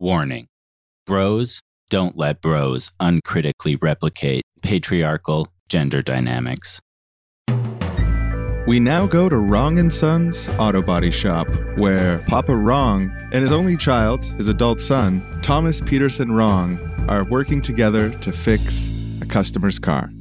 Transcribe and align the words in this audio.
Warning 0.00 0.46
Bros 1.06 1.60
don't 1.90 2.16
let 2.16 2.40
bros 2.40 2.92
uncritically 3.00 3.74
replicate 3.74 4.44
patriarchal 4.62 5.48
gender 5.68 6.02
dynamics. 6.02 6.80
We 8.68 8.78
now 8.78 9.06
go 9.06 9.28
to 9.28 9.36
Wrong 9.36 9.78
and 9.80 9.92
Sons 9.92 10.48
Auto 10.58 10.82
Body 10.82 11.10
Shop, 11.10 11.48
where 11.76 12.18
Papa 12.28 12.54
Wrong 12.54 13.10
and 13.32 13.42
his 13.42 13.50
only 13.50 13.76
child, 13.76 14.24
his 14.24 14.46
adult 14.48 14.80
son, 14.80 15.40
Thomas 15.42 15.80
Peterson 15.80 16.30
Wrong, 16.30 16.78
are 17.08 17.24
working 17.24 17.60
together 17.60 18.10
to 18.18 18.30
fix 18.30 18.90
a 19.20 19.26
customer's 19.26 19.80
car. 19.80 20.12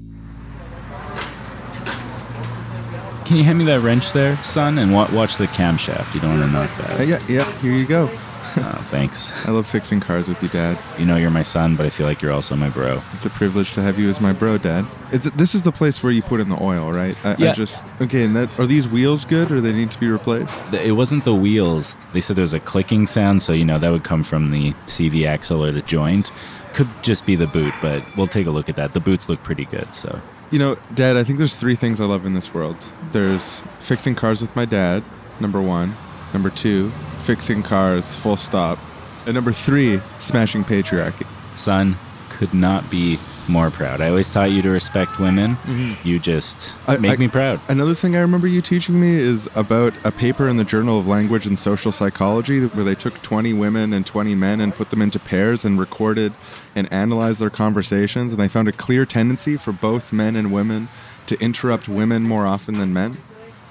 Can 3.26 3.36
you 3.38 3.44
hand 3.44 3.60
me 3.60 3.66
that 3.66 3.82
wrench 3.82 4.14
there, 4.14 4.38
son, 4.38 4.80
and 4.80 4.92
wa- 4.94 5.10
watch 5.14 5.36
the 5.36 5.48
camshaft? 5.48 6.16
You 6.16 6.22
don't 6.22 6.40
want 6.40 6.50
to 6.50 6.58
knock 6.58 6.76
that. 6.78 7.08
yeah, 7.08 7.20
yeah, 7.28 7.52
here 7.60 7.74
you 7.74 7.86
go. 7.86 8.10
Oh, 8.68 8.82
thanks. 8.90 9.32
I 9.48 9.52
love 9.52 9.66
fixing 9.68 10.00
cars 10.00 10.28
with 10.28 10.42
you, 10.42 10.50
Dad. 10.50 10.78
You 10.98 11.06
know 11.06 11.16
you're 11.16 11.30
my 11.30 11.44
son, 11.44 11.76
but 11.76 11.86
I 11.86 11.90
feel 11.90 12.06
like 12.08 12.22
you're 12.22 12.32
also 12.32 12.56
my 12.56 12.70
bro. 12.70 13.02
It's 13.14 13.26
a 13.26 13.30
privilege 13.30 13.72
to 13.74 13.82
have 13.82 13.98
you 14.00 14.10
as 14.10 14.20
my 14.20 14.34
bro, 14.34 14.58
Dad. 14.58 14.86
Is 15.12 15.26
it- 15.26 15.38
this 15.38 15.54
is 15.56 15.62
the 15.64 15.72
place 15.72 16.02
where 16.04 16.12
you 16.12 16.22
put 16.22 16.40
in 16.40 16.50
the 16.50 16.62
oil, 16.62 16.92
right? 16.92 17.16
I, 17.24 17.32
I 17.32 17.36
Yeah. 17.38 17.54
just 17.54 17.86
okay. 18.02 18.24
And 18.24 18.36
that 18.36 18.50
are 18.60 18.66
these 18.66 18.88
wheels 18.88 19.26
good, 19.26 19.52
or 19.52 19.62
they 19.62 19.74
need 19.74 19.92
to 19.92 20.00
be 20.00 20.08
replaced? 20.10 20.74
It 20.74 20.94
wasn't 20.96 21.24
the 21.24 21.36
wheels. 21.36 21.96
They 22.14 22.22
said 22.22 22.36
there 22.36 22.42
was 22.44 22.54
a 22.54 22.60
clicking 22.60 23.06
sound, 23.08 23.42
so 23.44 23.54
you 23.54 23.64
know 23.66 23.78
that 23.78 23.92
would 23.92 24.04
come 24.04 24.24
from 24.24 24.52
the 24.52 24.74
CV 24.86 25.26
axle 25.26 25.64
or 25.64 25.72
the 25.72 25.82
joint. 25.82 26.32
Could 26.74 26.90
just 27.04 27.26
be 27.26 27.36
the 27.36 27.48
boot, 27.48 27.74
but 27.82 28.04
we'll 28.18 28.28
take 28.28 28.48
a 28.48 28.52
look 28.52 28.70
at 28.70 28.76
that. 28.76 28.94
The 28.94 29.00
boots 29.00 29.30
look 29.30 29.42
pretty 29.44 29.66
good, 29.66 29.94
so 29.96 30.20
You 30.52 30.60
know, 30.60 30.78
Dad, 30.96 31.16
I 31.18 31.24
think 31.24 31.38
there's 31.40 31.56
three 31.58 31.76
things 31.76 32.00
I 32.02 32.06
love 32.06 32.26
in 32.26 32.34
this 32.34 32.54
world. 32.54 32.78
There's 33.12 33.64
fixing 33.80 34.16
cars 34.16 34.42
with 34.42 34.56
my 34.56 34.64
dad, 34.66 35.04
number 35.40 35.62
one. 35.62 35.96
Number 36.34 36.50
two, 36.50 36.90
fixing 37.20 37.64
cars, 37.64 38.14
full 38.16 38.38
stop. 38.38 38.80
And 39.26 39.34
number 39.36 39.52
three, 39.54 40.02
smashing 40.20 40.64
patriarchy. 40.64 41.26
son 41.56 41.98
could 42.30 42.54
not 42.54 42.90
be 42.92 43.20
more 43.48 43.72
proud. 43.72 44.00
I 44.02 44.10
always 44.10 44.30
taught 44.32 44.52
you 44.52 44.62
to 44.62 44.70
respect 44.70 45.20
women. 45.20 45.58
You 46.04 46.20
just 46.20 46.60
Mm-hmm. 46.60 46.92
I- 46.92 46.98
make 46.98 47.12
I- 47.14 47.16
me 47.16 47.28
proud. 47.30 47.60
Another 47.70 47.96
thing 47.96 48.16
I 48.16 48.20
remember 48.20 48.46
you 48.48 48.62
teaching 48.62 49.00
me 49.00 49.16
is 49.16 49.50
about 49.56 49.94
a 50.04 50.12
paper 50.12 50.48
in 50.48 50.58
the 50.58 50.64
Journal 50.66 51.00
of 51.00 51.08
Language 51.08 51.46
and 51.46 51.58
Social 51.58 51.92
Psychology 51.94 52.66
where 52.68 52.84
they 52.84 52.94
took 52.94 53.22
20 53.22 53.54
women 53.54 53.94
and 53.94 54.06
20 54.06 54.36
men 54.36 54.60
and 54.62 54.76
put 54.76 54.90
them 54.92 55.02
into 55.02 55.18
pairs 55.18 55.64
and 55.66 55.80
recorded 55.80 56.34
and 56.76 56.92
analyzed 56.94 57.40
their 57.40 57.50
conversations. 57.50 58.34
And 58.34 58.42
they 58.42 58.50
found 58.50 58.68
a 58.68 58.74
clear 58.74 59.06
tendency 59.06 59.56
for 59.58 59.72
both 59.72 60.12
men 60.14 60.36
and 60.36 60.52
women 60.52 60.90
to 61.28 61.40
interrupt 61.40 61.88
women 61.90 62.24
more 62.24 62.46
often 62.46 62.78
than 62.78 62.94
men. 62.94 63.18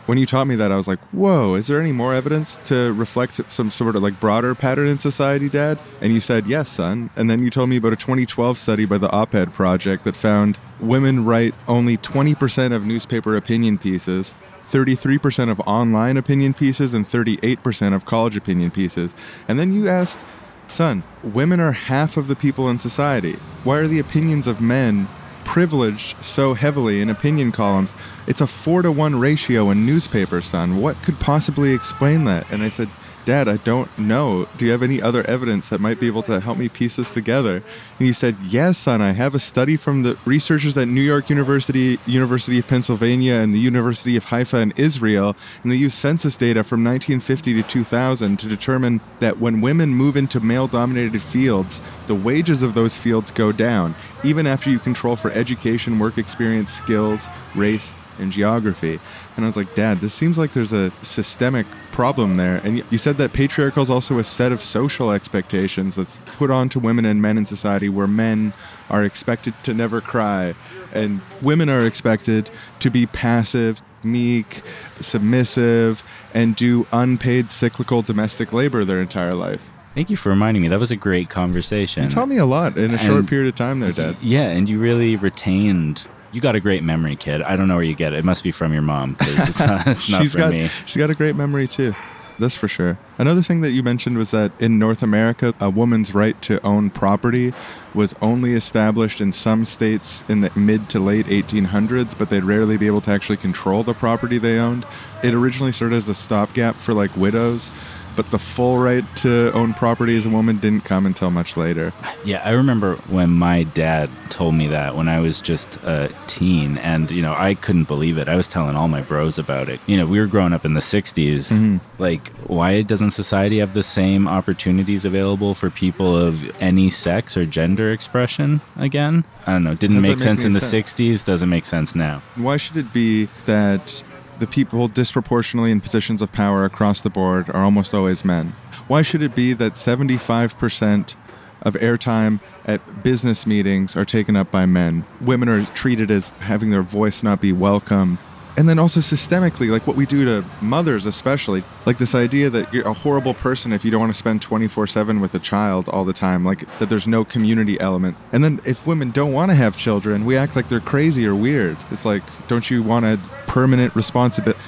When 0.07 0.19
you 0.19 0.27
taught 0.27 0.47
me 0.47 0.55
that, 0.55 0.71
I 0.71 0.77
was 0.77 0.87
like, 0.87 1.01
whoa, 1.11 1.57
is 1.57 1.67
there 1.67 1.81
any 1.81 1.91
more 1.91 2.15
evidence 2.15 2.61
to 2.67 2.93
reflect 2.93 3.41
some 3.51 3.73
sort 3.73 3.97
of 3.97 4.05
like 4.05 4.21
broader 4.21 4.55
pattern 4.55 4.87
in 4.87 5.01
society, 5.01 5.48
Dad? 5.48 5.81
And 6.01 6.13
you 6.13 6.21
said, 6.21 6.47
yes, 6.47 6.69
son. 6.69 7.11
And 7.17 7.29
then 7.29 7.43
you 7.43 7.51
told 7.51 7.71
me 7.71 7.77
about 7.77 7.93
a 7.93 7.97
2012 7.97 8.57
study 8.57 8.85
by 8.85 8.98
the 8.98 9.11
Op 9.11 9.35
Ed 9.35 9.53
Project 9.53 10.05
that 10.05 10.17
found 10.17 10.59
women 10.79 11.25
write 11.25 11.55
only 11.67 11.97
20% 11.97 12.73
of 12.73 12.87
newspaper 12.87 13.37
opinion 13.37 13.79
pieces, 13.79 14.33
33% 14.71 15.51
of 15.51 15.59
online 15.61 16.17
opinion 16.17 16.55
pieces, 16.55 16.95
and 16.95 17.05
38% 17.05 17.93
of 17.93 18.05
college 18.05 18.37
opinion 18.37 18.70
pieces. 18.70 19.13
And 19.48 19.59
then 19.59 19.75
you 19.75 19.89
asked, 19.89 20.25
son, 20.69 21.03
women 21.25 21.59
are 21.59 21.73
half 21.73 22.17
of 22.17 22.29
the 22.29 22.37
people 22.37 22.69
in 22.69 22.79
society. 22.79 23.39
Why 23.65 23.79
are 23.79 23.89
the 23.89 23.98
opinions 23.98 24.47
of 24.47 24.61
men 24.61 25.09
privileged 25.47 26.22
so 26.22 26.52
heavily 26.52 27.00
in 27.00 27.08
opinion 27.08 27.52
columns. 27.52 27.94
It's 28.27 28.42
a 28.42 28.47
four 28.47 28.83
to 28.83 28.92
one 28.92 29.19
ratio 29.19 29.70
in 29.70 29.86
newspapers, 29.86 30.47
son. 30.47 30.78
What 30.83 31.00
could 31.02 31.19
possibly 31.19 31.72
explain 31.72 32.25
that? 32.25 32.50
And 32.50 32.62
I 32.62 32.69
said, 32.69 32.91
Dad, 33.27 33.49
I 33.49 33.57
don't 33.57 33.91
know. 33.99 34.49
Do 34.57 34.65
you 34.65 34.71
have 34.71 34.85
any 34.85 35.03
other 35.03 35.25
evidence 35.25 35.69
that 35.71 35.81
might 35.81 35.99
be 35.99 36.07
able 36.07 36.23
to 36.23 36.39
help 36.39 36.59
me 36.59 36.69
piece 36.69 36.95
this 36.95 37.13
together? 37.13 37.57
And 37.99 38.07
you 38.07 38.13
said, 38.13 38.37
Yes, 38.41 38.79
son. 38.79 39.03
I 39.03 39.15
have 39.15 39.35
a 39.35 39.41
study 39.41 39.77
from 39.77 40.05
the 40.05 40.17
researchers 40.25 40.79
at 40.79 40.87
New 40.87 41.01
York 41.01 41.29
University, 41.29 41.99
University 42.07 42.57
of 42.61 42.69
Pennsylvania, 42.69 43.35
and 43.35 43.53
the 43.53 43.59
University 43.59 44.17
of 44.17 44.27
Haifa 44.27 44.59
in 44.59 44.73
Israel, 44.77 45.35
and 45.65 45.73
they 45.73 45.77
use 45.77 45.92
census 45.92 46.36
data 46.36 46.63
from 46.63 46.85
1950 46.85 47.55
to 47.55 47.63
2000 47.65 48.39
to 48.39 48.47
determine 48.47 49.01
that 49.19 49.41
when 49.41 49.61
women 49.61 49.89
move 49.89 50.17
into 50.17 50.39
male-dominated 50.39 51.20
fields, 51.20 51.81
the 52.07 52.15
wages 52.15 52.63
of 52.63 52.75
those 52.75 52.97
fields 52.97 53.33
go 53.33 53.51
down, 53.51 53.97
even 54.23 54.47
after 54.47 54.70
you 54.70 54.79
control 54.79 55.17
for 55.17 55.33
education, 55.33 55.98
work 55.98 56.17
experience, 56.17 56.73
skills, 56.73 57.27
race, 57.57 57.92
and 58.20 58.31
geography. 58.31 59.01
And 59.36 59.45
I 59.45 59.48
was 59.48 59.57
like, 59.57 59.74
Dad, 59.74 60.01
this 60.01 60.14
seems 60.14 60.39
like 60.39 60.52
there's 60.52 60.73
a 60.73 60.91
systemic 61.02 61.67
problem 61.92 62.36
there. 62.36 62.61
And 62.64 62.83
you 62.91 62.98
said 62.98 63.19
that 63.19 63.33
patriarchal 63.33 63.83
is 63.83 63.91
also 63.91 64.19
a 64.19 64.24
set 64.24 64.51
of 64.51 64.61
social 64.63 65.11
expectations 65.11 65.97
that's 65.97 66.19
put 66.24 66.51
onto 66.51 66.80
women 66.80 67.05
and 67.05 67.20
men 67.20 67.36
in 67.36 67.45
society 67.47 67.89
where 67.89 68.07
men 68.07 68.55
are 68.89 69.05
expected 69.05 69.52
to 69.64 69.74
never 69.74 70.01
cry 70.01 70.55
and 70.92 71.20
women 71.42 71.69
are 71.69 71.85
expected 71.85 72.48
to 72.80 72.91
be 72.91 73.07
passive, 73.07 73.83
meek, 74.02 74.63
submissive, 75.01 76.03
and 76.33 76.57
do 76.57 76.86
unpaid 76.92 77.51
cyclical 77.51 78.03
domestic 78.03 78.53
labor 78.53 78.85
their 78.85 79.01
entire 79.01 79.35
life. 79.35 79.70
Thank 79.95 80.11
you 80.11 80.17
for 80.17 80.29
reminding 80.29 80.63
me. 80.63 80.68
That 80.68 80.80
was 80.80 80.91
a 80.91 80.97
great 80.97 81.30
conversation. 81.30 82.05
You 82.05 82.08
taught 82.11 82.29
me 82.29 82.36
a 82.36 82.45
lot 82.45 82.77
in 82.77 82.92
a 82.92 82.98
short 82.98 83.27
period 83.27 83.48
of 83.48 83.55
time 83.55 83.80
there, 83.80 83.92
Dad. 83.92 84.17
Yeah, 84.20 84.48
and 84.48 84.68
you 84.68 84.79
really 84.79 85.17
retained. 85.17 86.07
You 86.36 86.42
got 86.42 86.55
a 86.55 86.61
great 86.61 86.83
memory, 86.83 87.17
kid. 87.17 87.41
I 87.41 87.57
don't 87.57 87.67
know 87.67 87.77
where 87.77 87.83
you 87.83 87.95
get 87.95 88.13
it. 88.13 88.19
It 88.19 88.24
must 88.27 88.45
be 88.45 88.52
from 88.52 88.74
your 88.74 88.83
mom 88.83 89.14
because 89.14 89.48
it's 89.48 89.58
not, 89.58 89.86
it's 89.86 90.07
not 90.11 90.29
from 90.29 90.39
got 90.39 90.51
me. 90.51 90.69
she's 90.85 90.98
got 90.98 91.08
a 91.08 91.14
great 91.14 91.35
memory 91.35 91.67
too. 91.67 91.95
That's 92.39 92.55
for 92.55 92.69
sure. 92.69 92.98
Another 93.17 93.41
thing 93.42 93.63
that 93.63 93.70
you 93.70 93.83
mentioned 93.83 94.19
was 94.19 94.33
that 94.33 94.52
in 94.61 94.79
North 94.79 95.02
America, 95.02 95.55
a 95.61 95.70
woman's 95.70 96.13
right 96.13 96.41
to 96.42 96.63
own 96.63 96.91
property 96.91 97.55
was 97.95 98.14
only 98.20 98.52
established 98.52 99.23
in 99.23 99.33
some 99.33 99.64
states 99.64 100.23
in 100.29 100.42
the 100.42 100.52
mid 100.55 100.91
to 100.91 101.01
late 101.01 101.24
1800s, 101.24 102.17
but 102.19 102.29
they'd 102.29 102.45
rarely 102.45 102.77
be 102.77 102.86
able 102.86 103.01
to 103.01 103.11
actually 103.11 103.39
control 103.39 103.83
the 103.83 103.95
property 103.95 104.36
they 104.36 104.58
owned. 104.58 104.85
It 105.24 105.33
originally 105.33 105.73
started 105.73 105.97
as 105.97 106.07
a 106.11 106.14
stopgap 106.14 106.77
for 106.77 106.92
like 106.92 107.17
widows, 107.17 107.70
but 108.17 108.31
the 108.31 108.39
full 108.39 108.79
right 108.79 109.05
to 109.19 109.53
own 109.53 109.75
property 109.75 110.17
as 110.17 110.27
a 110.27 110.31
woman 110.31 110.59
didn't 110.59 110.85
come 110.85 111.07
until 111.07 111.31
much 111.31 111.57
later. 111.57 111.93
Yeah, 112.25 112.43
I 112.45 112.51
remember 112.51 112.97
when 113.09 113.31
my 113.31 113.63
dad 113.63 114.11
told 114.31 114.55
me 114.55 114.67
that 114.69 114.97
when 114.97 115.09
I 115.09 115.21
was 115.21 115.41
just 115.41 115.77
a 115.85 116.13
teen, 116.27 116.79
and 116.79 117.11
you 117.11 117.23
know, 117.23 117.35
I 117.37 117.55
couldn't 117.55 117.85
believe 117.85 118.19
it. 118.19 118.29
I 118.29 118.35
was 118.35 118.49
telling 118.49 118.75
all 118.75 118.89
my 118.89 119.03
bros 119.03 119.39
about 119.39 119.69
it. 119.69 119.81
You 119.87 119.97
know, 119.97 120.07
we 120.07 120.19
were 120.19 120.27
growing 120.27 120.53
up 120.53 120.65
in 120.65 120.75
the 120.75 120.81
60s. 120.81 121.53
Mm-hmm. 121.53 121.77
Like, 122.03 122.29
why 122.41 122.83
doesn't 122.83 123.13
society 123.13 123.59
have 123.59 123.75
the 123.75 123.83
same 123.83 124.27
opportunities 124.27 125.05
available 125.05 125.55
for 125.55 125.71
people 125.71 126.17
of 126.17 126.45
any 126.61 126.91
sex 126.91 127.37
or 127.37 127.45
gender 127.45 127.93
expression 127.93 128.61
again? 128.77 129.25
I 129.47 129.53
don't 129.53 129.62
know. 129.62 129.75
Didn't 129.75 130.03
make 130.03 130.17
make 130.17 130.25
sense 130.25 130.44
in 130.44 130.53
the 130.53 130.61
sense. 130.61 130.94
60s, 130.94 131.25
doesn't 131.25 131.49
make 131.49 131.67
sense 131.67 131.94
now. 131.94 132.23
Why 132.37 132.56
should 132.56 132.77
it 132.77 132.93
be 132.93 133.29
that 133.44 134.03
the 134.38 134.47
people 134.47 134.88
disproportionately 134.88 135.70
in 135.70 135.81
positions 135.81 136.23
of 136.23 136.32
power 136.32 136.64
across 136.64 137.00
the 137.00 137.11
board 137.11 137.49
are 137.50 137.64
almost 137.64 137.94
always 137.94 138.25
men? 138.25 138.55
Why 138.88 139.02
should 139.02 139.23
it 139.23 139.35
be 139.35 139.52
that 139.55 139.73
75% 139.73 141.14
of 141.62 141.75
airtime 141.75 142.41
at 142.64 143.02
business 143.02 143.47
meetings 143.47 143.97
are 143.97 144.05
taken 144.05 144.37
up 144.37 144.50
by 144.50 144.67
men? 144.67 145.05
Women 145.20 145.49
are 145.49 145.64
treated 145.67 146.11
as 146.11 146.29
having 146.41 146.70
their 146.70 146.82
voice 146.82 147.23
not 147.23 147.41
be 147.41 147.52
welcome. 147.52 148.19
And 148.56 148.69
then 148.69 148.78
also 148.78 149.00
systemically, 149.00 149.70
like 149.70 149.87
what 149.87 149.96
we 149.96 150.06
do 150.06 150.25
to 150.25 150.44
mothers, 150.62 151.05
especially, 151.05 151.62
like 151.84 151.99
this 151.99 152.14
idea 152.14 152.49
that 152.50 152.72
you're 152.72 152.87
a 152.87 152.94
horrible 152.94 153.34
person 153.34 153.72
if 153.72 153.84
you 153.84 153.90
don't 153.90 154.00
want 154.00 154.12
to 154.12 154.19
spend 154.19 154.40
24 154.40 154.87
7 154.87 155.20
with 155.20 155.34
a 155.34 155.38
child 155.38 155.88
all 155.90 156.05
the 156.05 156.14
time, 156.14 156.44
like 156.44 156.67
that 156.78 156.88
there's 156.88 157.06
no 157.06 157.25
community 157.25 157.78
element. 157.81 158.17
And 158.32 158.43
then 158.43 158.61
if 158.64 158.87
women 158.87 159.11
don't 159.11 159.32
want 159.32 159.50
to 159.50 159.55
have 159.55 159.76
children, 159.76 160.25
we 160.25 160.37
act 160.37 160.56
like 160.56 160.69
they're 160.69 160.81
crazy 160.81 161.26
or 161.26 161.34
weird. 161.34 161.76
It's 161.90 162.05
like, 162.05 162.22
don't 162.49 162.70
you 162.70 162.82
want 162.82 163.05
a 163.05 163.20
permanent 163.46 163.94
responsibility? 163.94 164.58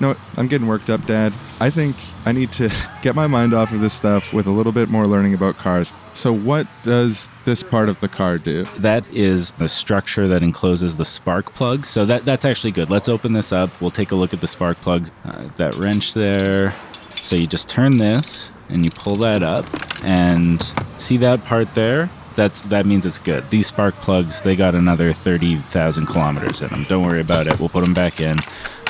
No, 0.00 0.14
I'm 0.36 0.46
getting 0.46 0.68
worked 0.68 0.90
up, 0.90 1.04
Dad. 1.06 1.32
I 1.58 1.70
think 1.70 1.96
I 2.24 2.32
need 2.32 2.52
to 2.52 2.70
get 3.02 3.14
my 3.14 3.26
mind 3.26 3.54
off 3.54 3.72
of 3.72 3.80
this 3.80 3.94
stuff 3.94 4.32
with 4.32 4.46
a 4.46 4.50
little 4.50 4.72
bit 4.72 4.88
more 4.88 5.06
learning 5.06 5.34
about 5.34 5.56
cars. 5.56 5.92
So, 6.14 6.32
what 6.32 6.66
does 6.84 7.28
this 7.48 7.62
part 7.62 7.88
of 7.88 7.98
the 8.00 8.08
car 8.08 8.36
do? 8.36 8.64
That 8.76 9.10
is 9.12 9.52
the 9.52 9.68
structure 9.68 10.28
that 10.28 10.42
encloses 10.42 10.96
the 10.96 11.04
spark 11.04 11.54
plug. 11.54 11.86
So 11.86 12.04
that 12.04 12.24
that's 12.26 12.44
actually 12.44 12.72
good. 12.72 12.90
Let's 12.90 13.08
open 13.08 13.32
this 13.32 13.52
up. 13.52 13.70
We'll 13.80 13.90
take 13.90 14.12
a 14.12 14.14
look 14.14 14.34
at 14.34 14.40
the 14.40 14.46
spark 14.46 14.80
plugs. 14.82 15.10
Uh, 15.24 15.48
that 15.56 15.74
wrench 15.76 16.14
there. 16.14 16.74
So 17.14 17.36
you 17.36 17.46
just 17.46 17.68
turn 17.68 17.96
this 17.98 18.50
and 18.68 18.84
you 18.84 18.90
pull 18.90 19.16
that 19.16 19.42
up 19.42 19.66
and 20.04 20.62
see 20.98 21.16
that 21.16 21.44
part 21.44 21.74
there. 21.74 22.10
That's 22.34 22.60
that 22.62 22.84
means 22.84 23.06
it's 23.06 23.18
good. 23.18 23.48
These 23.50 23.66
spark 23.66 23.94
plugs 23.96 24.42
they 24.42 24.54
got 24.54 24.74
another 24.74 25.12
thirty 25.14 25.56
thousand 25.56 26.06
kilometers 26.06 26.60
in 26.60 26.68
them. 26.68 26.84
Don't 26.84 27.04
worry 27.04 27.22
about 27.22 27.46
it. 27.46 27.58
We'll 27.58 27.70
put 27.70 27.82
them 27.82 27.94
back 27.94 28.20
in. 28.20 28.36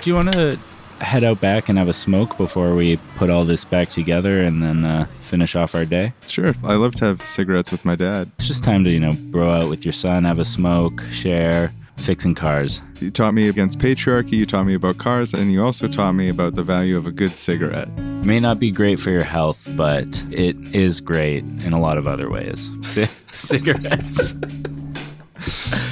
Do 0.00 0.10
you 0.10 0.16
want 0.16 0.32
to 0.32 0.58
head 1.00 1.24
out 1.24 1.40
back 1.40 1.68
and 1.68 1.78
have 1.78 1.88
a 1.88 1.92
smoke 1.92 2.36
before 2.36 2.74
we 2.74 2.96
put 3.16 3.30
all 3.30 3.44
this 3.44 3.64
back 3.64 3.88
together 3.88 4.42
and 4.42 4.62
then 4.62 4.84
uh, 4.84 5.06
finish 5.22 5.54
off 5.56 5.74
our 5.74 5.84
day? 5.84 6.12
Sure, 6.26 6.54
I 6.64 6.74
love 6.74 6.94
to 6.96 7.04
have 7.06 7.22
cigarettes 7.22 7.70
with 7.72 7.84
my 7.84 7.96
dad. 7.96 8.30
It's 8.34 8.46
just 8.48 8.64
time 8.64 8.84
to, 8.84 8.90
you 8.90 9.00
know, 9.00 9.12
bro 9.12 9.50
out 9.52 9.68
with 9.68 9.84
your 9.84 9.92
son, 9.92 10.24
have 10.24 10.38
a 10.38 10.44
smoke, 10.44 11.02
share. 11.10 11.72
fixing 11.96 12.32
cars. 12.34 12.80
You 13.00 13.10
taught 13.10 13.34
me 13.34 13.48
against 13.48 13.80
patriarchy, 13.80 14.32
you 14.32 14.46
taught 14.46 14.66
me 14.66 14.74
about 14.74 14.98
cars, 14.98 15.34
and 15.34 15.50
you 15.50 15.64
also 15.64 15.88
taught 15.88 16.12
me 16.12 16.28
about 16.28 16.54
the 16.54 16.62
value 16.62 16.96
of 16.96 17.06
a 17.06 17.10
good 17.10 17.36
cigarette. 17.36 17.88
May 18.24 18.38
not 18.38 18.60
be 18.60 18.70
great 18.70 19.00
for 19.00 19.10
your 19.10 19.24
health, 19.24 19.66
but 19.76 20.06
it 20.30 20.54
is 20.72 21.00
great 21.00 21.42
in 21.64 21.72
a 21.72 21.80
lot 21.80 21.98
of 21.98 22.06
other 22.06 22.30
ways. 22.30 22.70
C- 22.82 23.06
cigarettes. 23.32 24.36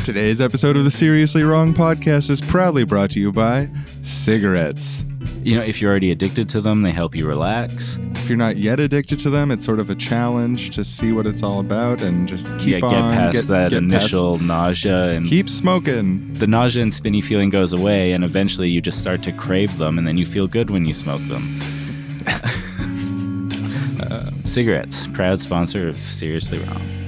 Today's 0.05 0.41
episode 0.43 0.77
of 0.77 0.85
the 0.85 0.91
Seriously 0.91 1.43
Wrong 1.43 1.73
podcast 1.73 2.29
is 2.29 2.43
proudly 2.43 2.85
brought 2.85 3.11
to 3.13 3.21
you 3.21 3.33
by 3.33 3.71
cigarettes. 4.03 5.03
You 5.43 5.57
know, 5.57 5.63
if 5.63 5.81
you're 5.81 5.91
already 5.91 6.11
addicted 6.11 6.49
to 6.51 6.61
them, 6.61 6.83
they 6.83 6.91
help 6.91 7.15
you 7.15 7.27
relax. 7.27 7.99
If 8.17 8.29
you're 8.29 8.37
not 8.37 8.59
yet 8.59 8.81
addicted 8.81 9.19
to 9.21 9.31
them, 9.31 9.51
it's 9.51 9.65
sort 9.65 9.81
of 9.81 9.89
a 9.89 9.95
challenge 9.95 10.71
to 10.75 10.85
see 10.85 11.13
what 11.13 11.27
it's 11.27 11.43
all 11.43 11.61
about 11.61 12.03
and 12.03 12.29
just 12.29 12.47
keep 12.59 12.69
yeah, 12.69 12.81
get 12.81 12.93
on 12.93 13.15
past 13.15 13.33
get, 13.33 13.47
that 13.47 13.71
get 13.71 13.89
past- 13.89 13.95
initial 14.13 14.39
nausea 14.41 15.13
and 15.13 15.27
keep 15.27 15.49
smoking. 15.49 16.35
the 16.35 16.47
nausea 16.47 16.83
and 16.83 16.93
spinny 16.93 17.23
feeling 17.23 17.49
goes 17.49 17.73
away 17.73 18.13
and 18.13 18.25
eventually 18.25 18.69
you 18.69 18.83
just 18.83 18.99
start 19.01 19.23
to 19.23 19.33
crave 19.33 19.79
them 19.79 19.97
and 19.97 20.07
then 20.07 20.19
you 20.19 20.27
feel 20.27 20.47
good 20.47 20.69
when 20.71 20.85
you 20.85 20.93
smoke 20.93 21.23
them. 21.29 21.59
Uh, 24.01 24.31
cigarettes, 24.45 25.07
proud 25.15 25.41
sponsor 25.41 25.89
of 25.89 25.97
Seriously 25.97 26.59
Wrong. 26.59 27.06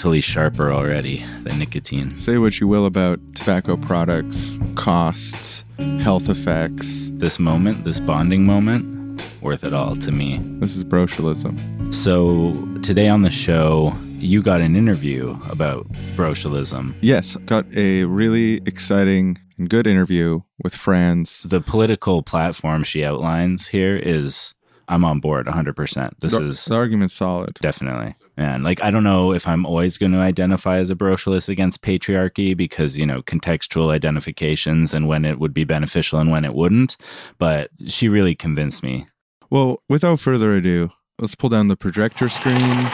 Mentally 0.00 0.22
sharper 0.22 0.72
already, 0.72 1.22
than 1.42 1.58
nicotine. 1.58 2.16
Say 2.16 2.38
what 2.38 2.58
you 2.58 2.66
will 2.66 2.86
about 2.86 3.20
tobacco 3.34 3.76
products, 3.76 4.58
costs, 4.74 5.62
health 6.00 6.30
effects. 6.30 7.10
This 7.12 7.38
moment, 7.38 7.84
this 7.84 8.00
bonding 8.00 8.46
moment, 8.46 9.22
worth 9.42 9.62
it 9.62 9.74
all 9.74 9.94
to 9.96 10.10
me. 10.10 10.38
This 10.58 10.74
is 10.74 10.84
brocialism. 10.84 11.92
So, 11.94 12.54
today 12.80 13.10
on 13.10 13.20
the 13.20 13.30
show, 13.30 13.92
you 14.18 14.40
got 14.40 14.62
an 14.62 14.74
interview 14.74 15.38
about 15.50 15.86
brocialism. 16.16 16.94
Yes, 17.02 17.36
got 17.44 17.66
a 17.76 18.04
really 18.06 18.62
exciting 18.64 19.36
and 19.58 19.68
good 19.68 19.86
interview 19.86 20.40
with 20.64 20.74
Franz. 20.74 21.42
The 21.42 21.60
political 21.60 22.22
platform 22.22 22.84
she 22.84 23.04
outlines 23.04 23.68
here 23.68 23.96
is 23.96 24.54
I'm 24.88 25.04
on 25.04 25.20
board 25.20 25.46
100%. 25.46 26.10
This 26.20 26.32
the, 26.32 26.46
is 26.46 26.64
the 26.64 26.74
argument's 26.74 27.12
solid. 27.14 27.58
definitely. 27.60 28.14
And 28.36 28.64
like, 28.64 28.82
I 28.82 28.90
don't 28.90 29.04
know 29.04 29.32
if 29.32 29.46
I'm 29.46 29.66
always 29.66 29.98
going 29.98 30.12
to 30.12 30.18
identify 30.18 30.76
as 30.76 30.90
a 30.90 30.96
brocialist 30.96 31.48
against 31.48 31.82
patriarchy 31.82 32.56
because, 32.56 32.98
you 32.98 33.04
know, 33.04 33.22
contextual 33.22 33.90
identifications 33.90 34.94
and 34.94 35.06
when 35.06 35.24
it 35.24 35.38
would 35.38 35.52
be 35.52 35.64
beneficial 35.64 36.18
and 36.18 36.30
when 36.30 36.44
it 36.44 36.54
wouldn't. 36.54 36.96
But 37.38 37.70
she 37.86 38.08
really 38.08 38.34
convinced 38.34 38.82
me. 38.82 39.06
Well, 39.50 39.82
without 39.88 40.20
further 40.20 40.52
ado, 40.54 40.90
let's 41.18 41.34
pull 41.34 41.50
down 41.50 41.68
the 41.68 41.76
projector 41.76 42.28
screen. 42.28 42.86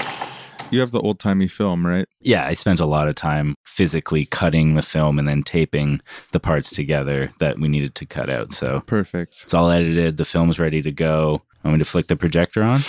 You 0.71 0.81
have 0.81 0.91
the 0.91 1.01
old 1.01 1.21
timey 1.21 1.47
film, 1.47 1.87
right? 1.87 2.09
Yeah, 2.21 2.45
I 2.45 2.55
spent 2.55 2.81
a 2.81 2.87
lot 2.87 3.07
of 3.07 3.15
time 3.15 3.55
physically 3.65 4.25
cutting 4.25 4.75
the 4.75 4.83
film 4.83 5.19
and 5.19 5.29
then 5.29 5.43
taping 5.43 6.01
the 6.33 6.41
parts 6.41 6.71
together 6.71 7.31
that 7.39 7.59
we 7.59 7.69
needed 7.69 7.95
to 7.97 8.07
cut 8.07 8.29
out. 8.29 8.53
So 8.53 8.81
Perfect. 8.87 9.43
it's 9.45 9.55
all 9.55 9.71
edited. 9.71 10.17
The 10.17 10.25
film's 10.25 10.59
ready 10.59 10.83
to 10.83 10.91
go. 10.91 11.43
I'm 11.63 11.71
going 11.71 11.79
to 11.79 11.85
flick 11.85 12.09
the 12.09 12.17
projector 12.17 12.65
on. 12.65 12.81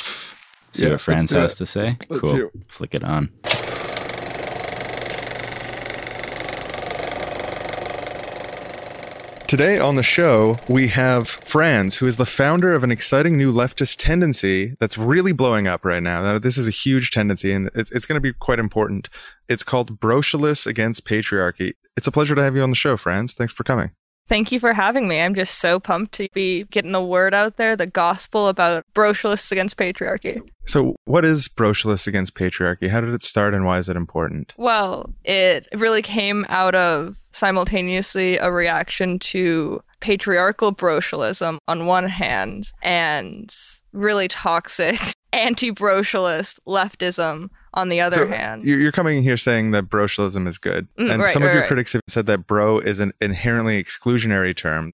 See 0.77 0.85
Yeah, 0.85 0.91
what 0.91 1.01
Franz 1.01 1.31
has 1.31 1.56
to 1.56 1.65
say. 1.65 1.97
Let's 2.07 2.21
cool. 2.21 2.35
hear. 2.35 2.51
Flick 2.68 2.94
it 2.94 3.03
on. 3.03 3.31
Today 9.47 9.79
on 9.79 9.95
the 9.95 10.03
show, 10.03 10.57
we 10.69 10.89
have 10.89 11.27
Franz, 11.27 11.97
who 11.97 12.06
is 12.06 12.18
the 12.18 12.27
founder 12.27 12.74
of 12.74 12.83
an 12.83 12.91
exciting 12.91 13.35
new 13.35 13.51
leftist 13.51 13.95
tendency 13.97 14.75
that's 14.79 15.00
really 15.00 15.31
blowing 15.31 15.65
up 15.65 15.83
right 15.83 16.03
now. 16.03 16.21
Now, 16.21 16.38
this 16.38 16.59
is 16.59 16.68
a 16.68 16.71
huge 16.71 17.09
tendency, 17.09 17.51
and 17.53 17.71
it's, 17.73 17.91
it's 17.91 18.06
going 18.06 18.18
to 18.18 18.21
be 18.21 18.33
quite 18.33 18.59
important. 18.59 19.09
It's 19.50 19.63
called 19.63 20.00
Brocialists 20.00 20.68
Against 20.68 21.06
Patriarchy. 21.07 21.73
It's 21.95 22.06
a 22.06 22.12
pleasure 22.12 22.35
to 22.35 22.44
have 22.44 22.56
you 22.56 22.62
on 22.62 22.69
the 22.69 22.75
show, 22.75 22.97
Franz. 22.97 23.33
Thanks 23.33 23.51
for 23.53 23.63
coming. 23.63 23.91
Thank 24.27 24.51
you 24.51 24.59
for 24.59 24.74
having 24.74 25.07
me. 25.07 25.21
I'm 25.21 25.35
just 25.35 25.59
so 25.59 25.79
pumped 25.79 26.13
to 26.15 26.27
be 26.33 26.65
getting 26.65 26.91
the 26.91 27.03
word 27.03 27.33
out 27.33 27.56
there, 27.57 27.75
the 27.75 27.88
gospel 27.88 28.50
about 28.50 28.85
brocialists 28.94 29.51
against 29.51 29.77
patriarchy. 29.77 30.41
So, 30.65 30.97
what 31.06 31.24
is 31.24 31.47
Brocialists 31.47 32.07
Against 32.07 32.35
Patriarchy? 32.35 32.89
How 32.89 33.00
did 33.00 33.13
it 33.13 33.24
start, 33.24 33.53
and 33.53 33.65
why 33.65 33.77
is 33.77 33.88
it 33.88 33.95
important? 33.95 34.53
Well, 34.57 35.13
it 35.24 35.65
really 35.74 36.01
came 36.01 36.45
out 36.50 36.75
of 36.75 37.18
simultaneously 37.31 38.38
a 38.38 38.51
reaction 38.51 39.18
to 39.19 39.81
patriarchal 40.01 40.75
brocialism 40.75 41.59
on 41.69 41.85
one 41.85 42.09
hand 42.09 42.73
and 42.81 43.56
really 43.94 44.27
toxic 44.27 45.00
anti-brocialist 45.33 46.59
leftism 46.68 47.50
on 47.74 47.90
the 47.90 48.02
other 48.02 48.18
So, 48.18 48.28
hand. 48.28 48.64
You're 48.64 48.80
you're 48.80 48.92
coming 48.92 49.24
here 49.24 49.38
saying 49.38 49.72
that 49.72 49.86
brocialism 49.86 50.48
is 50.48 50.58
good. 50.58 50.88
Mm, 50.98 51.12
and 51.12 51.22
right, 51.24 51.34
some 51.34 51.44
of 51.44 51.48
right, 51.48 51.54
your 51.54 51.62
right. 51.62 51.68
critics 51.68 51.94
have 51.94 52.02
said 52.08 52.25
that 52.28 52.48
bro 52.48 52.80
is 52.80 53.00
an 53.00 53.14
inherently 53.22 53.81
exclusionary 53.84 54.56
term. 54.56 54.94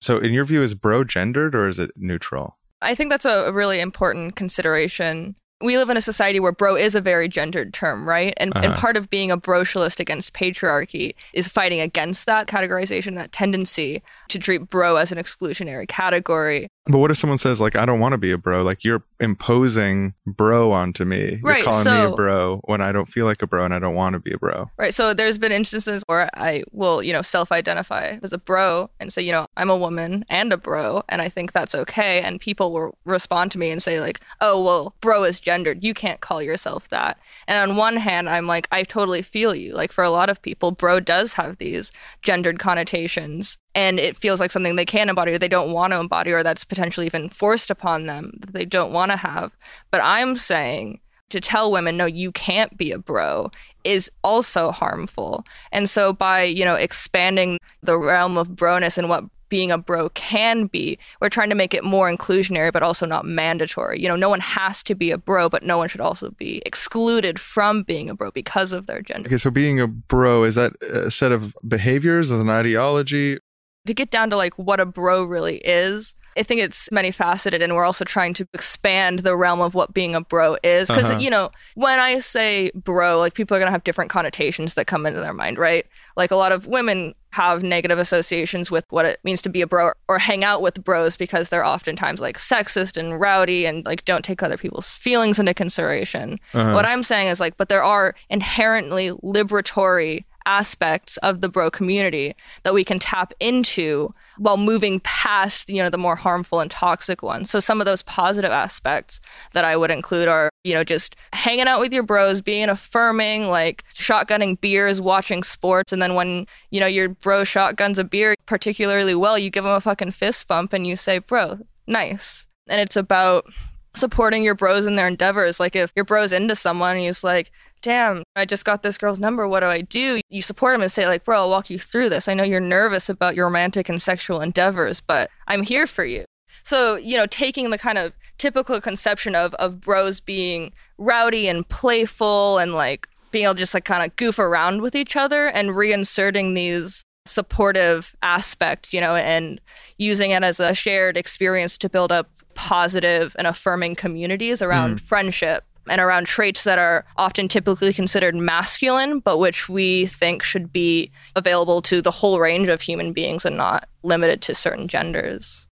So, 0.00 0.18
in 0.18 0.32
your 0.32 0.44
view, 0.44 0.62
is 0.62 0.74
bro 0.74 1.04
gendered 1.04 1.54
or 1.54 1.68
is 1.68 1.78
it 1.78 1.90
neutral? 1.96 2.56
I 2.82 2.94
think 2.94 3.10
that's 3.10 3.24
a, 3.24 3.50
really 3.52 3.80
important 3.80 4.36
consideration. 4.36 5.34
We 5.62 5.78
live 5.78 5.88
in 5.88 5.96
a 5.96 6.02
society 6.02 6.38
where 6.38 6.52
bro 6.52 6.76
is 6.76 6.94
a 6.94 7.00
very 7.00 7.28
gendered 7.28 7.72
term, 7.72 8.06
right? 8.06 8.34
And, 8.36 8.52
and 8.54 8.66
Uh-huh. 8.66 8.80
part 8.80 8.96
of 8.98 9.08
being 9.08 9.30
a 9.30 9.38
brocialist 9.38 9.98
against 9.98 10.34
patriarchy 10.34 11.14
is 11.32 11.48
fighting 11.48 11.80
against 11.80 12.26
that 12.26 12.46
categorization, 12.46 13.16
that 13.16 13.32
tendency 13.32 14.02
to 14.28 14.38
treat 14.38 14.68
bro 14.68 14.96
as 14.96 15.12
an 15.12 15.18
exclusionary 15.18 15.88
category. 15.88 16.68
But 16.88 16.98
what 16.98 17.10
if 17.10 17.16
someone 17.16 17.38
says, 17.38 17.60
like, 17.60 17.74
I 17.74 17.84
don't 17.84 17.98
want 17.98 18.12
to 18.12 18.18
be 18.18 18.30
a 18.30 18.38
bro? 18.38 18.62
Like, 18.62 18.84
you're 18.84 19.02
imposing 19.18 20.14
bro 20.24 20.70
onto 20.70 21.04
me. 21.04 21.40
You're 21.42 21.62
calling 21.64 21.84
me 21.84 22.12
a 22.12 22.14
bro 22.14 22.60
when 22.64 22.80
I 22.80 22.92
don't 22.92 23.06
feel 23.08 23.24
like 23.24 23.42
a 23.42 23.46
bro 23.46 23.64
and 23.64 23.74
I 23.74 23.80
don't 23.80 23.94
want 23.94 24.12
to 24.12 24.20
be 24.20 24.32
a 24.32 24.38
bro. 24.38 24.70
Right. 24.76 24.94
So 24.94 25.12
there's 25.12 25.36
been 25.36 25.50
instances 25.50 26.04
where 26.06 26.30
I 26.34 26.62
will, 26.70 27.02
you 27.02 27.12
know, 27.12 27.22
self 27.22 27.50
identify 27.50 28.18
as 28.22 28.32
a 28.32 28.38
bro 28.38 28.88
and 29.00 29.12
say, 29.12 29.22
you 29.22 29.32
know, 29.32 29.48
I'm 29.56 29.70
a 29.70 29.76
woman 29.76 30.24
and 30.28 30.52
a 30.52 30.56
bro, 30.56 31.02
and 31.08 31.20
I 31.20 31.28
think 31.28 31.52
that's 31.52 31.74
okay. 31.74 32.20
And 32.20 32.40
people 32.40 32.72
will 32.72 32.96
respond 33.04 33.50
to 33.52 33.58
me 33.58 33.70
and 33.70 33.82
say, 33.82 34.00
like, 34.00 34.20
oh, 34.40 34.62
well, 34.62 34.94
bro 35.00 35.24
is 35.24 35.40
gendered. 35.40 35.82
You 35.82 35.92
can't 35.92 36.20
call 36.20 36.40
yourself 36.40 36.88
that. 36.90 37.18
And 37.48 37.70
on 37.70 37.76
one 37.76 37.96
hand, 37.96 38.28
I'm 38.28 38.46
like, 38.46 38.68
I 38.70 38.84
totally 38.84 39.22
feel 39.22 39.54
you. 39.54 39.74
Like, 39.74 39.90
for 39.90 40.04
a 40.04 40.10
lot 40.10 40.30
of 40.30 40.40
people, 40.40 40.70
bro 40.70 41.00
does 41.00 41.32
have 41.32 41.58
these 41.58 41.90
gendered 42.22 42.60
connotations. 42.60 43.58
And 43.76 44.00
it 44.00 44.16
feels 44.16 44.40
like 44.40 44.50
something 44.50 44.74
they 44.74 44.86
can 44.86 45.10
embody 45.10 45.32
or 45.32 45.38
they 45.38 45.48
don't 45.48 45.70
want 45.70 45.92
to 45.92 46.00
embody, 46.00 46.32
or 46.32 46.42
that's 46.42 46.64
potentially 46.64 47.04
even 47.04 47.28
forced 47.28 47.70
upon 47.70 48.06
them 48.06 48.32
that 48.40 48.54
they 48.54 48.64
don't 48.64 48.90
want 48.90 49.12
to 49.12 49.18
have. 49.18 49.52
But 49.90 50.00
I'm 50.02 50.34
saying 50.34 50.98
to 51.28 51.40
tell 51.40 51.70
women, 51.70 51.96
no, 51.96 52.06
you 52.06 52.32
can't 52.32 52.76
be 52.78 52.90
a 52.90 52.98
bro 52.98 53.50
is 53.84 54.10
also 54.24 54.70
harmful. 54.70 55.44
And 55.72 55.90
so 55.90 56.12
by, 56.12 56.42
you 56.42 56.64
know, 56.64 56.74
expanding 56.74 57.58
the 57.82 57.98
realm 57.98 58.38
of 58.38 58.48
broness 58.48 58.96
and 58.96 59.08
what 59.08 59.24
being 59.48 59.70
a 59.70 59.78
bro 59.78 60.08
can 60.10 60.66
be, 60.66 60.98
we're 61.20 61.28
trying 61.28 61.50
to 61.50 61.54
make 61.54 61.74
it 61.74 61.84
more 61.84 62.10
inclusionary, 62.10 62.72
but 62.72 62.82
also 62.82 63.04
not 63.06 63.24
mandatory. 63.24 64.00
You 64.00 64.08
know, 64.08 64.16
no 64.16 64.30
one 64.30 64.40
has 64.40 64.82
to 64.84 64.94
be 64.94 65.10
a 65.10 65.18
bro, 65.18 65.48
but 65.48 65.62
no 65.62 65.78
one 65.78 65.88
should 65.88 66.00
also 66.00 66.30
be 66.30 66.62
excluded 66.64 67.38
from 67.38 67.82
being 67.82 68.08
a 68.08 68.14
bro 68.14 68.30
because 68.30 68.72
of 68.72 68.86
their 68.86 69.02
gender. 69.02 69.28
Okay, 69.28 69.36
so 69.36 69.50
being 69.50 69.78
a 69.80 69.86
bro, 69.86 70.44
is 70.44 70.54
that 70.54 70.72
a 70.82 71.10
set 71.10 71.30
of 71.30 71.54
behaviors, 71.68 72.30
is 72.30 72.40
an 72.40 72.48
ideology? 72.48 73.38
To 73.86 73.94
get 73.94 74.10
down 74.10 74.30
to 74.30 74.36
like 74.36 74.54
what 74.58 74.80
a 74.80 74.86
bro 74.86 75.24
really 75.24 75.58
is, 75.58 76.14
I 76.38 76.42
think 76.42 76.60
it's 76.60 76.90
many 76.92 77.10
faceted, 77.10 77.62
and 77.62 77.74
we're 77.74 77.84
also 77.84 78.04
trying 78.04 78.34
to 78.34 78.46
expand 78.52 79.20
the 79.20 79.34
realm 79.36 79.62
of 79.62 79.74
what 79.74 79.94
being 79.94 80.14
a 80.14 80.20
bro 80.20 80.58
is. 80.62 80.88
Because, 80.88 81.08
Uh-huh. 81.10 81.18
you 81.18 81.30
know, 81.30 81.50
when 81.76 81.98
I 81.98 82.18
say 82.18 82.70
bro, 82.74 83.18
like 83.18 83.32
people 83.32 83.56
are 83.56 83.60
going 83.60 83.68
to 83.68 83.72
have 83.72 83.84
different 83.84 84.10
connotations 84.10 84.74
that 84.74 84.86
come 84.86 85.06
into 85.06 85.20
their 85.20 85.32
mind, 85.32 85.56
right? 85.58 85.86
Like 86.14 86.30
a 86.30 86.36
lot 86.36 86.52
of 86.52 86.66
women 86.66 87.14
have 87.30 87.62
negative 87.62 87.98
associations 87.98 88.70
with 88.70 88.84
what 88.90 89.04
it 89.06 89.18
means 89.24 89.40
to 89.42 89.48
be 89.50 89.60
a 89.62 89.66
bro 89.66 89.92
or 90.08 90.18
hang 90.18 90.42
out 90.44 90.60
with 90.62 90.82
bros 90.84 91.16
because 91.16 91.48
they're 91.50 91.64
oftentimes 91.64 92.20
like 92.20 92.38
sexist 92.38 92.96
and 92.98 93.20
rowdy 93.20 93.64
and 93.66 93.84
like 93.86 94.04
don't 94.06 94.24
take 94.24 94.42
other 94.42 94.56
people's 94.58 94.98
feelings 94.98 95.38
into 95.38 95.52
consideration. 95.54 96.38
Uh-huh. 96.54 96.72
What 96.72 96.84
I'm 96.86 97.02
saying 97.02 97.28
is 97.28 97.40
like, 97.40 97.56
but 97.56 97.68
there 97.68 97.84
are 97.84 98.14
inherently 98.30 99.10
liberatory 99.22 100.24
aspects 100.46 101.16
of 101.18 101.40
the 101.40 101.48
bro 101.48 101.70
community 101.70 102.34
that 102.62 102.72
we 102.72 102.84
can 102.84 102.98
tap 102.98 103.34
into 103.40 104.14
while 104.38 104.56
moving 104.56 105.00
past 105.00 105.68
you 105.68 105.82
know 105.82 105.90
the 105.90 105.98
more 105.98 106.16
harmful 106.16 106.60
and 106.60 106.70
toxic 106.70 107.22
ones. 107.22 107.50
So 107.50 107.60
some 107.60 107.80
of 107.80 107.84
those 107.84 108.02
positive 108.02 108.52
aspects 108.52 109.20
that 109.52 109.64
i 109.64 109.76
would 109.76 109.90
include 109.90 110.28
are 110.28 110.50
you 110.64 110.72
know 110.72 110.84
just 110.84 111.16
hanging 111.32 111.68
out 111.68 111.80
with 111.80 111.92
your 111.92 112.02
bros 112.02 112.40
being 112.40 112.68
affirming 112.68 113.48
like 113.48 113.84
shotgunning 113.92 114.60
beers 114.60 115.00
watching 115.00 115.42
sports. 115.42 115.92
And 115.92 116.00
then 116.00 116.14
when 116.14 116.46
you 116.70 116.80
know 116.80 116.86
your 116.86 117.10
bro 117.10 117.44
shotguns 117.44 117.98
a 117.98 118.04
beer 118.04 118.34
particularly 118.46 119.14
well 119.14 119.38
you 119.38 119.50
give 119.50 119.64
him 119.64 119.72
a 119.72 119.80
fucking 119.80 120.12
fist 120.12 120.46
bump 120.48 120.72
and 120.72 120.86
you 120.86 120.96
say 120.96 121.18
bro 121.18 121.58
nice. 121.86 122.46
And 122.68 122.80
it's 122.80 122.96
about 122.96 123.46
supporting 123.94 124.42
your 124.42 124.54
bros 124.54 124.86
in 124.86 124.96
their 124.96 125.08
endeavors. 125.08 125.58
Like 125.58 125.74
if 125.74 125.92
your 125.96 126.04
bro's 126.04 126.32
into 126.32 126.54
someone 126.54 126.96
and 126.96 127.04
he's 127.04 127.24
like 127.24 127.50
damn, 127.86 128.24
I 128.34 128.44
just 128.44 128.64
got 128.64 128.82
this 128.82 128.98
girl's 128.98 129.20
number. 129.20 129.46
What 129.46 129.60
do 129.60 129.66
I 129.66 129.80
do? 129.80 130.20
You 130.28 130.42
support 130.42 130.74
him 130.74 130.82
and 130.82 130.90
say, 130.90 131.06
like, 131.06 131.24
bro, 131.24 131.42
I'll 131.42 131.50
walk 131.50 131.70
you 131.70 131.78
through 131.78 132.08
this. 132.08 132.26
I 132.26 132.34
know 132.34 132.42
you're 132.42 132.58
nervous 132.58 133.08
about 133.08 133.36
your 133.36 133.44
romantic 133.46 133.88
and 133.88 134.02
sexual 134.02 134.40
endeavors, 134.40 135.00
but 135.00 135.30
I'm 135.46 135.62
here 135.62 135.86
for 135.86 136.04
you. 136.04 136.24
So, 136.64 136.96
you 136.96 137.16
know, 137.16 137.26
taking 137.26 137.70
the 137.70 137.78
kind 137.78 137.96
of 137.96 138.12
typical 138.38 138.80
conception 138.80 139.36
of, 139.36 139.54
of 139.54 139.80
bros 139.80 140.18
being 140.18 140.72
rowdy 140.98 141.46
and 141.46 141.68
playful 141.68 142.58
and 142.58 142.74
like 142.74 143.08
being 143.30 143.44
able 143.44 143.54
to 143.54 143.60
just 143.60 143.72
like 143.72 143.84
kind 143.84 144.04
of 144.04 144.16
goof 144.16 144.40
around 144.40 144.82
with 144.82 144.96
each 144.96 145.14
other 145.14 145.46
and 145.46 145.70
reinserting 145.70 146.56
these 146.56 147.04
supportive 147.24 148.16
aspects, 148.20 148.92
you 148.92 149.00
know, 149.00 149.14
and 149.14 149.60
using 149.96 150.32
it 150.32 150.42
as 150.42 150.58
a 150.58 150.74
shared 150.74 151.16
experience 151.16 151.78
to 151.78 151.88
build 151.88 152.10
up 152.10 152.30
positive 152.54 153.36
and 153.38 153.46
affirming 153.46 153.94
communities 153.94 154.60
around 154.60 154.96
mm. 154.96 155.00
friendship 155.00 155.64
and 155.88 156.00
around 156.00 156.26
traits 156.26 156.64
that 156.64 156.78
are 156.78 157.04
often 157.16 157.48
typically 157.48 157.92
considered 157.92 158.34
masculine, 158.34 159.20
but 159.20 159.38
which 159.38 159.68
we 159.68 160.06
think 160.06 160.42
should 160.42 160.72
be 160.72 161.10
available 161.34 161.80
to 161.82 162.02
the 162.02 162.10
whole 162.10 162.38
range 162.40 162.68
of 162.68 162.80
human 162.80 163.12
beings 163.12 163.44
and 163.44 163.56
not 163.56 163.88
limited 164.02 164.42
to 164.42 164.54
certain 164.54 164.88
genders. 164.88 165.66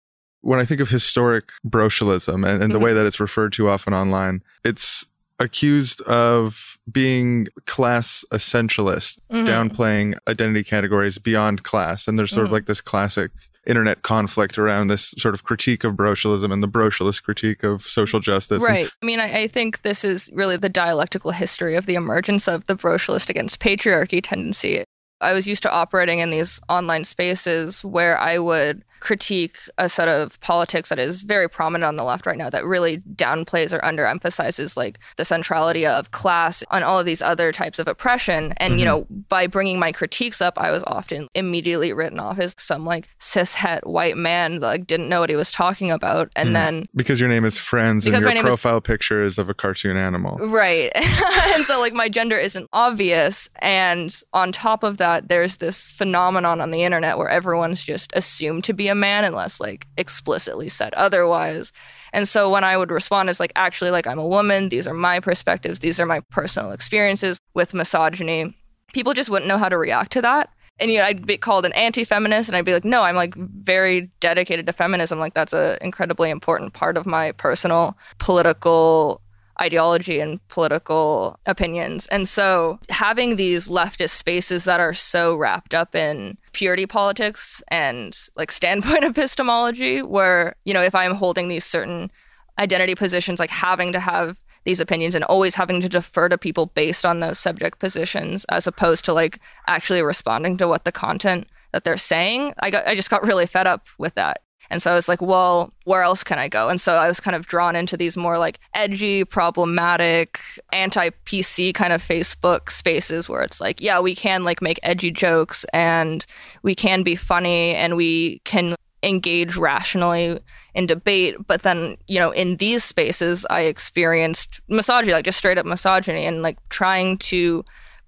when 0.44 0.58
I 0.58 0.64
think 0.64 0.80
of 0.80 0.88
historic 0.88 1.44
brocialism 1.64 2.44
and, 2.44 2.60
and 2.64 2.74
the 2.74 2.80
Mhm. 2.80 2.82
way 2.82 2.94
that 2.94 3.06
it's 3.06 3.20
referred 3.20 3.52
to 3.52 3.68
often 3.68 3.94
online, 3.94 4.42
it's 4.64 5.06
accused 5.38 6.00
of 6.00 6.78
being 6.90 7.46
class 7.66 8.24
essentialist, 8.32 9.20
Mhm. 9.32 9.46
downplaying 9.46 10.14
identity 10.26 10.64
categories 10.64 11.18
beyond 11.18 11.62
class. 11.62 12.08
And 12.08 12.18
there's 12.18 12.32
sort 12.32 12.44
of 12.46 12.50
Mhm. 12.50 12.54
like 12.54 12.66
this 12.66 12.80
classic 12.80 13.30
internet 13.66 14.02
conflict 14.02 14.58
around 14.58 14.88
this 14.88 15.14
sort 15.18 15.34
of 15.34 15.44
critique 15.44 15.84
of 15.84 15.94
brocialism 15.94 16.52
and 16.52 16.62
the 16.62 16.68
brocialist 16.68 17.22
critique 17.22 17.62
of 17.62 17.82
social 17.82 18.20
justice. 18.20 18.62
And 18.62 18.72
Right. 18.74 18.90
I 19.02 19.06
mean, 19.06 19.20
I, 19.20 19.42
I 19.42 19.46
think 19.46 19.82
this 19.82 20.04
is 20.04 20.30
really 20.32 20.56
the 20.56 20.68
dialectical 20.68 21.30
history 21.30 21.76
of 21.76 21.86
the 21.86 21.94
emergence 21.94 22.48
of 22.48 22.66
the 22.66 22.74
brocialist 22.74 23.30
against 23.30 23.60
patriarchy 23.60 24.20
tendency. 24.22 24.84
I 25.20 25.32
was 25.32 25.46
used 25.46 25.62
to 25.62 25.72
operating 25.72 26.18
in 26.18 26.30
these 26.30 26.60
online 26.68 27.04
spaces 27.04 27.84
where 27.84 28.18
I 28.18 28.38
would 28.38 28.84
critique 29.02 29.56
a 29.78 29.88
set 29.88 30.06
of 30.08 30.38
politics 30.40 30.88
that 30.88 30.98
is 31.00 31.22
very 31.22 31.48
prominent 31.48 31.84
on 31.88 31.96
the 31.96 32.04
left 32.04 32.24
right 32.24 32.38
now 32.38 32.48
that 32.48 32.64
really 32.64 32.98
downplays 33.16 33.72
or 33.72 33.80
underemphasizes 33.80 34.76
like 34.76 34.96
the 35.16 35.24
centrality 35.24 35.84
of 35.84 36.12
class 36.12 36.62
and 36.70 36.84
all 36.84 37.00
of 37.00 37.04
these 37.04 37.20
other 37.20 37.50
types 37.50 37.80
of 37.80 37.88
oppression 37.88 38.54
and 38.58 38.78
you 38.78 38.84
know 38.84 39.04
by 39.28 39.48
bringing 39.48 39.76
my 39.80 39.90
critiques 39.90 40.40
up 40.40 40.56
i 40.56 40.70
was 40.70 40.84
often 40.86 41.26
immediately 41.34 41.92
written 41.92 42.20
off 42.20 42.38
as 42.38 42.54
some 42.58 42.86
like 42.86 43.08
cishet 43.18 43.84
white 43.84 44.16
man 44.16 44.60
that 44.60 44.66
like 44.68 44.86
didn't 44.86 45.08
know 45.08 45.18
what 45.18 45.30
he 45.30 45.34
was 45.36 45.50
talking 45.50 45.90
about 45.90 46.30
and 46.36 46.50
Mhm. 46.50 46.52
then 46.54 46.86
because 46.94 47.20
your 47.20 47.28
name 47.28 47.44
is 47.44 47.58
Franz 47.58 48.06
and 48.06 48.14
your 48.22 48.32
name 48.32 48.46
is- 48.46 48.50
profile 48.50 48.80
picture 48.80 49.24
is 49.24 49.36
of 49.38 49.48
a 49.48 49.54
cartoon 49.54 49.96
animal. 49.96 50.36
Right. 50.38 50.92
and 50.94 51.64
so, 51.64 51.80
like, 51.80 51.92
my 51.94 52.08
gender 52.08 52.36
isn't 52.38 52.68
obvious. 52.72 53.48
And 53.60 54.14
on 54.32 54.52
top 54.52 54.82
of 54.82 54.98
that, 54.98 55.28
there's 55.28 55.56
this 55.56 55.90
phenomenon 55.92 56.60
on 56.60 56.70
the 56.70 56.82
internet 56.84 57.18
where 57.18 57.28
everyone's 57.28 57.82
just 57.82 58.12
assumed 58.14 58.64
to 58.64 58.72
be 58.72 58.88
a 58.92 58.94
man 58.94 59.24
unless, 59.24 59.58
like, 59.58 59.88
explicitly 59.96 60.68
said 60.68 60.94
otherwise. 60.94 61.72
And 62.12 62.28
so 62.28 62.48
when 62.48 62.62
I 62.62 62.76
would 62.76 62.92
respond, 62.92 63.28
it's 63.28 63.40
like, 63.40 63.52
actually, 63.56 63.90
like, 63.90 64.06
I'm 64.06 64.20
a 64.20 64.28
woman. 64.28 64.68
These 64.68 64.86
are 64.86 64.94
my 64.94 65.18
perspectives. 65.18 65.80
These 65.80 65.98
are 65.98 66.06
my 66.06 66.20
personal 66.30 66.70
experiences 66.70 67.40
with 67.54 67.74
misogyny. 67.74 68.56
People 68.92 69.14
just 69.14 69.30
wouldn't 69.30 69.48
know 69.48 69.58
how 69.58 69.68
to 69.68 69.78
react 69.78 70.12
to 70.12 70.22
that. 70.22 70.50
And 70.78 70.90
you 70.90 70.98
know, 70.98 71.04
I'd 71.04 71.26
be 71.26 71.36
called 71.36 71.64
an 71.64 71.72
anti-feminist, 71.72 72.48
and 72.48 72.56
I'd 72.56 72.64
be 72.64 72.72
like, 72.72 72.84
"No, 72.84 73.02
I'm 73.02 73.14
like 73.14 73.34
very 73.36 74.10
dedicated 74.20 74.66
to 74.66 74.72
feminism. 74.72 75.18
Like 75.18 75.34
that's 75.34 75.52
an 75.52 75.78
incredibly 75.80 76.30
important 76.30 76.72
part 76.72 76.96
of 76.96 77.06
my 77.06 77.32
personal 77.32 77.96
political 78.18 79.21
ideology 79.62 80.18
and 80.20 80.46
political 80.48 81.38
opinions. 81.46 82.06
And 82.08 82.28
so 82.28 82.78
having 82.88 83.36
these 83.36 83.68
leftist 83.68 84.10
spaces 84.10 84.64
that 84.64 84.80
are 84.80 84.94
so 84.94 85.36
wrapped 85.36 85.74
up 85.74 85.94
in 85.94 86.36
purity 86.52 86.86
politics 86.86 87.62
and 87.68 88.18
like 88.36 88.50
standpoint 88.50 89.04
epistemology, 89.12 90.02
where, 90.02 90.56
you 90.64 90.74
know, 90.74 90.82
if 90.82 90.94
I'm 90.94 91.14
holding 91.14 91.48
these 91.48 91.64
certain 91.64 92.10
identity 92.58 92.94
positions, 92.94 93.38
like 93.38 93.50
having 93.50 93.92
to 93.92 94.00
have 94.00 94.42
these 94.64 94.80
opinions 94.80 95.14
and 95.14 95.24
always 95.24 95.54
having 95.54 95.80
to 95.80 95.88
defer 95.88 96.28
to 96.28 96.38
people 96.38 96.66
based 96.66 97.04
on 97.04 97.20
those 97.20 97.38
subject 97.38 97.78
positions 97.78 98.44
as 98.48 98.66
opposed 98.66 99.04
to 99.04 99.12
like 99.12 99.40
actually 99.66 100.02
responding 100.02 100.56
to 100.56 100.68
what 100.68 100.84
the 100.84 100.92
content 100.92 101.48
that 101.72 101.84
they're 101.84 101.96
saying. 101.96 102.54
I 102.60 102.70
got 102.70 102.86
I 102.86 102.94
just 102.94 103.10
got 103.10 103.26
really 103.26 103.46
fed 103.46 103.66
up 103.66 103.86
with 103.98 104.14
that. 104.14 104.42
And 104.72 104.82
so 104.82 104.90
I 104.90 104.94
was 104.94 105.06
like, 105.06 105.20
well, 105.20 105.70
where 105.84 106.02
else 106.02 106.24
can 106.24 106.38
I 106.38 106.48
go? 106.48 106.70
And 106.70 106.80
so 106.80 106.94
I 106.94 107.06
was 107.06 107.20
kind 107.20 107.36
of 107.36 107.46
drawn 107.46 107.76
into 107.76 107.94
these 107.94 108.16
more 108.16 108.38
like 108.38 108.58
edgy, 108.72 109.22
problematic, 109.22 110.40
anti 110.72 111.10
PC 111.26 111.74
kind 111.74 111.92
of 111.92 112.02
Facebook 112.02 112.70
spaces 112.70 113.28
where 113.28 113.42
it's 113.42 113.60
like, 113.60 113.82
yeah, 113.82 114.00
we 114.00 114.14
can 114.14 114.44
like 114.44 114.62
make 114.62 114.80
edgy 114.82 115.10
jokes 115.10 115.66
and 115.74 116.24
we 116.62 116.74
can 116.74 117.02
be 117.02 117.14
funny 117.14 117.74
and 117.74 117.96
we 117.96 118.38
can 118.44 118.74
engage 119.02 119.56
rationally 119.56 120.38
in 120.74 120.86
debate. 120.86 121.36
But 121.46 121.64
then, 121.64 121.98
you 122.08 122.18
know, 122.18 122.30
in 122.30 122.56
these 122.56 122.82
spaces, 122.82 123.44
I 123.50 123.62
experienced 123.62 124.62
misogyny, 124.68 125.12
like 125.12 125.26
just 125.26 125.36
straight 125.36 125.58
up 125.58 125.66
misogyny 125.66 126.24
and 126.24 126.40
like 126.40 126.56
trying 126.70 127.18
to 127.18 127.62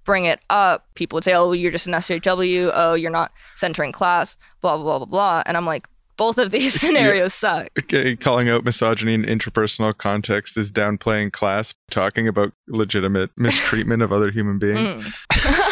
bring 0.05 0.25
it 0.25 0.41
up. 0.49 0.87
People 0.95 1.17
would 1.19 1.25
say, 1.25 1.35
oh, 1.35 1.53
you're 1.53 1.73
just 1.73 1.87
an 1.87 1.93
SJW. 1.93 2.71
Oh, 2.73 2.95
you're 2.95 3.11
not 3.11 3.33
centering 3.55 3.93
class, 3.93 4.39
blah, 4.63 4.77
blah, 4.77 4.85
blah, 4.85 4.99
blah, 5.01 5.07
blah. 5.07 5.43
And 5.45 5.59
I'm 5.59 5.67
like, 5.67 5.89
both 6.17 6.39
of 6.39 6.51
these 6.51 6.75
scenarios 6.81 7.35
suck. 7.35 7.69
Okay, 7.79 8.17
calling 8.17 8.49
out 8.49 8.65
misogyny 8.65 9.15
in 9.15 9.25
interpersonal 9.25 9.97
context 9.97 10.57
is 10.57 10.71
downplaying 10.71 11.33
class, 11.33 11.75
talking 11.91 12.29
about 12.29 12.53
legitimate 12.69 13.31
mistreatment 13.37 14.03
of 14.03 14.13
other 14.13 14.31
human 14.31 14.59
beings. 14.59 14.93
Mm. 14.95 15.61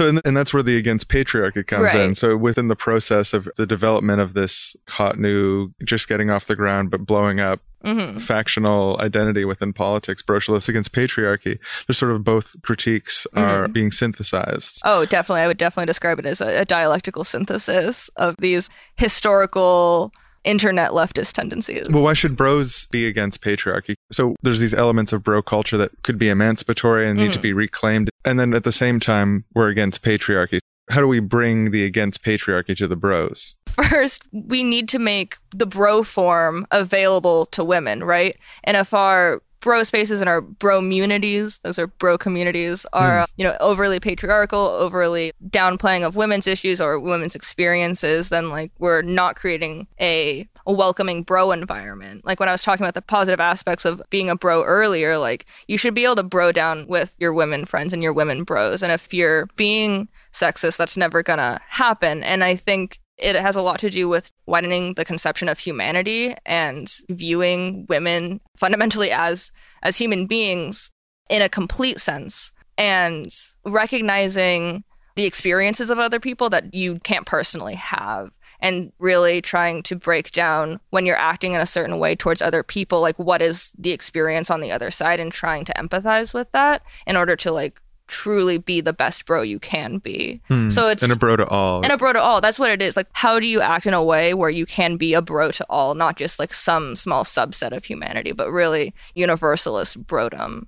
So, 0.00 0.08
and, 0.08 0.20
and 0.24 0.34
that's 0.34 0.54
where 0.54 0.62
the 0.62 0.78
against 0.78 1.08
patriarchy 1.08 1.66
comes 1.66 1.94
in. 1.94 2.14
So, 2.14 2.34
within 2.36 2.68
the 2.68 2.76
process 2.76 3.34
of 3.34 3.50
the 3.58 3.66
development 3.66 4.20
of 4.22 4.32
this 4.32 4.74
hot 4.88 5.18
new, 5.18 5.72
just 5.84 6.08
getting 6.08 6.30
off 6.30 6.46
the 6.46 6.56
ground 6.56 6.90
but 6.90 7.04
blowing 7.04 7.38
up 7.38 7.60
hmm 7.84 8.18
factional 8.18 8.98
identity 9.00 9.44
within 9.44 9.72
politics, 9.72 10.22
brocialists 10.22 10.68
against 10.68 10.92
patriarchy, 10.92 11.58
there's 11.86 11.96
sort 11.98 12.12
of 12.12 12.22
both 12.24 12.54
critiques 12.62 13.26
are 13.34 13.64
Mm-hmm. 13.64 13.72
being 13.72 13.90
synthesized. 13.90 14.80
Oh, 14.84 15.04
definitely. 15.06 15.42
I 15.42 15.46
would 15.46 15.56
definitely 15.58 15.86
describe 15.86 16.18
it 16.18 16.26
as 16.26 16.40
a, 16.40 16.60
a 16.60 16.64
dialectical 16.64 17.24
synthesis 17.24 18.08
of 18.16 18.36
these 18.38 18.68
historical 18.96 20.12
internet 20.44 20.90
leftist 20.92 21.32
tendencies. 21.32 21.86
Well, 21.90 22.02
why 22.02 22.14
should 22.14 22.36
bros 22.36 22.86
be 22.86 23.06
against 23.06 23.42
patriarchy? 23.42 23.94
So 24.12 24.34
there's 24.42 24.60
these 24.60 24.74
elements 24.74 25.12
of 25.12 25.22
bro 25.22 25.42
culture 25.42 25.76
that 25.76 25.90
could 26.02 26.18
be 26.18 26.28
emancipatory 26.28 27.08
and 27.08 27.18
need 27.18 27.32
to 27.32 27.38
Mhm. 27.38 27.42
be 27.42 27.52
reclaimed. 27.52 28.10
And 28.24 28.38
then 28.40 28.54
at 28.54 28.64
the 28.64 28.72
same 28.72 29.00
time, 29.00 29.44
we're 29.54 29.68
against 29.68 30.02
patriarchy. 30.02 30.58
How 30.90 31.00
do 31.00 31.06
we 31.06 31.20
bring 31.20 31.70
the 31.70 31.84
against 31.84 32.22
patriarchy 32.24 32.76
to 32.76 32.86
the 32.88 32.96
bros? 32.96 33.56
first 33.88 34.24
we 34.32 34.64
need 34.64 34.88
to 34.88 34.98
make 34.98 35.36
the 35.52 35.64
bro 35.64 36.02
form 36.02 36.66
available 36.72 37.46
to 37.46 37.62
women, 37.62 38.02
right? 38.02 38.36
And 38.64 38.76
if 38.76 38.92
our 38.92 39.42
bro 39.60 39.82
spaces 39.84 40.20
and 40.20 40.28
our 40.28 40.40
bro 40.40 40.78
communities, 40.78 41.58
those 41.58 41.78
are 41.78 41.86
bro 41.86 42.18
communities, 42.18 42.86
are 42.92 43.20
hmm. 43.20 43.24
you 43.36 43.44
know 43.44 43.56
overly 43.60 44.00
patriarchal, 44.00 44.60
overly 44.60 45.32
downplaying 45.48 46.06
of 46.06 46.16
women's 46.16 46.46
issues 46.46 46.80
or 46.80 46.98
women's 46.98 47.34
experiences, 47.34 48.28
then 48.28 48.50
like 48.50 48.72
we're 48.78 49.02
not 49.02 49.36
creating 49.36 49.86
a, 50.00 50.48
a 50.66 50.72
welcoming 50.72 51.22
bro 51.22 51.52
environment. 51.52 52.24
Like 52.24 52.40
when 52.40 52.48
I 52.48 52.52
was 52.52 52.62
talking 52.62 52.84
about 52.84 52.94
the 52.94 53.02
positive 53.02 53.40
aspects 53.40 53.84
of 53.84 54.02
being 54.10 54.30
a 54.30 54.36
bro 54.36 54.64
earlier, 54.64 55.18
like 55.18 55.46
you 55.68 55.78
should 55.78 55.94
be 55.94 56.04
able 56.04 56.16
to 56.16 56.22
bro 56.22 56.52
down 56.52 56.86
with 56.88 57.12
your 57.18 57.32
women 57.32 57.64
friends 57.66 57.92
and 57.92 58.02
your 58.02 58.12
women 58.12 58.44
bros. 58.44 58.82
And 58.82 58.92
if 58.92 59.12
you're 59.12 59.46
being 59.56 60.08
sexist, 60.32 60.76
that's 60.76 60.96
never 60.96 61.22
gonna 61.22 61.60
happen. 61.68 62.22
And 62.22 62.42
I 62.42 62.56
think 62.56 63.00
it 63.20 63.36
has 63.36 63.56
a 63.56 63.62
lot 63.62 63.78
to 63.80 63.90
do 63.90 64.08
with 64.08 64.32
widening 64.46 64.94
the 64.94 65.04
conception 65.04 65.48
of 65.48 65.58
humanity 65.58 66.34
and 66.46 66.96
viewing 67.10 67.86
women 67.88 68.40
fundamentally 68.56 69.10
as 69.10 69.52
as 69.82 69.98
human 69.98 70.26
beings 70.26 70.90
in 71.28 71.42
a 71.42 71.48
complete 71.48 72.00
sense 72.00 72.52
and 72.76 73.34
recognizing 73.64 74.84
the 75.16 75.24
experiences 75.24 75.90
of 75.90 75.98
other 75.98 76.20
people 76.20 76.48
that 76.50 76.74
you 76.74 76.98
can't 77.00 77.26
personally 77.26 77.74
have 77.74 78.30
and 78.62 78.92
really 78.98 79.40
trying 79.40 79.82
to 79.82 79.96
break 79.96 80.32
down 80.32 80.80
when 80.90 81.06
you're 81.06 81.16
acting 81.16 81.54
in 81.54 81.60
a 81.60 81.66
certain 81.66 81.98
way 81.98 82.14
towards 82.14 82.42
other 82.42 82.62
people 82.62 83.00
like 83.00 83.18
what 83.18 83.42
is 83.42 83.72
the 83.78 83.90
experience 83.90 84.50
on 84.50 84.60
the 84.60 84.72
other 84.72 84.90
side 84.90 85.20
and 85.20 85.32
trying 85.32 85.64
to 85.64 85.72
empathize 85.74 86.34
with 86.34 86.50
that 86.52 86.82
in 87.06 87.16
order 87.16 87.36
to 87.36 87.52
like 87.52 87.80
truly 88.10 88.58
be 88.58 88.80
the 88.80 88.92
best 88.92 89.24
bro 89.24 89.40
you 89.40 89.60
can 89.60 89.98
be 89.98 90.40
hmm. 90.48 90.68
so 90.68 90.88
it's 90.88 91.02
and 91.02 91.12
a 91.12 91.16
bro 91.16 91.36
to 91.36 91.46
all. 91.46 91.82
and 91.82 91.92
a 91.92 91.96
bro 91.96 92.12
to 92.12 92.20
all. 92.20 92.40
That's 92.40 92.58
what 92.58 92.70
it 92.70 92.82
is. 92.82 92.96
Like, 92.96 93.06
how 93.12 93.38
do 93.38 93.46
you 93.46 93.60
act 93.60 93.86
in 93.86 93.94
a 93.94 94.02
way 94.02 94.34
where 94.34 94.50
you 94.50 94.66
can 94.66 94.96
be 94.96 95.14
a 95.14 95.22
bro 95.22 95.50
to 95.52 95.66
all, 95.70 95.94
not 95.94 96.16
just 96.16 96.38
like 96.38 96.52
some 96.52 96.96
small 96.96 97.24
subset 97.24 97.74
of 97.74 97.84
humanity, 97.84 98.32
but 98.32 98.50
really 98.50 98.92
universalist 99.14 100.04
brodom? 100.06 100.66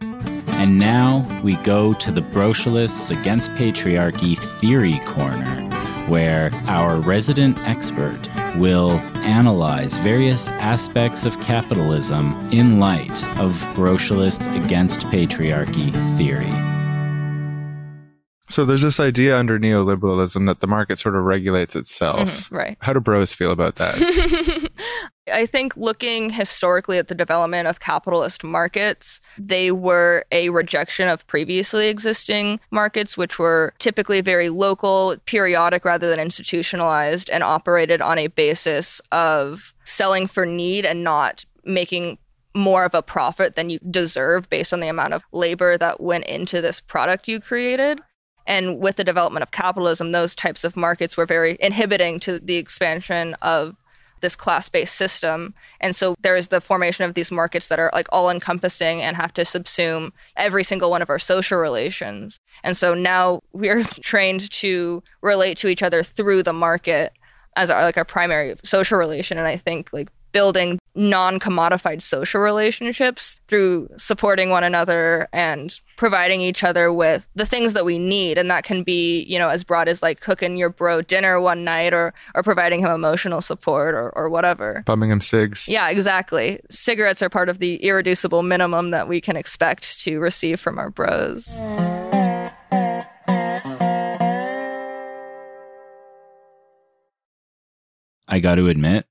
And 0.00 0.78
now 0.78 1.26
we 1.42 1.56
go 1.56 1.92
to 1.94 2.10
the 2.10 2.20
Brocialists 2.20 3.10
Against 3.10 3.50
Patriarchy 3.52 4.36
Theory 4.36 5.00
Corner, 5.06 5.63
where 6.08 6.50
our 6.66 7.00
resident 7.00 7.58
expert 7.60 8.28
will 8.56 8.92
analyze 9.24 9.96
various 9.98 10.48
aspects 10.48 11.24
of 11.24 11.38
capitalism 11.40 12.32
in 12.52 12.78
light 12.78 13.24
of 13.38 13.52
Brocialist 13.74 14.40
Against 14.64 15.00
Patriarchy 15.00 15.92
theory. 16.16 16.73
So 18.54 18.64
there's 18.64 18.82
this 18.82 19.00
idea 19.00 19.36
under 19.36 19.58
neoliberalism 19.58 20.46
that 20.46 20.60
the 20.60 20.68
market 20.68 20.96
sort 21.00 21.16
of 21.16 21.24
regulates 21.24 21.74
itself. 21.74 22.28
Mhm, 22.28 22.52
right. 22.52 22.76
How 22.82 22.92
do 22.92 23.00
bros 23.00 23.34
feel 23.34 23.50
about 23.50 23.74
that? 23.76 24.70
I 25.32 25.44
think 25.44 25.76
looking 25.76 26.30
historically 26.30 26.98
at 26.98 27.08
the 27.08 27.16
development 27.16 27.66
of 27.66 27.80
capitalist 27.80 28.44
markets, 28.44 29.20
they 29.36 29.72
were 29.72 30.24
a 30.30 30.50
rejection 30.50 31.08
of 31.08 31.26
previously 31.26 31.88
existing 31.88 32.60
markets, 32.70 33.18
which 33.18 33.40
were 33.40 33.74
typically 33.80 34.20
very 34.20 34.50
local, 34.50 35.16
periodic 35.26 35.84
rather 35.84 36.08
than 36.08 36.20
institutionalized, 36.20 37.28
and 37.30 37.42
operated 37.42 38.00
on 38.00 38.18
a 38.18 38.28
basis 38.28 39.00
of 39.10 39.74
selling 39.82 40.28
for 40.28 40.46
need 40.46 40.86
and 40.86 41.02
not 41.02 41.44
making 41.64 42.18
more 42.54 42.84
of 42.84 42.94
a 42.94 43.02
profit 43.02 43.56
than 43.56 43.68
you 43.68 43.80
deserve 43.90 44.48
based 44.48 44.72
on 44.72 44.78
the 44.78 44.86
amount 44.86 45.12
of 45.12 45.24
labor 45.32 45.76
that 45.76 46.00
went 46.00 46.24
into 46.26 46.60
this 46.60 46.80
product 46.80 47.26
you 47.26 47.40
created. 47.40 48.00
And 48.46 48.78
with 48.78 48.96
the 48.96 49.04
development 49.04 49.42
of 49.42 49.50
capitalism, 49.50 50.12
those 50.12 50.34
types 50.34 50.64
of 50.64 50.76
markets 50.76 51.16
were 51.16 51.26
very 51.26 51.56
inhibiting 51.60 52.20
to 52.20 52.38
the 52.38 52.56
expansion 52.56 53.34
of 53.42 53.76
this 54.24 54.34
class 54.36 54.68
based 54.68 54.94
system. 54.94 55.54
And 55.80 55.94
so 55.94 56.14
there 56.20 56.34
is 56.34 56.48
the 56.48 56.60
formation 56.60 57.04
of 57.04 57.14
these 57.14 57.30
markets 57.30 57.68
that 57.68 57.78
are 57.78 57.90
like 57.92 58.06
all 58.10 58.30
encompassing 58.30 59.02
and 59.02 59.16
have 59.16 59.34
to 59.34 59.42
subsume 59.42 60.12
every 60.36 60.64
single 60.64 60.90
one 60.90 61.02
of 61.02 61.10
our 61.10 61.18
social 61.18 61.58
relations. 61.58 62.40
And 62.62 62.76
so 62.76 62.94
now 62.94 63.40
we're 63.52 63.84
trained 64.02 64.50
to 64.50 65.02
relate 65.20 65.58
to 65.58 65.68
each 65.68 65.82
other 65.82 66.02
through 66.02 66.42
the 66.42 66.54
market 66.54 67.12
as 67.56 67.70
our 67.70 67.82
like 67.82 67.96
our 67.96 68.04
primary 68.04 68.56
social 68.64 68.98
relation. 68.98 69.38
And 69.38 69.46
I 69.46 69.58
think 69.58 69.90
like 69.92 70.08
building 70.34 70.78
non 70.94 71.38
commodified 71.38 72.02
social 72.02 72.40
relationships 72.40 73.40
through 73.48 73.88
supporting 73.96 74.50
one 74.50 74.64
another 74.64 75.28
and 75.32 75.80
providing 75.96 76.40
each 76.40 76.62
other 76.62 76.92
with 76.92 77.28
the 77.34 77.46
things 77.46 77.72
that 77.72 77.84
we 77.84 77.98
need. 77.98 78.36
And 78.36 78.50
that 78.50 78.64
can 78.64 78.82
be 78.82 79.22
you 79.22 79.38
know 79.38 79.48
as 79.48 79.64
broad 79.64 79.88
as 79.88 80.02
like 80.02 80.20
cooking 80.20 80.58
your 80.58 80.68
bro 80.68 81.00
dinner 81.00 81.40
one 81.40 81.64
night 81.64 81.94
or 81.94 82.12
or 82.34 82.42
providing 82.42 82.80
him 82.80 82.90
emotional 82.90 83.40
support 83.40 83.94
or, 83.94 84.10
or 84.10 84.28
whatever. 84.28 84.82
Bumming 84.84 85.10
him 85.10 85.22
cigs. 85.22 85.68
yeah 85.68 85.88
exactly. 85.88 86.60
Cigarettes 86.68 87.22
are 87.22 87.30
part 87.30 87.48
of 87.48 87.60
the 87.60 87.76
irreducible 87.76 88.42
minimum 88.42 88.90
that 88.90 89.08
we 89.08 89.22
can 89.22 89.36
expect 89.36 90.02
to 90.02 90.18
receive 90.18 90.60
from 90.60 90.78
our 90.78 90.90
bros. 90.90 91.62
I 98.26 98.40
got 98.40 98.56
to 98.56 98.68
admit, 98.68 99.06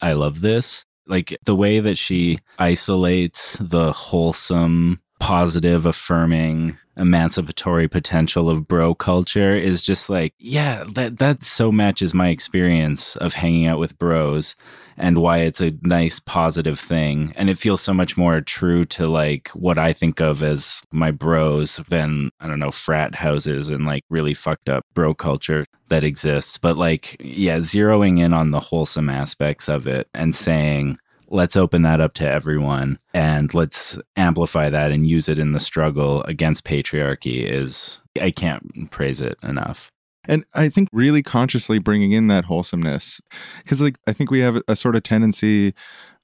I 0.00 0.12
love 0.12 0.40
this. 0.40 0.84
Like 1.06 1.36
the 1.44 1.54
way 1.54 1.80
that 1.80 1.96
she 1.96 2.40
isolates 2.58 3.56
the 3.58 3.92
wholesome, 3.92 5.00
positive, 5.26 5.84
affirming, 5.84 6.78
emancipatory 6.96 7.88
potential 7.88 8.48
of 8.48 8.68
bro 8.68 8.94
culture 8.94 9.56
is 9.56 9.82
just 9.82 10.08
like, 10.08 10.32
yeah, 10.38 10.84
that 10.94 11.18
that 11.18 11.42
so 11.42 11.72
matches 11.72 12.14
my 12.14 12.28
experience 12.28 13.16
of 13.16 13.34
hanging 13.34 13.66
out 13.66 13.80
with 13.80 13.98
bros 13.98 14.54
and 14.96 15.18
why 15.18 15.38
it's 15.38 15.60
a 15.60 15.74
nice 15.82 16.20
positive 16.20 16.78
thing. 16.78 17.34
And 17.36 17.50
it 17.50 17.58
feels 17.58 17.80
so 17.80 17.92
much 17.92 18.16
more 18.16 18.40
true 18.40 18.84
to 18.86 19.08
like 19.08 19.48
what 19.48 19.78
I 19.78 19.92
think 19.92 20.20
of 20.20 20.44
as 20.44 20.84
my 20.92 21.10
bros 21.10 21.80
than 21.88 22.30
I 22.38 22.46
don't 22.46 22.60
know 22.60 22.70
frat 22.70 23.16
houses 23.16 23.68
and 23.68 23.84
like 23.84 24.04
really 24.08 24.32
fucked 24.32 24.68
up 24.68 24.86
bro 24.94 25.12
culture 25.12 25.64
that 25.88 26.04
exists. 26.04 26.56
But 26.56 26.76
like 26.76 27.16
yeah 27.18 27.58
zeroing 27.58 28.20
in 28.20 28.32
on 28.32 28.52
the 28.52 28.60
wholesome 28.60 29.10
aspects 29.10 29.68
of 29.68 29.88
it 29.88 30.08
and 30.14 30.36
saying 30.36 30.98
let's 31.28 31.56
open 31.56 31.82
that 31.82 32.00
up 32.00 32.14
to 32.14 32.28
everyone 32.28 32.98
and 33.14 33.52
let's 33.54 33.98
amplify 34.16 34.70
that 34.70 34.92
and 34.92 35.06
use 35.06 35.28
it 35.28 35.38
in 35.38 35.52
the 35.52 35.60
struggle 35.60 36.22
against 36.24 36.64
patriarchy 36.64 37.42
is 37.42 38.00
I 38.20 38.30
can't 38.30 38.90
praise 38.90 39.20
it 39.20 39.36
enough. 39.42 39.90
And 40.28 40.44
I 40.54 40.68
think 40.68 40.88
really 40.92 41.22
consciously 41.22 41.78
bringing 41.78 42.12
in 42.12 42.26
that 42.28 42.46
wholesomeness, 42.46 43.20
because 43.62 43.80
like 43.80 43.98
I 44.06 44.12
think 44.12 44.30
we 44.30 44.40
have 44.40 44.60
a 44.66 44.74
sort 44.74 44.96
of 44.96 45.02
tendency 45.02 45.74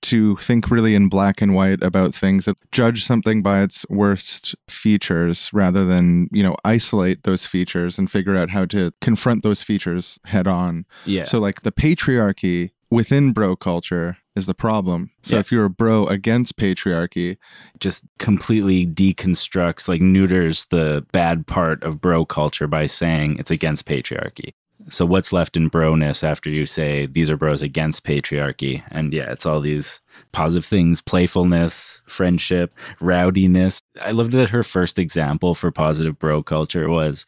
to 0.02 0.34
think 0.36 0.68
really 0.68 0.96
in 0.96 1.08
black 1.08 1.40
and 1.40 1.54
white 1.54 1.80
about 1.82 2.12
things 2.12 2.44
that 2.44 2.56
judge 2.72 3.04
something 3.04 3.40
by 3.40 3.62
its 3.62 3.86
worst 3.88 4.56
features 4.68 5.48
rather 5.52 5.84
than 5.84 6.28
you 6.32 6.42
know 6.42 6.56
isolate 6.64 7.22
those 7.22 7.46
features 7.46 7.98
and 7.98 8.10
figure 8.10 8.34
out 8.34 8.50
how 8.50 8.64
to 8.66 8.92
confront 9.00 9.42
those 9.44 9.62
features 9.62 10.18
head 10.24 10.48
on. 10.48 10.84
Yeah. 11.06 11.24
So 11.24 11.38
like 11.38 11.62
the 11.62 11.72
patriarchy 11.72 12.70
within 12.90 13.32
bro 13.32 13.54
culture 13.54 14.18
is 14.34 14.46
the 14.46 14.54
problem. 14.54 15.10
So 15.22 15.36
Yeah. 15.36 15.40
if 15.40 15.52
you're 15.52 15.64
a 15.66 15.70
bro 15.70 16.06
against 16.06 16.56
patriarchy, 16.56 17.36
just 17.80 18.04
completely 18.18 18.86
deconstructs, 18.86 19.88
like 19.88 20.00
neuters 20.00 20.66
the 20.66 21.04
bad 21.12 21.46
part 21.46 21.82
of 21.82 22.00
bro 22.00 22.24
culture 22.24 22.66
by 22.66 22.86
saying 22.86 23.36
it's 23.38 23.50
against 23.50 23.86
patriarchy. 23.86 24.54
So 24.88 25.06
what's 25.06 25.32
left 25.32 25.56
in 25.56 25.70
broness 25.70 26.22
after 26.24 26.50
you 26.50 26.66
say 26.66 27.06
these 27.06 27.30
are 27.30 27.36
bros 27.36 27.62
against 27.62 28.04
patriarchy? 28.04 28.82
And 28.90 29.12
yeah, 29.12 29.30
it's 29.30 29.46
all 29.46 29.60
these 29.60 30.00
positive 30.32 30.64
things, 30.64 31.00
playfulness, 31.00 32.00
friendship, 32.06 32.72
rowdiness. 33.00 33.80
I 34.00 34.10
loved 34.10 34.32
that 34.32 34.50
her 34.50 34.62
first 34.62 34.98
example 34.98 35.54
for 35.54 35.70
positive 35.70 36.18
bro 36.18 36.42
culture 36.42 36.88
was 36.88 37.26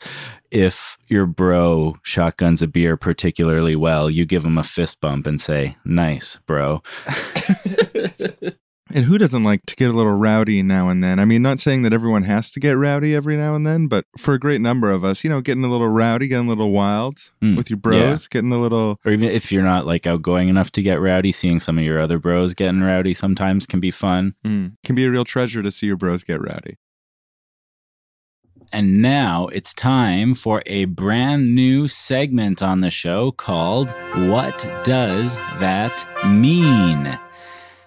if 0.51 0.97
your 1.09 1.27
bro 1.27 1.97
shotguns 2.03 2.63
a 2.63 2.67
beer 2.67 2.97
particularly 2.97 3.77
well, 3.77 4.09
you 4.09 4.25
give 4.25 4.45
him 4.45 4.59
a 4.59 4.63
fist 4.65 5.01
bump 5.01 5.27
and 5.27 5.41
say, 5.41 5.77
"Nice, 5.85 6.39
bro." 6.47 6.83
And 8.95 9.07
who 9.07 9.19
doesn't 9.19 9.43
like 9.43 9.67
to 9.67 9.75
get 9.75 9.91
a 9.91 9.93
little 9.93 10.13
rowdy 10.15 10.63
now 10.63 10.89
and 10.89 11.03
then? 11.03 11.19
I 11.19 11.25
mean, 11.25 11.43
not 11.43 11.59
saying 11.59 11.83
that 11.83 11.93
everyone 11.93 12.23
has 12.23 12.53
to 12.53 12.61
get 12.61 12.79
rowdy 12.79 13.13
every 13.13 13.37
now 13.37 13.57
and 13.57 13.67
then, 13.67 13.89
but 13.89 14.05
for 14.17 14.35
a 14.35 14.39
great 14.39 14.61
number 14.61 14.89
of 14.93 15.03
us, 15.05 15.25
you 15.25 15.31
know, 15.31 15.41
getting 15.41 15.65
a 15.65 15.69
little 15.69 15.89
rowdy, 15.89 16.29
getting 16.29 16.47
a 16.47 16.49
little 16.49 16.71
wild 16.71 17.31
Mm, 17.43 17.57
with 17.57 17.69
your 17.71 17.77
bros, 17.77 18.29
getting 18.29 18.53
a 18.53 18.61
little. 18.61 19.01
or 19.05 19.11
even 19.11 19.29
if 19.29 19.51
you're 19.51 19.65
not 19.65 19.85
like 19.85 20.07
outgoing 20.07 20.49
enough 20.49 20.71
to 20.73 20.81
get 20.83 21.01
rowdy, 21.01 21.33
seeing 21.33 21.59
some 21.59 21.77
of 21.77 21.85
your 21.85 21.99
other 21.99 22.21
bros 22.21 22.55
getting 22.55 22.83
rowdy 22.83 23.15
sometimes 23.15 23.67
can 23.67 23.81
be 23.81 23.91
fun. 23.91 24.35
Mm, 24.45 24.77
can 24.85 24.95
be 24.95 25.05
a 25.05 25.11
real 25.11 25.25
treasure 25.25 25.61
to 25.61 25.73
see 25.73 25.87
your 25.87 25.97
bros 25.97 26.23
get 26.23 26.41
rowdy. 26.41 26.77
And 28.73 29.03
now 29.03 29.49
it's 29.49 29.75
time 29.75 30.35
for 30.35 30.63
a 30.67 30.85
brand 30.85 31.55
new 31.55 31.89
segment 31.89 32.63
on 32.63 32.81
the 32.81 32.91
show 32.91 33.33
called 33.33 33.91
What 34.15 34.65
Does 34.85 35.37
That 35.59 36.07
Mean? 36.27 37.19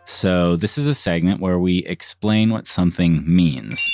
So, 0.10 0.56
this 0.56 0.78
is 0.78 0.88
a 0.88 0.94
segment 0.94 1.42
where 1.42 1.60
we 1.60 1.80
explain 1.80 2.50
what 2.50 2.66
something 2.66 3.24
means. 3.28 3.86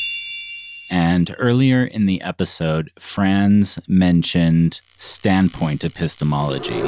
And 0.92 1.36
earlier 1.40 1.84
in 1.84 2.06
the 2.06 2.22
episode, 2.22 2.92
Franz 3.00 3.80
mentioned 3.88 4.80
standpoint 5.00 5.84
epistemology. 5.84 6.82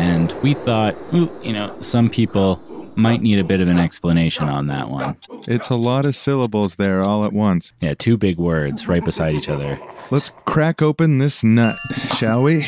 And 0.00 0.32
we 0.42 0.54
thought, 0.54 0.94
ooh, 1.12 1.30
you 1.42 1.52
know, 1.52 1.78
some 1.82 2.08
people 2.08 2.58
might 2.96 3.20
need 3.20 3.38
a 3.38 3.44
bit 3.44 3.60
of 3.60 3.68
an 3.68 3.78
explanation 3.78 4.48
on 4.48 4.66
that 4.68 4.88
one. 4.88 5.18
It's 5.46 5.68
a 5.68 5.76
lot 5.76 6.06
of 6.06 6.14
syllables 6.14 6.76
there 6.76 7.02
all 7.02 7.22
at 7.26 7.34
once. 7.34 7.74
Yeah, 7.82 7.92
two 7.92 8.16
big 8.16 8.38
words 8.38 8.88
right 8.88 9.04
beside 9.04 9.34
each 9.34 9.50
other. 9.50 9.78
Let's 10.10 10.30
crack 10.46 10.80
open 10.80 11.18
this 11.18 11.44
nut, 11.44 11.76
shall 12.16 12.42
we? 12.42 12.66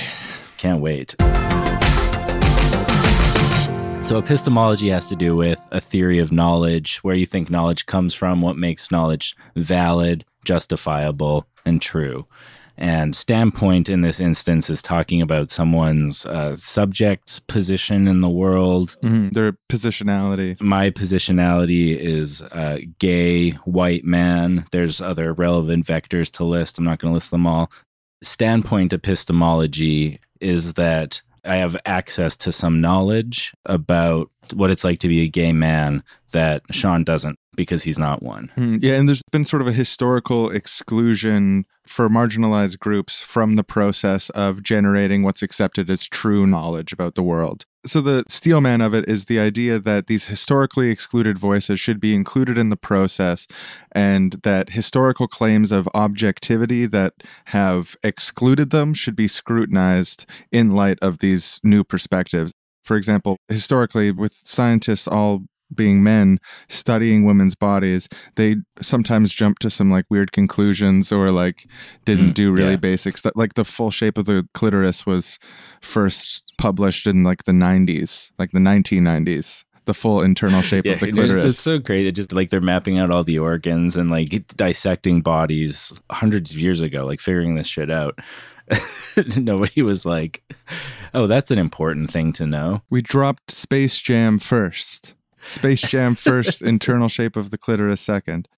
Can't 0.59 0.83
wait. 0.83 1.17
So, 4.07 4.19
epistemology 4.19 4.89
has 4.91 5.09
to 5.09 5.17
do 5.17 5.35
with 5.35 5.59
a 5.73 5.81
theory 5.81 6.21
of 6.21 6.31
knowledge, 6.31 6.99
where 6.99 7.17
you 7.17 7.27
think 7.27 7.51
knowledge 7.51 7.87
comes 7.87 8.15
from, 8.15 8.41
what 8.41 8.57
makes 8.57 8.93
knowledge 8.93 9.35
valid, 9.57 10.25
justifiable, 10.45 11.49
and 11.65 11.83
true. 11.83 12.25
And 12.79 13.17
standpoint 13.17 13.89
in 13.89 14.03
this 14.03 14.21
instance 14.21 14.71
is 14.71 14.81
talking 14.81 15.21
about 15.21 15.51
someone's 15.51 16.25
uh, 16.25 16.55
subject's 16.55 17.41
position 17.41 18.07
in 18.07 18.21
the 18.21 18.29
world. 18.29 18.97
Mhm. 19.03 19.33
Their 19.33 19.55
positionality. 19.69 20.61
My 20.61 20.91
positionality 20.91 21.97
is 21.97 22.43
uh, 22.43 22.79
gay, 23.01 23.51
white 23.65 24.05
man. 24.05 24.67
There's 24.71 25.01
other 25.01 25.33
relevant 25.33 25.85
vectors 25.85 26.31
to 26.37 26.45
list. 26.45 26.79
I'm 26.79 26.85
not 26.85 27.01
going 27.01 27.11
to 27.11 27.17
list 27.17 27.33
them 27.33 27.47
all. 27.47 27.73
Standpoint 28.23 28.93
epistemology 28.93 30.21
is 30.41 30.75
that 30.75 31.23
I 31.47 31.57
have 31.57 31.77
access 31.87 32.37
to 32.39 32.53
some 32.53 32.81
knowledge 32.81 33.55
about 33.65 34.31
what 34.55 34.71
it's 34.71 34.85
like 34.85 34.99
to 35.01 35.09
be 35.09 35.23
a 35.23 35.29
gay 35.29 35.53
man 35.53 36.03
that 36.33 36.63
Sean 36.71 37.05
doesn't 37.05 37.39
because 37.57 37.85
he's 37.85 37.99
not 37.99 38.23
one. 38.23 38.51
Mhm. 38.57 38.79
Yeah, 38.83 38.95
and 38.95 39.09
there's 39.09 39.23
been 39.33 39.45
sort 39.45 39.63
of 39.63 39.69
a 39.69 39.73
historical 39.73 40.51
exclusion 40.51 41.65
for 41.87 42.09
marginalized 42.09 42.79
groups 42.79 43.23
from 43.23 43.57
the 43.57 43.65
process 43.65 44.29
of 44.31 44.63
generating 44.63 45.23
what's 45.23 45.43
accepted 45.43 45.89
as 45.89 46.07
true 46.07 46.47
knowledge 46.47 46.93
about 46.93 47.15
the 47.15 47.23
world. 47.23 47.65
So, 47.87 48.01
the 48.01 48.25
steelman 48.29 48.81
of 48.81 48.93
it 48.95 49.09
is 49.09 49.27
the 49.27 49.39
idea 49.39 49.79
that 49.79 50.09
these 50.09 50.25
historically 50.25 50.91
excluded 50.91 51.39
voices 51.39 51.79
should 51.79 52.01
be 52.01 52.15
included 52.15 52.59
in 52.59 52.69
the 52.69 52.77
process, 52.77 53.47
and 53.93 54.33
that 54.43 54.71
historical 54.71 55.29
claims 55.29 55.71
of 55.71 55.89
objectivity 55.95 56.87
that 56.87 57.15
have 57.47 57.97
excluded 58.03 58.71
them 58.71 58.93
should 58.93 59.15
be 59.15 59.29
scrutinized 59.29 60.27
in 60.51 60.73
light 60.73 60.99
of 61.01 61.19
these 61.19 61.61
new 61.63 61.85
perspectives. 61.85 62.53
For 62.87 62.97
example, 62.97 63.37
historically, 63.49 64.11
with 64.13 64.33
scientists 64.45 65.07
all 65.09 65.41
being 65.75 66.01
men 66.01 66.39
studying 66.69 67.25
women's 67.27 67.57
bodies, 67.57 68.09
they 68.37 68.55
sometimes 68.81 69.35
jump 69.35 69.59
to 69.59 69.69
some 69.71 69.91
like 69.91 70.05
weird 70.09 70.31
conclusions 70.31 71.11
or 71.11 71.33
like 71.33 71.67
didn't 72.05 72.31
Mm, 72.31 72.35
do 72.35 72.53
really 72.53 72.71
yeah. 72.71 72.77
basic 72.77 73.19
stuff. 73.19 73.33
Like 73.35 73.55
the 73.55 73.65
full 73.65 73.91
shape 73.91 74.17
of 74.17 74.27
the 74.27 74.47
clitoris 74.55 75.05
was 75.05 75.41
first 75.83 76.45
published 76.57 77.09
in 77.09 77.25
like 77.25 77.43
the 77.45 77.53
90s, 77.53 78.31
like 78.39 78.53
the 78.53 78.61
1990s. 78.61 79.65
The 79.87 79.95
full 79.95 80.21
internal 80.23 80.63
shape 80.71 80.85
of 80.87 81.01
the 81.01 81.13
clitoris. 81.13 81.45
it's 81.47 81.61
so 81.61 81.79
great. 81.79 82.07
It 82.07 82.13
just 82.13 82.33
like 82.33 82.51
they're 82.51 82.61
mapping 82.61 82.99
out 82.99 83.11
all 83.11 83.23
the 83.25 83.39
organs 83.41 83.97
and 83.97 84.11
like 84.11 84.47
dissecting 84.57 85.21
bodies 85.21 85.93
hundreds 86.11 86.53
of 86.53 86.59
years 86.61 86.81
ago, 86.81 87.05
like 87.07 87.21
figuring 87.21 87.55
this 87.57 87.67
shit 87.69 87.91
out. 87.91 88.19
Nobody 89.37 89.83
was 89.83 90.05
like, 90.05 90.43
"Oh, 91.15 91.27
that's 91.27 91.51
an 91.51 91.59
important 91.59 92.11
thing 92.11 92.33
to 92.35 92.47
know." 92.47 92.83
we 92.91 93.03
dropped 93.03 93.51
Space 93.51 94.01
Jam 94.01 94.39
first. 94.39 95.15
Space 95.41 95.83
Jam 95.83 96.15
first, 96.17 96.63
internal 96.63 97.09
shape 97.09 97.37
of 97.37 97.51
the 97.51 97.59
clitoris 97.59 98.01
second. 98.01 98.49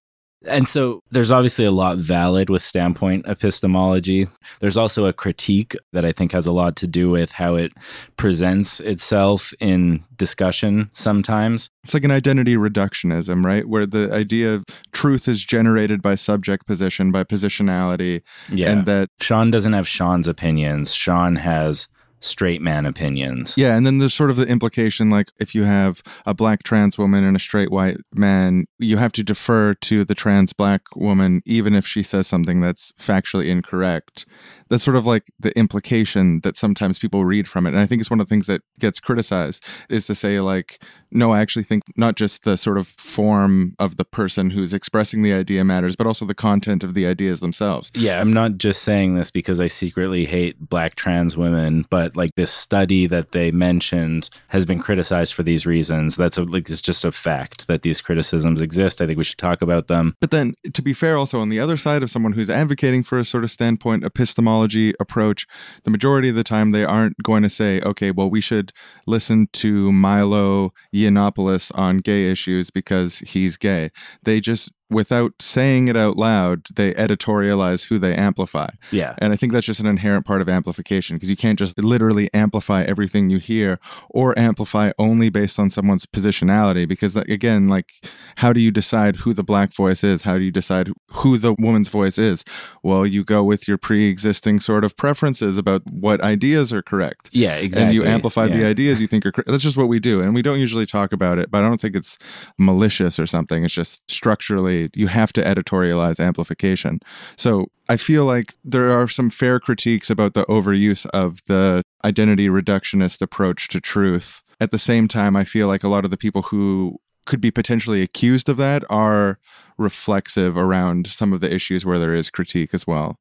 And 0.46 0.68
so 0.68 1.02
there's 1.10 1.32
obviously 1.32 1.64
a 1.64 1.72
lot 1.72 1.98
valid 1.98 2.48
with 2.48 2.62
standpoint 2.62 3.26
epistemology. 3.26 4.28
There's 4.60 4.76
also 4.76 5.06
a 5.06 5.12
critique 5.12 5.74
that 5.92 6.04
I 6.04 6.12
think 6.12 6.30
has 6.32 6.46
a 6.46 6.52
lot 6.52 6.76
to 6.76 6.86
do 6.86 7.10
with 7.10 7.32
how 7.32 7.56
it 7.56 7.72
presents 8.16 8.78
itself 8.80 9.52
in 9.58 10.04
discussion 10.16 10.90
sometimes. 10.92 11.70
It's 11.82 11.92
like 11.94 12.04
an 12.04 12.12
identity 12.12 12.54
reductionism, 12.54 13.44
right? 13.44 13.66
Where 13.68 13.84
the 13.86 14.12
idea 14.14 14.54
of 14.54 14.64
truth 14.92 15.26
is 15.26 15.44
generated 15.44 16.02
by 16.02 16.14
subject 16.14 16.66
position, 16.66 17.10
by 17.10 17.24
positionality, 17.24 18.22
Yeah. 18.48 18.70
and 18.70 18.86
that 18.86 19.08
Sean 19.20 19.50
doesn't 19.50 19.72
have 19.72 19.88
Sean's 19.88 20.28
opinions. 20.28 20.94
Sean 20.94 21.36
has 21.36 21.88
straight 22.20 22.60
man 22.60 22.86
opinions. 22.86 23.54
Yeah, 23.56 23.76
and 23.76 23.86
then 23.86 23.98
there's 23.98 24.14
sort 24.14 24.30
of 24.30 24.36
the 24.36 24.46
implication 24.46 25.10
like 25.10 25.30
if 25.38 25.54
you 25.54 25.64
have 25.64 26.02
a 26.26 26.34
black 26.34 26.62
trans 26.62 26.98
woman 26.98 27.24
and 27.24 27.36
a 27.36 27.40
straight 27.40 27.70
white 27.70 27.98
man, 28.12 28.66
you 28.78 28.96
have 28.96 29.12
to 29.12 29.22
defer 29.22 29.74
to 29.74 30.04
the 30.04 30.14
trans 30.14 30.52
black 30.52 30.82
woman 30.96 31.42
even 31.44 31.74
if 31.74 31.86
she 31.86 32.02
says 32.02 32.26
something 32.26 32.60
that's 32.60 32.92
factually 32.92 33.46
incorrect. 33.48 34.26
That's 34.68 34.84
sort 34.84 34.96
of 34.96 35.06
like 35.06 35.24
the 35.38 35.56
implication 35.58 36.40
that 36.42 36.56
sometimes 36.56 36.98
people 36.98 37.24
read 37.24 37.48
from 37.48 37.66
it. 37.66 37.70
And 37.70 37.78
I 37.78 37.86
think 37.86 38.00
it's 38.00 38.10
one 38.10 38.20
of 38.20 38.26
the 38.26 38.30
things 38.30 38.46
that 38.46 38.62
gets 38.78 39.00
criticized 39.00 39.64
is 39.88 40.06
to 40.06 40.14
say 40.14 40.40
like 40.40 40.82
no, 41.10 41.32
I 41.32 41.40
actually 41.40 41.64
think 41.64 41.84
not 41.96 42.16
just 42.16 42.44
the 42.44 42.56
sort 42.56 42.78
of 42.78 42.88
form 42.88 43.74
of 43.78 43.96
the 43.96 44.04
person 44.04 44.50
who's 44.50 44.74
expressing 44.74 45.22
the 45.22 45.32
idea 45.32 45.64
matters, 45.64 45.96
but 45.96 46.06
also 46.06 46.24
the 46.24 46.34
content 46.34 46.84
of 46.84 46.94
the 46.94 47.06
ideas 47.06 47.40
themselves. 47.40 47.90
Yeah, 47.94 48.20
I'm 48.20 48.32
not 48.32 48.58
just 48.58 48.82
saying 48.82 49.14
this 49.14 49.30
because 49.30 49.60
I 49.60 49.66
secretly 49.66 50.26
hate 50.26 50.68
black 50.68 50.94
trans 50.94 51.36
women, 51.36 51.86
but 51.90 52.16
like 52.16 52.34
this 52.34 52.50
study 52.50 53.06
that 53.06 53.32
they 53.32 53.50
mentioned 53.50 54.30
has 54.48 54.66
been 54.66 54.80
criticized 54.80 55.34
for 55.34 55.42
these 55.42 55.66
reasons. 55.66 56.16
That's 56.16 56.38
a, 56.38 56.44
like 56.44 56.68
it's 56.68 56.82
just 56.82 57.04
a 57.04 57.12
fact 57.12 57.66
that 57.68 57.82
these 57.82 58.00
criticisms 58.00 58.60
exist. 58.60 59.00
I 59.00 59.06
think 59.06 59.18
we 59.18 59.24
should 59.24 59.38
talk 59.38 59.62
about 59.62 59.86
them. 59.86 60.14
But 60.20 60.30
then, 60.30 60.54
to 60.72 60.82
be 60.82 60.92
fair, 60.92 61.16
also 61.16 61.40
on 61.40 61.48
the 61.48 61.60
other 61.60 61.76
side 61.76 62.02
of 62.02 62.10
someone 62.10 62.32
who's 62.32 62.50
advocating 62.50 63.02
for 63.02 63.18
a 63.18 63.24
sort 63.24 63.44
of 63.44 63.50
standpoint 63.50 64.04
epistemology 64.04 64.94
approach, 65.00 65.46
the 65.84 65.90
majority 65.90 66.28
of 66.28 66.34
the 66.34 66.44
time 66.44 66.70
they 66.70 66.84
aren't 66.84 67.16
going 67.22 67.42
to 67.42 67.48
say, 67.48 67.80
okay, 67.82 68.10
well, 68.10 68.28
we 68.28 68.40
should 68.40 68.72
listen 69.06 69.48
to 69.52 69.90
Milo 69.92 70.72
Yiannopoulos 70.98 71.70
on 71.74 71.98
gay 71.98 72.30
issues 72.30 72.70
because 72.70 73.18
he's 73.20 73.56
gay. 73.56 73.90
They 74.22 74.40
just, 74.40 74.72
without 74.90 75.34
saying 75.40 75.88
it 75.88 75.96
out 75.96 76.16
loud, 76.16 76.66
they 76.74 76.94
editorialize 76.94 77.88
who 77.88 77.98
they 77.98 78.14
amplify. 78.14 78.70
Yeah. 78.90 79.14
And 79.18 79.32
I 79.32 79.36
think 79.36 79.52
that's 79.52 79.66
just 79.66 79.80
an 79.80 79.86
inherent 79.86 80.24
part 80.24 80.40
of 80.40 80.48
amplification 80.48 81.16
because 81.16 81.30
you 81.30 81.36
can't 81.36 81.58
just 81.58 81.78
literally 81.78 82.32
amplify 82.32 82.82
everything 82.84 83.28
you 83.28 83.38
hear 83.38 83.78
or 84.08 84.38
amplify 84.38 84.92
only 84.98 85.28
based 85.28 85.58
on 85.58 85.70
someone's 85.70 86.06
positionality. 86.06 86.88
Because, 86.88 87.16
like, 87.16 87.28
again, 87.28 87.68
like, 87.68 87.92
how 88.36 88.52
do 88.52 88.60
you 88.60 88.70
decide 88.70 89.16
who 89.16 89.34
the 89.34 89.44
black 89.44 89.74
voice 89.74 90.02
is? 90.02 90.22
How 90.22 90.38
do 90.38 90.44
you 90.44 90.50
decide 90.50 90.90
who 91.08 91.38
the 91.38 91.54
woman's 91.58 91.88
voice 91.88 92.18
is? 92.18 92.44
Well, 92.82 93.06
you 93.06 93.24
go 93.24 93.44
with 93.44 93.68
your 93.68 93.78
pre 93.78 94.08
existing 94.08 94.60
sort 94.60 94.84
of 94.84 94.96
preferences 94.96 95.58
about 95.58 95.82
what 95.90 96.20
ideas 96.22 96.72
are 96.72 96.82
correct. 96.82 97.30
Yeah, 97.32 97.56
exactly. 97.56 97.84
And 97.84 97.94
you 97.94 98.04
amplify 98.04 98.48
the 98.48 98.64
ideas 98.64 99.00
you 99.00 99.06
think 99.06 99.26
are 99.26 99.32
correct. 99.32 99.50
That's 99.50 99.62
just 99.62 99.76
what 99.76 99.88
we 99.88 100.00
do. 100.00 100.20
And 100.20 100.34
we 100.34 100.42
don't 100.42 100.60
usually 100.60 100.86
talk 100.86 101.12
about 101.12 101.38
it, 101.38 101.50
but 101.50 101.62
I 101.62 101.68
don't 101.68 101.80
think 101.80 101.94
it's 101.96 102.18
malicious 102.58 103.18
or 103.18 103.26
something. 103.26 103.64
It's 103.64 103.74
just 103.74 104.08
structurally, 104.10 104.77
you 104.94 105.08
have 105.08 105.32
to 105.34 105.42
editorialize 105.42 106.20
amplification. 106.20 107.00
So 107.36 107.66
I 107.88 107.96
feel 107.96 108.24
like 108.24 108.54
there 108.64 108.90
are 108.90 109.08
some 109.08 109.30
fair 109.30 109.58
critiques 109.58 110.10
about 110.10 110.34
the 110.34 110.44
overuse 110.44 111.06
of 111.06 111.44
the 111.46 111.82
identity 112.04 112.48
reductionist 112.48 113.22
approach 113.22 113.68
to 113.68 113.80
truth. 113.80 114.42
At 114.60 114.70
the 114.70 114.78
same 114.78 115.08
time, 115.08 115.36
I 115.36 115.44
feel 115.44 115.68
like 115.68 115.84
a 115.84 115.88
lot 115.88 116.04
of 116.04 116.10
the 116.10 116.16
people 116.16 116.42
who 116.42 116.98
could 117.24 117.40
be 117.40 117.50
potentially 117.50 118.02
accused 118.02 118.48
of 118.48 118.56
that 118.56 118.82
are 118.88 119.38
reflexive 119.76 120.56
around 120.56 121.06
some 121.06 121.32
of 121.32 121.40
the 121.40 121.54
issues 121.54 121.84
where 121.84 121.98
there 121.98 122.14
is 122.14 122.30
critique 122.30 122.72
as 122.72 122.86
well. 122.86 123.18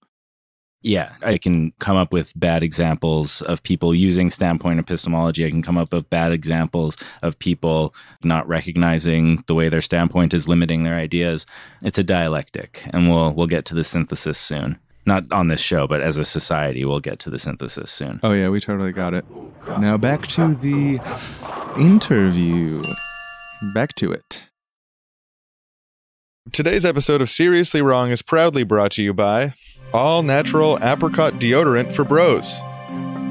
Yeah, 0.84 1.13
I 1.24 1.38
can 1.38 1.74
come 1.80 1.98
up 1.98 2.13
with 2.13 2.32
bad 2.36 2.63
examples 2.63 3.42
of 3.42 3.63
people 3.63 3.96
using 3.96 4.30
standpoint 4.30 4.80
epistemology. 4.80 5.46
I 5.46 5.50
can 5.50 5.63
come 5.63 5.78
up 5.78 5.92
with 5.92 6.10
bad 6.10 6.32
examples 6.32 6.98
of 7.24 7.40
people 7.40 7.96
not 8.24 8.48
recognizing 8.48 9.44
the 9.48 9.56
way 9.56 9.70
their 9.70 9.82
standpoint 9.82 10.34
is 10.34 10.48
limiting 10.48 10.84
their 10.84 10.96
ideas. 10.96 11.46
It's 11.82 11.98
a 11.98 12.04
dialectic, 12.04 12.84
and 12.92 13.10
we'll 13.10 13.34
we'll 13.34 13.48
get 13.48 13.66
to 13.66 13.76
the 13.76 13.84
synthesis 13.84 14.38
soon. 14.38 14.78
Not 15.08 15.24
on 15.32 15.48
this 15.48 15.62
show, 15.62 15.88
but 15.88 16.02
as 16.02 16.18
a 16.18 16.26
society, 16.26 16.84
we'll 16.84 17.00
get 17.00 17.18
to 17.20 17.30
the 17.30 17.40
synthesis 17.40 17.90
soon. 17.90 18.20
Oh, 18.24 18.34
yeah, 18.34 18.50
we 18.50 18.60
totally 18.60 18.92
got 18.92 19.13
it. 19.13 19.24
Now 19.80 19.98
back 19.98 20.28
to 20.28 20.54
the 20.54 21.00
interview. 21.80 22.78
Back 23.74 23.96
to 23.96 24.12
it. 24.12 24.44
Today's 26.52 26.86
episode 26.86 27.22
of 27.22 27.30
Seriously 27.30 27.82
Wrong 27.82 28.10
is 28.10 28.22
proudly 28.22 28.63
brought 28.63 28.92
to 28.94 29.02
you 29.02 29.13
by 29.13 29.54
All 29.93 30.23
Natural 30.23 30.78
Apricot 30.82 31.36
Deodorant 31.36 31.93
for 31.93 32.04
Bros. 32.04 32.60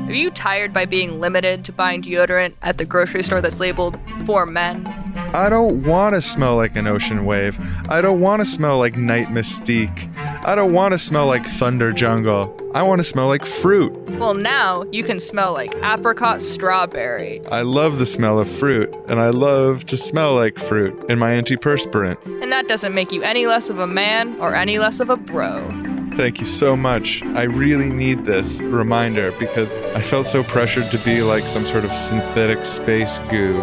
Are 0.09 0.15
you 0.15 0.31
tired 0.31 0.73
by 0.73 0.85
being 0.85 1.21
limited 1.21 1.65
to 1.65 1.73
buying 1.73 2.01
deodorant 2.01 2.55
at 2.63 2.79
the 2.79 2.85
grocery 2.85 3.25
store 3.25 3.41
that's 3.41 3.59
labeled 3.59 3.99
for 4.25 4.47
men? 4.47 4.87
I 5.35 5.49
don't 5.49 5.83
want 5.83 6.15
to 6.15 6.23
smell 6.23 6.57
like 6.57 6.77
an 6.77 6.87
ocean 6.87 7.25
wave. 7.25 7.59
I 7.89 8.01
don't 8.01 8.21
want 8.21 8.41
to 8.41 8.47
smell 8.47 8.79
like 8.79 8.97
night 8.97 9.27
mystique. 9.29 10.09
I 10.45 10.55
don't 10.55 10.73
want 10.73 10.93
to 10.93 10.99
smell 10.99 11.27
like 11.27 11.45
thunder 11.45 11.93
jungle. 11.93 12.57
I 12.73 12.85
want 12.85 13.01
to 13.01 13.05
smell 13.05 13.27
like 13.27 13.45
fruit. 13.45 13.93
Well, 14.13 14.35
now 14.35 14.85
you 14.93 15.03
can 15.03 15.19
smell 15.19 15.53
like 15.53 15.75
apricot 15.83 16.41
strawberry. 16.41 17.45
I 17.49 17.63
love 17.63 17.99
the 17.99 18.07
smell 18.07 18.39
of 18.39 18.49
fruit, 18.49 18.95
and 19.09 19.21
I 19.21 19.31
love 19.31 19.87
to 19.87 19.97
smell 19.97 20.37
like 20.37 20.57
fruit 20.59 21.05
in 21.11 21.19
my 21.19 21.33
antiperspirant. 21.33 22.25
And 22.43 22.53
that 22.53 22.69
doesn't 22.69 22.95
make 22.95 23.11
you 23.11 23.23
any 23.23 23.47
less 23.47 23.71
of 23.71 23.81
a 23.81 23.87
man 23.89 24.41
or 24.41 24.55
any 24.55 24.79
less 24.79 25.01
of 25.01 25.11
a 25.11 25.17
bro. 25.17 25.69
Thank 26.17 26.41
you 26.41 26.47
so 26.47 26.75
much. 26.75 27.23
I 27.23 27.43
really 27.43 27.91
need 27.91 28.25
this 28.25 28.63
reminder 28.63 29.33
because 29.33 29.75
I 29.95 30.01
felt 30.01 30.27
so 30.27 30.43
pressured 30.43 30.91
to 30.91 30.99
be 30.99 31.23
like 31.23 31.43
some 31.43 31.67
sort 31.67 31.85
of 31.85 31.93
synthetic 31.93 32.65
space 32.65 33.19
goo 33.29 33.63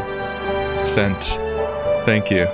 scent. 0.85 1.39
Thank 2.05 2.29
you. 2.29 2.47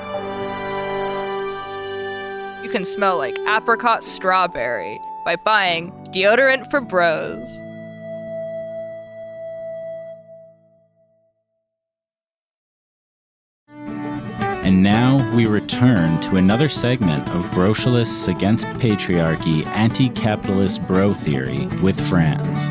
You 2.64 2.70
can 2.70 2.86
smell 2.86 3.18
like 3.18 3.38
apricot 3.40 4.06
strawberry 4.06 5.02
by 5.26 5.36
buying 5.36 5.92
deodorant 6.12 6.70
for 6.72 6.80
bros. 6.80 7.66
And 14.70 14.84
now 14.84 15.18
we 15.36 15.48
return 15.48 16.22
to 16.22 16.36
another 16.36 16.70
segment 16.70 17.28
of 17.30 17.44
Brocialists 17.48 18.28
Against 18.28 18.68
Patriarchy 18.68 19.66
Anti 19.66 20.10
Capitalist 20.10 20.86
Bro 20.86 21.16
Theory 21.16 21.66
with 21.82 22.00
Franz. 22.08 22.68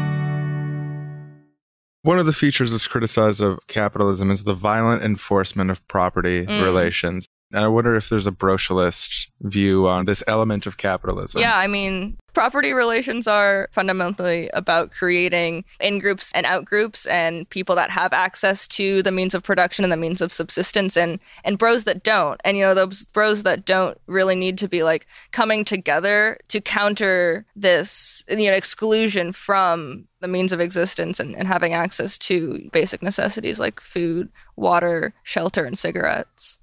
One 2.02 2.20
of 2.20 2.26
the 2.26 2.32
features 2.32 2.70
that's 2.70 2.87
criticized 2.87 3.40
of 3.40 3.58
capitalism 3.66 4.30
is 4.30 4.44
the 4.44 4.54
violent 4.54 5.02
enforcement 5.02 5.72
of 5.72 5.88
property 5.88 6.46
Mm. 6.46 6.62
relations. 6.62 7.26
And 7.52 7.64
I 7.64 7.68
wonder 7.68 7.94
if 7.96 8.11
there's 8.11 8.26
a 8.26 8.32
brocialist 8.32 9.30
view 9.40 9.88
on 9.88 10.04
this 10.04 10.22
element 10.26 10.66
of 10.66 10.76
capitalism. 10.76 11.40
Yeah, 11.40 11.56
I 11.56 11.66
mean, 11.66 12.18
property 12.34 12.74
relations 12.74 13.26
are 13.26 13.68
fundamentally 13.72 14.50
about 14.52 14.90
creating 14.90 15.64
in 15.80 15.98
groups 15.98 16.30
and 16.34 16.44
out 16.44 16.66
groups 16.66 17.06
and 17.06 17.48
people 17.48 17.74
that 17.76 17.90
have 17.90 18.12
access 18.12 18.68
to 18.68 19.02
the 19.02 19.11
means 19.11 19.34
of 19.34 19.42
production 19.42 19.82
and 19.82 19.90
the 19.90 19.96
means 19.96 20.20
of 20.20 20.30
subsistence 20.30 20.96
and 20.96 21.20
and 21.42 21.56
bros 21.56 21.84
that 21.84 22.02
don't. 22.02 22.38
And 22.44 22.58
you 22.58 22.64
know, 22.64 22.74
those 22.74 23.04
bros 23.04 23.44
that 23.44 23.64
don't 23.64 23.98
really 24.06 24.37
need 24.37 24.58
to 24.58 24.68
be 24.68 24.82
like 24.82 25.06
coming 25.32 25.64
together 25.64 26.38
to 26.48 26.61
counter 26.61 27.46
this 27.56 28.24
you 28.28 28.50
know 28.50 28.56
exclusion 28.56 29.32
from 29.32 30.06
the 30.20 30.28
means 30.28 30.52
of 30.52 30.61
existence 30.61 31.18
and, 31.18 31.34
and 31.34 31.48
having 31.48 31.72
access 31.72 32.18
to 32.18 32.68
basic 32.72 33.02
necessities 33.02 33.58
like 33.58 33.80
food, 33.80 34.28
water, 34.56 35.14
shelter, 35.22 35.64
and 35.64 35.78
cigarettes. 35.78 36.58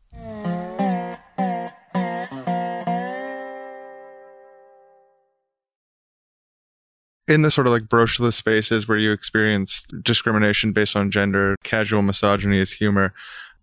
In 7.27 7.41
the 7.41 7.51
sort 7.51 7.67
of 7.67 7.73
like 7.73 7.83
brocialist 7.83 8.33
spaces 8.33 8.87
where 8.87 8.97
you 8.97 9.11
experience 9.11 9.85
discrimination 10.03 10.71
based 10.71 10.95
on 10.95 11.09
gender, 11.11 11.55
casual 11.63 12.01
misogyny 12.01 12.59
as 12.59 12.73
humor, 12.73 13.13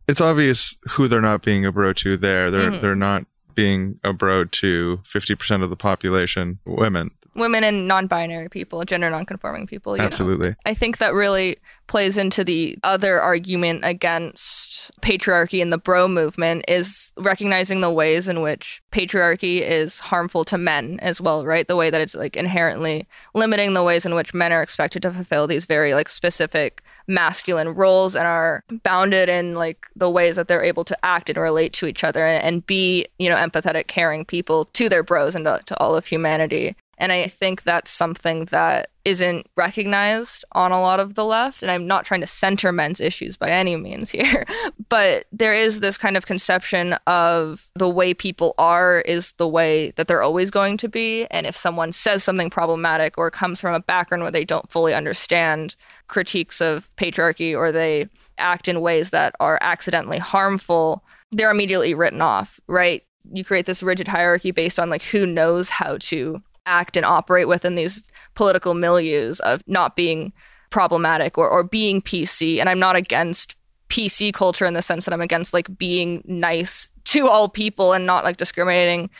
it's 0.08 0.20
obvious 0.20 0.76
who 0.90 1.06
they're 1.08 1.20
not 1.20 1.42
being 1.42 1.64
a 1.64 1.70
bro 1.72 1.92
to 1.92 2.16
there. 2.16 2.50
They're 2.50 2.72
Mhm. 2.72 2.80
they're 2.80 2.96
not 2.96 3.24
being 3.54 4.00
a 4.02 4.12
bro 4.12 4.44
to 4.44 5.00
50% 5.04 5.62
of 5.62 5.70
the 5.70 5.76
population, 5.76 6.58
women. 6.64 7.10
Women 7.34 7.64
and 7.64 7.88
non-binary 7.88 8.48
people, 8.48 8.84
gender 8.84 9.08
non-conforming 9.08 9.66
people. 9.66 9.96
You 9.96 10.02
know. 10.02 10.06
Absolutely. 10.06 10.54
I 10.66 10.74
think 10.74 10.98
that 10.98 11.14
really 11.14 11.56
plays 11.86 12.16
into 12.16 12.44
the 12.44 12.78
other 12.84 13.20
argument 13.20 13.80
against 13.84 14.90
patriarchy 15.02 15.60
and 15.60 15.72
the 15.72 15.78
bro 15.78 16.08
movement 16.08 16.64
is 16.68 17.12
recognizing 17.18 17.80
the 17.80 17.90
ways 17.90 18.28
in 18.28 18.40
which 18.40 18.82
patriarchy 18.92 19.60
is 19.60 19.98
harmful 19.98 20.44
to 20.44 20.56
men 20.56 20.98
as 21.02 21.20
well, 21.20 21.44
right? 21.44 21.68
The 21.68 21.76
way 21.76 21.90
that 21.90 22.00
it's 22.00 22.14
like 22.14 22.36
inherently 22.36 23.06
limiting 23.34 23.74
the 23.74 23.82
ways 23.82 24.06
in 24.06 24.14
which 24.14 24.32
men 24.32 24.52
are 24.52 24.62
expected 24.62 25.02
to 25.02 25.10
fulfill 25.10 25.46
these 25.46 25.66
very 25.66 25.94
like 25.94 26.08
specific 26.08 26.82
masculine 27.06 27.68
roles 27.68 28.14
and 28.14 28.26
are 28.26 28.64
bounded 28.82 29.28
in 29.28 29.54
like 29.54 29.86
the 29.96 30.10
ways 30.10 30.36
that 30.36 30.48
they're 30.48 30.62
able 30.62 30.84
to 30.84 31.04
act 31.04 31.28
and 31.28 31.38
relate 31.38 31.72
to 31.74 31.86
each 31.86 32.04
other 32.04 32.26
and, 32.26 32.42
and 32.42 32.66
be, 32.66 33.06
you 33.18 33.28
know, 33.28 33.36
empathetic, 33.36 33.86
caring 33.86 34.24
people 34.24 34.66
to 34.66 34.88
their 34.88 35.02
bros 35.02 35.34
and 35.34 35.44
to, 35.44 35.60
to 35.66 35.76
all 35.78 35.94
of 35.94 36.06
humanity. 36.06 36.74
And 37.02 37.10
I 37.10 37.26
think 37.26 37.64
that's 37.64 37.90
something 37.90 38.44
that 38.52 38.90
isn't 39.04 39.48
recognized 39.56 40.44
on 40.52 40.70
a 40.70 40.80
lot 40.80 41.00
of 41.00 41.16
the 41.16 41.24
left. 41.24 41.60
And 41.60 41.68
I'm 41.68 41.84
not 41.84 42.04
trying 42.04 42.20
to 42.20 42.28
center 42.28 42.70
men's 42.70 43.00
issues 43.00 43.36
by 43.36 43.48
any 43.48 43.74
means 43.74 44.12
here, 44.12 44.46
but 44.88 45.24
there 45.32 45.52
is 45.52 45.80
this 45.80 45.98
kind 45.98 46.16
of 46.16 46.26
conception 46.26 46.92
of 47.08 47.68
the 47.74 47.88
way 47.88 48.14
people 48.14 48.54
are 48.56 49.00
is 49.00 49.32
the 49.32 49.48
way 49.48 49.90
that 49.96 50.06
they're 50.06 50.22
always 50.22 50.52
going 50.52 50.76
to 50.76 50.88
be. 50.88 51.26
And 51.32 51.44
if 51.44 51.56
someone 51.56 51.90
says 51.90 52.22
something 52.22 52.50
problematic 52.50 53.18
or 53.18 53.32
comes 53.32 53.60
from 53.60 53.74
a 53.74 53.80
background 53.80 54.22
where 54.22 54.30
they 54.30 54.44
don't 54.44 54.70
fully 54.70 54.94
understand 54.94 55.74
critiques 56.06 56.60
of 56.60 56.88
patriarchy 56.94 57.52
or 57.52 57.72
they 57.72 58.08
act 58.38 58.68
in 58.68 58.80
ways 58.80 59.10
that 59.10 59.34
are 59.40 59.58
accidentally 59.60 60.18
harmful, 60.18 61.02
they're 61.32 61.50
immediately 61.50 61.94
written 61.94 62.22
off, 62.22 62.60
right? 62.68 63.02
You 63.32 63.44
create 63.44 63.66
this 63.66 63.82
rigid 63.82 64.06
hierarchy 64.06 64.52
based 64.52 64.78
on 64.78 64.88
like 64.88 65.02
who 65.02 65.26
knows 65.26 65.68
how 65.68 65.96
to 65.98 66.40
act 66.66 66.96
and 66.96 67.06
operate 67.06 67.48
within 67.48 67.74
these 67.74 68.02
political 68.34 68.74
milieus 68.74 69.40
of 69.40 69.62
not 69.66 69.96
being 69.96 70.32
problematic 70.70 71.36
or, 71.38 71.48
or 71.48 71.62
being 71.62 72.00
PC. 72.00 72.58
And 72.58 72.68
I'm 72.68 72.78
not 72.78 72.96
against 72.96 73.56
PC 73.88 74.32
culture 74.32 74.64
in 74.64 74.74
the 74.74 74.82
sense 74.82 75.04
that 75.04 75.12
I'm 75.12 75.20
against 75.20 75.52
like 75.52 75.76
being 75.76 76.22
nice 76.24 76.88
to 77.04 77.28
all 77.28 77.48
people 77.48 77.92
and 77.92 78.06
not 78.06 78.24
like 78.24 78.38
discriminating 78.38 79.10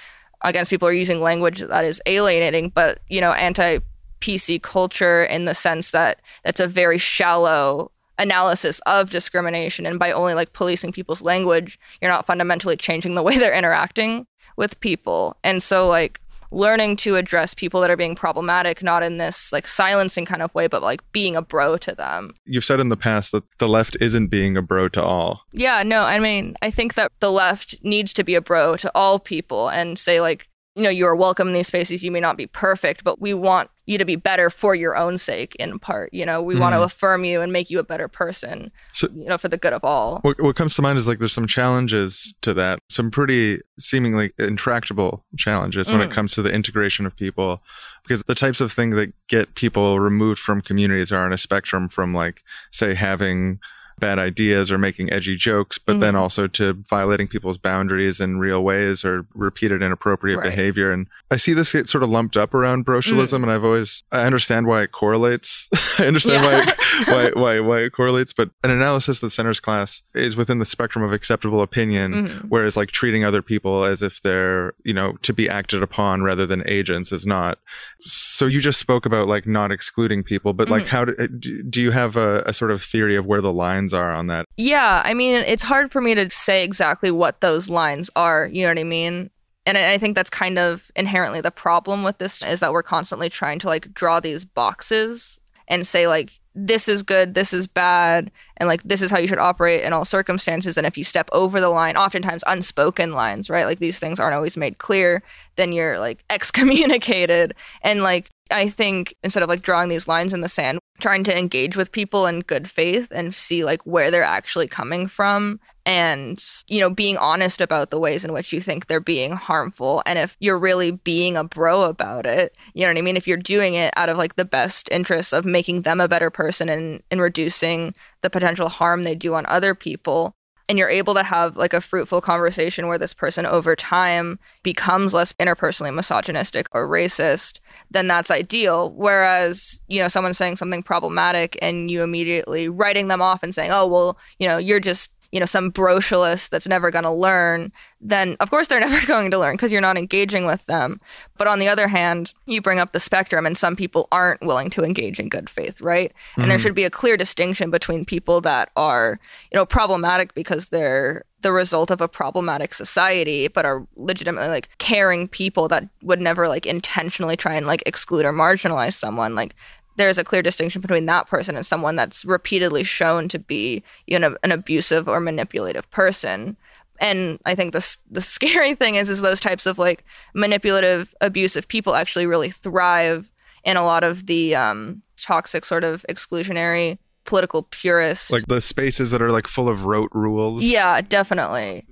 against 0.42 0.70
people 0.70 0.88
or 0.88 0.92
using 0.92 1.20
language 1.20 1.60
that 1.60 1.84
is 1.84 2.00
alienating, 2.06 2.70
but 2.70 3.00
you 3.08 3.20
know, 3.20 3.32
anti 3.32 3.78
PC 4.20 4.62
culture 4.62 5.24
in 5.24 5.44
the 5.44 5.54
sense 5.54 5.90
that 5.90 6.22
that's 6.44 6.60
a 6.60 6.66
very 6.66 6.96
shallow 6.96 7.90
analysis 8.18 8.80
of 8.86 9.10
discrimination. 9.10 9.84
And 9.84 9.98
by 9.98 10.12
only 10.12 10.34
like 10.34 10.52
policing 10.52 10.92
people's 10.92 11.22
language, 11.22 11.78
you're 12.00 12.10
not 12.10 12.24
fundamentally 12.24 12.76
changing 12.76 13.14
the 13.14 13.22
way 13.22 13.36
they're 13.38 13.52
interacting 13.52 14.26
with 14.56 14.80
people. 14.80 15.36
And 15.44 15.62
so 15.62 15.86
like 15.86 16.20
learning 16.52 16.96
to 16.96 17.16
address 17.16 17.54
people 17.54 17.80
that 17.80 17.90
are 17.90 17.96
being 17.96 18.14
problematic, 18.14 18.82
not 18.82 19.02
in 19.02 19.18
this 19.18 19.52
like 19.52 19.66
silencing 19.66 20.24
kind 20.24 20.42
of 20.42 20.54
way, 20.54 20.66
but 20.66 20.82
like 20.82 21.00
being 21.12 21.34
a 21.34 21.42
bro 21.42 21.76
to 21.78 21.94
them. 21.94 22.34
You've 22.44 22.64
said 22.64 22.78
in 22.78 22.90
the 22.90 22.96
past 22.96 23.32
that 23.32 23.44
the 23.58 23.68
left 23.68 23.96
isn't 24.00 24.28
being 24.28 24.56
a 24.56 24.62
bro 24.62 24.88
to 24.90 25.02
all. 25.02 25.42
Yeah, 25.52 25.82
no, 25.82 26.02
I 26.02 26.18
mean, 26.18 26.54
I 26.62 26.70
think 26.70 26.94
that 26.94 27.10
the 27.20 27.32
left 27.32 27.78
needs 27.82 28.12
to 28.14 28.24
be 28.24 28.34
a 28.34 28.40
bro 28.40 28.76
to 28.76 28.92
all 28.94 29.18
people 29.18 29.68
and 29.68 29.98
say, 29.98 30.20
like, 30.20 30.46
you 30.74 30.82
know, 30.82 30.90
you 30.90 31.04
are 31.06 31.14
welcome 31.14 31.48
in 31.48 31.54
these 31.54 31.66
spaces. 31.66 32.02
You 32.02 32.10
may 32.10 32.20
not 32.20 32.36
be 32.38 32.46
perfect, 32.46 33.04
but 33.04 33.20
we 33.20 33.34
want 33.34 33.68
you 33.84 33.98
to 33.98 34.04
be 34.06 34.16
better 34.16 34.48
for 34.48 34.74
your 34.74 34.96
own 34.96 35.18
sake, 35.18 35.54
in 35.56 35.78
part. 35.78 36.08
You 36.14 36.24
know, 36.24 36.40
we 36.40 36.56
want 36.58 36.72
to 36.72 36.78
Mhm. 36.78 36.84
affirm 36.84 37.24
you 37.24 37.42
and 37.42 37.52
make 37.52 37.68
you 37.68 37.78
a 37.78 37.82
better 37.84 38.08
person, 38.08 38.70
So- 38.94 39.08
you 39.14 39.26
know, 39.26 39.36
for 39.36 39.48
the 39.48 39.58
good 39.58 39.74
of 39.74 39.84
all. 39.84 40.20
What, 40.22 40.40
what 40.40 40.56
comes 40.56 40.74
to 40.76 40.82
mind 40.82 40.98
is 40.98 41.06
like 41.06 41.18
there's 41.18 41.32
some 41.32 41.46
challenges 41.46 42.34
to 42.40 42.54
that, 42.54 42.78
some 42.88 43.10
pretty 43.10 43.58
seemingly 43.78 44.32
intractable 44.38 45.26
challenges 45.36 45.92
when 45.92 46.00
it 46.00 46.08
Mm. 46.08 46.12
comes 46.12 46.32
to 46.34 46.42
the 46.42 46.52
integration 46.52 47.04
of 47.04 47.14
people, 47.16 47.62
because 48.02 48.22
the 48.22 48.34
types 48.34 48.60
of 48.62 48.72
things 48.72 48.94
that 48.94 49.12
get 49.28 49.54
people 49.54 50.00
removed 50.00 50.38
from 50.40 50.62
communities 50.62 51.12
are 51.12 51.24
on 51.24 51.32
a 51.34 51.38
spectrum 51.38 51.88
from 51.88 52.14
like, 52.14 52.42
say, 52.70 52.94
having 52.94 53.58
bad 53.98 54.18
ideas 54.18 54.70
or 54.72 54.78
making 54.78 55.12
edgy 55.12 55.36
jokes, 55.36 55.78
but 55.78 56.00
then 56.00 56.14
Mhm. 56.14 56.18
also 56.18 56.46
to 56.48 56.82
violating 56.90 57.28
people's 57.28 57.58
boundaries 57.58 58.20
in 58.20 58.38
real 58.38 58.62
ways 58.64 59.04
or 59.04 59.26
repeated 59.34 59.82
inappropriate 59.82 60.38
Right. 60.38 60.50
behavior. 60.50 60.90
And 60.90 61.06
I 61.30 61.36
see 61.36 61.52
this 61.52 61.72
get 61.72 61.88
sort 61.88 62.02
of 62.02 62.10
lumped 62.10 62.36
up 62.36 62.52
around 62.54 62.84
brocialism, 62.86 63.38
Mm. 63.40 63.42
and 63.44 63.52
I've 63.52 63.64
always 63.64 64.02
I 64.12 64.22
understand 64.24 64.66
why 64.66 64.82
it 64.82 64.92
correlates. 64.92 65.68
I 65.98 66.06
understand 66.06 66.44
why 66.44 66.60
it 66.62 66.74
why, 67.08 67.30
why 67.40 67.60
why 67.60 67.78
it 67.80 67.90
correlates, 67.92 68.32
but 68.32 68.50
an 68.64 68.70
analysis 68.70 69.20
that 69.20 69.30
centers 69.30 69.60
class 69.60 70.02
is 70.14 70.36
within 70.36 70.58
the 70.58 70.64
spectrum 70.64 71.04
of 71.04 71.12
acceptable 71.12 71.62
opinion, 71.62 72.12
Mhm. 72.12 72.46
whereas 72.48 72.76
like 72.76 72.90
treating 72.90 73.24
other 73.24 73.42
people 73.42 73.84
as 73.84 74.02
if 74.02 74.20
they're 74.22 74.72
you 74.84 74.92
know 74.94 75.16
to 75.22 75.32
be 75.32 75.48
acted 75.48 75.82
upon 75.82 76.22
rather 76.22 76.46
than 76.46 76.62
agents 76.66 77.12
is 77.12 77.26
not. 77.26 77.58
So 78.00 78.46
you 78.46 78.60
just 78.60 78.80
spoke 78.80 79.06
about 79.06 79.28
like 79.28 79.46
not 79.46 79.70
excluding 79.70 80.22
people, 80.24 80.52
but 80.52 80.68
like 80.68 80.84
Mhm. 80.84 80.88
how 80.88 81.04
do, 81.06 81.28
do 81.28 81.62
do 81.62 81.80
you 81.80 81.90
have 81.92 82.16
a, 82.16 82.42
a 82.46 82.52
sort 82.52 82.70
of 82.70 82.82
theory 82.82 83.16
of 83.16 83.26
where 83.26 83.40
the 83.40 83.52
lines 83.52 83.91
are 83.94 84.12
on 84.12 84.26
that? 84.28 84.46
Yeah, 84.56 85.02
I 85.04 85.14
mean, 85.14 85.34
it's 85.34 85.62
hard 85.62 85.92
for 85.92 86.00
me 86.00 86.14
to 86.14 86.28
say 86.30 86.64
exactly 86.64 87.10
what 87.10 87.40
those 87.40 87.68
lines 87.68 88.10
are. 88.16 88.48
You 88.52 88.62
know 88.62 88.70
what 88.70 88.78
I 88.78 88.84
mean? 88.84 89.30
And 89.66 89.78
I 89.78 89.92
I 89.92 89.98
think 89.98 90.16
that's 90.16 90.30
kind 90.30 90.58
of 90.58 90.90
inherently 90.96 91.40
the 91.40 91.50
problem 91.50 92.02
with 92.02 92.18
this 92.18 92.42
is 92.42 92.60
that 92.60 92.72
we're 92.72 92.82
constantly 92.82 93.28
trying 93.28 93.58
to 93.60 93.68
like 93.68 93.92
draw 93.94 94.20
these 94.20 94.44
boxes 94.44 95.40
and 95.68 95.86
say 95.86 96.06
like 96.06 96.40
this 96.54 96.86
is 96.88 97.02
good, 97.02 97.34
this 97.34 97.52
is 97.52 97.66
bad, 97.66 98.30
and 98.58 98.68
like 98.68 98.82
this 98.82 99.00
is 99.00 99.10
how 99.10 99.18
you 99.18 99.26
should 99.26 99.38
operate 99.38 99.82
in 99.82 99.92
all 99.92 100.04
circumstances. 100.04 100.76
And 100.76 100.86
if 100.86 100.98
you 100.98 101.04
step 101.04 101.28
over 101.32 101.60
the 101.60 101.70
line, 101.70 101.96
oftentimes 101.96 102.44
unspoken 102.46 103.12
lines, 103.12 103.48
right? 103.48 103.64
Like 103.64 103.78
these 103.78 103.98
things 103.98 104.20
aren't 104.20 104.34
always 104.34 104.56
made 104.56 104.78
clear, 104.78 105.22
then 105.56 105.72
you're 105.72 105.98
like 105.98 106.22
excommunicated. 106.30 107.54
And 107.82 108.02
like 108.02 108.30
I 108.50 108.68
think 108.68 109.14
instead 109.22 109.42
of 109.42 109.48
like 109.48 109.62
drawing 109.62 109.88
these 109.88 110.08
lines 110.08 110.34
in 110.34 110.42
the 110.42 110.48
sand, 110.48 110.78
trying 111.02 111.24
to 111.24 111.38
engage 111.38 111.76
with 111.76 111.92
people 111.92 112.26
in 112.26 112.40
good 112.40 112.70
faith 112.70 113.08
and 113.10 113.34
see 113.34 113.64
like 113.64 113.82
where 113.82 114.10
they're 114.10 114.22
actually 114.22 114.68
coming 114.68 115.06
from 115.06 115.60
and 115.84 116.42
you 116.68 116.78
know 116.78 116.88
being 116.88 117.16
honest 117.16 117.60
about 117.60 117.90
the 117.90 117.98
ways 117.98 118.24
in 118.24 118.32
which 118.32 118.52
you 118.52 118.60
think 118.60 118.86
they're 118.86 119.00
being 119.00 119.32
harmful. 119.32 120.02
And 120.06 120.18
if 120.18 120.36
you're 120.40 120.58
really 120.58 120.92
being 120.92 121.36
a 121.36 121.44
bro 121.44 121.82
about 121.82 122.24
it 122.24 122.56
you 122.74 122.82
know 122.82 122.88
what 122.88 122.98
i 122.98 123.02
mean? 123.02 123.16
If 123.16 123.26
you're 123.28 123.36
doing 123.36 123.74
it 123.74 123.92
out 123.96 124.08
of 124.08 124.16
like 124.16 124.36
the 124.36 124.44
best 124.44 124.88
interests 124.90 125.32
of 125.32 125.44
making 125.44 125.82
them 125.82 126.00
a 126.00 126.08
better 126.08 126.30
person 126.30 126.68
and 126.68 127.02
and 127.10 127.20
reducing 127.20 127.94
the 128.22 128.30
potential 128.30 128.68
harm 128.68 129.02
they 129.02 129.14
do 129.14 129.34
on 129.34 129.44
other 129.46 129.74
people 129.74 130.34
and 130.72 130.78
you're 130.78 130.88
able 130.88 131.12
to 131.12 131.22
have 131.22 131.54
like 131.54 131.74
a 131.74 131.82
fruitful 131.82 132.22
conversation 132.22 132.86
where 132.86 132.96
this 132.96 133.12
person 133.12 133.44
over 133.44 133.76
time 133.76 134.38
becomes 134.62 135.12
less 135.12 135.34
interpersonally 135.34 135.92
misogynistic 135.92 136.66
or 136.72 136.88
racist 136.88 137.60
then 137.90 138.08
that's 138.08 138.30
ideal. 138.30 138.90
Whereas 138.92 139.82
you 139.86 140.00
know 140.00 140.08
someone 140.08 140.32
saying 140.32 140.56
something 140.56 140.82
problematic 140.82 141.58
and 141.60 141.90
you 141.90 142.02
immediately 142.02 142.70
writing 142.70 143.08
them 143.08 143.20
off 143.20 143.42
and 143.42 143.54
saying 143.54 143.70
oh 143.70 143.86
well 143.86 144.16
you 144.38 144.48
know 144.48 144.56
you're 144.56 144.80
just 144.80 145.10
you 145.32 145.40
know, 145.40 145.46
some 145.46 145.72
brocialist 145.72 146.50
that's 146.50 146.68
never 146.68 146.90
going 146.90 147.04
to 147.04 147.10
learn, 147.10 147.72
then 148.00 148.36
of 148.38 148.50
course 148.50 148.68
they're 148.68 148.80
never 148.88 149.04
going 149.06 149.30
to 149.30 149.38
learn 149.38 149.54
because 149.54 149.72
you're 149.72 149.80
not 149.80 149.98
engaging 149.98 150.46
with 150.46 150.66
them. 150.66 151.00
But 151.38 151.48
on 151.48 151.58
the 151.58 151.68
other 151.68 151.88
hand, 151.88 152.34
you 152.46 152.60
bring 152.60 152.78
up 152.78 152.92
the 152.92 153.00
spectrum 153.00 153.46
and 153.46 153.56
some 153.56 153.74
people 153.74 154.08
aren't 154.12 154.42
willing 154.42 154.70
to 154.70 154.84
engage 154.84 155.18
in 155.18 155.28
good 155.28 155.50
faith, 155.50 155.80
right? 155.80 156.12
And 156.36 156.50
there 156.50 156.58
mm. 156.58 156.60
should 156.60 156.74
be 156.74 156.84
a 156.84 156.90
clear 156.90 157.16
distinction 157.16 157.70
between 157.70 158.04
people 158.04 158.40
that 158.42 158.70
are, 158.76 159.18
you 159.50 159.56
know, 159.56 159.66
problematic 159.66 160.34
because 160.34 160.68
they're 160.68 161.24
the 161.40 161.52
result 161.52 161.90
of 161.90 162.00
a 162.00 162.06
problematic 162.06 162.72
society, 162.72 163.48
but 163.48 163.64
are 163.64 163.86
legitimately 163.96 164.48
like 164.48 164.68
caring 164.78 165.26
people 165.26 165.66
that 165.68 165.88
would 166.02 166.20
never 166.20 166.46
like 166.46 166.66
intentionally 166.66 167.36
try 167.36 167.54
and 167.54 167.66
like 167.66 167.82
exclude 167.84 168.24
or 168.24 168.32
marginalize 168.32 168.94
someone. 168.94 169.34
Like 169.34 169.54
there's 169.96 170.18
a 170.18 170.24
clear 170.24 170.42
distinction 170.42 170.80
between 170.80 171.06
that 171.06 171.26
person 171.26 171.56
and 171.56 171.66
someone 171.66 171.96
that's 171.96 172.24
repeatedly 172.24 172.82
shown 172.82 173.28
to 173.28 173.38
be, 173.38 173.82
you 174.06 174.18
know, 174.18 174.36
an 174.42 174.52
abusive 174.52 175.08
or 175.08 175.20
manipulative 175.20 175.90
person. 175.90 176.56
And 177.00 177.38
I 177.44 177.54
think 177.54 177.72
the 177.72 177.96
the 178.10 178.20
scary 178.20 178.74
thing 178.76 178.94
is, 178.94 179.10
is 179.10 179.20
those 179.20 179.40
types 179.40 179.66
of 179.66 179.78
like 179.78 180.04
manipulative, 180.34 181.14
abusive 181.20 181.68
people 181.68 181.94
actually 181.94 182.26
really 182.26 182.50
thrive 182.50 183.30
in 183.64 183.76
a 183.76 183.84
lot 183.84 184.04
of 184.04 184.26
the 184.26 184.54
um, 184.56 185.02
toxic, 185.16 185.64
sort 185.64 185.84
of 185.84 186.04
exclusionary 186.08 186.98
political 187.24 187.64
purists. 187.64 188.30
Like 188.30 188.46
the 188.46 188.60
spaces 188.60 189.10
that 189.12 189.22
are 189.22 189.30
like 189.30 189.46
full 189.46 189.68
of 189.68 189.86
rote 189.86 190.10
rules. 190.12 190.64
yeah, 190.64 191.00
definitely. 191.00 191.86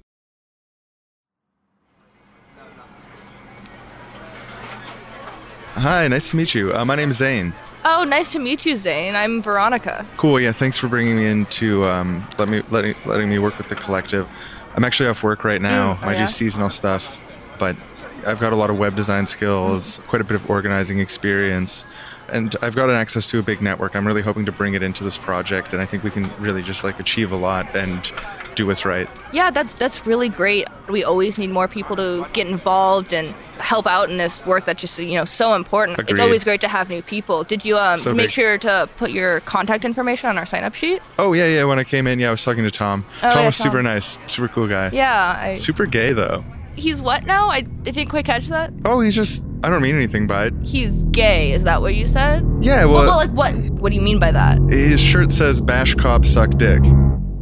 Hi, 5.75 6.09
nice 6.09 6.31
to 6.31 6.37
meet 6.37 6.55
you. 6.55 6.75
Uh, 6.75 6.85
my 6.85 6.99
is 6.99 7.17
Zane. 7.17 7.55
Oh, 7.85 8.05
nice 8.05 8.33
to 8.33 8.38
meet 8.38 8.66
you, 8.66 8.77
Zane. 8.77 9.14
I'm 9.14 9.40
Veronica. 9.40 10.05
Cool. 10.16 10.40
Yeah, 10.40 10.53
thanks 10.53 10.77
for 10.77 10.88
bringing 10.88 11.16
me 11.16 11.27
in 11.27 11.47
to 11.47 11.85
um, 11.85 12.27
let 12.38 12.49
me 12.49 12.62
letting 12.71 12.95
letting 13.07 13.31
me 13.31 13.38
work 13.38 13.57
with 13.57 13.69
the 13.69 13.75
collective. 13.75 14.29
I'm 14.77 14.85
actually 14.85 15.09
off 15.09 15.23
work 15.23 15.45
right 15.45 15.61
now. 15.61 15.95
Mm, 15.95 15.99
oh, 16.03 16.09
I 16.09 16.12
yeah? 16.12 16.27
do 16.27 16.33
seasonal 16.33 16.71
stuff, 16.71 17.23
but 17.59 17.77
I've 18.27 18.38
got 18.38 18.53
a 18.53 18.57
lot 18.57 18.71
of 18.71 18.79
web 18.79 18.97
design 18.97 19.27
skills, 19.27 20.01
quite 20.07 20.21
a 20.21 20.25
bit 20.25 20.35
of 20.35 20.49
organizing 20.51 20.99
experience, 20.99 21.87
and 22.31 22.55
I've 22.61 22.77
got 22.77 22.90
an 22.90 22.97
access 22.97 23.31
to 23.31 23.38
a 23.38 23.43
big 23.43 23.62
network. 23.62 23.97
I'm 23.97 24.07
really 24.07 24.23
hoping 24.23 24.45
to 24.45 24.53
bring 24.53 24.75
it 24.75 24.83
into 24.83 25.03
this 25.03 25.16
project, 25.16 25.73
and 25.73 25.81
I 25.81 25.87
think 25.87 26.05
we 26.05 26.11
can 26.11 26.31
really 26.38 26.62
just 26.62 26.85
like 26.85 27.01
achieve 27.01 27.33
a 27.33 27.37
lot 27.37 27.75
and 27.75 28.12
do 28.55 28.67
what's 28.67 28.85
right. 28.85 29.09
Yeah, 29.33 29.51
that's 29.51 29.75
that's 29.75 30.07
really 30.07 30.29
great. 30.29 30.67
We 30.89 31.05
always 31.05 31.39
need 31.39 31.51
more 31.51 31.69
people 31.69 31.97
to 31.97 32.27
get 32.33 32.47
involved 32.47 33.13
and 33.13 33.35
help 33.59 33.87
out 33.87 34.09
in 34.11 34.17
this 34.17 34.45
work 34.47 34.65
that's 34.65 34.81
just 34.81 34.99
you 34.99 35.15
know 35.15 35.25
so 35.25 35.55
important. 35.55 35.99
It's 36.09 36.19
always 36.21 36.45
great 36.45 36.61
to 36.63 36.69
have 36.69 36.89
new 36.89 37.03
people. 37.03 37.45
Did 37.45 37.65
you 37.65 37.79
um, 37.79 37.99
So 38.01 38.15
make 38.15 38.31
sure 38.31 38.59
to 38.59 38.89
put 38.97 39.11
your 39.11 39.41
contact 39.41 39.85
information 39.85 40.29
on 40.31 40.39
our 40.39 40.47
sign 40.47 40.65
up 40.65 40.75
sheet? 40.75 41.01
Oh 41.19 41.33
yeah, 41.33 41.47
yeah. 41.47 41.65
When 41.65 41.79
I 41.79 41.85
came 41.85 42.07
in, 42.07 42.19
yeah, 42.19 42.29
I 42.29 42.31
was 42.33 42.45
talking 42.45 42.65
to 42.65 42.71
Tom. 42.71 43.05
Oh, 43.23 43.31
Tom 43.31 43.41
yeah, 43.41 43.47
was 43.47 43.57
super 43.57 43.83
nice, 43.83 44.19
super 44.27 44.49
cool 44.49 44.67
guy. 44.67 44.91
Yeah, 44.93 45.37
I, 45.39 45.55
Super 45.55 45.87
gay 45.87 46.13
though. 46.13 46.45
he's 46.77 47.01
what 47.03 47.25
now? 47.25 47.49
I, 47.49 47.57
I 47.57 47.61
didn't 47.61 48.09
quite 48.09 48.25
catch 48.25 48.49
that. 48.49 48.73
Oh, 48.85 49.01
he's 49.01 49.15
just. 49.15 49.43
I 49.63 49.69
don't 49.69 49.83
mean 49.83 49.95
anything 49.95 50.27
by 50.27 50.47
it. 50.47 50.55
He's 50.63 51.05
gay. 51.05 51.53
Is 51.53 51.65
that 51.65 51.83
what 51.83 51.95
you 51.95 52.07
said? 52.07 52.43
Yeah, 52.63 52.87
Well, 52.87 52.95
well, 52.95 53.05
well, 53.09 53.17
like 53.19 53.31
what? 53.33 53.55
What 53.75 53.91
do 53.91 53.95
you 53.97 54.01
mean 54.01 54.19
by 54.19 54.31
that? 54.33 54.59
his 54.71 54.99
shirt 55.01 55.31
says 55.33 55.61
"Bash 55.61 55.95
Cop 55.95 56.25
Suck 56.25 56.57
Dick." 56.57 56.81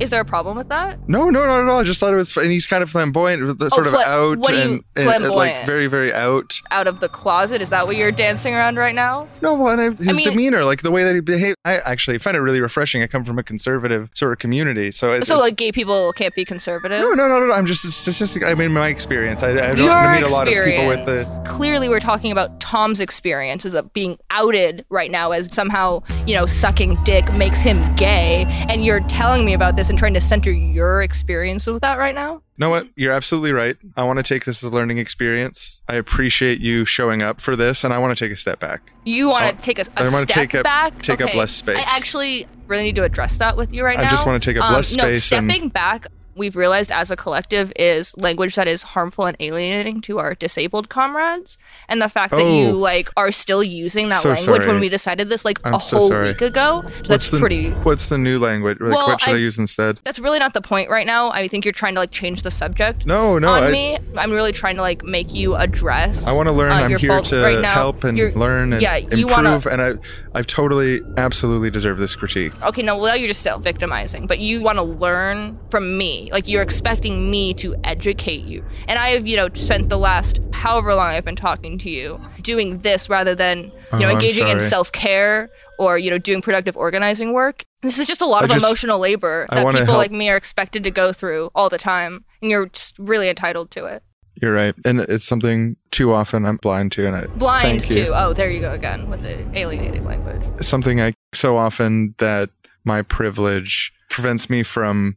Is 0.01 0.11
there 0.11 0.21
a 0.21 0.25
problem 0.25 0.57
with 0.57 0.69
that? 0.69 0.99
No, 1.09 1.29
no, 1.31 1.45
not 1.47 1.61
at 1.63 1.69
all. 1.69 1.81
I 1.81 1.83
just 1.83 1.99
thought 2.01 2.13
it 2.13 2.17
was, 2.17 2.37
and 2.37 2.51
he's 2.53 2.67
kind 2.67 2.83
of 2.83 2.91
flamboyant, 2.91 3.59
the- 3.59 3.67
oh, 3.67 3.69
sort 3.69 3.87
of 3.87 3.93
fla- 3.93 4.03
out 4.05 4.39
what 4.39 4.49
do 4.49 4.55
you- 4.55 4.61
and, 4.63 4.85
and, 4.97 5.25
and, 5.25 5.35
like 5.35 5.67
very, 5.67 5.87
very 5.89 6.13
out. 6.15 6.61
Out 6.71 6.87
of 6.87 7.01
the 7.01 7.09
closet? 7.09 7.61
Is 7.61 7.71
that 7.71 7.87
what 7.87 7.97
you're 7.97 8.13
dancing 8.13 8.55
around 8.55 8.77
right 8.77 8.95
now? 8.95 9.27
No, 9.43 9.55
well, 9.55 9.73
and 9.73 9.81
I, 9.81 9.91
his 10.05 10.17
mean- 10.17 10.25
demeanor, 10.25 10.65
like 10.65 10.83
the 10.83 10.91
way 10.91 11.03
that 11.05 11.15
he 11.15 11.21
behaved, 11.21 11.57
I 11.65 11.79
actually 11.85 12.19
find 12.19 12.37
it 12.37 12.41
really 12.41 12.61
refreshing. 12.61 13.03
I 13.03 13.07
come 13.09 13.25
from 13.25 13.39
a 13.39 13.43
conservative 13.43 14.11
sort 14.15 14.33
of 14.33 14.39
community, 14.39 14.93
so 14.93 15.13
it's, 15.13 15.27
So 15.29 15.35
it's- 15.35 15.47
like 15.49 15.57
gay 15.57 15.73
people 15.73 16.13
can't 16.13 16.35
be 16.35 16.45
conservative? 16.45 17.01
no, 17.01 17.11
no, 17.15 17.27
no, 17.29 17.41
no, 17.41 17.47
no. 17.47 17.53
I'm 17.53 17.67
just 17.67 17.85
a 17.85 17.91
statistic. 17.93 18.45
I 18.45 18.55
mean, 18.55 18.73
my 18.73 18.89
experience. 18.89 19.43
I, 19.43 19.51
I 19.51 19.55
don't 19.75 19.79
Your 19.79 20.13
meet 20.13 20.23
a 20.23 20.29
lot 20.29 20.47
of 20.49 20.55
people 20.65 20.87
with 20.87 20.99
experience. 21.01 21.29
the. 21.39 21.45
Clearly, 21.49 21.89
we're 21.89 21.99
talking 22.01 22.31
about 22.31 22.61
Tom's 22.61 23.01
experience 23.01 23.67
as 23.67 23.75
of 23.75 23.93
being 23.93 24.19
outed 24.31 24.85
right 24.91 25.11
now 25.11 25.33
as 25.33 25.53
somehow, 25.53 26.03
you 26.27 26.37
know, 26.37 26.47
sucking 26.47 26.97
dick 27.05 27.31
makes 27.35 27.61
him 27.61 27.79
gay, 27.97 28.45
and 28.69 28.85
you're 28.85 29.01
telling 29.01 29.45
me 29.45 29.55
about 29.55 29.75
this 29.77 29.88
and 29.91 29.99
trying 29.99 30.15
to 30.15 30.21
center 30.21 30.51
your 30.51 31.03
experience 31.03 31.67
with 31.67 31.83
that 31.83 31.99
right 31.99 32.15
now. 32.15 32.43
know 32.59 32.71
what? 32.71 32.89
You're 32.97 33.13
absolutely 33.13 33.53
right. 33.53 33.77
I 33.97 34.05
want 34.05 34.19
to 34.19 34.23
take 34.23 34.45
this 34.45 34.63
as 34.63 34.71
a 34.71 34.75
learning 34.75 34.99
experience. 34.99 35.83
I 35.89 35.95
appreciate 35.95 36.61
you 36.61 36.85
showing 36.85 37.23
up 37.23 37.41
for 37.41 37.57
this, 37.57 37.85
and 37.85 37.93
I 37.95 37.99
want 37.99 38.17
to 38.17 38.25
take 38.25 38.33
a 38.33 38.37
step 38.37 38.61
back. 38.61 38.93
You 39.05 39.29
want 39.29 39.57
to 39.57 39.63
take 39.63 39.79
a, 39.79 39.83
a 39.83 40.01
I 40.01 40.03
wanna 40.05 40.19
step 40.19 40.29
take 40.29 40.55
up- 40.55 40.65
back, 40.65 41.01
take 41.03 41.21
up 41.21 41.35
less 41.35 41.53
space. 41.53 41.79
I 41.79 41.97
actually 41.97 42.47
really 42.67 42.83
need 42.85 42.97
to 42.97 43.05
address 43.05 43.37
that 43.39 43.57
with 43.57 43.73
you 43.73 43.85
right 43.85 43.99
I 43.99 44.03
now. 44.03 44.09
I 44.09 44.11
just 44.11 44.27
wanna 44.27 44.41
take 44.41 44.57
up 44.57 44.65
Um, 44.69 44.75
less 44.75 44.95
No, 44.97 45.05
space 45.05 45.33
and- 45.33 45.51
stepping 45.51 45.69
back. 45.71 46.07
We've 46.39 46.57
realized 46.57 46.93
as 46.93 47.11
a 47.11 47.17
collective 47.17 47.73
is 47.77 48.15
language 48.17 48.55
that 48.55 48.69
is 48.69 48.83
harmful 48.95 49.27
and 49.27 49.37
alienating 49.41 50.01
to 50.03 50.19
our 50.21 50.35
disabled 50.35 50.89
comrades, 50.89 51.59
and 51.89 52.01
the 52.01 52.09
fact 52.09 52.31
that 52.33 52.41
Oh. 52.43 52.61
you 52.61 52.73
like 52.73 53.11
are 53.17 53.33
still 53.33 53.63
using 53.63 54.09
that 54.11 54.23
So 54.23 54.31
language 54.31 54.63
sorry. 54.63 54.73
when 54.73 54.81
we 54.81 54.89
decided 54.89 55.29
this 55.29 55.45
like 55.45 55.59
I'm 55.65 55.75
a 55.75 55.83
so 55.83 55.99
whole 55.99 56.09
sorry. 56.09 56.29
week 56.29 56.41
ago. 56.41 56.85
So 56.99 57.03
that's 57.03 57.31
the 57.31 57.39
pretty. 57.41 57.71
What's 57.71 58.07
the 58.07 58.19
new 58.19 58.39
language? 58.39 58.79
Like, 58.81 58.93
Well, 58.95 59.09
what 59.09 59.21
should 59.21 59.35
I, 59.35 59.37
I- 59.37 59.41
use 59.41 59.59
instead? 59.59 59.99
That's 60.05 60.19
really 60.21 60.39
not 60.39 60.55
the 60.55 60.61
point 60.63 60.89
right 60.91 61.07
now. 61.07 61.31
I 61.31 61.49
think 61.49 61.65
you're 61.65 61.73
trying 61.73 61.95
to 61.95 62.01
like 62.01 62.11
change 62.13 62.43
the 62.43 62.51
subject. 62.51 63.05
No, 63.05 63.39
no. 63.39 63.49
on 63.51 63.65
I, 63.65 63.71
me, 63.73 63.99
I'm 64.17 64.31
really 64.31 64.53
trying 64.53 64.77
to 64.77 64.83
like 64.83 65.03
make 65.03 65.35
you 65.35 65.57
address. 65.57 66.27
I 66.27 66.33
want 66.33 66.47
to 66.49 66.55
learn. 66.55 66.71
uh, 66.71 66.77
I'm 66.77 66.97
here 66.97 67.21
to 67.21 67.43
right 67.43 67.65
help 67.65 68.05
and 68.05 68.17
You're- 68.17 68.33
learn 68.33 68.73
and 68.73 68.81
yeah, 68.83 68.97
you 68.97 69.09
improve. 69.27 69.31
wanna- 69.31 69.61
And 69.73 69.83
I, 69.83 69.93
I've 70.35 70.47
totally, 70.47 71.01
absolutely 71.17 71.71
deserve 71.71 71.99
this 71.99 72.15
critique. 72.15 72.53
okay, 72.63 72.83
no, 72.83 72.97
well, 72.97 73.07
now 73.09 73.15
you're 73.15 73.29
just 73.29 73.43
self 73.43 73.63
victimizing, 73.63 74.27
but 74.27 74.39
you 74.39 74.61
want 74.61 74.77
to 74.79 74.83
learn 74.85 75.59
from 75.71 75.97
me. 75.99 76.28
Like, 76.33 76.49
you're 76.49 76.63
expecting 76.63 77.31
me 77.31 77.55
to 77.55 77.75
educate 77.85 78.45
you. 78.45 78.65
And 78.87 78.99
I 78.99 79.11
have, 79.11 79.27
you 79.27 79.37
know, 79.37 79.49
spent 79.55 79.89
the 79.89 79.99
last 79.99 80.41
however 80.53 80.95
long 80.95 81.09
I've 81.11 81.25
been 81.25 81.37
talking 81.37 81.79
to 81.79 81.91
you 81.91 82.21
doing 82.43 82.79
this 82.79 83.09
rather 83.09 83.35
than, 83.35 83.65
you 83.65 83.73
Oh, 83.93 83.99
know, 83.99 84.09
engaging 84.11 84.49
in 84.49 84.61
self 84.61 84.93
care 84.93 85.49
or, 85.79 85.99
you 85.99 86.11
know, 86.11 86.19
doing 86.19 86.43
productive 86.43 86.77
organizing 86.77 87.33
work. 87.33 87.65
This 87.83 87.99
is 87.99 88.07
just 88.07 88.21
a 88.23 88.27
lot 88.27 88.43
I 88.43 88.45
of 88.47 88.51
just- 88.51 88.65
emotional 88.65 88.99
labor 88.99 89.47
that 89.51 89.65
people 89.67 89.85
help- 89.87 89.99
like 89.99 90.11
me 90.11 90.29
are 90.31 90.37
expected 90.37 90.83
to 90.85 90.91
go 90.91 91.13
through 91.13 91.51
all 91.55 91.69
the 91.69 91.79
time. 91.79 92.25
And 92.43 92.51
you're 92.51 92.67
just 92.67 92.99
really 92.99 93.29
entitled 93.29 93.71
to 93.73 93.87
it. 93.87 94.03
You're 94.41 94.53
right, 94.53 94.73
and 94.85 95.01
it's 95.01 95.25
something 95.25 95.75
too 95.91 96.13
often 96.13 96.47
I'm 96.47 96.59
blind 96.59 96.93
to, 96.93 97.05
and 97.09 97.17
I 97.17 97.27
Blind 97.27 97.81
to, 97.83 98.11
oh, 98.17 98.33
there 98.33 98.49
you 98.49 98.61
go 98.61 98.71
again 98.71 99.11
with 99.11 99.23
the 99.23 99.45
alienating 99.59 100.05
language. 100.05 100.41
Something 100.61 101.01
I 101.01 101.15
so 101.35 101.57
often 101.57 102.15
that 102.19 102.51
my 102.85 103.03
privilege 103.03 103.93
prevents 104.09 104.49
me 104.49 104.63
from. 104.63 105.17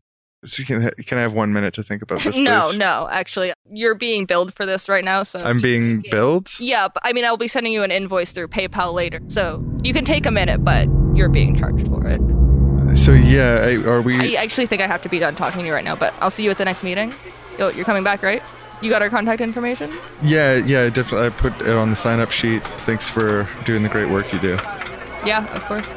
Can, 0.65 0.89
can 1.05 1.17
I 1.19 1.21
have 1.21 1.33
one 1.33 1.53
minute 1.53 1.73
to 1.75 1.83
think 1.83 2.01
about 2.01 2.19
this? 2.21 2.37
no, 2.39 2.69
please? 2.69 2.79
no, 2.79 3.07
actually, 3.11 3.53
you're 3.69 3.93
being 3.93 4.25
billed 4.25 4.53
for 4.53 4.65
this 4.65 4.89
right 4.89 5.05
now, 5.05 5.21
so 5.21 5.43
I'm 5.43 5.61
being 5.61 6.03
billed. 6.09 6.49
Yeah, 6.59 6.87
but 6.87 7.01
I 7.05 7.13
mean, 7.13 7.25
I'll 7.25 7.37
be 7.37 7.47
sending 7.47 7.71
you 7.71 7.83
an 7.83 7.91
invoice 7.91 8.31
through 8.31 8.47
PayPal 8.47 8.93
later, 8.93 9.19
so 9.27 9.63
you 9.83 9.93
can 9.93 10.03
take 10.03 10.25
a 10.25 10.31
minute, 10.31 10.63
but 10.63 10.87
you're 11.13 11.29
being 11.29 11.55
charged 11.55 11.87
for 11.87 12.07
it. 12.07 12.19
So 12.97 13.11
yeah, 13.13 13.65
I, 13.67 13.75
are 13.87 14.01
we? 14.01 14.35
I 14.35 14.41
actually 14.41 14.65
think 14.65 14.81
I 14.81 14.87
have 14.87 15.03
to 15.03 15.09
be 15.09 15.19
done 15.19 15.35
talking 15.35 15.61
to 15.61 15.67
you 15.67 15.73
right 15.73 15.85
now, 15.85 15.95
but 15.95 16.13
I'll 16.19 16.31
see 16.31 16.43
you 16.43 16.49
at 16.49 16.57
the 16.57 16.65
next 16.65 16.83
meeting. 16.83 17.13
Yo, 17.59 17.69
you're 17.69 17.85
coming 17.85 18.03
back, 18.03 18.23
right? 18.23 18.41
You 18.81 18.89
got 18.89 19.03
our 19.03 19.09
contact 19.09 19.41
information? 19.41 19.93
yeah, 20.23 20.55
yeah. 20.55 20.89
Definitely, 20.89 21.27
I 21.27 21.29
put 21.29 21.61
it 21.61 21.69
on 21.69 21.91
the 21.91 21.95
sign-up 21.95 22.31
sheet. 22.31 22.63
Thanks 22.79 23.07
for 23.07 23.47
doing 23.63 23.83
the 23.83 23.89
great 23.89 24.09
work 24.09 24.33
you 24.33 24.39
do. 24.39 24.57
Yeah, 25.23 25.45
of 25.53 25.63
course. 25.65 25.93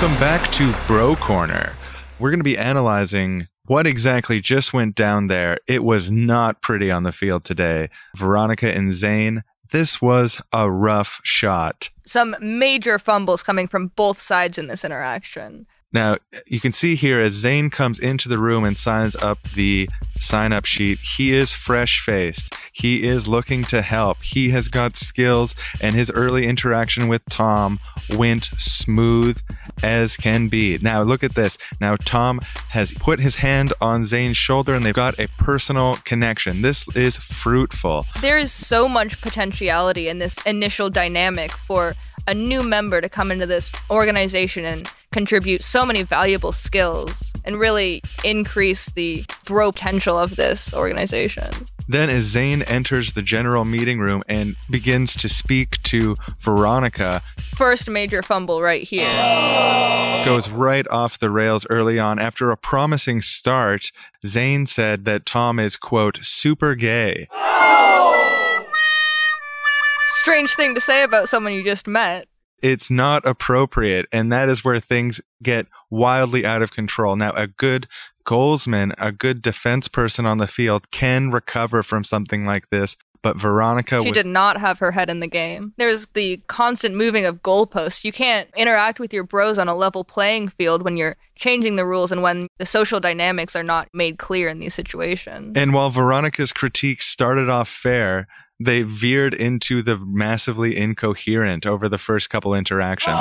Welcome 0.00 0.20
back 0.20 0.52
to 0.52 0.72
Bro 0.86 1.16
Corner. 1.16 1.74
We're 2.20 2.30
going 2.30 2.38
to 2.38 2.44
be 2.44 2.56
analyzing 2.56 3.48
what 3.66 3.84
exactly 3.84 4.40
just 4.40 4.72
went 4.72 4.94
down 4.94 5.26
there. 5.26 5.58
It 5.66 5.82
was 5.82 6.08
not 6.08 6.62
pretty 6.62 6.88
on 6.88 7.02
the 7.02 7.10
field 7.10 7.42
today. 7.42 7.90
Veronica 8.14 8.72
and 8.72 8.92
Zane, 8.92 9.42
this 9.72 10.00
was 10.00 10.40
a 10.52 10.70
rough 10.70 11.20
shot. 11.24 11.90
Some 12.06 12.36
major 12.40 13.00
fumbles 13.00 13.42
coming 13.42 13.66
from 13.66 13.88
both 13.88 14.20
sides 14.20 14.56
in 14.56 14.68
this 14.68 14.84
interaction. 14.84 15.66
Now, 15.92 16.16
you 16.46 16.60
can 16.60 16.72
see 16.72 16.96
here 16.96 17.18
as 17.20 17.32
Zane 17.32 17.70
comes 17.70 17.98
into 17.98 18.28
the 18.28 18.38
room 18.38 18.64
and 18.64 18.76
signs 18.76 19.16
up 19.16 19.42
the 19.42 19.88
sign 20.20 20.52
up 20.52 20.66
sheet, 20.66 20.98
he 21.00 21.34
is 21.34 21.52
fresh 21.52 22.00
faced. 22.00 22.54
He 22.72 23.06
is 23.06 23.26
looking 23.26 23.64
to 23.64 23.80
help. 23.80 24.22
He 24.22 24.50
has 24.50 24.68
got 24.68 24.96
skills, 24.96 25.54
and 25.80 25.94
his 25.94 26.10
early 26.10 26.46
interaction 26.46 27.08
with 27.08 27.24
Tom 27.30 27.80
went 28.14 28.44
smooth 28.58 29.40
as 29.82 30.16
can 30.16 30.48
be. 30.48 30.78
Now, 30.78 31.02
look 31.02 31.24
at 31.24 31.34
this. 31.34 31.56
Now, 31.80 31.96
Tom 31.96 32.40
has 32.70 32.92
put 32.92 33.20
his 33.20 33.36
hand 33.36 33.72
on 33.80 34.04
Zane's 34.04 34.36
shoulder, 34.36 34.74
and 34.74 34.84
they've 34.84 34.94
got 34.94 35.18
a 35.18 35.28
personal 35.38 35.96
connection. 36.04 36.62
This 36.62 36.86
is 36.96 37.16
fruitful. 37.16 38.06
There 38.20 38.38
is 38.38 38.52
so 38.52 38.88
much 38.88 39.20
potentiality 39.20 40.08
in 40.08 40.18
this 40.18 40.36
initial 40.44 40.90
dynamic 40.90 41.52
for 41.52 41.94
a 42.26 42.34
new 42.34 42.62
member 42.62 43.00
to 43.00 43.08
come 43.08 43.32
into 43.32 43.46
this 43.46 43.72
organization 43.90 44.66
and 44.66 44.86
contribute 45.12 45.62
so 45.62 45.84
many 45.86 46.02
valuable 46.02 46.52
skills 46.52 47.32
and 47.44 47.58
really 47.58 48.02
increase 48.24 48.86
the 48.86 49.24
bro 49.44 49.72
potential 49.72 50.18
of 50.18 50.36
this 50.36 50.74
organization. 50.74 51.50
Then, 51.88 52.10
as 52.10 52.24
Zane 52.24 52.62
enters 52.62 53.14
the 53.14 53.22
general 53.22 53.64
meeting 53.64 53.98
room 53.98 54.22
and 54.28 54.56
begins 54.68 55.14
to 55.16 55.28
speak 55.28 55.82
to 55.84 56.16
Veronica, 56.40 57.22
First 57.54 57.88
major 57.88 58.22
fumble 58.22 58.60
right 58.60 58.82
here. 58.82 59.08
goes 60.24 60.50
right 60.50 60.86
off 60.88 61.18
the 61.18 61.30
rails 61.30 61.66
early 61.70 61.98
on. 61.98 62.18
After 62.18 62.50
a 62.50 62.56
promising 62.56 63.22
start, 63.22 63.90
Zane 64.26 64.66
said 64.66 65.06
that 65.06 65.24
Tom 65.24 65.58
is, 65.58 65.76
quote, 65.76 66.18
super 66.22 66.74
gay. 66.74 67.26
Strange 70.20 70.54
thing 70.54 70.74
to 70.74 70.80
say 70.80 71.02
about 71.02 71.28
someone 71.28 71.54
you 71.54 71.64
just 71.64 71.86
met. 71.86 72.28
It's 72.62 72.90
not 72.90 73.24
appropriate, 73.24 74.06
and 74.12 74.32
that 74.32 74.48
is 74.48 74.64
where 74.64 74.80
things 74.80 75.20
get 75.42 75.66
wildly 75.90 76.44
out 76.44 76.62
of 76.62 76.72
control. 76.72 77.16
Now, 77.16 77.30
a 77.32 77.46
good 77.46 77.86
goalsman, 78.26 78.94
a 78.98 79.12
good 79.12 79.40
defense 79.40 79.88
person 79.88 80.26
on 80.26 80.38
the 80.38 80.46
field 80.46 80.90
can 80.90 81.30
recover 81.30 81.82
from 81.82 82.04
something 82.04 82.44
like 82.44 82.68
this, 82.68 82.96
but 83.22 83.36
Veronica 83.36 84.02
She 84.02 84.10
was 84.10 84.14
did 84.14 84.26
not 84.26 84.60
have 84.60 84.78
her 84.78 84.92
head 84.92 85.10
in 85.10 85.20
the 85.20 85.26
game. 85.26 85.72
There's 85.76 86.06
the 86.14 86.40
constant 86.46 86.94
moving 86.94 87.24
of 87.24 87.42
goalposts. 87.42 88.04
You 88.04 88.12
can't 88.12 88.48
interact 88.56 89.00
with 89.00 89.12
your 89.12 89.24
bros 89.24 89.58
on 89.58 89.68
a 89.68 89.74
level 89.74 90.04
playing 90.04 90.48
field 90.48 90.82
when 90.82 90.96
you're 90.96 91.16
changing 91.34 91.76
the 91.76 91.84
rules 91.84 92.12
and 92.12 92.22
when 92.22 92.48
the 92.58 92.66
social 92.66 93.00
dynamics 93.00 93.56
are 93.56 93.62
not 93.62 93.88
made 93.92 94.18
clear 94.18 94.48
in 94.48 94.58
these 94.58 94.74
situations. 94.74 95.52
And 95.56 95.72
while 95.72 95.90
Veronica's 95.90 96.52
critique 96.52 97.02
started 97.02 97.48
off 97.48 97.68
fair, 97.68 98.28
they 98.60 98.82
veered 98.82 99.34
into 99.34 99.82
the 99.82 99.98
massively 99.98 100.76
incoherent 100.76 101.66
over 101.66 101.88
the 101.88 101.98
first 101.98 102.30
couple 102.30 102.54
interactions. 102.54 103.20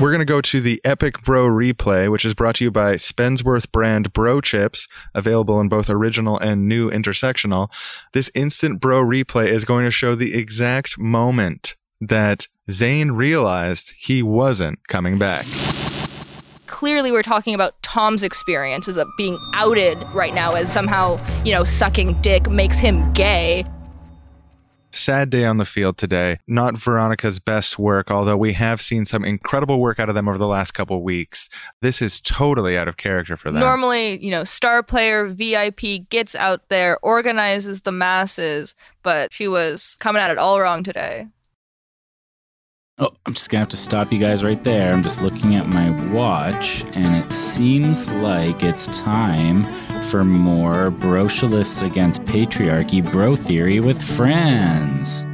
We're 0.00 0.10
going 0.10 0.20
to 0.20 0.24
go 0.24 0.40
to 0.40 0.60
the 0.60 0.80
Epic 0.84 1.24
Bro 1.24 1.46
replay, 1.48 2.08
which 2.08 2.24
is 2.24 2.32
brought 2.32 2.54
to 2.56 2.64
you 2.64 2.70
by 2.70 2.94
Spensworth 2.94 3.72
brand 3.72 4.12
Bro 4.12 4.42
Chips, 4.42 4.86
available 5.12 5.60
in 5.60 5.68
both 5.68 5.90
original 5.90 6.38
and 6.38 6.68
new 6.68 6.88
intersectional. 6.88 7.68
This 8.12 8.30
instant 8.32 8.80
Bro 8.80 9.02
replay 9.04 9.48
is 9.48 9.64
going 9.64 9.84
to 9.86 9.90
show 9.90 10.14
the 10.14 10.34
exact 10.38 11.00
moment 11.00 11.74
that 12.00 12.46
Zane 12.70 13.10
realized 13.12 13.92
he 13.98 14.22
wasn't 14.22 14.86
coming 14.86 15.18
back. 15.18 15.46
Clearly 16.78 17.10
we're 17.10 17.24
talking 17.24 17.56
about 17.56 17.74
Tom's 17.82 18.22
experiences 18.22 18.96
of 18.96 19.08
being 19.16 19.36
outed 19.52 20.00
right 20.14 20.32
now 20.32 20.52
as 20.52 20.72
somehow, 20.72 21.18
you 21.44 21.52
know, 21.52 21.64
sucking 21.64 22.20
dick 22.20 22.48
makes 22.48 22.78
him 22.78 23.12
gay. 23.14 23.66
Sad 24.92 25.28
day 25.28 25.44
on 25.44 25.56
the 25.56 25.64
field 25.64 25.96
today. 25.96 26.38
Not 26.46 26.78
Veronica's 26.78 27.40
best 27.40 27.80
work, 27.80 28.12
although 28.12 28.36
we 28.36 28.52
have 28.52 28.80
seen 28.80 29.04
some 29.04 29.24
incredible 29.24 29.80
work 29.80 29.98
out 29.98 30.08
of 30.08 30.14
them 30.14 30.28
over 30.28 30.38
the 30.38 30.46
last 30.46 30.70
couple 30.70 31.02
weeks. 31.02 31.48
This 31.82 32.00
is 32.00 32.20
totally 32.20 32.78
out 32.78 32.86
of 32.86 32.96
character 32.96 33.36
for 33.36 33.50
them. 33.50 33.58
Normally, 33.58 34.24
you 34.24 34.30
know, 34.30 34.44
star 34.44 34.84
player 34.84 35.26
VIP 35.26 36.08
gets 36.08 36.36
out 36.36 36.68
there, 36.68 36.96
organizes 37.02 37.80
the 37.80 37.92
masses, 37.92 38.76
but 39.02 39.34
she 39.34 39.48
was 39.48 39.96
coming 39.98 40.22
at 40.22 40.30
it 40.30 40.38
all 40.38 40.60
wrong 40.60 40.84
today. 40.84 41.26
Oh, 43.00 43.10
I'm 43.26 43.34
just 43.34 43.48
gonna 43.48 43.60
have 43.60 43.68
to 43.68 43.76
stop 43.76 44.12
you 44.12 44.18
guys 44.18 44.42
right 44.42 44.62
there. 44.64 44.92
I'm 44.92 45.04
just 45.04 45.22
looking 45.22 45.54
at 45.54 45.68
my 45.68 45.90
watch, 46.12 46.82
and 46.94 47.14
it 47.14 47.30
seems 47.30 48.10
like 48.10 48.64
it's 48.64 48.86
time 48.98 49.62
for 50.04 50.24
more 50.24 50.90
Brocialists 50.90 51.86
against 51.86 52.24
patriarchy 52.24 53.08
bro 53.12 53.36
theory 53.36 53.78
with 53.80 54.02
friends. 54.02 55.24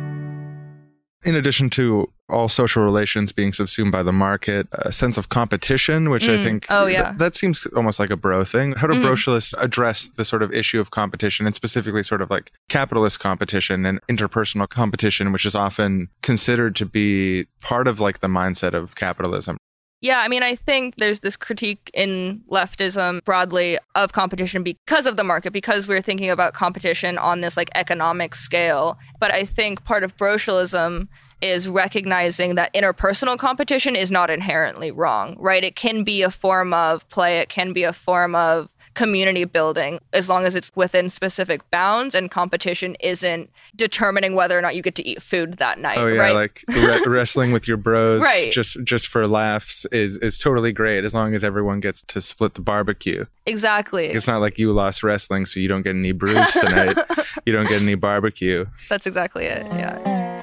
in 1.24 1.36
addition 1.36 1.70
to 1.70 2.06
all 2.30 2.48
social 2.48 2.82
relations 2.82 3.32
being 3.32 3.52
subsumed 3.52 3.92
by 3.92 4.02
the 4.02 4.12
market, 4.12 4.66
a 4.72 4.90
sense 4.90 5.18
of 5.18 5.28
competition, 5.28 6.08
which 6.08 6.26
I 6.28 6.38
Mm. 6.38 6.42
think 6.44 6.66
Oh, 6.70 6.86
yeah. 6.86 7.08
th- 7.10 7.18
that 7.18 7.36
seems 7.36 7.66
almost 7.76 8.00
like 8.00 8.08
a 8.10 8.16
bro 8.16 8.44
thing. 8.44 8.72
How 8.72 8.86
do 8.86 8.94
Mm. 8.94 9.02
brocialists 9.04 9.52
address 9.58 10.06
the 10.08 10.24
sort 10.24 10.42
of 10.42 10.50
issue 10.52 10.80
of 10.80 10.90
competition 10.90 11.44
and 11.44 11.54
specifically 11.54 12.02
sort 12.02 12.22
of 12.22 12.30
like 12.30 12.50
capitalist 12.70 13.20
competition 13.20 13.84
and 13.84 14.00
interpersonal 14.08 14.68
competition, 14.68 15.32
which 15.32 15.44
is 15.44 15.54
often 15.54 16.08
considered 16.22 16.74
to 16.76 16.86
be 16.86 17.46
part 17.60 17.86
of 17.86 18.00
like 18.00 18.20
the 18.20 18.28
mindset 18.28 18.72
of 18.72 18.94
capitalism? 18.94 19.58
Yeah, 20.00 20.18
I 20.20 20.28
mean, 20.28 20.42
I 20.42 20.54
think 20.54 20.96
there's 20.98 21.20
this 21.20 21.34
critique 21.36 21.90
in 21.94 22.42
leftism 22.50 23.24
broadly 23.24 23.78
of 23.94 24.12
competition 24.12 24.62
because 24.62 25.06
of 25.06 25.16
the 25.16 25.24
market, 25.24 25.52
because 25.52 25.88
we're 25.88 26.02
thinking 26.02 26.28
about 26.28 26.52
competition 26.52 27.16
on 27.16 27.40
this 27.40 27.56
like 27.56 27.70
economic 27.74 28.34
scale. 28.34 28.98
But 29.18 29.30
I 29.32 29.44
think 29.44 29.84
part 29.84 30.04
of 30.04 30.14
brocialism 30.16 31.08
is 31.44 31.68
recognizing 31.68 32.54
that 32.54 32.72
interpersonal 32.74 33.36
competition 33.38 33.94
is 33.94 34.10
not 34.10 34.30
inherently 34.30 34.90
wrong, 34.90 35.36
right? 35.38 35.62
It 35.62 35.76
can 35.76 36.02
be 36.02 36.22
a 36.22 36.30
form 36.30 36.72
of 36.72 37.06
play, 37.10 37.38
it 37.40 37.48
can 37.50 37.72
be 37.72 37.82
a 37.84 37.92
form 37.92 38.34
of 38.34 38.74
community 38.94 39.42
building 39.44 39.98
as 40.12 40.28
long 40.28 40.44
as 40.44 40.54
it's 40.54 40.70
within 40.76 41.10
specific 41.10 41.68
bounds 41.72 42.14
and 42.14 42.30
competition 42.30 42.94
isn't 43.00 43.50
determining 43.74 44.36
whether 44.36 44.56
or 44.56 44.60
not 44.62 44.76
you 44.76 44.82
get 44.82 44.94
to 44.94 45.04
eat 45.06 45.20
food 45.20 45.54
that 45.54 45.80
night, 45.80 45.98
Oh 45.98 46.06
yeah, 46.06 46.20
right? 46.20 46.32
like 46.34 46.64
re- 46.68 47.02
wrestling 47.06 47.50
with 47.50 47.66
your 47.66 47.76
bros 47.76 48.22
Right. 48.22 48.52
just 48.52 48.76
just 48.84 49.08
for 49.08 49.26
laughs 49.26 49.84
is 49.86 50.16
is 50.18 50.38
totally 50.38 50.72
great 50.72 51.02
as 51.04 51.12
long 51.12 51.34
as 51.34 51.42
everyone 51.42 51.80
gets 51.80 52.02
to 52.02 52.20
split 52.20 52.54
the 52.54 52.60
barbecue. 52.60 53.24
exactly. 53.46 54.06
It's 54.06 54.28
not 54.28 54.40
like 54.40 54.60
you 54.60 54.72
lost 54.72 55.02
wrestling, 55.02 55.44
so 55.44 55.58
you 55.58 55.66
don't 55.68 55.82
get 55.82 55.96
any 55.96 56.12
brews 56.12 56.52
tonight. 56.52 56.96
you 57.44 57.52
don't 57.52 57.68
get 57.68 57.82
any 57.82 57.96
barbecue. 57.96 58.64
That's 58.88 59.06
exactly 59.08 59.46
it. 59.46 59.66
Yeah. 59.72 60.33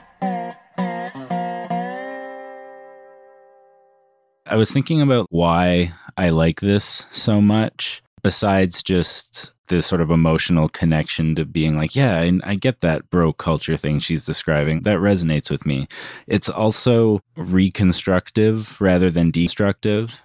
I 4.51 4.57
was 4.57 4.69
thinking 4.69 5.01
about 5.01 5.27
why 5.29 5.93
I 6.17 6.29
like 6.29 6.59
this 6.59 7.05
so 7.09 7.39
much, 7.39 8.03
besides 8.21 8.83
just 8.83 9.53
the 9.67 9.81
sort 9.81 10.01
of 10.01 10.11
emotional 10.11 10.67
connection 10.67 11.35
to 11.35 11.45
being 11.45 11.77
like, 11.77 11.95
yeah, 11.95 12.19
I, 12.19 12.37
I 12.43 12.55
get 12.55 12.81
that 12.81 13.09
bro 13.09 13.31
culture 13.31 13.77
thing 13.77 13.99
she's 13.99 14.25
describing. 14.25 14.81
That 14.81 14.97
resonates 14.97 15.49
with 15.49 15.65
me. 15.65 15.87
It's 16.27 16.49
also 16.49 17.21
reconstructive 17.37 18.81
rather 18.81 19.09
than 19.09 19.31
destructive. 19.31 20.21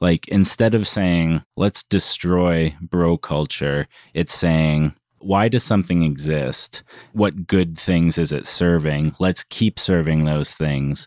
Like, 0.00 0.26
instead 0.28 0.74
of 0.74 0.88
saying, 0.88 1.44
let's 1.54 1.82
destroy 1.82 2.74
bro 2.80 3.18
culture, 3.18 3.86
it's 4.14 4.32
saying, 4.32 4.94
why 5.18 5.48
does 5.48 5.64
something 5.64 6.04
exist? 6.04 6.82
What 7.12 7.46
good 7.46 7.78
things 7.78 8.16
is 8.16 8.32
it 8.32 8.46
serving? 8.46 9.14
Let's 9.18 9.44
keep 9.44 9.78
serving 9.78 10.24
those 10.24 10.54
things 10.54 11.06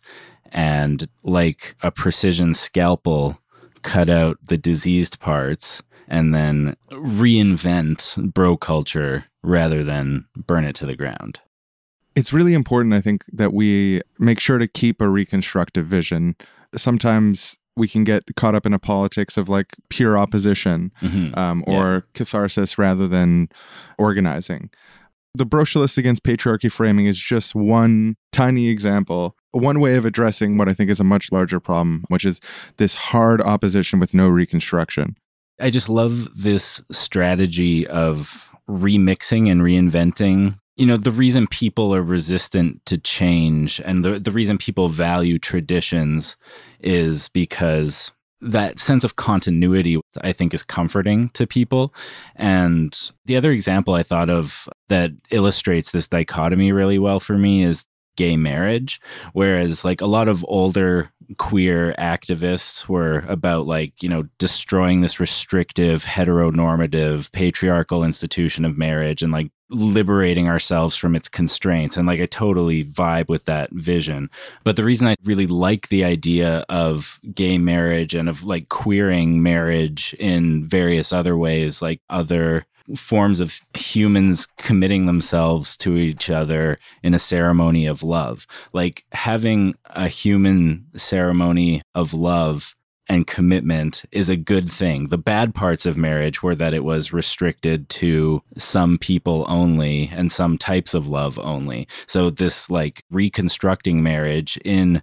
and 0.52 1.08
like 1.24 1.76
a 1.82 1.92
precision 1.92 2.54
scalpel 2.54 3.40
cut 3.82 4.10
out 4.10 4.38
the 4.44 4.58
diseased 4.58 5.20
parts 5.20 5.82
and 6.08 6.36
then 6.36 6.76
reinvent 6.92 8.34
bro 8.34 8.58
culture 8.58 9.26
rather 9.44 9.84
than 9.84 10.26
burn 10.36 10.66
it 10.66 10.76
to 10.76 10.86
the 10.86 10.96
ground. 10.96 11.40
It's 12.16 12.34
really 12.34 12.54
important, 12.54 12.94
I 12.94 13.02
think, 13.02 13.24
that 13.32 13.54
we 13.54 14.02
make 14.20 14.40
sure 14.40 14.58
to 14.58 14.68
keep 14.68 15.02
a 15.02 15.08
reconstructive 15.08 15.86
vision. 15.86 16.36
Sometimes 16.76 17.58
we 17.78 17.88
can 17.88 18.04
get 18.04 18.24
caught 18.36 18.54
up 18.54 18.66
in 18.66 18.74
a 18.74 18.80
politics 18.80 19.38
of 19.38 19.48
like 19.48 19.68
pure 19.90 20.18
opposition 20.18 20.92
Mhm. 21.02 21.36
um, 21.38 21.64
or 21.66 22.06
catharsis 22.14 22.78
rather 22.78 23.08
than 23.08 23.48
organizing. 23.98 24.70
The 25.34 25.46
brocialist 25.46 25.98
against 25.98 26.24
patriarchy 26.24 26.70
framing 26.70 27.06
is 27.06 27.18
just 27.18 27.56
one 27.56 28.18
tiny 28.34 28.68
example, 28.68 29.38
one 29.52 29.80
way 29.80 29.96
of 29.96 30.06
addressing 30.06 30.58
what 30.58 30.70
I 30.70 30.74
think 30.74 30.90
is 30.90 31.00
a 31.00 31.06
much 31.06 31.32
larger 31.32 31.60
problem, 31.60 32.06
which 32.08 32.26
is 32.26 32.40
this 32.78 32.94
hard 32.94 33.42
opposition 33.42 34.00
with 34.00 34.14
no 34.14 34.28
reconstruction. 34.28 35.18
I 35.60 35.70
just 35.70 35.90
love 35.90 36.42
this 36.42 36.82
strategy 36.92 37.86
of 37.88 38.50
remixing 38.70 39.52
and 39.52 39.62
reinventing. 39.62 40.58
You 40.76 40.86
know, 40.86 40.98
the 40.98 41.12
reason 41.12 41.48
people 41.48 41.94
are 41.94 42.02
resistant 42.02 42.86
to 42.86 42.98
change 42.98 43.82
and 43.84 44.04
the, 44.04 44.20
the 44.20 44.32
reason 44.32 44.58
people 44.58 44.90
value 44.90 45.38
traditions 45.38 46.38
is 46.80 47.30
because 47.30 48.12
that 48.42 48.80
sense 48.80 49.04
of 49.04 49.16
continuity, 49.16 50.00
I 50.22 50.32
think, 50.32 50.54
is 50.54 50.64
comforting 50.64 51.30
to 51.30 51.46
people. 51.46 51.94
And 52.36 52.98
the 53.26 53.38
other 53.38 53.52
example 53.52 53.94
I 53.94 54.02
thought 54.02 54.30
of 54.30 54.68
that 54.90 55.12
illustrates 55.30 55.92
this 55.92 56.08
dichotomy 56.08 56.72
really 56.72 56.98
well 56.98 57.20
for 57.20 57.38
me 57.38 57.64
is 57.64 57.86
gay 58.16 58.38
marriage. 58.38 59.00
Whereas, 59.34 59.86
like, 59.86 60.02
a 60.02 60.06
lot 60.06 60.28
of 60.28 60.46
older 60.48 61.12
queer 61.38 61.96
activists 61.98 62.90
were 62.90 63.20
about, 63.28 63.66
like, 63.66 64.04
you 64.04 64.10
know, 64.10 64.24
destroying 64.38 65.02
this 65.02 65.20
restrictive, 65.20 66.04
heteronormative, 66.04 67.32
patriarchal 67.32 68.04
institution 68.04 68.66
of 68.66 68.78
marriage 68.78 69.24
and, 69.24 69.32
like, 69.32 69.52
liberating 69.70 70.50
ourselves 70.50 70.98
from 70.98 71.16
its 71.16 71.30
constraints. 71.30 71.96
And, 71.96 72.06
like, 72.06 72.20
I 72.20 72.26
totally 72.26 72.84
vibe 72.84 73.30
with 73.30 73.46
that 73.46 73.72
vision. 73.72 74.30
But 74.66 74.76
the 74.76 74.84
reason 74.84 75.08
I 75.08 75.16
really 75.24 75.48
like 75.48 75.88
the 75.88 76.04
idea 76.04 76.66
of 76.68 77.20
gay 77.34 77.58
marriage 77.58 78.14
and 78.14 78.28
of 78.28 78.44
like 78.44 78.68
queering 78.68 79.42
marriage 79.42 80.14
in 80.20 80.66
various 80.66 81.14
other 81.14 81.38
ways, 81.38 81.82
like 81.82 82.02
other 82.10 82.66
forms 82.96 83.40
of 83.40 83.60
humans 83.74 84.48
committing 84.58 85.06
themselves 85.06 85.78
to 85.78 85.98
each 85.98 86.30
other 86.30 86.78
in 87.04 87.14
a 87.14 87.20
ceremony 87.20 87.86
of 87.86 88.04
love. 88.04 88.48
Like 88.74 89.06
having 89.12 89.76
a 89.86 90.08
human 90.08 90.88
ceremony 90.96 91.82
of 91.96 92.14
love 92.14 92.76
and 93.12 93.28
commitment 93.28 94.06
is 94.12 94.30
a 94.30 94.38
good 94.38 94.72
thing. 94.72 95.08
The 95.08 95.18
bad 95.18 95.54
parts 95.54 95.86
of 95.86 95.98
marriage 95.98 96.42
were 96.42 96.56
that 96.56 96.74
it 96.74 96.84
was 96.86 97.12
restricted 97.12 97.90
to 97.90 98.42
some 98.58 98.98
people 98.98 99.46
only 99.50 100.10
and 100.14 100.32
some 100.32 100.58
types 100.58 100.94
of 100.94 101.08
love 101.08 101.38
only. 101.38 101.90
So, 102.08 102.30
this 102.30 102.70
like 102.70 103.04
reconstructing 103.12 104.02
marriage 104.02 104.58
in 104.64 105.02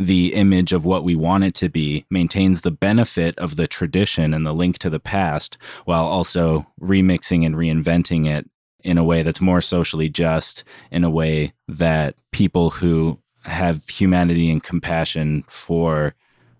the 0.00 0.32
image 0.32 0.72
of 0.72 0.86
what 0.86 1.04
we 1.04 1.14
want 1.14 1.44
it 1.44 1.54
to 1.54 1.68
be 1.68 2.06
maintains 2.08 2.62
the 2.62 2.70
benefit 2.70 3.38
of 3.38 3.56
the 3.56 3.66
tradition 3.66 4.32
and 4.32 4.46
the 4.46 4.54
link 4.54 4.78
to 4.78 4.88
the 4.88 4.98
past 4.98 5.58
while 5.84 6.06
also 6.06 6.66
remixing 6.80 7.44
and 7.44 7.54
reinventing 7.54 8.26
it 8.26 8.48
in 8.82 8.96
a 8.96 9.04
way 9.04 9.22
that's 9.22 9.42
more 9.42 9.60
socially 9.60 10.08
just, 10.08 10.64
in 10.90 11.04
a 11.04 11.10
way 11.10 11.52
that 11.68 12.14
people 12.30 12.70
who 12.70 13.18
have 13.44 13.86
humanity 13.90 14.50
and 14.50 14.62
compassion 14.62 15.44
for 15.48 16.14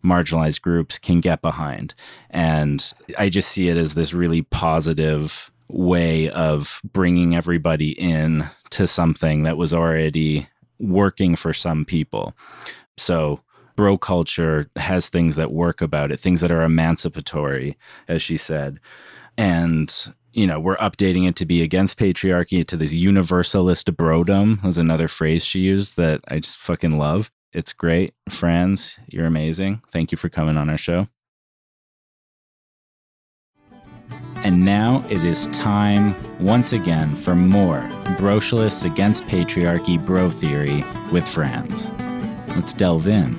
marginalized 0.05 0.61
groups 0.61 0.99
can 0.99 1.21
get 1.21 1.41
behind. 1.41 1.95
And 2.29 2.93
I 3.17 3.31
just 3.31 3.49
see 3.49 3.69
it 3.69 3.79
as 3.79 3.95
this 3.95 4.13
really 4.13 4.43
positive 4.43 5.51
way 5.69 6.29
of 6.29 6.83
bringing 6.93 7.35
everybody 7.35 7.93
in 7.99 8.51
to 8.71 8.87
something 8.87 9.45
that 9.45 9.57
was 9.57 9.73
already 9.73 10.49
working 10.79 11.37
for 11.37 11.55
some 11.55 11.85
people. 11.85 12.35
So, 13.01 13.41
bro 13.77 13.97
culture 13.97 14.69
has 14.77 15.09
things 15.09 15.37
that 15.37 15.53
work 15.53 15.81
about 15.81 16.13
it, 16.13 16.21
things 16.21 16.43
that 16.43 16.51
are 16.51 16.63
emancipatory, 16.63 17.79
as 18.07 18.21
she 18.21 18.37
said. 18.37 18.79
And, 19.39 20.15
you 20.35 20.47
know, 20.47 20.61
we're 20.61 20.77
updating 20.77 21.27
it 21.27 21.35
to 21.37 21.47
be 21.47 21.63
against 21.63 21.99
patriarchy 21.99 22.67
to 22.67 22.77
this 22.77 22.93
universalist 22.93 23.87
brodom 23.97 24.63
was 24.63 24.77
another 24.77 25.09
phrase 25.09 25.47
she 25.47 25.61
used 25.61 25.97
that 25.97 26.21
I 26.29 26.41
just 26.41 26.59
fucking 26.59 26.99
love. 26.99 27.31
It's 27.55 27.73
great. 27.73 28.13
Franz, 28.29 28.99
you're 29.09 29.27
amazing. 29.27 29.83
Thank 29.89 30.13
you 30.13 30.19
for 30.19 30.29
coming 30.29 30.59
on 30.59 30.69
our 30.69 30.77
show. 30.77 31.09
And 34.45 34.65
now 34.65 35.05
it 35.09 35.25
is 35.25 35.47
time, 35.49 36.15
once 36.39 36.75
again, 36.75 37.17
for 37.17 37.35
more 37.35 37.81
Brocialists 38.19 38.85
Against 38.85 39.25
Patriarchy 39.25 40.05
Bro 40.05 40.31
Theory 40.31 40.85
with 41.11 41.27
Franz. 41.27 41.91
Let's 42.57 42.73
delve 42.73 43.09
in. 43.09 43.37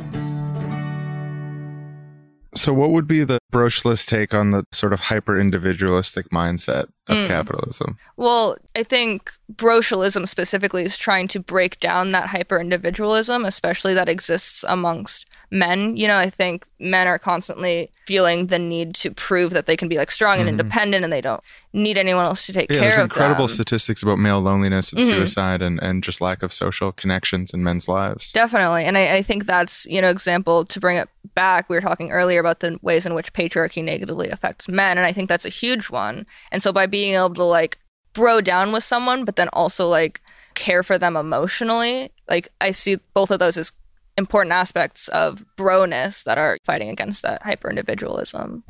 So, 2.53 2.73
what 2.73 2.91
would 2.91 3.07
be 3.07 3.23
the 3.23 3.39
brocialist 3.51 4.07
take 4.07 4.33
on 4.33 4.51
the 4.51 4.65
sort 4.73 4.91
of 4.91 4.99
hyper 4.99 5.39
individualistic 5.39 6.29
mindset 6.31 6.87
of 7.07 7.17
Mm. 7.19 7.27
capitalism? 7.27 7.97
Well, 8.17 8.57
I 8.75 8.83
think 8.83 9.31
brocialism 9.53 10.27
specifically 10.27 10.83
is 10.83 10.97
trying 10.97 11.29
to 11.29 11.39
break 11.39 11.79
down 11.79 12.11
that 12.11 12.27
hyper 12.27 12.59
individualism, 12.59 13.45
especially 13.45 13.93
that 13.93 14.09
exists 14.09 14.65
amongst 14.67 15.25
men. 15.51 15.95
You 15.97 16.07
know, 16.07 16.17
I 16.17 16.29
think 16.29 16.65
men 16.79 17.07
are 17.07 17.19
constantly 17.19 17.91
feeling 18.07 18.47
the 18.47 18.57
need 18.57 18.95
to 18.95 19.11
prove 19.11 19.51
that 19.51 19.65
they 19.65 19.75
can 19.75 19.87
be 19.89 19.97
like 19.97 20.09
strong 20.11 20.39
and 20.39 20.47
Mhm. 20.47 20.51
independent 20.53 21.03
and 21.03 21.11
they 21.11 21.21
don't 21.21 21.43
need 21.73 21.97
anyone 21.97 22.25
else 22.25 22.45
to 22.45 22.53
take 22.53 22.71
Yeah, 22.71 22.79
care 22.79 22.89
of 22.89 22.95
them. 22.95 23.07
there's 23.07 23.11
incredible 23.11 23.47
statistics 23.47 24.01
about 24.01 24.17
male 24.17 24.39
loneliness 24.39 24.93
and 24.93 25.01
Mhm. 25.01 25.09
suicide 25.09 25.61
and, 25.61 25.79
and 25.81 26.03
just 26.03 26.21
lack 26.21 26.41
of 26.41 26.53
social 26.53 26.91
connections 26.91 27.53
in 27.53 27.63
men's 27.63 27.87
lives. 27.87 28.31
Definitely. 28.31 28.85
And 28.85 28.97
I, 28.97 29.15
I 29.17 29.21
think 29.21 29.45
that's, 29.45 29.85
you 29.87 30.01
know, 30.01 30.09
example 30.09 30.63
to 30.65 30.79
bring 30.79 30.97
it 30.97 31.09
back. 31.35 31.69
We 31.69 31.75
were 31.75 31.81
talking 31.81 32.11
earlier 32.11 32.39
about 32.39 32.61
the 32.61 32.77
ways 32.81 33.05
in 33.05 33.13
which 33.13 33.33
patriarchy 33.33 33.83
negatively 33.83 34.29
affects 34.29 34.67
men. 34.69 34.97
And 34.97 35.05
I 35.05 35.11
think 35.11 35.27
that's 35.29 35.45
a 35.45 35.49
huge 35.49 35.89
one. 35.89 36.25
And 36.51 36.63
so 36.63 36.71
by 36.71 36.85
being 36.85 37.13
able 37.15 37.33
to 37.35 37.43
like 37.43 37.77
bro 38.13 38.41
down 38.41 38.71
with 38.71 38.83
someone, 38.83 39.25
but 39.25 39.35
then 39.35 39.49
also 39.53 39.87
like 39.87 40.21
care 40.53 40.83
for 40.83 40.97
them 40.97 41.15
emotionally, 41.15 42.11
like 42.29 42.49
I 42.59 42.71
see 42.71 42.97
both 43.13 43.31
of 43.31 43.39
those 43.39 43.57
as 43.57 43.71
important 44.17 44.53
aspects 44.53 45.07
of 45.09 45.43
broness 45.57 46.23
that 46.23 46.37
are 46.37 46.57
fighting 46.65 46.89
against 46.89 47.21
that 47.23 47.41
hyper 47.41 47.69
individualism. 47.69 48.63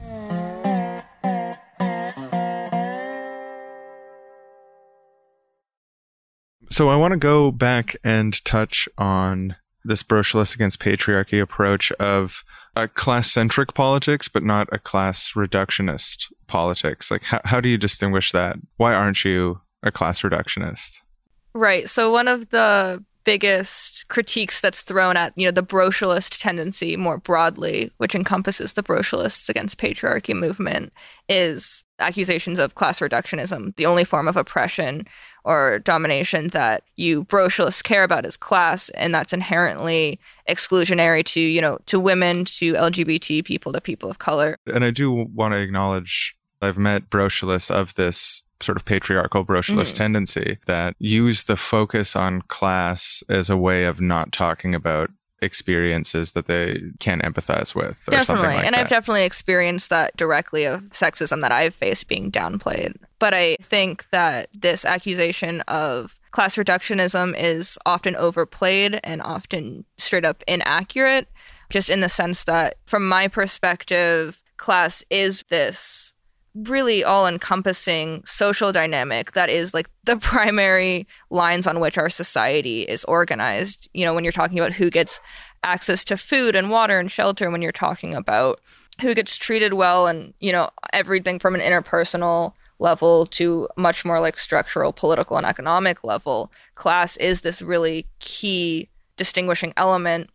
So 6.70 6.89
I 6.89 6.96
want 6.96 7.12
to 7.12 7.18
go 7.18 7.52
back 7.52 7.98
and 8.04 8.44
touch 8.46 8.88
on 8.98 9.58
this 9.84 10.04
brocialist 10.04 10.56
against 10.56 10.80
patriarchy 10.80 11.42
approach 11.42 11.92
of 11.94 12.44
a 12.76 12.88
class-centric 12.88 13.74
politics, 13.74 14.30
but 14.30 14.44
not 14.44 14.70
a 14.72 14.80
class 14.80 15.34
reductionist 15.36 16.32
politics. 16.48 17.12
Like, 17.12 17.24
how, 17.24 17.42
how 17.44 17.60
do 17.60 17.68
you 17.68 17.78
distinguish 17.78 18.32
that? 18.32 18.56
Why 18.78 18.94
aren't 18.94 19.26
you 19.26 19.60
a 19.84 19.92
class 19.92 20.22
reductionist? 20.22 21.02
Right. 21.54 21.89
So 21.89 22.10
one 22.12 22.30
of 22.30 22.52
the 22.52 23.04
biggest 23.24 24.08
critiques 24.08 24.62
that's 24.62 24.82
thrown 24.82 25.18
at, 25.18 25.34
you 25.38 25.46
know, 25.46 25.52
the 25.52 25.64
brocialist 25.64 26.40
tendency 26.40 26.96
more 26.98 27.18
broadly, 27.18 27.92
which 27.98 28.16
encompasses 28.16 28.74
the 28.74 28.84
brocialists 28.84 29.50
against 29.50 29.78
patriarchy 29.78 30.34
movement, 30.34 30.92
is 31.30 31.84
accusations 32.00 32.60
of 32.60 32.76
class 32.76 33.00
reductionism. 33.00 33.76
The 33.76 33.86
only 33.86 34.04
form 34.04 34.28
of 34.28 34.36
oppression 34.36 35.08
or 35.44 35.80
domination 35.80 36.50
that 36.50 36.84
you 36.96 37.24
brocialists 37.26 37.84
care 37.84 38.04
about 38.04 38.26
is 38.26 38.38
class, 38.38 38.90
and 38.90 39.14
that's 39.14 39.34
inherently 39.34 40.20
exclusionary 40.50 41.24
to, 41.26 41.40
you 41.40 41.62
know, 41.62 41.78
to 41.86 42.00
women, 42.00 42.46
to 42.46 42.74
LGBT 42.74 43.46
people, 43.46 43.72
to 43.74 43.82
people 43.82 44.10
of 44.10 44.20
color. 44.20 44.58
And 44.74 44.84
I 44.84 44.92
do 44.92 45.12
want 45.12 45.54
to 45.54 45.62
acknowledge 45.62 46.36
I've 46.62 46.78
met 46.78 47.09
brocialists 47.09 47.72
of 47.72 47.95
this 47.95 48.43
sort 48.62 48.78
of 48.78 48.86
patriarchal 48.86 49.43
brocialist 49.43 49.93
Mhm. 49.93 49.97
tendency 49.97 50.57
that 50.68 50.95
use 50.99 51.43
the 51.43 51.57
focus 51.57 52.16
on 52.16 52.43
class 52.43 53.24
as 53.28 53.49
a 53.49 53.57
way 53.57 53.86
of 53.86 53.99
not 53.99 54.32
talking 54.32 54.76
about 54.76 55.09
experiences 55.41 56.34
that 56.34 56.45
they 56.45 56.80
can't 56.99 57.24
empathize 57.24 57.74
with 57.74 57.97
or 58.07 58.12
something 58.24 58.43
Definitely. 58.43 58.55
like 58.57 58.66
and 58.66 58.76
that. 58.76 58.82
I've 58.82 58.89
definitely 58.89 59.24
experienced 59.24 59.89
that 59.89 60.16
directly 60.16 60.66
of 60.66 60.82
sexism 60.91 61.41
that 61.41 61.51
I've 61.51 61.74
faced 61.74 62.07
being 62.07 62.32
downplayed. 62.32 62.93
But 63.18 63.34
I 63.34 63.57
think 63.59 64.07
that 64.12 64.49
this 64.53 64.86
accusation 64.86 65.62
of 65.62 66.20
class 66.30 66.55
reductionism 66.57 67.34
is 67.38 67.78
often 67.88 68.16
overplayed 68.16 68.99
and 69.03 69.20
often 69.24 69.84
straight 69.97 70.26
up 70.26 70.43
inaccurate, 70.47 71.28
just 71.72 71.89
in 71.89 72.01
the 72.01 72.09
sense 72.09 72.43
that, 72.43 72.76
from 72.86 73.09
my 73.09 73.28
perspective, 73.28 74.43
class 74.57 75.03
is 75.09 75.43
this 75.49 76.11
really 76.54 77.04
all 77.04 77.28
encompassing 77.28 78.24
social 78.26 78.72
dynamic 78.72 79.32
that 79.34 79.49
is 79.49 79.74
like 79.74 79.89
the 80.04 80.18
primary 80.18 81.08
lines 81.30 81.68
on 81.68 81.80
which 81.80 81.97
our 81.97 82.10
society 82.10 82.82
is 82.82 83.04
organized. 83.06 83.89
You 83.93 84.06
know, 84.06 84.14
when 84.14 84.24
you're 84.24 84.34
talking 84.34 84.60
about 84.60 84.74
who 84.74 84.89
gets 84.89 85.20
access 85.64 86.04
to 86.06 86.18
food 86.18 86.56
and 86.56 86.70
water 86.70 86.99
and 86.99 87.12
shelter, 87.12 87.49
when 87.49 87.62
you're 87.62 87.72
talking 87.72 88.14
about 88.14 88.60
who 88.99 89.16
gets 89.16 89.38
treated 89.38 89.74
well 89.74 90.08
and, 90.08 90.34
you 90.39 90.52
know, 90.52 90.70
everything 90.93 91.39
from 91.39 91.56
an 91.56 91.62
interpersonal 91.62 92.54
level 92.80 93.26
to 93.28 93.68
much 93.78 94.04
more 94.04 94.20
like 94.20 94.38
structural, 94.38 94.91
political, 94.91 95.38
and 95.38 95.45
economic 95.45 96.04
level, 96.04 96.52
class 96.76 97.16
is 97.18 97.41
this 97.41 97.62
really 97.62 98.06
key 98.20 98.89
distinguishing 99.18 99.74
element 99.78 100.30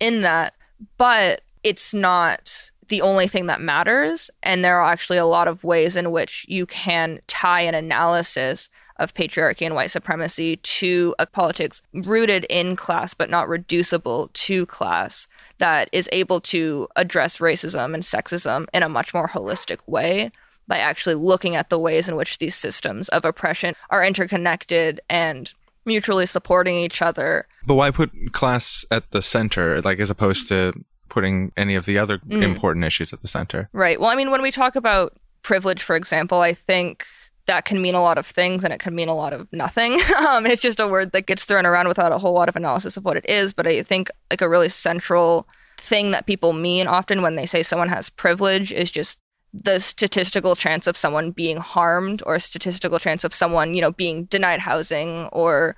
in 0.00 0.22
that. 0.22 0.54
But 0.96 1.42
it's 1.64 1.92
not 1.92 2.70
the 2.88 3.02
only 3.02 3.26
thing 3.28 3.46
that 3.46 3.60
matters. 3.60 4.30
And 4.42 4.64
there 4.64 4.78
are 4.80 4.90
actually 4.90 5.18
a 5.18 5.26
lot 5.26 5.48
of 5.48 5.64
ways 5.64 5.96
in 5.96 6.10
which 6.10 6.44
you 6.48 6.66
can 6.66 7.20
tie 7.26 7.62
an 7.62 7.74
analysis 7.74 8.70
of 8.98 9.14
patriarchy 9.14 9.64
and 9.64 9.74
white 9.74 9.90
supremacy 9.90 10.56
to 10.56 11.14
a 11.18 11.26
politics 11.26 11.82
rooted 11.94 12.44
in 12.50 12.74
class, 12.74 13.14
but 13.14 13.30
not 13.30 13.48
reducible 13.48 14.28
to 14.32 14.66
class, 14.66 15.28
that 15.58 15.88
is 15.92 16.08
able 16.12 16.40
to 16.40 16.88
address 16.96 17.38
racism 17.38 17.94
and 17.94 18.02
sexism 18.02 18.66
in 18.74 18.82
a 18.82 18.88
much 18.88 19.14
more 19.14 19.28
holistic 19.28 19.78
way 19.86 20.32
by 20.66 20.78
actually 20.78 21.14
looking 21.14 21.56
at 21.56 21.70
the 21.70 21.78
ways 21.78 22.08
in 22.08 22.16
which 22.16 22.38
these 22.38 22.54
systems 22.54 23.08
of 23.10 23.24
oppression 23.24 23.74
are 23.90 24.04
interconnected 24.04 25.00
and 25.08 25.54
mutually 25.84 26.26
supporting 26.26 26.74
each 26.74 27.00
other. 27.00 27.46
But 27.66 27.74
why 27.74 27.90
put 27.90 28.32
class 28.32 28.84
at 28.90 29.10
the 29.10 29.22
center, 29.22 29.80
like 29.80 29.98
as 29.98 30.10
opposed 30.10 30.48
to 30.48 30.72
putting 31.18 31.52
any 31.56 31.74
of 31.74 31.84
the 31.84 31.98
other 31.98 32.18
Mm. 32.18 32.42
important 32.42 32.84
issues 32.84 33.12
at 33.12 33.20
the 33.22 33.28
center? 33.28 33.68
Right. 33.72 34.00
Well, 34.00 34.10
I 34.10 34.14
mean, 34.14 34.30
when 34.30 34.42
we 34.42 34.50
talk 34.50 34.76
about 34.76 35.14
privilege, 35.42 35.82
for 35.82 35.96
example, 35.96 36.40
I 36.40 36.52
think 36.54 37.04
that 37.46 37.64
can 37.64 37.80
mean 37.80 37.94
a 37.94 38.02
lot 38.02 38.18
of 38.18 38.26
things 38.26 38.62
and 38.62 38.72
it 38.72 38.78
can 38.78 38.94
mean 38.94 39.08
a 39.08 39.14
lot 39.14 39.32
of 39.32 39.48
nothing. 39.52 39.92
um, 40.28 40.46
it's 40.46 40.62
just 40.62 40.78
a 40.80 40.86
word 40.86 41.12
that 41.12 41.26
gets 41.26 41.44
thrown 41.44 41.66
around 41.66 41.88
without 41.88 42.12
a 42.12 42.18
whole 42.18 42.34
lot 42.34 42.48
of 42.48 42.56
analysis 42.56 42.96
of 42.96 43.04
what 43.04 43.16
it 43.16 43.24
is. 43.28 43.52
But 43.52 43.66
I 43.66 43.82
think 43.82 44.10
like 44.30 44.42
a 44.42 44.48
really 44.48 44.68
central 44.68 45.48
thing 45.78 46.10
that 46.10 46.26
people 46.26 46.52
mean 46.52 46.86
often 46.86 47.22
when 47.22 47.36
they 47.36 47.46
say 47.46 47.62
someone 47.62 47.88
has 47.88 48.10
privilege 48.10 48.70
is 48.72 48.90
just 48.90 49.18
the 49.54 49.80
statistical 49.80 50.54
chance 50.54 50.86
of 50.86 50.96
someone 50.96 51.30
being 51.30 51.56
harmed 51.56 52.22
or 52.26 52.38
statistical 52.38 52.98
chance 52.98 53.24
of 53.24 53.32
someone, 53.32 53.74
you 53.74 53.80
know, 53.80 53.92
being 53.92 54.24
denied 54.26 54.60
housing 54.60 55.26
or 55.32 55.74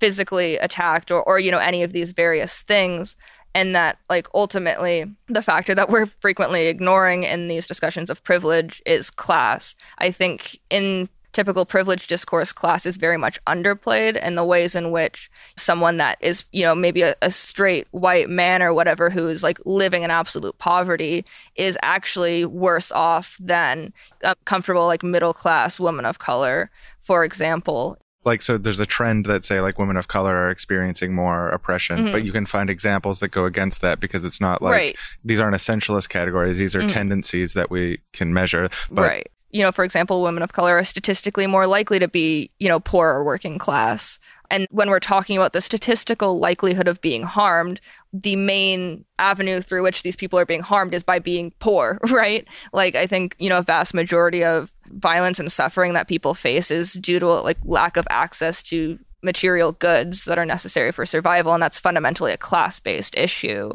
physically 0.00 0.56
attacked 0.56 1.12
or, 1.12 1.22
or 1.22 1.38
you 1.38 1.52
know, 1.52 1.58
any 1.58 1.84
of 1.84 1.92
these 1.92 2.10
various 2.12 2.62
things 2.62 3.16
and 3.54 3.74
that 3.74 3.98
like 4.08 4.26
ultimately 4.34 5.04
the 5.28 5.42
factor 5.42 5.74
that 5.74 5.88
we're 5.88 6.06
frequently 6.06 6.66
ignoring 6.66 7.22
in 7.22 7.48
these 7.48 7.66
discussions 7.66 8.10
of 8.10 8.22
privilege 8.24 8.82
is 8.86 9.10
class 9.10 9.76
i 9.98 10.10
think 10.10 10.58
in 10.70 11.08
typical 11.32 11.64
privilege 11.64 12.06
discourse 12.06 12.52
class 12.52 12.86
is 12.86 12.96
very 12.96 13.16
much 13.16 13.42
underplayed 13.46 14.18
and 14.20 14.36
the 14.36 14.44
ways 14.44 14.74
in 14.74 14.90
which 14.90 15.30
someone 15.56 15.96
that 15.96 16.18
is, 16.20 16.44
you 16.52 16.62
know, 16.62 16.74
maybe 16.74 17.02
a, 17.02 17.14
a 17.22 17.30
straight 17.30 17.86
white 17.90 18.28
man 18.28 18.62
or 18.62 18.72
whatever 18.74 19.10
who 19.10 19.28
is 19.28 19.42
like 19.42 19.58
living 19.64 20.02
in 20.02 20.10
absolute 20.10 20.56
poverty 20.58 21.24
is 21.56 21.78
actually 21.82 22.44
worse 22.44 22.92
off 22.92 23.36
than 23.40 23.92
a 24.22 24.34
comfortable 24.44 24.86
like 24.86 25.02
middle 25.02 25.34
class 25.34 25.80
woman 25.80 26.04
of 26.04 26.18
color, 26.18 26.70
for 27.02 27.24
example. 27.24 27.96
Like 28.24 28.42
so 28.42 28.56
there's 28.58 28.80
a 28.80 28.86
trend 28.86 29.26
that 29.26 29.44
say 29.44 29.60
like 29.60 29.78
women 29.78 29.96
of 29.96 30.08
color 30.08 30.34
are 30.36 30.50
experiencing 30.50 31.14
more 31.14 31.48
oppression 31.48 31.98
Mhm. 32.06 32.12
but 32.12 32.24
you 32.24 32.32
can 32.32 32.46
find 32.46 32.70
examples 32.70 33.20
that 33.20 33.28
go 33.28 33.44
against 33.46 33.80
that 33.80 33.98
because 34.00 34.24
it's 34.24 34.40
not 34.40 34.62
like 34.62 34.72
right. 34.72 34.96
these 35.24 35.40
aren't 35.40 35.56
essentialist 35.56 36.08
categories 36.08 36.58
these 36.58 36.76
are 36.76 36.82
Mhm. 36.82 36.88
tendencies 36.88 37.54
that 37.54 37.70
we 37.70 37.98
can 38.12 38.32
measure 38.32 38.68
but 38.90 39.02
right. 39.02 39.28
You 39.54 39.62
know, 39.62 39.70
for 39.70 39.84
example, 39.84 40.22
women 40.22 40.42
of 40.42 40.54
color 40.54 40.78
are 40.78 40.84
statistically 40.84 41.46
more 41.46 41.66
likely 41.66 41.98
to 41.98 42.08
be, 42.08 42.50
you 42.58 42.70
know, 42.70 42.80
poor 42.80 43.10
or 43.10 43.22
working 43.22 43.58
class. 43.58 44.18
And 44.52 44.68
when 44.70 44.90
we're 44.90 45.00
talking 45.00 45.38
about 45.38 45.54
the 45.54 45.62
statistical 45.62 46.38
likelihood 46.38 46.86
of 46.86 47.00
being 47.00 47.22
harmed, 47.22 47.80
the 48.12 48.36
main 48.36 49.06
avenue 49.18 49.62
through 49.62 49.82
which 49.82 50.02
these 50.02 50.14
people 50.14 50.38
are 50.38 50.44
being 50.44 50.60
harmed 50.60 50.92
is 50.92 51.02
by 51.02 51.18
being 51.20 51.54
poor, 51.58 51.98
right? 52.10 52.46
Like, 52.74 52.94
I 52.94 53.06
think, 53.06 53.34
you 53.38 53.48
know, 53.48 53.58
a 53.58 53.62
vast 53.62 53.94
majority 53.94 54.44
of 54.44 54.70
violence 54.88 55.40
and 55.40 55.50
suffering 55.50 55.94
that 55.94 56.06
people 56.06 56.34
face 56.34 56.70
is 56.70 56.92
due 56.92 57.18
to 57.18 57.26
like 57.26 57.56
lack 57.64 57.96
of 57.96 58.06
access 58.10 58.62
to 58.64 58.98
material 59.22 59.72
goods 59.72 60.26
that 60.26 60.38
are 60.38 60.44
necessary 60.44 60.92
for 60.92 61.06
survival. 61.06 61.54
And 61.54 61.62
that's 61.62 61.78
fundamentally 61.78 62.32
a 62.32 62.36
class 62.36 62.78
based 62.78 63.16
issue. 63.16 63.72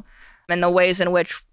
And 0.47 0.61
the 0.61 0.69
ways 0.69 1.01
in 1.01 1.11
which 1.11 1.43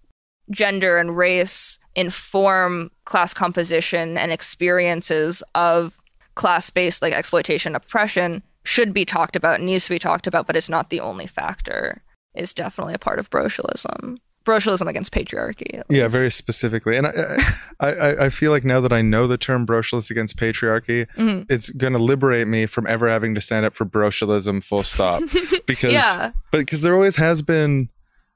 gender 0.50 0.98
and 0.98 1.16
race 1.16 1.78
inform 1.96 2.90
class 3.06 3.32
composition 3.32 4.18
and 4.18 4.30
experiences 4.30 5.42
of 5.54 5.98
class 6.34 6.68
based 6.68 7.00
like 7.00 7.14
exploitation 7.14 7.74
oppression 7.74 8.42
should 8.64 8.92
be 8.92 9.04
talked 9.04 9.36
about 9.36 9.60
needs 9.60 9.84
to 9.84 9.90
be 9.90 9.98
talked 9.98 10.26
about 10.26 10.46
but 10.46 10.56
it's 10.56 10.68
not 10.68 10.90
the 10.90 11.00
only 11.00 11.26
factor. 11.26 12.02
It's 12.34 12.52
definitely 12.54 12.94
a 12.94 12.98
part 12.98 13.18
of 13.18 13.30
brocialism 13.30 14.16
brocialism 14.44 14.86
against 14.88 15.10
patriarchy 15.10 15.82
yeah 15.88 16.06
very 16.06 16.30
specifically. 16.30 16.96
And 16.98 17.06
I, 17.06 17.12
I 17.80 18.24
i 18.26 18.28
feel 18.28 18.50
like 18.50 18.62
now 18.62 18.78
that 18.80 18.92
i 18.92 19.00
know 19.00 19.26
the 19.26 19.38
term 19.38 19.66
brocialist 19.66 20.10
against 20.10 20.36
patriarchy 20.36 21.06
Mhm. 21.16 21.46
it's 21.50 21.70
going 21.70 21.94
to 21.94 21.98
liberate 21.98 22.46
me 22.46 22.66
from 22.66 22.86
ever 22.86 23.08
having 23.08 23.34
to 23.36 23.40
stand 23.40 23.64
up 23.64 23.74
for 23.74 23.86
brocialism 23.86 24.62
full 24.62 24.82
stop. 24.82 25.22
Because 25.66 25.92
yeah. 25.94 26.32
but 26.52 26.58
because 26.58 26.82
there 26.82 26.92
always 26.94 27.16
has 27.16 27.40
been 27.40 27.88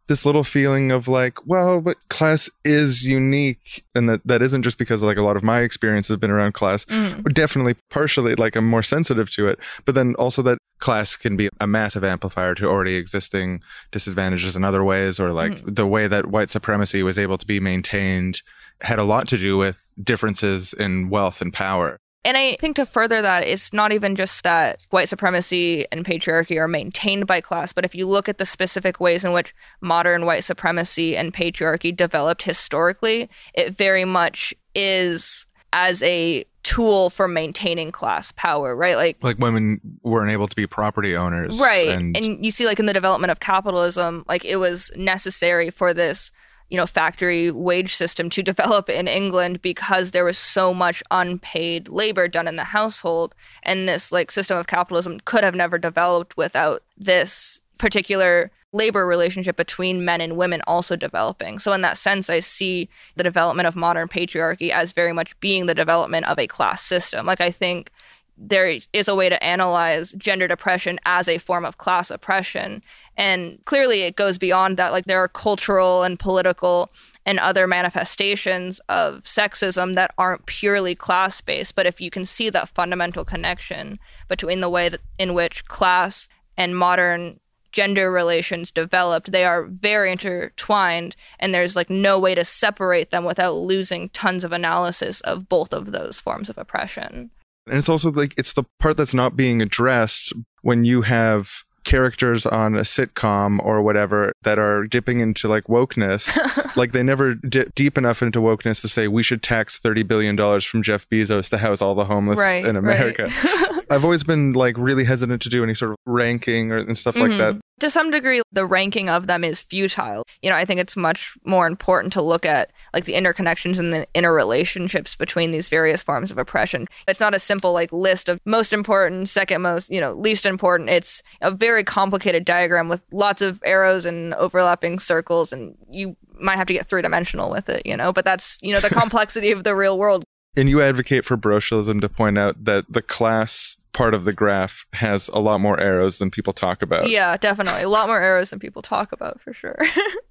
this 0.08 0.26
little 0.26 0.42
feeling 0.44 0.90
of 0.90 1.06
like, 1.06 1.46
well, 1.46 1.80
but 1.80 1.96
class 2.08 2.50
is 2.64 3.06
unique, 3.06 3.84
and 3.94 4.08
that 4.08 4.26
that 4.26 4.42
isn't 4.42 4.62
just 4.62 4.78
because 4.78 5.02
like 5.02 5.16
a 5.18 5.22
lot 5.22 5.36
of 5.36 5.42
my 5.42 5.60
experience 5.60 6.08
has 6.08 6.16
been 6.16 6.30
around 6.30 6.52
class. 6.52 6.84
Mhm. 6.86 7.22
Definitely, 7.32 7.74
partially, 7.90 8.34
like 8.34 8.56
I'm 8.56 8.66
more 8.66 8.82
sensitive 8.82 9.30
to 9.32 9.46
it, 9.48 9.58
but 9.84 9.94
then 9.94 10.14
also 10.18 10.42
that 10.42 10.58
class 10.80 11.14
can 11.16 11.36
be 11.36 11.48
a 11.60 11.66
massive 11.66 12.04
amplifier 12.04 12.54
to 12.54 12.66
already 12.66 12.94
existing 12.96 13.60
disadvantages 13.92 14.56
in 14.56 14.64
other 14.64 14.82
ways, 14.82 15.20
or 15.20 15.32
like 15.32 15.62
the 15.66 15.86
way 15.86 16.08
that 16.08 16.26
white 16.26 16.50
supremacy 16.50 17.02
was 17.02 17.18
able 17.18 17.38
to 17.38 17.46
be 17.46 17.60
maintained 17.60 18.42
had 18.80 18.98
a 18.98 19.04
lot 19.04 19.26
to 19.28 19.36
do 19.36 19.58
with 19.58 19.90
differences 20.02 20.72
in 20.72 21.10
wealth 21.10 21.40
and 21.40 21.52
power. 21.52 21.98
And 22.28 22.36
I 22.36 22.56
think 22.56 22.76
to 22.76 22.84
further 22.84 23.22
that, 23.22 23.46
it's 23.46 23.72
not 23.72 23.90
even 23.90 24.14
just 24.14 24.44
that 24.44 24.86
white 24.90 25.08
supremacy 25.08 25.86
and 25.90 26.04
patriarchy 26.04 26.60
are 26.60 26.68
maintained 26.68 27.26
by 27.26 27.40
class, 27.40 27.72
but 27.72 27.86
if 27.86 27.94
you 27.94 28.06
look 28.06 28.28
at 28.28 28.36
the 28.36 28.44
specific 28.44 29.00
ways 29.00 29.24
in 29.24 29.32
which 29.32 29.54
modern 29.80 30.26
white 30.26 30.44
supremacy 30.44 31.16
and 31.16 31.32
patriarchy 31.32 31.96
developed 31.96 32.42
historically, 32.42 33.30
it 33.54 33.74
very 33.74 34.04
much 34.04 34.52
is 34.74 35.46
as 35.72 36.02
a 36.02 36.44
tool 36.64 37.08
for 37.08 37.28
maintaining 37.28 37.90
class 37.90 38.30
power, 38.32 38.76
right? 38.76 38.96
Like, 38.96 39.16
Like 39.22 39.38
women 39.38 39.80
weren't 40.02 40.30
able 40.30 40.48
to 40.48 40.56
be 40.56 40.66
property 40.66 41.16
owners, 41.16 41.58
right. 41.58 41.88
And, 41.88 42.14
and 42.14 42.44
you 42.44 42.50
see, 42.50 42.66
like, 42.66 42.78
in 42.78 42.84
the 42.84 42.92
development 42.92 43.30
of 43.30 43.40
capitalism, 43.40 44.26
like, 44.28 44.44
it 44.44 44.56
was 44.56 44.92
necessary 44.94 45.70
for 45.70 45.94
this 45.94 46.30
you 46.68 46.76
know 46.76 46.86
factory 46.86 47.50
wage 47.50 47.94
system 47.94 48.28
to 48.30 48.42
develop 48.52 48.88
in 48.88 49.08
England 49.08 49.62
because 49.62 50.10
there 50.10 50.24
was 50.24 50.38
so 50.38 50.72
much 50.74 51.02
unpaid 51.10 51.88
labor 51.88 52.28
done 52.28 52.48
in 52.48 52.56
the 52.56 52.64
household 52.64 53.34
and 53.62 53.88
this 53.88 54.12
like 54.12 54.30
system 54.30 54.56
of 54.56 54.66
capitalism 54.66 55.20
could 55.24 55.44
have 55.44 55.54
never 55.54 55.78
developed 55.78 56.36
without 56.36 56.82
this 56.96 57.60
particular 57.78 58.50
labor 58.72 59.06
relationship 59.06 59.56
between 59.56 60.04
men 60.04 60.20
and 60.20 60.36
women 60.36 60.60
also 60.66 60.94
developing. 60.94 61.58
So 61.58 61.72
in 61.72 61.80
that 61.82 61.96
sense 61.96 62.28
I 62.28 62.40
see 62.40 62.88
the 63.16 63.22
development 63.22 63.66
of 63.66 63.76
modern 63.76 64.08
patriarchy 64.08 64.70
as 64.70 64.92
very 64.92 65.12
much 65.12 65.38
being 65.40 65.66
the 65.66 65.74
development 65.74 66.28
of 66.28 66.38
a 66.38 66.46
class 66.46 66.82
system. 66.82 67.24
Like 67.24 67.40
I 67.40 67.50
think 67.50 67.90
there 68.38 68.78
is 68.92 69.08
a 69.08 69.14
way 69.14 69.28
to 69.28 69.42
analyze 69.42 70.12
gender 70.12 70.46
depression 70.46 71.00
as 71.04 71.28
a 71.28 71.38
form 71.38 71.64
of 71.64 71.78
class 71.78 72.10
oppression. 72.10 72.82
And 73.16 73.58
clearly 73.64 74.02
it 74.02 74.16
goes 74.16 74.38
beyond 74.38 74.76
that. 74.76 74.92
Like 74.92 75.06
there 75.06 75.22
are 75.22 75.28
cultural 75.28 76.04
and 76.04 76.18
political 76.18 76.88
and 77.26 77.38
other 77.40 77.66
manifestations 77.66 78.80
of 78.88 79.22
sexism 79.24 79.94
that 79.96 80.14
aren't 80.16 80.46
purely 80.46 80.94
class 80.94 81.40
based. 81.40 81.74
But 81.74 81.86
if 81.86 82.00
you 82.00 82.10
can 82.10 82.24
see 82.24 82.48
that 82.50 82.68
fundamental 82.68 83.24
connection 83.24 83.98
between 84.28 84.60
the 84.60 84.70
way 84.70 84.88
that, 84.88 85.00
in 85.18 85.34
which 85.34 85.64
class 85.66 86.28
and 86.56 86.76
modern 86.76 87.40
gender 87.72 88.10
relations 88.10 88.70
developed, 88.70 89.32
they 89.32 89.44
are 89.44 89.64
very 89.64 90.12
intertwined. 90.12 91.16
And 91.38 91.52
there's 91.52 91.76
like 91.76 91.90
no 91.90 92.18
way 92.18 92.34
to 92.34 92.44
separate 92.44 93.10
them 93.10 93.24
without 93.24 93.56
losing 93.56 94.08
tons 94.10 94.44
of 94.44 94.52
analysis 94.52 95.20
of 95.22 95.48
both 95.48 95.72
of 95.72 95.92
those 95.92 96.20
forms 96.20 96.48
of 96.48 96.56
oppression. 96.56 97.30
And 97.68 97.78
it's 97.78 97.88
also 97.88 98.10
like 98.10 98.34
it's 98.38 98.52
the 98.52 98.64
part 98.80 98.96
that's 98.96 99.14
not 99.14 99.36
being 99.36 99.60
addressed 99.62 100.32
when 100.62 100.84
you 100.84 101.02
have 101.02 101.50
characters 101.84 102.44
on 102.44 102.74
a 102.74 102.80
sitcom 102.80 103.58
or 103.64 103.80
whatever 103.80 104.32
that 104.42 104.58
are 104.58 104.84
dipping 104.86 105.20
into 105.20 105.48
like 105.48 105.64
wokeness. 105.64 106.36
like 106.76 106.92
they 106.92 107.02
never 107.02 107.34
dip 107.34 107.74
deep 107.74 107.96
enough 107.96 108.20
into 108.20 108.40
wokeness 108.40 108.80
to 108.82 108.88
say 108.88 109.08
we 109.08 109.22
should 109.22 109.42
tax 109.42 109.80
$30 109.80 110.06
billion 110.06 110.36
from 110.60 110.82
Jeff 110.82 111.08
Bezos 111.08 111.48
to 111.50 111.56
house 111.58 111.80
all 111.80 111.94
the 111.94 112.04
homeless 112.04 112.38
right 112.38 112.64
in 112.64 112.76
America. 112.76 113.28
right. 113.44 113.84
I've 113.90 114.04
always 114.04 114.22
been 114.22 114.52
like 114.52 114.76
really 114.76 115.04
hesitant 115.04 115.40
to 115.42 115.48
do 115.48 115.62
any 115.64 115.72
sort 115.72 115.92
of 115.92 115.96
ranking 116.04 116.72
or 116.72 116.76
and 116.78 116.96
stuff 116.98 117.16
like 117.16 117.30
Mhm. 117.30 117.38
that. 117.38 117.60
To 117.80 117.90
some 117.90 118.10
degree 118.10 118.42
the 118.52 118.66
ranking 118.66 119.08
of 119.08 119.26
them 119.26 119.44
is 119.44 119.62
futile. 119.62 120.24
You 120.42 120.50
know 120.50 120.56
i 120.56 120.64
think 120.64 120.80
it's 120.80 120.96
much 120.96 121.36
more 121.44 121.66
important 121.66 122.12
to 122.14 122.22
look 122.22 122.46
at 122.46 122.72
like 122.94 123.04
the 123.04 123.14
interconnections 123.14 123.78
and 123.78 123.92
the 123.92 124.06
interrelationships 124.14 125.16
between 125.16 125.50
these 125.50 125.68
various 125.68 126.02
forms 126.02 126.30
of 126.30 126.38
oppression. 126.38 126.86
It's 127.06 127.20
not 127.20 127.34
a 127.34 127.38
simple 127.38 127.72
like 127.72 127.92
list 127.92 128.28
of 128.28 128.40
most 128.44 128.72
important 128.72 129.28
second 129.28 129.62
most 129.62 129.90
you 129.90 130.00
know 130.00 130.12
least 130.12 130.46
important. 130.46 130.90
It's 130.90 131.22
a 131.40 131.50
very 131.50 131.84
complicated 131.84 132.44
diagram 132.44 132.88
with 132.88 133.02
lots 133.12 133.42
of 133.42 133.60
arrows 133.64 134.06
and 134.06 134.34
overlapping 134.34 134.98
circles 134.98 135.52
and 135.52 135.76
you 135.90 136.16
might 136.40 136.56
have 136.56 136.68
to 136.68 136.72
get 136.72 136.88
three 136.88 137.02
dimensional 137.02 137.50
with 137.50 137.68
it 137.68 137.82
you 137.84 137.96
know? 137.96 138.12
But 138.12 138.24
that's 138.24 138.58
you 138.62 138.72
know 138.72 138.80
the 138.80 138.90
complexity 139.02 139.52
of 139.52 139.64
the 139.64 139.74
real 139.74 139.98
world 139.98 140.24
And 140.58 140.68
you 140.68 140.82
advocate 140.82 141.24
for 141.24 141.36
brocialism 141.36 142.00
to 142.00 142.08
point 142.08 142.36
out 142.36 142.64
that 142.64 142.84
the 142.92 143.00
class 143.02 143.76
part 143.92 144.12
of 144.12 144.24
the 144.24 144.32
graph 144.32 144.84
has 144.92 145.28
a 145.28 145.38
lot 145.38 145.60
more 145.60 145.80
arrows 145.80 146.18
than 146.18 146.30
people 146.30 146.52
talk 146.52 146.82
about. 146.82 147.08
yeah 147.08 147.36
definitely 147.36 147.82
a 147.82 147.88
lot 147.88 148.06
more 148.06 148.20
arrows 148.20 148.50
than 148.50 148.58
people 148.58 148.82
talk 148.82 149.12
about 149.12 149.40
for 149.40 149.52
sure 149.52 149.76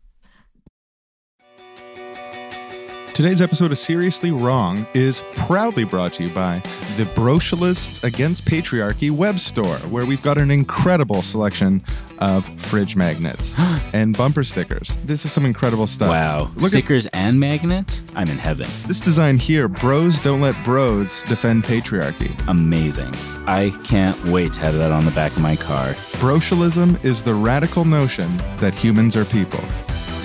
Today's 3.17 3.41
episode 3.41 3.71
of 3.71 3.79
Seriously 3.79 4.29
Wrong 4.29 4.85
is 4.93 5.23
proudly 5.33 5.85
brought 5.85 6.13
to 6.13 6.23
you 6.25 6.29
by 6.31 6.59
the 6.97 7.05
Brocialists 7.15 8.03
Against 8.03 8.45
Patriarchy 8.45 9.09
web 9.09 9.39
store, 9.39 9.79
where 9.89 10.05
we've 10.05 10.21
got 10.21 10.37
an 10.37 10.51
incredible 10.51 11.23
selection 11.23 11.83
of 12.19 12.47
fridge 12.61 12.95
magnets 12.95 13.55
and 13.91 14.15
bumper 14.15 14.43
stickers. 14.43 14.95
This 15.03 15.25
is 15.25 15.31
some 15.31 15.47
incredible 15.47 15.87
stuff. 15.87 16.09
Wow. 16.09 16.51
Look 16.57 16.65
at 16.65 16.69
Stickers 16.69 17.07
and 17.07 17.39
magnets? 17.39 18.03
I'm 18.15 18.29
in 18.29 18.37
heaven. 18.37 18.67
this 18.85 19.01
design 19.01 19.39
here. 19.39 19.67
Bros 19.67 20.19
don't 20.19 20.41
let 20.41 20.55
bros 20.63 21.23
defend 21.23 21.63
patriarchy. 21.63 22.31
Amazing. 22.47 23.11
I 23.47 23.71
can't 23.83 24.25
wait 24.25 24.53
to 24.53 24.59
have 24.59 24.75
that 24.75 24.91
on 24.91 25.05
the 25.05 25.11
back 25.11 25.31
of 25.31 25.41
my 25.41 25.55
car. 25.55 25.93
Brocialism 26.21 27.03
is 27.03 27.23
the 27.23 27.33
radical 27.33 27.83
notion 27.83 28.37
that 28.57 28.75
humans 28.75 29.17
are 29.17 29.25
people. 29.25 29.63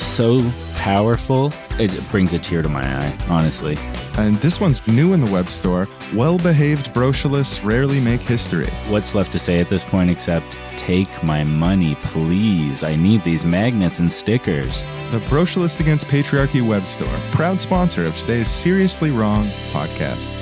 So 0.02 0.42
powerful, 0.74 1.52
it 1.78 1.90
brings 2.10 2.32
a 2.34 2.38
tear 2.38 2.60
to 2.60 2.68
my 2.68 2.82
eye, 2.82 3.16
honestly. 3.30 3.76
And 4.18 4.36
this 4.36 4.60
one's 4.60 4.86
new 4.86 5.14
in 5.14 5.24
the 5.24 5.30
web 5.32 5.48
store. 5.48 5.88
Well 6.12 6.36
behaved 6.36 6.92
brocialists 6.92 7.64
rarely 7.64 7.98
make 7.98 8.20
history. 8.20 8.68
What's 8.88 9.14
left 9.14 9.32
to 9.32 9.38
say 9.38 9.60
at 9.60 9.70
this 9.70 9.82
point 9.82 10.10
except 10.10 10.58
take 10.76 11.22
my 11.22 11.44
money, 11.44 11.94
please? 12.02 12.82
I 12.82 12.94
need 12.94 13.24
these 13.24 13.44
magnets 13.44 14.00
and 14.00 14.12
stickers. 14.12 14.82
The 15.12 15.20
Brocialists 15.30 15.80
Against 15.80 16.06
Patriarchy 16.06 16.66
web 16.66 16.86
store, 16.86 17.18
proud 17.30 17.60
sponsor 17.60 18.04
of 18.04 18.16
today's 18.16 18.48
Seriously 18.48 19.10
Wrong 19.10 19.46
podcast. 19.72 20.41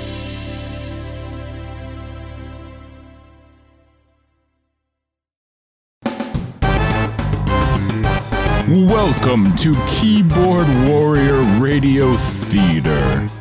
Welcome 8.73 9.53
to 9.57 9.75
Keyboard 9.85 10.65
Warrior 10.87 11.41
Radio 11.59 12.15
Theater. 12.15 13.40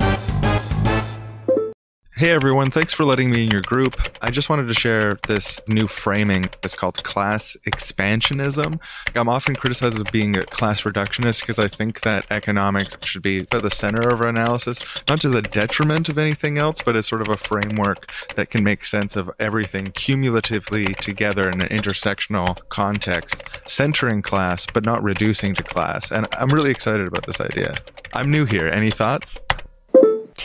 Hey 2.20 2.32
everyone, 2.32 2.70
thanks 2.70 2.92
for 2.92 3.06
letting 3.06 3.30
me 3.30 3.44
in 3.44 3.50
your 3.50 3.62
group. 3.62 3.98
I 4.20 4.30
just 4.30 4.50
wanted 4.50 4.68
to 4.68 4.74
share 4.74 5.18
this 5.26 5.58
new 5.66 5.86
framing. 5.86 6.50
It's 6.62 6.74
called 6.74 7.02
class 7.02 7.56
expansionism. 7.66 8.78
I'm 9.14 9.30
often 9.30 9.56
criticized 9.56 9.96
as 9.96 10.02
being 10.02 10.36
a 10.36 10.44
class 10.44 10.82
reductionist 10.82 11.40
because 11.40 11.58
I 11.58 11.66
think 11.66 12.02
that 12.02 12.26
economics 12.30 12.98
should 13.06 13.22
be 13.22 13.46
at 13.50 13.62
the 13.62 13.70
center 13.70 14.06
of 14.06 14.20
our 14.20 14.28
analysis, 14.28 14.84
not 15.08 15.22
to 15.22 15.30
the 15.30 15.40
detriment 15.40 16.10
of 16.10 16.18
anything 16.18 16.58
else, 16.58 16.82
but 16.82 16.94
as 16.94 17.06
sort 17.06 17.22
of 17.22 17.30
a 17.30 17.38
framework 17.38 18.12
that 18.34 18.50
can 18.50 18.62
make 18.62 18.84
sense 18.84 19.16
of 19.16 19.30
everything 19.40 19.86
cumulatively 19.86 20.92
together 20.92 21.48
in 21.48 21.62
an 21.62 21.68
intersectional 21.68 22.58
context, 22.68 23.42
centering 23.64 24.20
class 24.20 24.66
but 24.66 24.84
not 24.84 25.02
reducing 25.02 25.54
to 25.54 25.62
class. 25.62 26.10
And 26.10 26.26
I'm 26.38 26.50
really 26.50 26.70
excited 26.70 27.06
about 27.06 27.24
this 27.24 27.40
idea. 27.40 27.76
I'm 28.12 28.30
new 28.30 28.44
here. 28.44 28.66
Any 28.66 28.90
thoughts? 28.90 29.40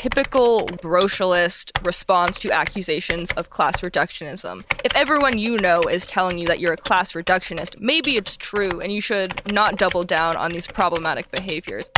Typical 0.05 0.67
brocialist 0.67 1.83
response 1.83 2.37
to 2.37 2.51
accusations 2.51 3.31
of 3.31 3.49
class 3.49 3.81
reductionism. 3.81 4.63
If 4.83 4.95
everyone 4.95 5.39
you 5.39 5.57
know 5.57 5.81
is 5.81 6.05
telling 6.05 6.37
you 6.37 6.45
that 6.45 6.59
you're 6.59 6.73
a 6.73 6.77
class 6.77 7.13
reductionist, 7.13 7.79
maybe 7.79 8.15
it's 8.15 8.37
true 8.37 8.79
and 8.81 8.93
you 8.93 9.01
should 9.01 9.51
not 9.51 9.77
double 9.77 10.03
down 10.03 10.37
on 10.37 10.51
these 10.51 10.67
problematic 10.67 11.31
behaviors. 11.31 11.89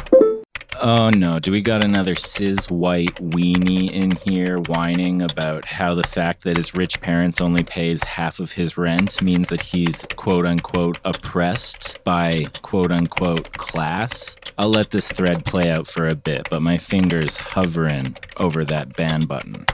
Oh 0.75 1.09
no, 1.09 1.39
do 1.39 1.51
we 1.51 1.61
got 1.61 1.83
another 1.83 2.13
cis 2.15 2.69
white 2.69 3.15
weenie 3.15 3.89
in 3.89 4.11
here 4.11 4.59
whining 4.59 5.21
about 5.21 5.65
how 5.65 5.95
the 5.95 6.03
fact 6.03 6.43
that 6.43 6.57
his 6.57 6.75
rich 6.75 7.01
parents 7.01 7.41
only 7.41 7.63
pays 7.63 8.03
half 8.03 8.39
of 8.39 8.51
his 8.51 8.77
rent 8.77 9.21
means 9.21 9.49
that 9.49 9.61
he's 9.61 10.05
quote 10.15 10.45
unquote 10.45 10.99
oppressed 11.03 11.97
by 12.03 12.45
quote 12.61 12.91
unquote 12.91 13.53
class? 13.53 14.35
I'll 14.57 14.69
let 14.69 14.91
this 14.91 15.11
thread 15.11 15.45
play 15.45 15.71
out 15.71 15.87
for 15.87 16.07
a 16.07 16.15
bit, 16.15 16.47
but 16.49 16.61
my 16.61 16.77
finger's 16.77 17.37
hovering 17.37 18.15
over 18.37 18.63
that 18.65 18.95
ban 18.95 19.21
button. 19.21 19.65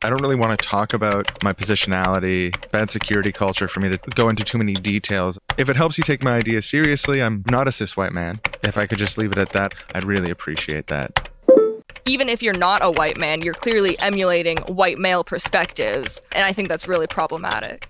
I 0.00 0.10
don't 0.10 0.22
really 0.22 0.36
want 0.36 0.56
to 0.56 0.64
talk 0.64 0.94
about 0.94 1.42
my 1.42 1.52
positionality, 1.52 2.54
bad 2.70 2.88
security 2.88 3.32
culture 3.32 3.66
for 3.66 3.80
me 3.80 3.88
to 3.88 3.98
go 4.14 4.28
into 4.28 4.44
too 4.44 4.56
many 4.56 4.74
details. 4.74 5.40
If 5.56 5.68
it 5.68 5.74
helps 5.74 5.98
you 5.98 6.04
take 6.04 6.22
my 6.22 6.36
ideas 6.36 6.66
seriously, 6.66 7.20
I'm 7.20 7.42
not 7.50 7.66
a 7.66 7.72
cis 7.72 7.96
white 7.96 8.12
man. 8.12 8.38
If 8.62 8.78
I 8.78 8.86
could 8.86 8.98
just 8.98 9.18
leave 9.18 9.32
it 9.32 9.38
at 9.38 9.48
that, 9.50 9.74
I'd 9.96 10.04
really 10.04 10.30
appreciate 10.30 10.86
that. 10.86 11.28
Even 12.06 12.28
if 12.28 12.44
you're 12.44 12.56
not 12.56 12.80
a 12.84 12.92
white 12.92 13.16
man, 13.16 13.42
you're 13.42 13.54
clearly 13.54 13.98
emulating 13.98 14.58
white 14.68 14.98
male 14.98 15.24
perspectives, 15.24 16.22
and 16.32 16.44
I 16.44 16.52
think 16.52 16.68
that's 16.68 16.86
really 16.86 17.08
problematic. 17.08 17.88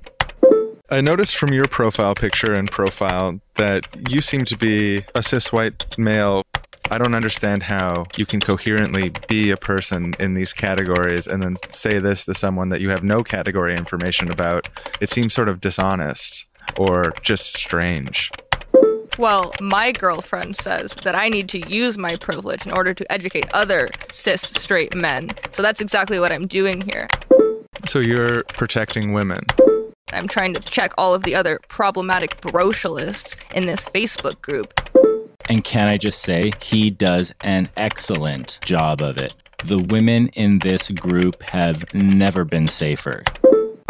I 0.89 1.03
noticed 1.03 1.37
from 1.37 1.53
your 1.53 1.67
profile 1.67 2.15
picture 2.15 2.55
and 2.55 2.71
profile 2.71 3.39
that 3.57 3.87
you 4.09 4.23
seem 4.23 4.47
to 4.47 4.57
be 4.57 5.03
a 5.15 5.23
cis 5.23 5.53
white 5.53 5.99
male. 5.99 6.43
I 6.91 6.97
don't 6.97 7.15
understand 7.15 7.65
how 7.65 8.07
you 8.17 8.25
can 8.25 8.41
coherently 8.41 9.13
be 9.29 9.51
a 9.51 9.59
person 9.59 10.15
in 10.19 10.33
these 10.33 10.55
categories 10.55 11.27
and 11.27 11.43
then 11.43 11.57
say 11.69 11.99
this 11.99 12.25
to 12.25 12.35
someone 12.35 12.71
that 12.71 12.81
you 12.81 12.89
have 12.89 13.03
no 13.03 13.21
category 13.23 13.77
information 13.77 14.31
about. 14.31 14.69
It 15.01 15.11
seems 15.11 15.35
sort 15.35 15.51
of 15.51 15.61
dishonest 15.61 16.47
or 16.79 17.13
just 17.21 17.55
strange. 17.57 18.31
Well, 19.19 19.53
my 19.61 19.93
girlfriend 19.93 20.57
says 20.57 20.95
that 21.03 21.15
I 21.15 21.29
need 21.29 21.49
to 21.51 21.69
use 21.69 21.99
my 21.99 22.15
privilege 22.21 22.65
in 22.65 22.73
order 22.73 22.95
to 22.95 23.13
educate 23.13 23.47
other 23.53 23.89
cis 24.11 24.41
straight 24.41 24.95
men. 24.95 25.31
So 25.51 25.61
that's 25.61 25.81
exactly 25.81 26.19
what 26.19 26.33
I'm 26.33 26.47
doing 26.47 26.81
here. 26.81 27.09
So 27.87 27.99
you're 27.99 28.45
protecting 28.45 29.13
women. 29.13 29.45
I'm 30.13 30.29
trying 30.29 30.55
to 30.55 30.61
check 30.61 30.93
all 30.97 31.15
of 31.15 31.23
the 31.23 31.35
other 31.35 31.59
problematic 31.69 32.41
brocialists 32.41 33.37
in 33.55 33.67
this 33.67 33.87
Facebook 33.87 34.41
group. 34.41 34.88
And 35.49 35.65
can 35.65 35.89
I 35.89 35.97
just 35.97 36.21
say, 36.21 36.53
he 36.63 36.91
does 36.91 37.33
an 37.43 37.69
excellent 37.77 38.59
job 38.65 39.01
of 39.01 39.19
it. 39.19 39.35
The 39.65 39.79
women 39.79 40.29
in 40.29 40.61
this 40.61 40.89
group 40.91 41.43
have 41.43 41.93
never 41.95 42.45
been 42.45 42.69
safer. 42.69 43.25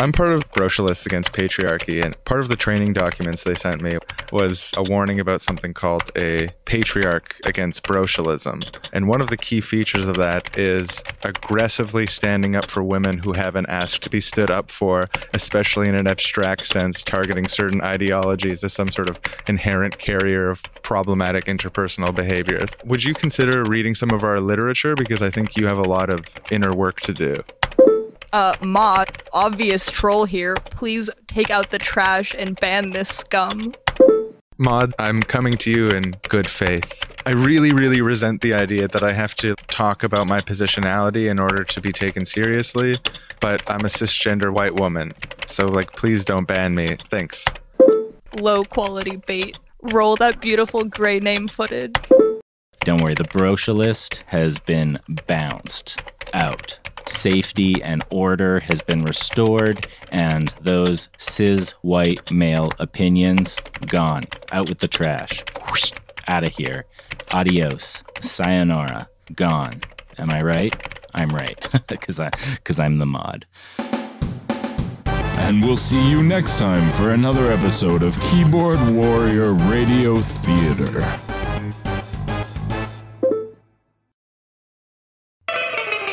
I'm 0.01 0.13
part 0.13 0.31
of 0.31 0.49
Brocialists 0.53 1.07
Against 1.07 1.33
Patriarchy, 1.33 2.05
and 2.05 2.25
part 2.25 2.39
of 2.39 2.47
the 2.47 2.55
training 2.55 2.93
documents 2.93 3.43
they 3.43 3.57
sent 3.57 3.83
me 3.83 3.99
was 4.31 4.73
a 4.77 4.83
warning 4.85 5.19
about 5.19 5.43
something 5.43 5.75
called 5.75 6.13
a 6.17 6.51
patriarch 6.67 7.35
against 7.45 7.83
brocialism. 7.83 8.63
And 8.93 9.09
one 9.09 9.21
of 9.21 9.29
the 9.29 9.37
key 9.37 9.61
features 9.61 10.07
of 10.07 10.15
that 10.15 10.57
is 10.57 11.03
aggressively 11.25 12.07
standing 12.07 12.55
up 12.55 12.71
for 12.71 12.85
women 12.85 13.19
who 13.19 13.33
haven't 13.33 13.69
asked 13.69 14.03
to 14.03 14.11
be 14.11 14.21
stood 14.21 14.53
up 14.53 14.71
for, 14.71 15.11
especially 15.35 15.89
in 15.89 15.97
an 15.97 16.07
abstract 16.07 16.67
sense, 16.67 17.03
targeting 17.03 17.49
certain 17.49 17.81
ideologies 17.81 18.63
as 18.63 18.73
some 18.73 18.91
sort 18.91 19.11
of 19.11 19.19
inherent 19.49 19.99
carrier 19.99 20.49
of 20.49 20.63
problematic 20.85 21.47
interpersonal 21.47 22.15
behaviors. 22.15 22.71
Would 22.85 23.03
you 23.03 23.15
consider 23.15 23.65
reading 23.65 23.97
some 23.97 24.11
of 24.11 24.23
our 24.23 24.39
literature? 24.39 24.95
Because 24.95 25.23
I 25.23 25.31
think 25.31 25.57
you 25.57 25.67
have 25.67 25.79
a 25.79 25.83
lot 25.83 26.09
of 26.09 26.25
inner 26.53 26.73
work 26.73 27.01
to 27.01 27.13
do. 27.13 27.43
Uh, 28.33 28.55
Mod, 28.61 29.23
obvious 29.33 29.91
troll 29.91 30.25
here. 30.25 30.55
Please 30.55 31.09
take 31.27 31.51
out 31.51 31.71
the 31.71 31.79
trash 31.79 32.35
and 32.37 32.59
ban 32.61 32.91
this 32.91 33.09
scum. 33.09 33.75
Mod, 34.59 34.93
I'm 34.99 35.23
coming 35.23 35.55
to 35.55 35.71
you 35.71 35.89
in 35.89 36.17
good 36.29 36.51
faith. 36.51 37.05
I 37.25 37.31
really, 37.31 37.73
really 37.73 38.01
resent 38.01 38.41
the 38.41 38.55
idea 38.55 38.89
that 38.89 39.03
I 39.03 39.13
have 39.13 39.35
to 39.37 39.55
talk 39.69 40.03
about 40.03 40.27
my 40.27 40.41
positionality 40.41 41.31
in 41.31 41.39
order 41.39 41.63
to 41.63 41.81
be 41.81 41.93
taken 41.93 42.27
seriously, 42.27 42.97
but 43.41 43.63
I'm 43.71 43.81
a 43.81 43.89
cisgender 43.89 44.53
white 44.53 44.75
woman. 44.75 45.13
So, 45.47 45.67
like, 45.67 45.93
please 45.93 46.25
don't 46.25 46.49
ban 46.49 46.75
me. 46.75 46.97
Thanks. 47.09 47.45
Low 48.37 48.65
quality 48.65 49.17
bait. 49.17 49.59
Roll 49.81 50.17
that 50.17 50.41
beautiful 50.41 50.85
gray 50.85 51.21
name 51.21 51.47
footage. 51.47 51.95
Don't 52.81 53.01
worry, 53.01 53.15
the 53.15 53.25
brocialist 53.25 54.23
has 54.27 54.59
been 54.59 54.99
bounced 55.27 56.03
out. 56.35 56.79
Safety 57.09 57.83
and 57.83 58.05
order 58.11 58.61
has 58.61 58.83
been 58.83 59.03
restored, 59.03 59.87
and 60.13 60.55
those 60.61 61.09
cis 61.19 61.73
white 61.83 62.31
male 62.31 62.71
opinions 62.79 63.57
gone. 63.87 64.25
Out 64.53 64.69
with 64.69 64.79
the 64.79 64.89
trash. 64.89 65.43
Whoosh, 65.67 65.93
out 66.29 66.45
of 66.45 66.55
here. 66.55 66.85
Adios. 67.33 68.03
Sayonara. 68.21 69.09
Gone. 69.35 69.81
Am 70.19 70.31
I 70.31 70.43
right? 70.43 70.75
I'm 71.15 71.31
right, 71.31 71.59
because 71.89 72.21
I, 72.21 72.31
because 72.57 72.79
I'm 72.79 72.99
the 72.99 73.07
mod. 73.07 73.47
And 75.39 75.63
we'll 75.63 75.77
see 75.77 76.11
you 76.11 76.23
next 76.23 76.59
time 76.59 76.91
for 76.91 77.13
another 77.13 77.51
episode 77.51 78.03
of 78.03 78.21
Keyboard 78.21 78.79
Warrior 78.91 79.55
Radio 79.55 80.21
Theater. 80.21 81.01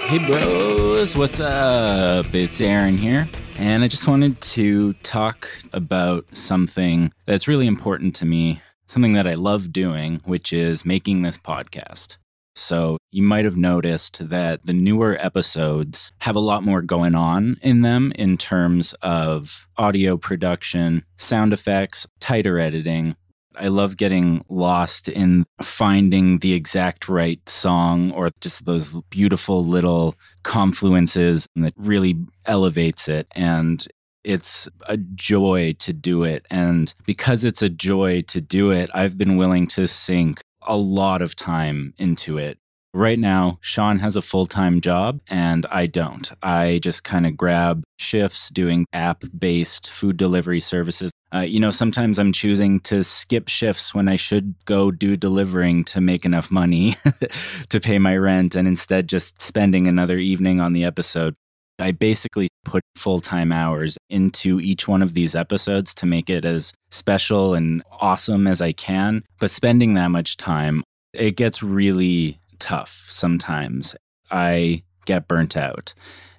Hey 0.08 0.20
bros, 0.20 1.18
what's 1.18 1.40
up? 1.40 2.32
It's 2.36 2.62
Aaron 2.62 2.96
here, 2.96 3.28
and 3.58 3.84
I 3.84 3.88
just 3.88 4.08
wanted 4.08 4.40
to 4.40 4.94
talk 5.02 5.50
about 5.74 6.38
something 6.38 7.12
that's 7.26 7.48
really 7.48 7.66
important 7.66 8.16
to 8.18 8.26
me, 8.26 8.62
something 8.86 9.14
that 9.14 9.26
I 9.26 9.34
love 9.34 9.74
doing, 9.74 10.22
which 10.24 10.54
is 10.54 10.86
making 10.86 11.24
this 11.24 11.40
podcast. 11.40 12.18
So, 12.54 12.98
you 13.12 13.24
might 13.24 13.46
have 13.46 13.58
noticed 13.58 14.30
that 14.30 14.68
the 14.68 14.74
newer 14.74 15.18
episodes 15.20 16.12
have 16.20 16.36
a 16.36 16.40
lot 16.40 16.64
more 16.64 16.84
going 16.84 17.16
on 17.16 17.58
in 17.64 17.82
them 17.82 18.12
in 18.16 18.38
terms 18.38 18.94
of 19.02 19.68
audio 19.76 20.18
production, 20.18 21.04
sound 21.18 21.52
effects, 21.52 22.06
tighter 22.20 22.60
editing, 22.60 23.16
I 23.58 23.68
love 23.68 23.98
getting 23.98 24.44
lost 24.50 25.08
in 25.08 25.46
finding 25.62 26.40
the 26.40 26.54
exact 26.54 27.08
right 27.08 27.48
song 27.48 28.12
or 28.12 28.30
just 28.42 28.66
those 28.66 28.98
beautiful 29.10 29.64
little 29.64 30.16
confluences 30.44 31.48
that 31.56 31.74
really 31.78 32.18
elevates 32.46 33.08
it. 33.08 33.28
And 33.32 33.86
it's 34.24 34.68
a 34.88 34.98
joy 34.98 35.74
to 35.80 35.94
do 35.94 36.24
it. 36.24 36.46
And 36.50 36.94
because 37.06 37.46
it's 37.46 37.62
a 37.62 37.70
joy 37.70 38.24
to 38.24 38.42
do 38.42 38.72
it, 38.72 38.90
I've 38.94 39.18
been 39.18 39.38
willing 39.38 39.68
to 39.68 39.88
sink 39.88 40.42
a 40.64 40.76
lot 40.76 41.22
of 41.22 41.36
time 41.36 41.94
into 41.98 42.38
it. 42.38 42.58
Right 42.96 43.20
now, 43.20 43.58
Sean 43.60 44.00
has 44.00 44.16
a 44.16 44.22
full 44.22 44.46
time 44.46 44.80
job 44.80 45.20
and 45.28 45.66
I 45.70 45.86
don't. 45.86 46.32
I 46.42 46.80
just 46.82 47.04
kind 47.04 47.28
of 47.28 47.36
grab 47.36 47.84
shifts 48.00 48.48
doing 48.48 48.86
app 48.94 49.26
based 49.38 49.90
food 49.90 50.16
delivery 50.16 50.62
services. 50.62 51.12
Uh, 51.34 51.40
you 51.40 51.60
know, 51.60 51.72
sometimes 51.72 52.18
I'm 52.18 52.32
choosing 52.32 52.80
to 52.82 53.04
skip 53.04 53.50
shifts 53.50 53.94
when 53.94 54.08
I 54.08 54.16
should 54.16 54.56
go 54.64 54.92
do 54.92 55.18
delivering 55.18 55.84
to 55.86 56.00
make 56.00 56.24
enough 56.24 56.50
money 56.50 56.96
to 57.70 57.82
pay 57.82 58.00
my 58.00 58.16
rent 58.16 58.56
and 58.56 58.66
instead 58.66 59.10
just 59.10 59.42
spending 59.42 59.90
another 59.90 60.18
evening 60.18 60.62
on 60.62 60.72
the 60.72 60.86
episode. 60.86 61.36
I 61.78 61.92
basically 61.92 62.48
put 62.64 62.82
full 62.96 63.20
time 63.20 63.52
hours 63.52 63.98
into 64.10 64.62
each 64.62 64.88
one 64.88 65.02
of 65.02 65.16
these 65.16 65.36
episodes 65.36 65.94
to 65.96 66.06
make 66.06 66.30
it 66.30 66.46
as 66.46 66.72
special 66.92 67.56
and 67.56 67.84
awesome 68.00 68.48
as 68.48 68.62
I 68.62 68.72
can. 68.72 69.26
But 69.42 69.52
spending 69.52 69.96
that 69.96 70.12
much 70.12 70.38
time, 70.38 70.86
it 71.14 71.36
gets 71.36 71.62
really 71.62 72.40
tough 72.60 73.06
sometimes. 73.10 73.96
I 74.32 74.84
get 75.06 75.28
burnt 75.28 75.56
out 75.56 75.94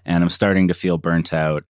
and 0.04 0.22
I'm 0.22 0.30
starting 0.30 0.68
to 0.68 0.74
feel 0.74 0.98
burnt 0.98 1.32
out. 1.32 1.64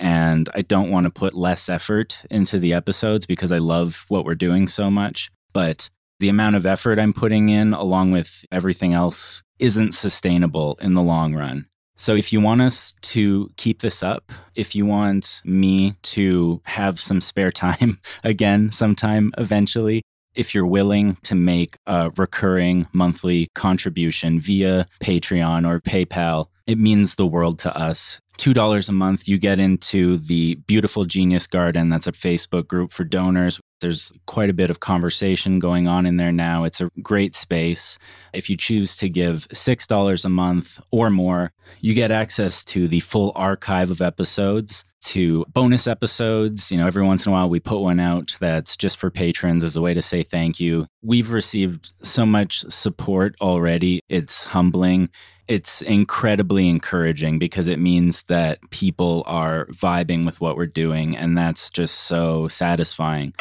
And 0.00 0.48
I 0.54 0.62
don't 0.62 0.90
want 0.90 1.04
to 1.04 1.10
put 1.10 1.34
less 1.34 1.68
effort 1.68 2.22
into 2.30 2.58
the 2.58 2.72
episodes 2.72 3.26
because 3.26 3.50
I 3.50 3.58
love 3.58 4.04
what 4.08 4.24
we're 4.24 4.36
doing 4.36 4.68
so 4.68 4.90
much. 4.90 5.30
But 5.52 5.90
the 6.20 6.28
amount 6.28 6.56
of 6.56 6.66
effort 6.66 6.98
I'm 6.98 7.12
putting 7.12 7.48
in, 7.48 7.72
along 7.72 8.12
with 8.12 8.44
everything 8.52 8.92
else, 8.92 9.42
isn't 9.58 9.94
sustainable 9.94 10.78
in 10.80 10.94
the 10.94 11.02
long 11.02 11.34
run. 11.34 11.66
So 11.96 12.14
if 12.14 12.32
you 12.32 12.40
want 12.40 12.62
us 12.62 12.94
to 13.02 13.50
keep 13.56 13.80
this 13.80 14.04
up, 14.04 14.30
if 14.54 14.76
you 14.76 14.86
want 14.86 15.42
me 15.44 15.96
to 16.02 16.62
have 16.64 17.00
some 17.00 17.20
spare 17.20 17.50
time 17.66 17.98
again 18.22 18.70
sometime 18.70 19.32
eventually, 19.36 20.02
if 20.38 20.54
you're 20.54 20.64
willing 20.64 21.16
to 21.24 21.34
make 21.34 21.76
a 21.86 22.10
recurring 22.16 22.86
monthly 22.92 23.48
contribution 23.54 24.38
via 24.38 24.86
Patreon 25.02 25.68
or 25.68 25.80
PayPal, 25.80 26.46
it 26.66 26.78
means 26.78 27.16
the 27.16 27.26
world 27.26 27.58
to 27.58 27.76
us. 27.76 28.20
$2 28.38 28.88
a 28.88 28.92
month, 28.92 29.26
you 29.26 29.36
get 29.36 29.58
into 29.58 30.16
the 30.16 30.54
Beautiful 30.54 31.04
Genius 31.04 31.48
Garden. 31.48 31.88
That's 31.88 32.06
a 32.06 32.12
Facebook 32.12 32.68
group 32.68 32.92
for 32.92 33.02
donors. 33.02 33.58
There's 33.80 34.12
quite 34.26 34.48
a 34.48 34.52
bit 34.52 34.70
of 34.70 34.78
conversation 34.78 35.58
going 35.58 35.88
on 35.88 36.06
in 36.06 36.18
there 36.18 36.30
now. 36.30 36.62
It's 36.62 36.80
a 36.80 36.90
great 37.02 37.34
space. 37.34 37.98
If 38.32 38.48
you 38.48 38.56
choose 38.56 38.96
to 38.98 39.08
give 39.08 39.48
$6 39.48 40.24
a 40.24 40.28
month 40.28 40.80
or 40.92 41.10
more, 41.10 41.52
you 41.80 41.94
get 41.94 42.12
access 42.12 42.64
to 42.66 42.86
the 42.86 43.00
full 43.00 43.32
archive 43.34 43.90
of 43.90 44.00
episodes, 44.00 44.84
to 45.02 45.44
bonus 45.52 45.86
episodes. 45.86 46.70
You 46.70 46.78
know, 46.78 46.86
every 46.86 47.04
once 47.04 47.26
in 47.26 47.30
a 47.30 47.32
while 47.32 47.48
we 47.48 47.60
put 47.60 47.80
one 47.80 48.00
out 48.00 48.36
that's 48.40 48.76
just 48.76 48.98
for 48.98 49.10
patrons 49.10 49.64
as 49.64 49.76
a 49.76 49.80
way 49.80 49.94
to 49.94 50.02
say 50.02 50.22
thank 50.22 50.60
you. 50.60 50.86
We've 51.02 51.32
received 51.32 51.92
so 52.02 52.26
much 52.26 52.60
support 52.68 53.34
already. 53.40 54.00
It's 54.08 54.46
humbling. 54.46 55.10
It's 55.46 55.80
incredibly 55.80 56.68
encouraging 56.68 57.38
because 57.38 57.68
it 57.68 57.78
means 57.78 58.24
that 58.24 58.58
people 58.70 59.22
are 59.26 59.66
vibing 59.68 60.26
with 60.26 60.42
what 60.42 60.56
we're 60.56 60.66
doing, 60.66 61.16
and 61.16 61.38
that's 61.38 61.70
just 61.70 61.94
so 61.94 62.48
satisfying. 62.48 63.32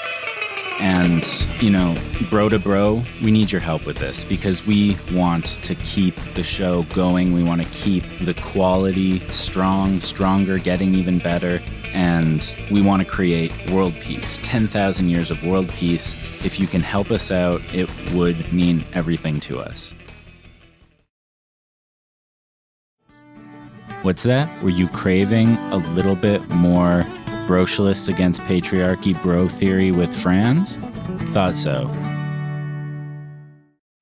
And, 0.79 1.25
you 1.59 1.71
know, 1.71 1.95
bro 2.29 2.49
to 2.49 2.59
bro, 2.59 3.03
we 3.23 3.31
need 3.31 3.51
your 3.51 3.61
help 3.61 3.85
with 3.87 3.97
this 3.97 4.23
because 4.23 4.67
we 4.67 4.95
want 5.11 5.45
to 5.63 5.73
keep 5.75 6.15
the 6.35 6.43
show 6.43 6.83
going. 6.93 7.33
We 7.33 7.43
want 7.43 7.63
to 7.63 7.69
keep 7.69 8.03
the 8.21 8.35
quality 8.35 9.19
strong, 9.29 9.99
stronger, 9.99 10.59
getting 10.59 10.93
even 10.93 11.17
better. 11.17 11.61
And 11.93 12.53
we 12.69 12.81
want 12.81 13.01
to 13.01 13.09
create 13.09 13.51
world 13.71 13.93
peace 14.01 14.37
10,000 14.43 15.09
years 15.09 15.31
of 15.31 15.43
world 15.43 15.67
peace. 15.69 16.45
If 16.45 16.59
you 16.59 16.67
can 16.67 16.81
help 16.81 17.09
us 17.09 17.31
out, 17.31 17.61
it 17.73 17.89
would 18.13 18.53
mean 18.53 18.85
everything 18.93 19.39
to 19.41 19.59
us. 19.59 19.95
What's 24.03 24.23
that? 24.23 24.61
Were 24.61 24.69
you 24.69 24.87
craving 24.89 25.57
a 25.71 25.77
little 25.77 26.15
bit 26.15 26.47
more 26.49 27.03
brocialists 27.47 28.09
against 28.09 28.41
patriarchy 28.41 29.19
bro 29.23 29.47
theory 29.47 29.91
with 29.91 30.13
Franz? 30.15 30.77
Thought 31.31 31.55
so. 31.55 31.91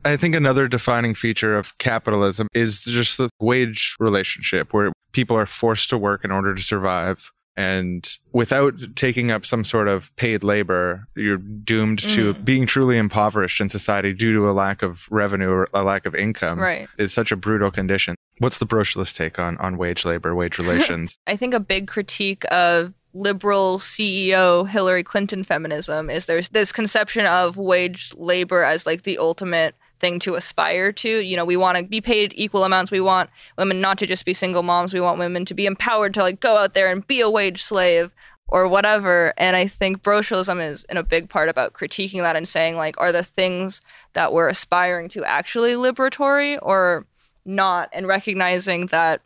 I 0.03 0.17
think 0.17 0.35
another 0.35 0.67
defining 0.67 1.15
feature 1.15 1.55
of 1.55 1.77
capitalism 1.77 2.47
is 2.53 2.83
just 2.83 3.17
the 3.17 3.29
wage 3.39 3.95
relationship 3.99 4.73
where 4.73 4.91
people 5.13 5.37
are 5.37 5.47
forced 5.47 5.89
to 5.89 5.97
work 5.97 6.23
in 6.23 6.31
order 6.31 6.53
to 6.53 6.61
survive. 6.61 7.31
And 7.57 8.07
without 8.33 8.95
taking 8.95 9.31
up 9.31 9.45
some 9.45 9.63
sort 9.63 9.87
of 9.87 10.15
paid 10.17 10.43
labor, 10.43 11.07
you're 11.15 11.37
doomed 11.37 11.99
to 11.99 12.33
mm. 12.33 12.45
being 12.45 12.65
truly 12.65 12.97
impoverished 12.97 13.61
in 13.61 13.69
society 13.69 14.13
due 14.13 14.33
to 14.33 14.49
a 14.49 14.51
lack 14.51 14.83
of 14.83 15.07
revenue 15.09 15.49
or 15.49 15.67
a 15.73 15.81
lack 15.81 16.05
of 16.05 16.13
income. 16.13 16.59
Right. 16.59 16.87
It's 16.99 17.13
such 17.13 17.31
a 17.31 17.37
brutal 17.37 17.71
condition. 17.71 18.15
What's 18.39 18.57
the 18.57 18.67
brocialist 18.67 19.15
take 19.15 19.39
on, 19.39 19.57
on 19.57 19.77
wage 19.77 20.03
labor, 20.03 20.35
wage 20.35 20.57
relations? 20.59 21.17
I 21.25 21.37
think 21.37 21.53
a 21.53 21.59
big 21.59 21.87
critique 21.87 22.43
of 22.51 22.93
liberal 23.15 23.77
CEO 23.77 24.67
Hillary 24.67 25.01
Clinton 25.01 25.43
feminism 25.43 26.09
is 26.09 26.25
there's 26.25 26.49
this 26.49 26.73
conception 26.73 27.25
of 27.25 27.55
wage 27.55 28.13
labor 28.17 28.63
as 28.63 28.85
like 28.85 29.03
the 29.03 29.17
ultimate 29.17 29.73
thing 29.99 30.19
to 30.19 30.35
aspire 30.35 30.91
to. 30.91 31.09
You 31.19 31.37
know, 31.37 31.45
we 31.45 31.55
want 31.55 31.77
to 31.77 31.83
be 31.85 32.01
paid 32.01 32.33
equal 32.35 32.65
amounts. 32.65 32.91
We 32.91 32.99
want 32.99 33.29
women 33.57 33.79
not 33.79 33.97
to 33.99 34.05
just 34.05 34.25
be 34.25 34.33
single 34.33 34.63
moms. 34.63 34.93
We 34.93 34.99
want 34.99 35.17
women 35.17 35.45
to 35.45 35.53
be 35.53 35.65
empowered 35.65 36.13
to 36.15 36.23
like 36.23 36.41
go 36.41 36.57
out 36.57 36.73
there 36.73 36.91
and 36.91 37.07
be 37.07 37.21
a 37.21 37.29
wage 37.29 37.63
slave 37.63 38.13
or 38.49 38.67
whatever. 38.67 39.33
And 39.37 39.55
I 39.55 39.65
think 39.65 40.03
brocialism 40.03 40.61
is 40.61 40.83
in 40.89 40.97
a 40.97 41.03
big 41.03 41.29
part 41.29 41.47
about 41.47 41.71
critiquing 41.71 42.21
that 42.21 42.35
and 42.35 42.47
saying 42.47 42.75
like, 42.75 42.99
are 42.99 43.13
the 43.13 43.23
things 43.23 43.81
that 44.11 44.33
we're 44.33 44.49
aspiring 44.49 45.07
to 45.09 45.23
actually 45.23 45.73
liberatory 45.73 46.59
or 46.61 47.05
not? 47.45 47.89
And 47.93 48.07
recognizing 48.07 48.87
that 48.87 49.21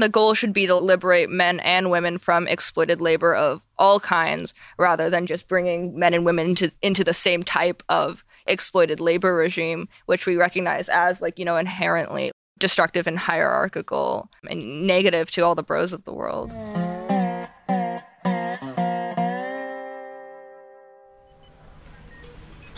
the 0.00 0.08
goal 0.08 0.34
should 0.34 0.52
be 0.52 0.66
to 0.66 0.74
liberate 0.76 1.30
men 1.30 1.60
and 1.60 1.90
women 1.90 2.18
from 2.18 2.46
exploited 2.46 3.00
labor 3.00 3.34
of 3.34 3.66
all 3.78 4.00
kinds 4.00 4.54
rather 4.78 5.10
than 5.10 5.26
just 5.26 5.48
bringing 5.48 5.98
men 5.98 6.14
and 6.14 6.24
women 6.24 6.48
into, 6.48 6.72
into 6.82 7.04
the 7.04 7.14
same 7.14 7.42
type 7.42 7.82
of 7.88 8.24
exploited 8.46 9.00
labor 9.00 9.34
regime 9.34 9.88
which 10.06 10.24
we 10.26 10.36
recognize 10.36 10.88
as 10.88 11.20
like 11.20 11.38
you 11.38 11.44
know 11.44 11.56
inherently 11.56 12.30
destructive 12.58 13.06
and 13.06 13.18
hierarchical 13.18 14.30
and 14.48 14.86
negative 14.86 15.30
to 15.30 15.42
all 15.42 15.56
the 15.56 15.64
bros 15.64 15.92
of 15.92 16.04
the 16.04 16.12
world 16.12 16.52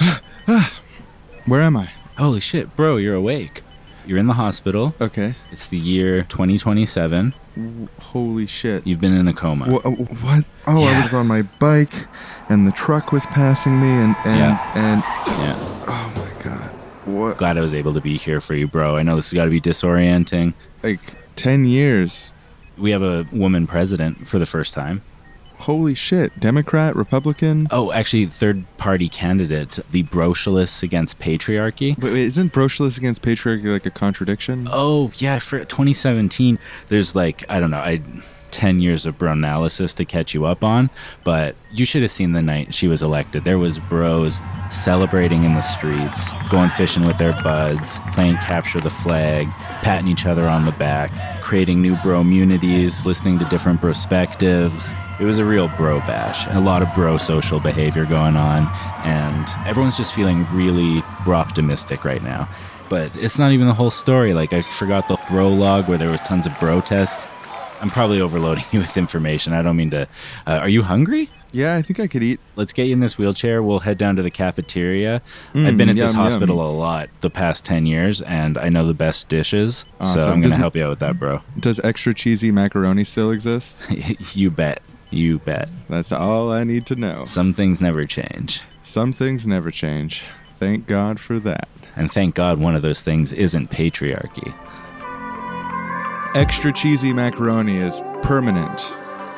Where 1.48 1.62
am 1.62 1.78
I? 1.78 1.88
Holy 2.18 2.40
shit, 2.40 2.76
bro, 2.76 2.98
you're 2.98 3.14
awake. 3.14 3.62
You're 4.08 4.16
in 4.18 4.26
the 4.26 4.32
hospital. 4.34 4.94
Okay. 5.02 5.34
It's 5.52 5.68
the 5.68 5.76
year 5.76 6.22
2027. 6.22 7.34
Holy 8.00 8.46
shit. 8.46 8.86
You've 8.86 9.00
been 9.02 9.12
in 9.12 9.28
a 9.28 9.34
coma. 9.34 9.66
Uh, 9.76 9.90
What? 9.90 10.44
Oh, 10.66 10.82
I 10.84 11.02
was 11.02 11.12
on 11.12 11.26
my 11.26 11.42
bike, 11.42 12.06
and 12.48 12.66
the 12.66 12.72
truck 12.72 13.12
was 13.12 13.26
passing 13.26 13.78
me, 13.78 13.86
and 13.88 14.16
and 14.24 14.38
Yeah. 14.38 14.72
and 14.74 15.02
Yeah. 15.26 15.56
oh 15.88 16.12
my 16.16 16.42
god, 16.42 16.70
what? 17.04 17.36
Glad 17.36 17.58
I 17.58 17.60
was 17.60 17.74
able 17.74 17.92
to 17.92 18.00
be 18.00 18.16
here 18.16 18.40
for 18.40 18.54
you, 18.54 18.66
bro. 18.66 18.96
I 18.96 19.02
know 19.02 19.14
this 19.16 19.26
has 19.30 19.34
got 19.36 19.44
to 19.44 19.50
be 19.50 19.60
disorienting. 19.60 20.54
Like 20.82 21.00
ten 21.36 21.66
years. 21.66 22.32
We 22.78 22.92
have 22.92 23.02
a 23.02 23.26
woman 23.30 23.66
president 23.66 24.26
for 24.26 24.38
the 24.38 24.46
first 24.46 24.72
time. 24.72 25.02
Holy 25.60 25.94
shit! 25.94 26.38
Democrat, 26.38 26.94
Republican. 26.96 27.68
Oh, 27.70 27.92
actually, 27.92 28.26
third 28.26 28.64
party 28.78 29.08
candidate, 29.08 29.78
the 29.90 30.04
brocialists 30.04 30.82
against 30.82 31.18
patriarchy. 31.18 31.94
But 31.98 32.12
wait, 32.12 32.26
isn't 32.26 32.52
brocialist 32.52 32.96
against 32.96 33.22
patriarchy 33.22 33.66
like 33.66 33.84
a 33.84 33.90
contradiction? 33.90 34.68
Oh, 34.70 35.10
yeah, 35.16 35.38
for 35.38 35.64
2017, 35.64 36.58
there's 36.88 37.14
like, 37.14 37.44
I 37.48 37.60
don't 37.60 37.70
know, 37.70 37.78
I 37.78 38.00
10 38.50 38.80
years 38.80 39.06
of 39.06 39.18
bro 39.18 39.32
analysis 39.32 39.94
to 39.94 40.04
catch 40.04 40.34
you 40.34 40.44
up 40.44 40.64
on, 40.64 40.90
but 41.24 41.54
you 41.72 41.84
should 41.84 42.02
have 42.02 42.10
seen 42.10 42.32
the 42.32 42.42
night 42.42 42.74
she 42.74 42.88
was 42.88 43.02
elected. 43.02 43.44
There 43.44 43.58
was 43.58 43.78
bros 43.78 44.40
celebrating 44.70 45.44
in 45.44 45.54
the 45.54 45.60
streets, 45.60 46.32
going 46.50 46.70
fishing 46.70 47.04
with 47.04 47.18
their 47.18 47.34
buds, 47.42 48.00
playing 48.12 48.36
capture 48.36 48.80
the 48.80 48.90
flag, 48.90 49.48
patting 49.82 50.08
each 50.08 50.26
other 50.26 50.46
on 50.46 50.64
the 50.64 50.72
back, 50.72 51.12
creating 51.42 51.80
new 51.80 51.96
bro 51.96 52.20
immunities, 52.20 53.06
listening 53.06 53.38
to 53.38 53.44
different 53.46 53.80
perspectives. 53.80 54.92
It 55.20 55.24
was 55.24 55.38
a 55.38 55.44
real 55.44 55.66
bro 55.76 55.98
bash, 56.00 56.46
a 56.46 56.60
lot 56.60 56.80
of 56.82 56.94
bro 56.94 57.18
social 57.18 57.58
behavior 57.58 58.04
going 58.04 58.36
on, 58.36 58.68
and 59.04 59.48
everyone's 59.66 59.96
just 59.96 60.14
feeling 60.14 60.46
really 60.52 61.02
bro 61.24 61.36
optimistic 61.38 62.04
right 62.04 62.22
now. 62.22 62.48
But 62.88 63.10
it's 63.16 63.38
not 63.38 63.50
even 63.52 63.66
the 63.66 63.74
whole 63.74 63.90
story. 63.90 64.32
Like 64.32 64.52
I 64.52 64.60
forgot 64.62 65.08
the 65.08 65.18
bro 65.28 65.48
log 65.48 65.88
where 65.88 65.98
there 65.98 66.10
was 66.10 66.20
tons 66.20 66.46
of 66.46 66.58
bro 66.60 66.80
tests. 66.80 67.26
I'm 67.80 67.90
probably 67.90 68.20
overloading 68.20 68.64
you 68.72 68.78
with 68.78 68.96
information. 68.96 69.52
I 69.52 69.62
don't 69.62 69.76
mean 69.76 69.90
to. 69.90 70.02
Uh, 70.46 70.58
are 70.62 70.68
you 70.68 70.82
hungry? 70.82 71.30
Yeah, 71.50 71.76
I 71.76 71.82
think 71.82 71.98
I 71.98 72.06
could 72.06 72.22
eat. 72.22 72.38
Let's 72.56 72.72
get 72.72 72.86
you 72.86 72.92
in 72.92 73.00
this 73.00 73.16
wheelchair. 73.18 73.62
We'll 73.62 73.78
head 73.80 73.96
down 73.98 74.16
to 74.16 74.22
the 74.22 74.30
cafeteria. 74.30 75.22
I've 75.54 75.76
been 75.78 75.88
at 75.88 75.96
this 75.96 76.12
Mm, 76.12 76.16
hospital 76.16 76.56
yum. 76.56 76.64
a 76.66 76.70
lot 76.70 77.08
the 77.22 77.30
past 77.30 77.64
10 77.64 77.86
years, 77.86 78.20
and 78.22 78.58
I 78.58 78.68
know 78.68 78.86
the 78.86 78.92
best 78.94 79.28
dishes. 79.30 79.86
So 80.04 80.20
I'm 80.30 80.42
going 80.42 80.52
to 80.52 80.58
help 80.58 80.76
you 80.76 80.84
out 80.84 80.90
with 80.90 80.98
that, 80.98 81.18
bro. 81.18 81.40
Does 81.58 81.80
extra 81.80 82.12
cheesy 82.12 82.50
macaroni 82.52 83.02
still 83.04 83.30
exist? 83.30 83.82
you 84.36 84.50
bet. 84.50 84.82
You 85.10 85.38
bet. 85.38 85.68
That's 85.88 86.12
all 86.12 86.52
I 86.52 86.64
need 86.64 86.86
to 86.86 86.96
know. 86.96 87.24
Some 87.24 87.54
things 87.54 87.80
never 87.80 88.06
change. 88.06 88.62
Some 88.82 89.12
things 89.12 89.46
never 89.46 89.70
change. 89.70 90.22
Thank 90.58 90.86
God 90.86 91.18
for 91.20 91.38
that. 91.40 91.68
And 91.96 92.12
thank 92.12 92.34
God 92.34 92.58
one 92.58 92.74
of 92.74 92.82
those 92.82 93.02
things 93.02 93.32
isn't 93.32 93.70
patriarchy. 93.70 94.54
Extra 96.34 96.72
cheesy 96.72 97.12
macaroni 97.12 97.78
is 97.78 98.02
permanent. 98.22 98.78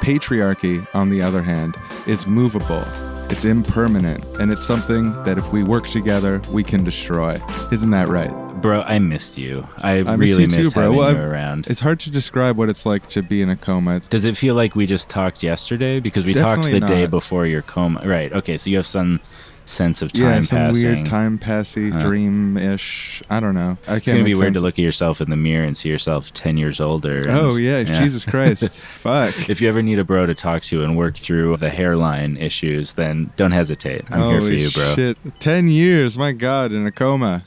Patriarchy, 0.01 0.87
on 0.95 1.09
the 1.09 1.23
other 1.23 1.43
hand, 1.43 1.77
is 2.07 2.27
movable. 2.27 2.83
It's 3.31 3.45
impermanent, 3.45 4.25
and 4.41 4.51
it's 4.51 4.67
something 4.67 5.13
that 5.23 5.39
if 5.39 5.53
we 5.53 5.63
work 5.63 5.87
together, 5.87 6.43
we 6.51 6.65
can 6.65 6.83
destroy. 6.83 7.39
Isn't 7.71 7.91
that 7.91 8.09
right? 8.09 8.33
Bro, 8.61 8.83
I 8.83 8.99
missed 8.99 9.39
you. 9.39 9.67
I, 9.79 9.99
I 9.99 10.03
miss 10.03 10.19
really 10.19 10.43
you 10.43 10.49
too, 10.49 10.57
missed 10.59 10.75
bro. 10.75 10.83
having 10.85 10.99
Well, 10.99 11.13
you 11.15 11.21
around. 11.23 11.67
It's 11.67 11.81
hard 11.81 12.01
to 12.01 12.11
describe 12.11 12.57
what 12.57 12.69
it's 12.69 12.85
like 12.87 13.07
to 13.09 13.23
be 13.23 13.43
in 13.43 13.49
a 13.51 13.57
coma. 13.57 13.97
It's 13.97 14.09
Does 14.09 14.25
it 14.25 14.37
feel 14.37 14.55
like 14.55 14.75
we 14.77 14.87
just 14.87 15.09
talked 15.11 15.43
yesterday? 15.43 16.01
Because 16.01 16.25
we 16.25 16.35
talked 16.35 16.65
the 16.65 16.73
Definitely 16.81 16.97
day 16.97 17.07
before 17.07 17.47
your 17.47 17.63
coma. 17.63 18.03
Right. 18.05 18.33
Okay. 18.33 18.57
So 18.59 18.71
you 18.71 18.77
have 18.77 18.87
some 18.87 19.21
sense 19.67 20.03
of 20.03 20.13
time 20.13 20.23
yeah, 20.25 20.41
some 20.41 20.59
passing. 20.59 20.95
weird 20.95 21.07
time 21.07 21.39
passy, 21.39 21.93
Uh. 21.93 21.99
dream 22.01 22.57
ish. 22.57 23.23
I 23.31 23.39
don't 23.39 23.55
know. 23.55 23.79
I 23.87 23.97
It's 23.97 24.05
can't 24.05 24.17
gonna 24.17 24.25
be 24.25 24.35
weird 24.35 24.55
to 24.55 24.61
look 24.61 24.75
at 24.75 24.83
yourself 24.83 25.21
in 25.21 25.31
the 25.31 25.37
mirror 25.37 25.65
and 25.65 25.77
see 25.77 25.89
yourself 25.89 26.33
ten 26.33 26.57
years 26.57 26.81
older. 26.81 27.19
and- 27.19 27.31
Oh 27.31 27.55
yeah, 27.57 27.85
Jesus 27.85 28.25
Christ, 28.25 28.69
fuck. 28.73 29.49
If 29.49 29.61
you 29.61 29.69
ever 29.69 29.81
need 29.81 30.01
a 30.01 30.05
bro 30.05 30.27
to 30.27 30.35
talk 30.35 30.63
to 30.63 30.83
and 30.83 30.97
work 30.97 31.17
through 31.17 31.57
the 31.59 31.71
hairline 31.71 32.37
issues, 32.37 32.95
then 32.95 33.31
don't 33.37 33.53
hesitate. 33.53 34.11
I'm 34.11 34.29
here 34.31 34.41
for 34.41 34.53
you, 34.53 34.71
bro. 34.73 34.95
Shit, 34.97 35.19
ten 35.39 35.69
years, 35.69 36.19
my 36.19 36.33
God, 36.33 36.73
in 36.73 36.85
a 36.85 36.91
coma. 36.91 37.45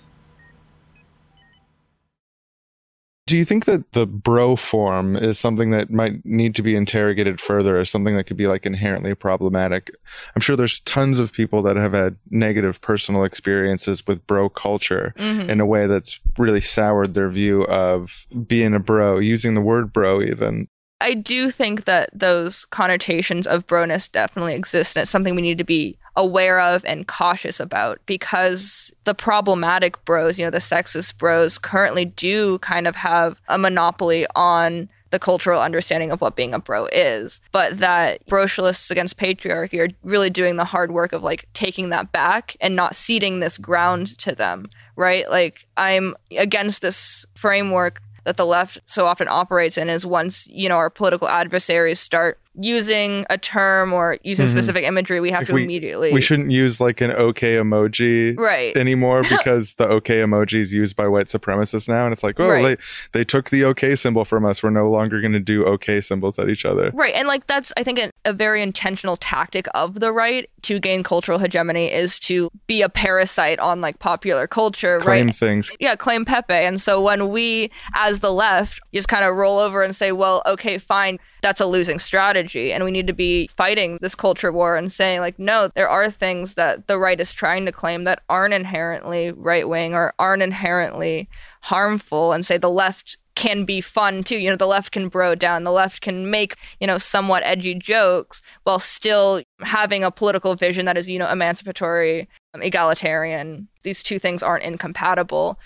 Do 3.25 3.37
you 3.37 3.45
think 3.45 3.63
that 3.65 3.93
the 3.93 4.05
bro 4.05 4.57
form 4.57 5.15
is 5.15 5.39
something 5.39 5.69
that 5.71 5.89
might 5.89 6.25
need 6.25 6.55
to 6.55 6.61
be 6.61 6.75
interrogated 6.75 7.39
further 7.39 7.77
as 7.77 7.89
something 7.89 8.17
that 8.17 8.25
could 8.25 8.35
be 8.35 8.47
like 8.47 8.65
inherently 8.65 9.15
problematic? 9.15 9.91
I'm 10.35 10.41
sure 10.41 10.57
there's 10.57 10.81
tons 10.81 11.19
of 11.19 11.31
people 11.31 11.61
that 11.61 11.77
have 11.77 11.93
had 11.93 12.17
negative 12.31 12.81
personal 12.81 13.23
experiences 13.23 14.05
with 14.05 14.27
bro 14.27 14.49
culture 14.49 15.13
Mhm. 15.17 15.47
in 15.47 15.61
a 15.61 15.65
way 15.65 15.87
that's 15.87 16.19
really 16.37 16.59
soured 16.59 17.13
their 17.13 17.29
view 17.29 17.63
of 17.67 18.27
being 18.45 18.73
a 18.73 18.79
bro, 18.79 19.19
using 19.19 19.53
the 19.53 19.61
word 19.61 19.93
bro 19.93 20.21
even. 20.21 20.67
I 21.03 21.15
do 21.15 21.51
think 21.51 21.83
that 21.83 22.09
those 22.13 22.63
connotations 22.65 23.45
of 23.45 23.67
broness 23.67 24.09
definitely 24.09 24.55
exist, 24.55 24.95
and 24.95 25.01
it's 25.01 25.11
something 25.11 25.35
we 25.35 25.41
need 25.41 25.57
to 25.57 25.65
be 25.65 25.97
aware 26.15 26.61
of 26.61 26.85
and 26.85 27.07
cautious 27.07 27.59
about 27.59 27.99
because 28.05 28.93
the 29.03 29.13
problematic 29.13 30.03
bros, 30.05 30.39
you 30.39 30.45
know, 30.45 30.51
the 30.51 30.59
sexist 30.59 31.17
bros, 31.17 31.57
currently 31.57 32.05
do 32.05 32.57
kind 32.59 32.87
of 32.87 32.95
have 32.95 33.41
a 33.49 33.57
monopoly 33.57 34.25
on 34.35 34.87
the 35.09 35.19
cultural 35.19 35.61
understanding 35.61 36.09
of 36.09 36.21
what 36.21 36.37
being 36.37 36.53
a 36.53 36.59
bro 36.59 36.85
is. 36.85 37.41
But 37.51 37.79
that 37.79 38.25
brocialists 38.27 38.89
against 38.89 39.17
patriarchy 39.17 39.79
are 39.79 39.93
really 40.03 40.29
doing 40.29 40.55
the 40.55 40.65
hard 40.65 40.91
work 40.91 41.11
of 41.11 41.21
like 41.21 41.47
taking 41.53 41.89
that 41.89 42.13
back 42.13 42.55
and 42.61 42.77
not 42.77 42.95
ceding 42.95 43.41
this 43.41 43.57
ground 43.57 44.17
to 44.19 44.33
them, 44.33 44.69
right? 44.95 45.29
Like, 45.29 45.65
I'm 45.75 46.15
against 46.31 46.81
this 46.81 47.25
framework 47.35 48.01
that 48.25 48.37
the 48.37 48.45
left 48.45 48.79
so 48.85 49.05
often 49.05 49.27
operates 49.29 49.77
in 49.77 49.89
is 49.89 50.05
once 50.05 50.47
you 50.47 50.69
know 50.69 50.75
our 50.77 50.89
political 50.89 51.27
adversaries 51.27 51.99
start 51.99 52.39
using 52.61 53.25
a 53.31 53.37
term 53.37 53.91
or 53.93 54.17
using 54.23 54.45
Mhm. 54.45 54.49
specific 54.49 54.83
imagery 54.83 55.19
we 55.19 55.31
have 55.31 55.47
to 55.47 55.53
we- 55.53 55.63
immediately 55.63 56.13
We 56.13 56.21
shouldn't 56.21 56.51
use 56.51 56.79
like 56.79 57.01
an 57.01 57.09
okay 57.11 57.55
emoji 57.55 58.37
right 58.37 58.75
anymore 58.77 59.21
because 59.29 59.73
the 59.75 59.87
okay 59.87 60.17
emoji 60.21 60.59
is 60.59 60.71
used 60.71 60.95
by 60.95 61.07
white 61.07 61.25
supremacists 61.27 61.89
now. 61.89 62.05
And 62.05 62.13
it's 62.13 62.23
like, 62.23 62.39
oh, 62.39 62.47
Right. 62.47 62.77
they, 63.11 63.19
they 63.19 63.23
took 63.25 63.49
the 63.49 63.65
okay 63.65 63.95
symbol 63.95 64.23
from 64.23 64.45
us. 64.45 64.61
We're 64.61 64.69
no 64.69 64.89
longer 64.89 65.19
going 65.19 65.33
to 65.33 65.39
do 65.39 65.65
okay 65.65 65.99
symbols 65.99 66.37
at 66.37 66.47
each 66.49 66.63
other. 66.65 66.91
Right. 66.93 67.15
And 67.15 67.27
like 67.27 67.47
that's 67.47 67.73
I 67.75 67.83
think 67.83 67.97
a, 67.99 68.11
a 68.25 68.33
very 68.33 68.61
intentional 68.61 69.17
tactic 69.17 69.67
of 69.73 69.99
the 69.99 70.11
right 70.11 70.49
to 70.63 70.79
gain 70.79 71.03
cultural 71.03 71.39
hegemony 71.39 71.91
is 71.91 72.19
to 72.19 72.49
be 72.67 72.81
a 72.81 72.89
parasite 72.89 73.59
on 73.59 73.81
like 73.81 73.99
popular 73.99 74.47
culture, 74.47 74.99
Claim 74.99 75.27
right? 75.27 75.35
things. 75.35 75.71
Yeah, 75.79 75.95
claim 75.95 76.25
Pepe. 76.25 76.53
And 76.53 76.79
so 76.79 77.01
when 77.01 77.29
we 77.29 77.69
as 77.93 78.21
the 78.21 78.31
left 78.31 78.79
just 78.93 79.07
kind 79.07 79.25
of 79.25 79.35
roll 79.35 79.59
over 79.59 79.83
and 79.83 79.95
say, 79.95 80.11
well, 80.11 80.41
okay, 80.45 80.77
fine, 80.77 81.19
that's 81.41 81.59
a 81.59 81.65
losing 81.65 81.99
strategy 81.99 82.71
and 82.71 82.85
we 82.85 82.91
need 82.91 83.07
to 83.07 83.13
be 83.13 83.47
fighting 83.47 83.97
this 84.01 84.15
culture 84.15 84.51
war 84.51 84.77
and 84.77 84.91
saying 84.91 85.19
like 85.19 85.37
no, 85.37 85.69
there 85.75 85.89
are 85.89 86.09
things 86.09 86.53
that 86.53 86.87
the 86.87 86.97
right 86.97 87.19
is 87.19 87.33
trying 87.33 87.65
to 87.65 87.71
claim 87.71 88.05
that 88.05 88.21
aren't 88.29 88.53
inherently 88.53 89.31
right 89.31 89.67
wing 89.67 89.93
or 89.93 90.13
aren't 90.19 90.41
inherently 90.41 91.27
harmful 91.61 92.31
and 92.31 92.45
say 92.45 92.57
the 92.57 92.69
left 92.69 93.17
can 93.35 93.65
be 93.65 93.81
fun 93.81 94.23
too. 94.23 94.37
You 94.37 94.49
know, 94.49 94.55
the 94.55 94.67
left 94.67 94.91
can 94.91 95.07
bro 95.07 95.35
down, 95.35 95.63
the 95.63 95.71
left 95.71 96.01
can 96.01 96.29
make, 96.29 96.55
you 96.79 96.87
know, 96.87 96.97
somewhat 96.97 97.43
edgy 97.43 97.73
jokes 97.73 98.41
while 98.63 98.79
still 98.79 99.41
having 99.61 100.03
a 100.03 100.11
political 100.11 100.55
vision 100.55 100.85
that 100.85 100.97
is, 100.97 101.09
you 101.09 101.19
know, 101.19 101.29
emancipatory, 101.29 102.27
um, 102.53 102.61
egalitarian. 102.61 103.67
These 103.83 104.03
two 104.03 104.19
things 104.19 104.43
aren't 104.43 104.63
incompatible. 104.63 105.59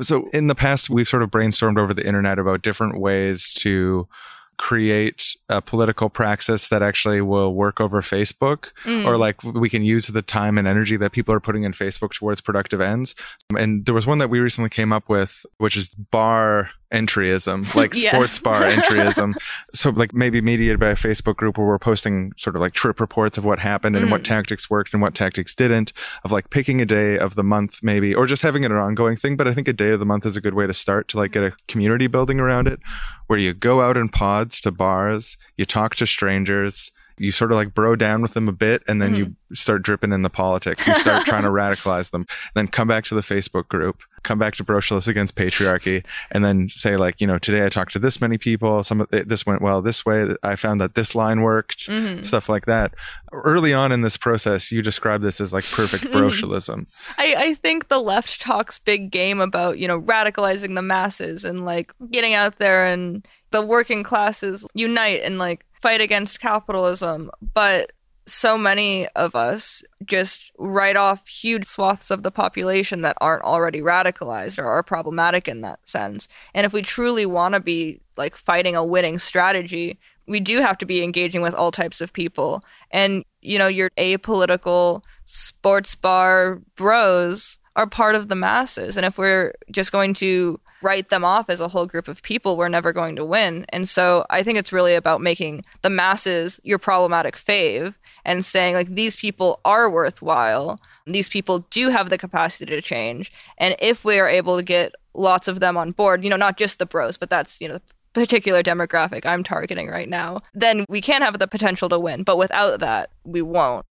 So 0.00 0.26
in 0.32 0.48
the 0.48 0.56
past, 0.56 0.90
we've 0.90 1.08
sort 1.08 1.22
of 1.22 1.30
brainstormed 1.30 1.78
over 1.78 1.94
the 1.94 2.06
internet 2.06 2.38
about 2.38 2.62
different 2.62 2.98
ways 2.98 3.52
to 3.58 4.08
create 4.56 5.36
a 5.48 5.60
political 5.60 6.08
praxis 6.08 6.68
that 6.68 6.82
actually 6.82 7.20
will 7.20 7.54
work 7.54 7.80
over 7.80 8.00
Facebook 8.00 8.72
Mm. 8.84 9.04
or 9.04 9.16
like 9.16 9.42
we 9.42 9.68
can 9.68 9.82
use 9.82 10.06
the 10.08 10.22
time 10.22 10.58
and 10.58 10.68
energy 10.68 10.96
that 10.96 11.12
people 11.12 11.34
are 11.34 11.40
putting 11.40 11.64
in 11.64 11.72
Facebook 11.72 12.12
towards 12.12 12.40
productive 12.40 12.80
ends. 12.80 13.16
And 13.58 13.84
there 13.84 13.94
was 13.94 14.06
one 14.06 14.18
that 14.18 14.30
we 14.30 14.38
recently 14.38 14.70
came 14.70 14.92
up 14.92 15.08
with, 15.08 15.44
which 15.58 15.76
is 15.76 15.88
bar 15.88 16.70
entryism, 16.94 17.74
like 17.74 17.94
Yes. 17.94 18.12
sports 18.14 18.38
bar 18.40 18.62
entryism. 18.70 19.34
So 19.74 19.90
like 19.90 20.14
maybe 20.14 20.40
mediated 20.40 20.78
by 20.80 20.90
a 20.90 20.94
Facebook 20.94 21.36
group 21.36 21.58
where 21.58 21.66
we're 21.66 21.78
posting 21.78 22.32
sort 22.36 22.56
of 22.56 22.62
like 22.62 22.72
trip 22.72 23.00
reports 23.00 23.36
of 23.36 23.44
what 23.44 23.58
happened 23.58 23.96
and 23.96 24.06
Mm. 24.06 24.10
what 24.10 24.24
tactics 24.24 24.70
worked 24.70 24.92
and 24.92 25.02
what 25.02 25.14
tactics 25.14 25.54
didn't, 25.54 25.92
of 26.24 26.32
like 26.32 26.50
picking 26.50 26.80
a 26.80 26.86
day 26.86 27.18
of 27.18 27.34
the 27.34 27.44
month 27.44 27.80
maybe, 27.82 28.14
or 28.14 28.26
just 28.26 28.42
having 28.42 28.64
it 28.64 28.70
an 28.70 28.76
ongoing 28.78 29.16
thing. 29.16 29.36
But 29.36 29.48
I 29.48 29.52
think 29.54 29.68
a 29.68 29.72
day 29.72 29.90
of 29.90 30.00
the 30.00 30.06
month 30.06 30.24
is 30.24 30.36
a 30.36 30.40
good 30.40 30.54
way 30.54 30.66
to 30.66 30.72
start 30.72 31.08
to 31.08 31.16
like 31.18 31.32
get 31.32 31.42
a 31.42 31.52
community 31.68 32.06
building 32.06 32.40
around 32.40 32.68
it 32.68 32.80
where 33.26 33.38
you 33.38 33.52
go 33.54 33.80
out 33.82 33.96
in 33.96 34.08
pods 34.08 34.60
to 34.60 34.70
bars, 34.70 35.36
you 35.56 35.64
talk 35.64 35.94
to 35.96 36.06
strangers, 36.06 36.92
you 37.16 37.30
sort 37.30 37.52
of 37.52 37.56
like 37.56 37.74
bro 37.74 37.94
down 37.96 38.20
with 38.22 38.34
them 38.34 38.48
a 38.48 38.52
bit, 38.52 38.82
and 38.88 39.00
then 39.00 39.14
you 39.14 39.34
start 39.52 39.82
dripping 39.82 40.12
in 40.12 40.22
the 40.22 40.30
politics. 40.30 40.84
You 40.86 40.94
start 40.94 41.24
trying 41.24 41.44
to 41.44 41.48
radicalize 41.60 42.10
them. 42.10 42.26
Then 42.54 42.66
come 42.66 42.88
back 42.88 43.04
to 43.04 43.14
the 43.14 43.20
Facebook 43.20 43.68
group, 43.68 44.02
come 44.24 44.38
back 44.38 44.54
to 44.56 44.64
Brocialists 44.64 45.06
Against 45.06 45.36
Patriarchy, 45.36 46.04
and 46.32 46.44
then 46.44 46.68
say 46.68 46.96
like, 46.96 47.20
you 47.20 47.26
know, 47.26 47.38
today 47.38 47.64
I 47.64 47.68
talked 47.68 47.92
to 47.92 47.98
this 47.98 48.20
many 48.20 48.38
people. 48.38 48.82
Some 48.82 49.00
of 49.02 49.12
it, 49.12 49.28
this 49.28 49.46
went 49.46 49.62
well 49.62 49.80
this 49.80 50.04
way. 50.04 50.34
I 50.42 50.56
found 50.56 50.80
that 50.80 50.94
this 50.94 51.14
line 51.14 51.42
worked. 51.42 51.88
Mhm. 51.88 52.24
Stuff 52.24 52.48
like 52.48 52.66
that. 52.66 52.94
Early 53.32 53.72
on 53.72 53.92
in 53.92 54.00
this 54.02 54.16
process, 54.16 54.72
you 54.72 54.82
describe 54.82 55.22
this 55.22 55.40
as 55.40 55.52
like 55.52 55.64
perfect 55.64 56.04
brocialism. 56.12 56.86
I, 57.18 57.34
I 57.36 57.54
think 57.54 57.88
the 57.88 58.00
left 58.00 58.40
talks 58.40 58.78
big 58.78 59.10
game 59.10 59.40
about, 59.40 59.78
you 59.78 59.86
know, 59.86 60.00
radicalizing 60.00 60.74
the 60.74 60.82
masses 60.82 61.44
and 61.44 61.64
like 61.64 61.92
getting 62.10 62.34
out 62.34 62.58
there 62.58 62.86
and 62.86 63.26
the 63.50 63.62
working 63.62 64.02
classes 64.02 64.66
unite 64.74 65.22
and 65.22 65.38
like 65.38 65.64
fight 65.80 66.00
against 66.00 66.40
capitalism. 66.40 67.30
But 67.54 67.92
so 68.26 68.56
many 68.56 69.06
of 69.08 69.34
us 69.34 69.82
just 70.04 70.50
write 70.58 70.96
off 70.96 71.26
huge 71.28 71.66
swaths 71.66 72.10
of 72.10 72.22
the 72.22 72.30
population 72.30 73.02
that 73.02 73.16
aren't 73.20 73.44
already 73.44 73.80
radicalized 73.80 74.58
or 74.58 74.66
are 74.66 74.82
problematic 74.82 75.46
in 75.48 75.60
that 75.60 75.86
sense. 75.86 76.28
And 76.54 76.64
if 76.64 76.72
we 76.72 76.82
truly 76.82 77.26
want 77.26 77.54
to 77.54 77.60
be 77.60 78.00
like 78.16 78.36
fighting 78.36 78.76
a 78.76 78.84
winning 78.84 79.18
strategy, 79.18 79.98
we 80.26 80.40
do 80.40 80.60
have 80.60 80.78
to 80.78 80.86
be 80.86 81.02
engaging 81.02 81.42
with 81.42 81.54
all 81.54 81.70
types 81.70 82.00
of 82.00 82.12
people. 82.12 82.62
And, 82.90 83.24
you 83.42 83.58
know, 83.58 83.66
your 83.66 83.90
apolitical 83.98 85.02
sports 85.26 85.94
bar 85.94 86.60
bros 86.76 87.58
are 87.76 87.86
part 87.86 88.14
of 88.14 88.28
the 88.28 88.36
masses. 88.36 88.96
And 88.96 89.04
if 89.04 89.18
we're 89.18 89.54
just 89.70 89.92
going 89.92 90.14
to 90.14 90.60
write 90.84 91.08
them 91.08 91.24
off 91.24 91.48
as 91.48 91.60
a 91.60 91.68
whole 91.68 91.86
group 91.86 92.06
of 92.06 92.22
people, 92.22 92.56
we're 92.56 92.68
never 92.68 92.92
going 92.92 93.16
to 93.16 93.24
win. 93.24 93.64
And 93.70 93.88
so 93.88 94.24
I 94.30 94.42
think 94.42 94.58
it's 94.58 94.72
really 94.72 94.94
about 94.94 95.20
making 95.20 95.64
the 95.82 95.90
masses 95.90 96.60
your 96.62 96.78
problematic 96.78 97.36
fave 97.36 97.94
and 98.24 98.44
saying, 98.44 98.74
like, 98.74 98.88
these 98.88 99.16
people 99.16 99.60
are 99.64 99.90
worthwhile. 99.90 100.78
These 101.06 101.28
people 101.28 101.60
do 101.70 101.88
have 101.88 102.10
the 102.10 102.18
capacity 102.18 102.70
to 102.72 102.80
change. 102.80 103.32
And 103.58 103.74
if 103.78 104.04
we 104.04 104.18
are 104.18 104.28
able 104.28 104.56
to 104.56 104.62
get 104.62 104.94
lots 105.14 105.48
of 105.48 105.60
them 105.60 105.76
on 105.76 105.92
board, 105.92 106.22
you 106.22 106.30
know, 106.30 106.36
not 106.36 106.56
just 106.56 106.78
the 106.78 106.86
bros, 106.86 107.16
but 107.16 107.30
that's, 107.30 107.60
you 107.60 107.68
know, 107.68 107.74
the 107.74 107.80
particular 108.12 108.62
demographic 108.62 109.26
I'm 109.26 109.42
targeting 109.42 109.88
right 109.88 110.08
now, 110.08 110.40
then 110.54 110.84
we 110.88 111.00
can 111.00 111.22
have 111.22 111.38
the 111.38 111.48
potential 111.48 111.88
to 111.88 111.98
win. 111.98 112.22
But 112.22 112.38
without 112.38 112.80
that, 112.80 113.10
we 113.24 113.42
won't. 113.42 113.84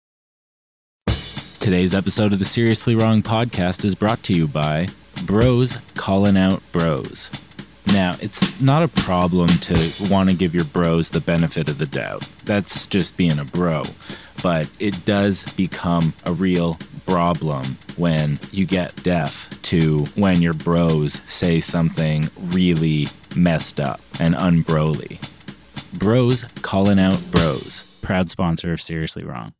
Today's 1.59 1.93
episode 1.93 2.33
of 2.33 2.39
the 2.39 2.45
Seriously 2.45 2.95
Wrong 2.95 3.21
podcast 3.21 3.85
is 3.85 3.95
brought 3.95 4.23
to 4.23 4.33
you 4.33 4.47
by 4.47 4.87
Bros 5.25 5.77
Calling 5.95 6.37
Out 6.37 6.61
Bros. 6.71 7.29
Now, 7.87 8.15
it's 8.21 8.59
not 8.59 8.81
a 8.81 8.87
problem 8.87 9.49
to 9.49 9.91
want 10.09 10.29
to 10.29 10.35
give 10.35 10.55
your 10.55 10.63
bros 10.63 11.09
the 11.09 11.21
benefit 11.21 11.67
of 11.69 11.77
the 11.77 11.85
doubt. 11.85 12.27
That's 12.45 12.87
just 12.87 13.17
being 13.17 13.37
a 13.37 13.45
bro. 13.45 13.83
But 14.41 14.69
it 14.79 15.05
does 15.05 15.43
become 15.53 16.13
a 16.25 16.33
real 16.33 16.79
problem 17.05 17.77
when 17.95 18.39
you 18.51 18.65
get 18.65 19.03
deaf 19.03 19.49
to 19.63 20.05
when 20.15 20.41
your 20.41 20.53
bros 20.53 21.21
say 21.27 21.59
something 21.59 22.29
really 22.37 23.07
messed 23.35 23.79
up 23.79 24.01
and 24.19 24.35
unbroly. 24.35 25.19
Bros 25.93 26.45
Calling 26.61 26.99
Out 26.99 27.23
Bros, 27.31 27.83
proud 28.01 28.29
sponsor 28.29 28.73
of 28.73 28.81
Seriously 28.81 29.23
Wrong. 29.23 29.53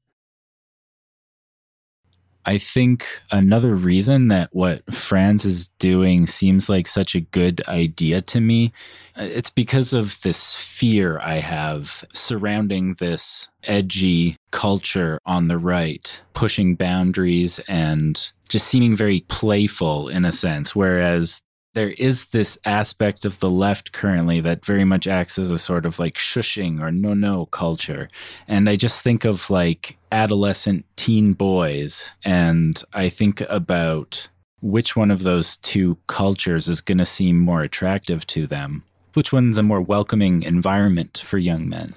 I 2.45 2.57
think 2.57 3.05
another 3.31 3.73
reason 3.73 4.27
that 4.27 4.49
what 4.51 4.93
Franz 4.93 5.45
is 5.45 5.69
doing 5.79 6.27
seems 6.27 6.69
like 6.69 6.87
such 6.87 7.15
a 7.15 7.21
good 7.21 7.61
idea 7.67 8.21
to 8.21 8.41
me, 8.41 8.73
uh, 9.17 9.23
it's 9.23 9.49
because 9.49 9.93
of 9.93 10.21
this 10.21 10.55
fear 10.55 11.19
I 11.19 11.37
have 11.37 12.03
surrounding 12.13 12.95
this 12.99 13.47
edgy 13.63 14.37
culture 14.51 15.19
on 15.25 15.47
the 15.47 15.57
right, 15.57 16.21
pushing 16.33 16.75
boundaries 16.75 17.59
and 17.67 18.31
just 18.49 18.67
seeming 18.67 18.95
very 18.95 19.21
playful 19.21 20.09
in 20.09 20.25
a 20.25 20.31
sense. 20.31 20.75
Whereas 20.75 21.41
there 21.73 21.91
is 21.97 22.27
this 22.27 22.57
aspect 22.65 23.25
of 23.25 23.39
the 23.39 23.49
left 23.49 23.91
currently 23.91 24.39
that 24.39 24.65
very 24.65 24.85
much 24.85 25.07
acts 25.07 25.39
as 25.39 25.49
a 25.49 25.57
sort 25.57 25.85
of 25.85 25.99
like 25.99 26.15
shushing 26.15 26.79
or 26.79 26.91
no 26.91 27.13
no 27.13 27.47
culture. 27.47 28.09
And 28.47 28.69
I 28.69 28.75
just 28.75 29.01
think 29.01 29.25
of 29.25 29.49
like 29.49 29.97
adolescent 30.11 30.85
teen 30.95 31.33
boys, 31.33 32.09
and 32.23 32.81
I 32.93 33.09
think 33.09 33.41
about 33.49 34.29
which 34.61 34.95
one 34.95 35.11
of 35.11 35.23
those 35.23 35.57
two 35.57 35.97
cultures 36.07 36.69
is 36.69 36.79
going 36.79 36.99
to 36.99 37.05
seem 37.05 37.39
more 37.39 37.63
attractive 37.63 38.25
to 38.27 38.47
them. 38.47 38.83
Which 39.13 39.33
one's 39.33 39.57
a 39.57 39.63
more 39.63 39.81
welcoming 39.81 40.43
environment 40.43 41.21
for 41.23 41.37
young 41.37 41.67
men? 41.67 41.95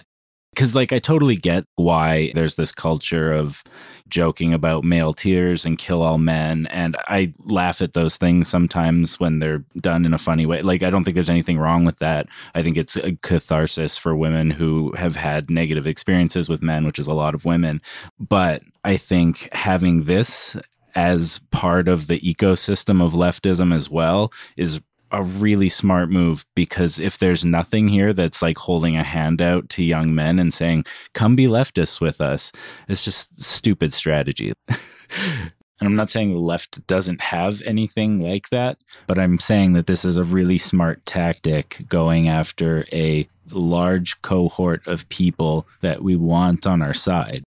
Because, 0.57 0.75
like, 0.75 0.91
I 0.91 0.99
totally 0.99 1.37
get 1.37 1.67
why 1.75 2.33
there's 2.35 2.55
this 2.55 2.73
culture 2.73 3.31
of 3.31 3.63
joking 4.09 4.55
about 4.55 4.85
male 4.85 5.13
tears 5.13 5.67
and 5.67 5.77
kill 5.77 6.03
all 6.03 6.17
men. 6.17 6.67
And 6.71 6.97
I 7.09 7.35
laugh 7.45 7.83
at 7.83 7.93
those 7.93 8.17
things 8.17 8.49
sometimes 8.49 9.21
when 9.21 9.39
they're 9.39 9.67
done 9.79 10.07
in 10.07 10.15
a 10.15 10.19
funny 10.19 10.47
way. 10.47 10.63
Like, 10.63 10.83
I 10.83 10.89
don't 10.89 11.05
think 11.05 11.15
there's 11.15 11.29
anything 11.29 11.59
wrong 11.59 11.85
with 11.85 11.99
that. 11.99 12.27
I 12.55 12.63
think 12.63 12.79
it's 12.79 12.97
a 12.97 13.17
catharsis 13.17 13.99
for 13.99 14.17
women 14.17 14.51
who 14.51 14.93
have 14.93 15.17
had 15.17 15.51
negative 15.51 15.87
experiences 15.87 16.49
with 16.49 16.63
men, 16.63 16.87
which 16.87 16.99
is 16.99 17.07
a 17.07 17.13
lot 17.13 17.35
of 17.35 17.45
women. 17.45 17.83
But 18.19 18.63
I 18.83 18.97
think 18.97 19.51
having 19.53 20.05
this 20.05 20.57
as 20.95 21.41
part 21.51 21.87
of 21.87 22.07
the 22.07 22.19
ecosystem 22.21 23.05
of 23.05 23.13
leftism 23.13 23.75
as 23.75 23.91
well 23.91 24.33
is 24.57 24.81
a 25.17 25.23
really 25.23 25.71
smart 25.71 26.11
move 26.11 26.45
because 26.55 27.01
if 27.01 27.17
there's 27.17 27.43
nothing 27.43 27.89
here 27.89 28.13
that's 28.13 28.43
like 28.43 28.59
holding 28.59 28.97
a 28.97 29.03
hand 29.03 29.41
out 29.41 29.69
to 29.71 29.83
young 29.83 30.15
men 30.15 30.39
and 30.39 30.53
saying, 30.53 30.85
come 31.15 31.35
be 31.35 31.47
leftists 31.47 32.03
with 32.03 32.21
us, 32.21 32.53
it's 32.87 33.05
just 33.05 33.43
stupid 33.43 33.95
strategy. 33.95 34.53
and 34.69 35.53
I'm 35.81 35.97
not 35.97 36.11
saying 36.11 36.33
the 36.33 36.39
left 36.39 36.87
doesn't 36.87 37.23
have 37.23 37.63
anything 37.63 38.21
like 38.21 38.51
that, 38.51 38.79
but 39.07 39.19
I'm 39.19 39.39
saying 39.39 39.73
that 39.73 39.87
this 39.87 40.05
is 40.05 40.19
a 40.19 40.25
really 40.25 40.59
smart 40.59 41.07
tactic 41.07 41.87
going 41.89 42.29
after 42.29 42.85
a 42.93 43.27
large 43.51 44.21
cohort 44.21 44.87
of 44.87 45.09
people 45.09 45.67
that 45.81 46.03
we 46.03 46.15
want 46.15 46.67
on 46.67 46.83
our 46.83 46.95
side. 46.95 47.43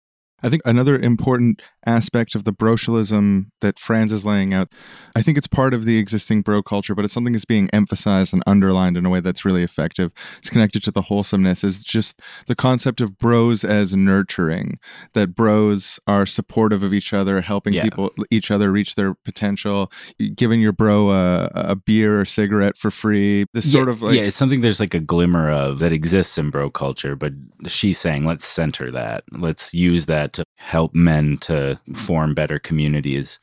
I 0.45 0.51
think 0.51 0.61
another 0.67 0.99
important 0.99 1.63
aspect 1.87 2.35
of 2.35 2.45
the 2.45 2.53
brocialism 2.53 3.47
that 3.63 3.79
Franz 3.79 4.13
is 4.13 4.27
laying 4.27 4.53
out, 4.53 4.69
I 5.17 5.23
think 5.23 5.39
it's 5.39 5.47
part 5.47 5.73
of 5.73 5.87
the 5.87 5.97
existing 5.97 6.43
bro 6.43 6.63
culture, 6.63 6.95
but 6.95 7.05
it's 7.05 7.15
something 7.15 7.33
that's 7.33 7.47
being 7.47 7.71
emphasized 7.73 8.35
and 8.35 8.43
underlined 8.47 8.99
in 8.99 9.07
a 9.07 9.11
way 9.11 9.21
that's 9.21 9.45
really 9.47 9.63
effective. 9.63 10.13
It's 10.39 10.51
connected 10.51 10.83
to 10.85 10.91
the 10.91 11.03
wholesomeness, 11.03 11.65
is 11.65 11.81
just 11.83 12.21
the 12.47 12.55
concept 12.55 13.01
of 13.01 13.17
bros 13.17 13.65
as 13.65 13.95
nurturing, 13.95 14.79
that 15.15 15.35
bros 15.35 15.99
are 16.07 16.27
supportive 16.27 16.83
of 16.83 16.93
each 16.93 17.15
other, 17.15 17.41
helping 17.41 17.73
Yeah. 17.73 17.85
people, 17.85 18.11
each 18.31 18.51
other 18.51 18.71
reach 18.71 18.97
their 18.97 19.15
potential, 19.15 19.91
giving 20.35 20.61
your 20.61 20.73
bro 20.73 21.11
a, 21.11 21.51
a 21.55 21.75
beer 21.77 22.21
or 22.21 22.27
cigarette 22.27 22.77
for 22.77 22.91
free. 22.91 23.47
This 23.55 23.73
sort 23.73 23.89
of 23.89 24.03
like 24.03 24.17
yeah, 24.17 24.23
it's 24.25 24.37
something 24.37 24.61
there's 24.61 24.81
like 24.81 24.93
a 24.95 25.01
glimmer 25.01 25.51
of 25.51 25.79
that 25.79 25.93
exists 25.93 26.37
in 26.37 26.51
bro 26.51 26.69
culture, 26.69 27.17
but 27.17 27.33
she's 27.67 27.97
saying 27.97 28.27
let's 28.27 28.45
center 28.45 28.91
that. 28.91 29.25
Let's 29.33 29.73
use 29.73 30.05
that 30.07 30.34
to 30.35 30.45
help 30.57 30.95
men 30.95 31.37
to 31.43 31.81
form 31.95 32.35
better 32.35 32.59
communities, 32.59 33.39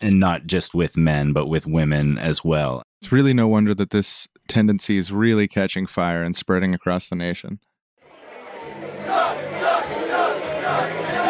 and 0.00 0.18
not 0.20 0.46
just 0.46 0.74
with 0.74 0.96
men, 0.96 1.32
but 1.32 1.46
with 1.46 1.66
women 1.66 2.16
as 2.18 2.44
well. 2.44 2.82
It's 3.02 3.12
really 3.12 3.34
no 3.34 3.46
wonder 3.48 3.74
that 3.74 3.90
this 3.90 4.26
tendency 4.48 4.96
is 4.96 5.12
really 5.12 5.46
catching 5.48 5.86
fire 5.86 6.22
and 6.22 6.34
spreading 6.36 6.74
across 6.74 7.08
the 7.08 7.16
nation. 7.16 7.58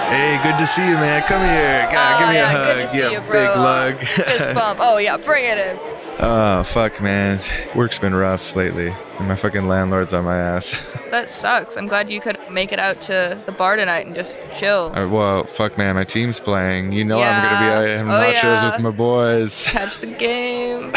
Hey, 0.09 0.41
good 0.43 0.59
to 0.59 0.67
see 0.67 0.87
you, 0.89 0.95
man. 0.95 1.21
Come 1.23 1.43
here. 1.43 1.87
God, 1.93 2.15
Oh, 2.15 2.19
give 2.21 2.29
me 2.31 2.35
yeah, 2.37 2.47
a 2.47 2.57
hug. 2.57 2.77
Good 2.77 2.81
to 2.83 2.89
see 2.89 2.99
yeah, 3.01 3.11
you, 3.11 3.21
bro. 3.21 3.33
big 3.33 3.57
lug. 3.59 3.99
Fist 3.99 4.55
bump. 4.55 4.79
Oh 4.81 4.97
yeah, 4.97 5.19
bring 5.19 5.45
it 5.45 5.59
in. 5.59 5.77
Oh, 6.21 6.63
fuck, 6.65 7.01
man. 7.01 7.41
Work's 7.75 7.99
been 7.99 8.15
rough 8.15 8.55
lately. 8.57 8.93
And 9.19 9.29
my 9.29 9.37
fucking 9.37 9.67
landlord's 9.69 10.13
on 10.13 10.25
my 10.25 10.37
ass. 10.37 10.81
That 11.09 11.31
sucks. 11.31 11.79
I'm 11.79 11.87
glad 11.87 12.11
you 12.11 12.21
could 12.21 12.39
make 12.51 12.71
it 12.71 12.79
out 12.79 13.01
to 13.03 13.41
the 13.47 13.53
bar 13.53 13.77
tonight 13.77 14.05
and 14.05 14.15
just 14.15 14.39
chill. 14.55 14.93
Uh, 14.95 15.09
well, 15.09 15.45
fuck, 15.45 15.79
man. 15.79 15.95
My 15.95 16.05
team's 16.05 16.39
playing. 16.39 16.93
You 16.93 17.03
know 17.03 17.19
I'm 17.19 17.43
gonna 17.43 17.59
be 17.65 17.73
out 17.73 17.89
having 17.89 18.13
Oh, 18.13 18.15
nachos 18.15 18.43
yeah. 18.43 18.71
with 18.71 18.81
my 18.81 18.91
boys. 18.91 19.65
Catch 19.65 20.01
the 20.01 20.07
game. 20.09 20.93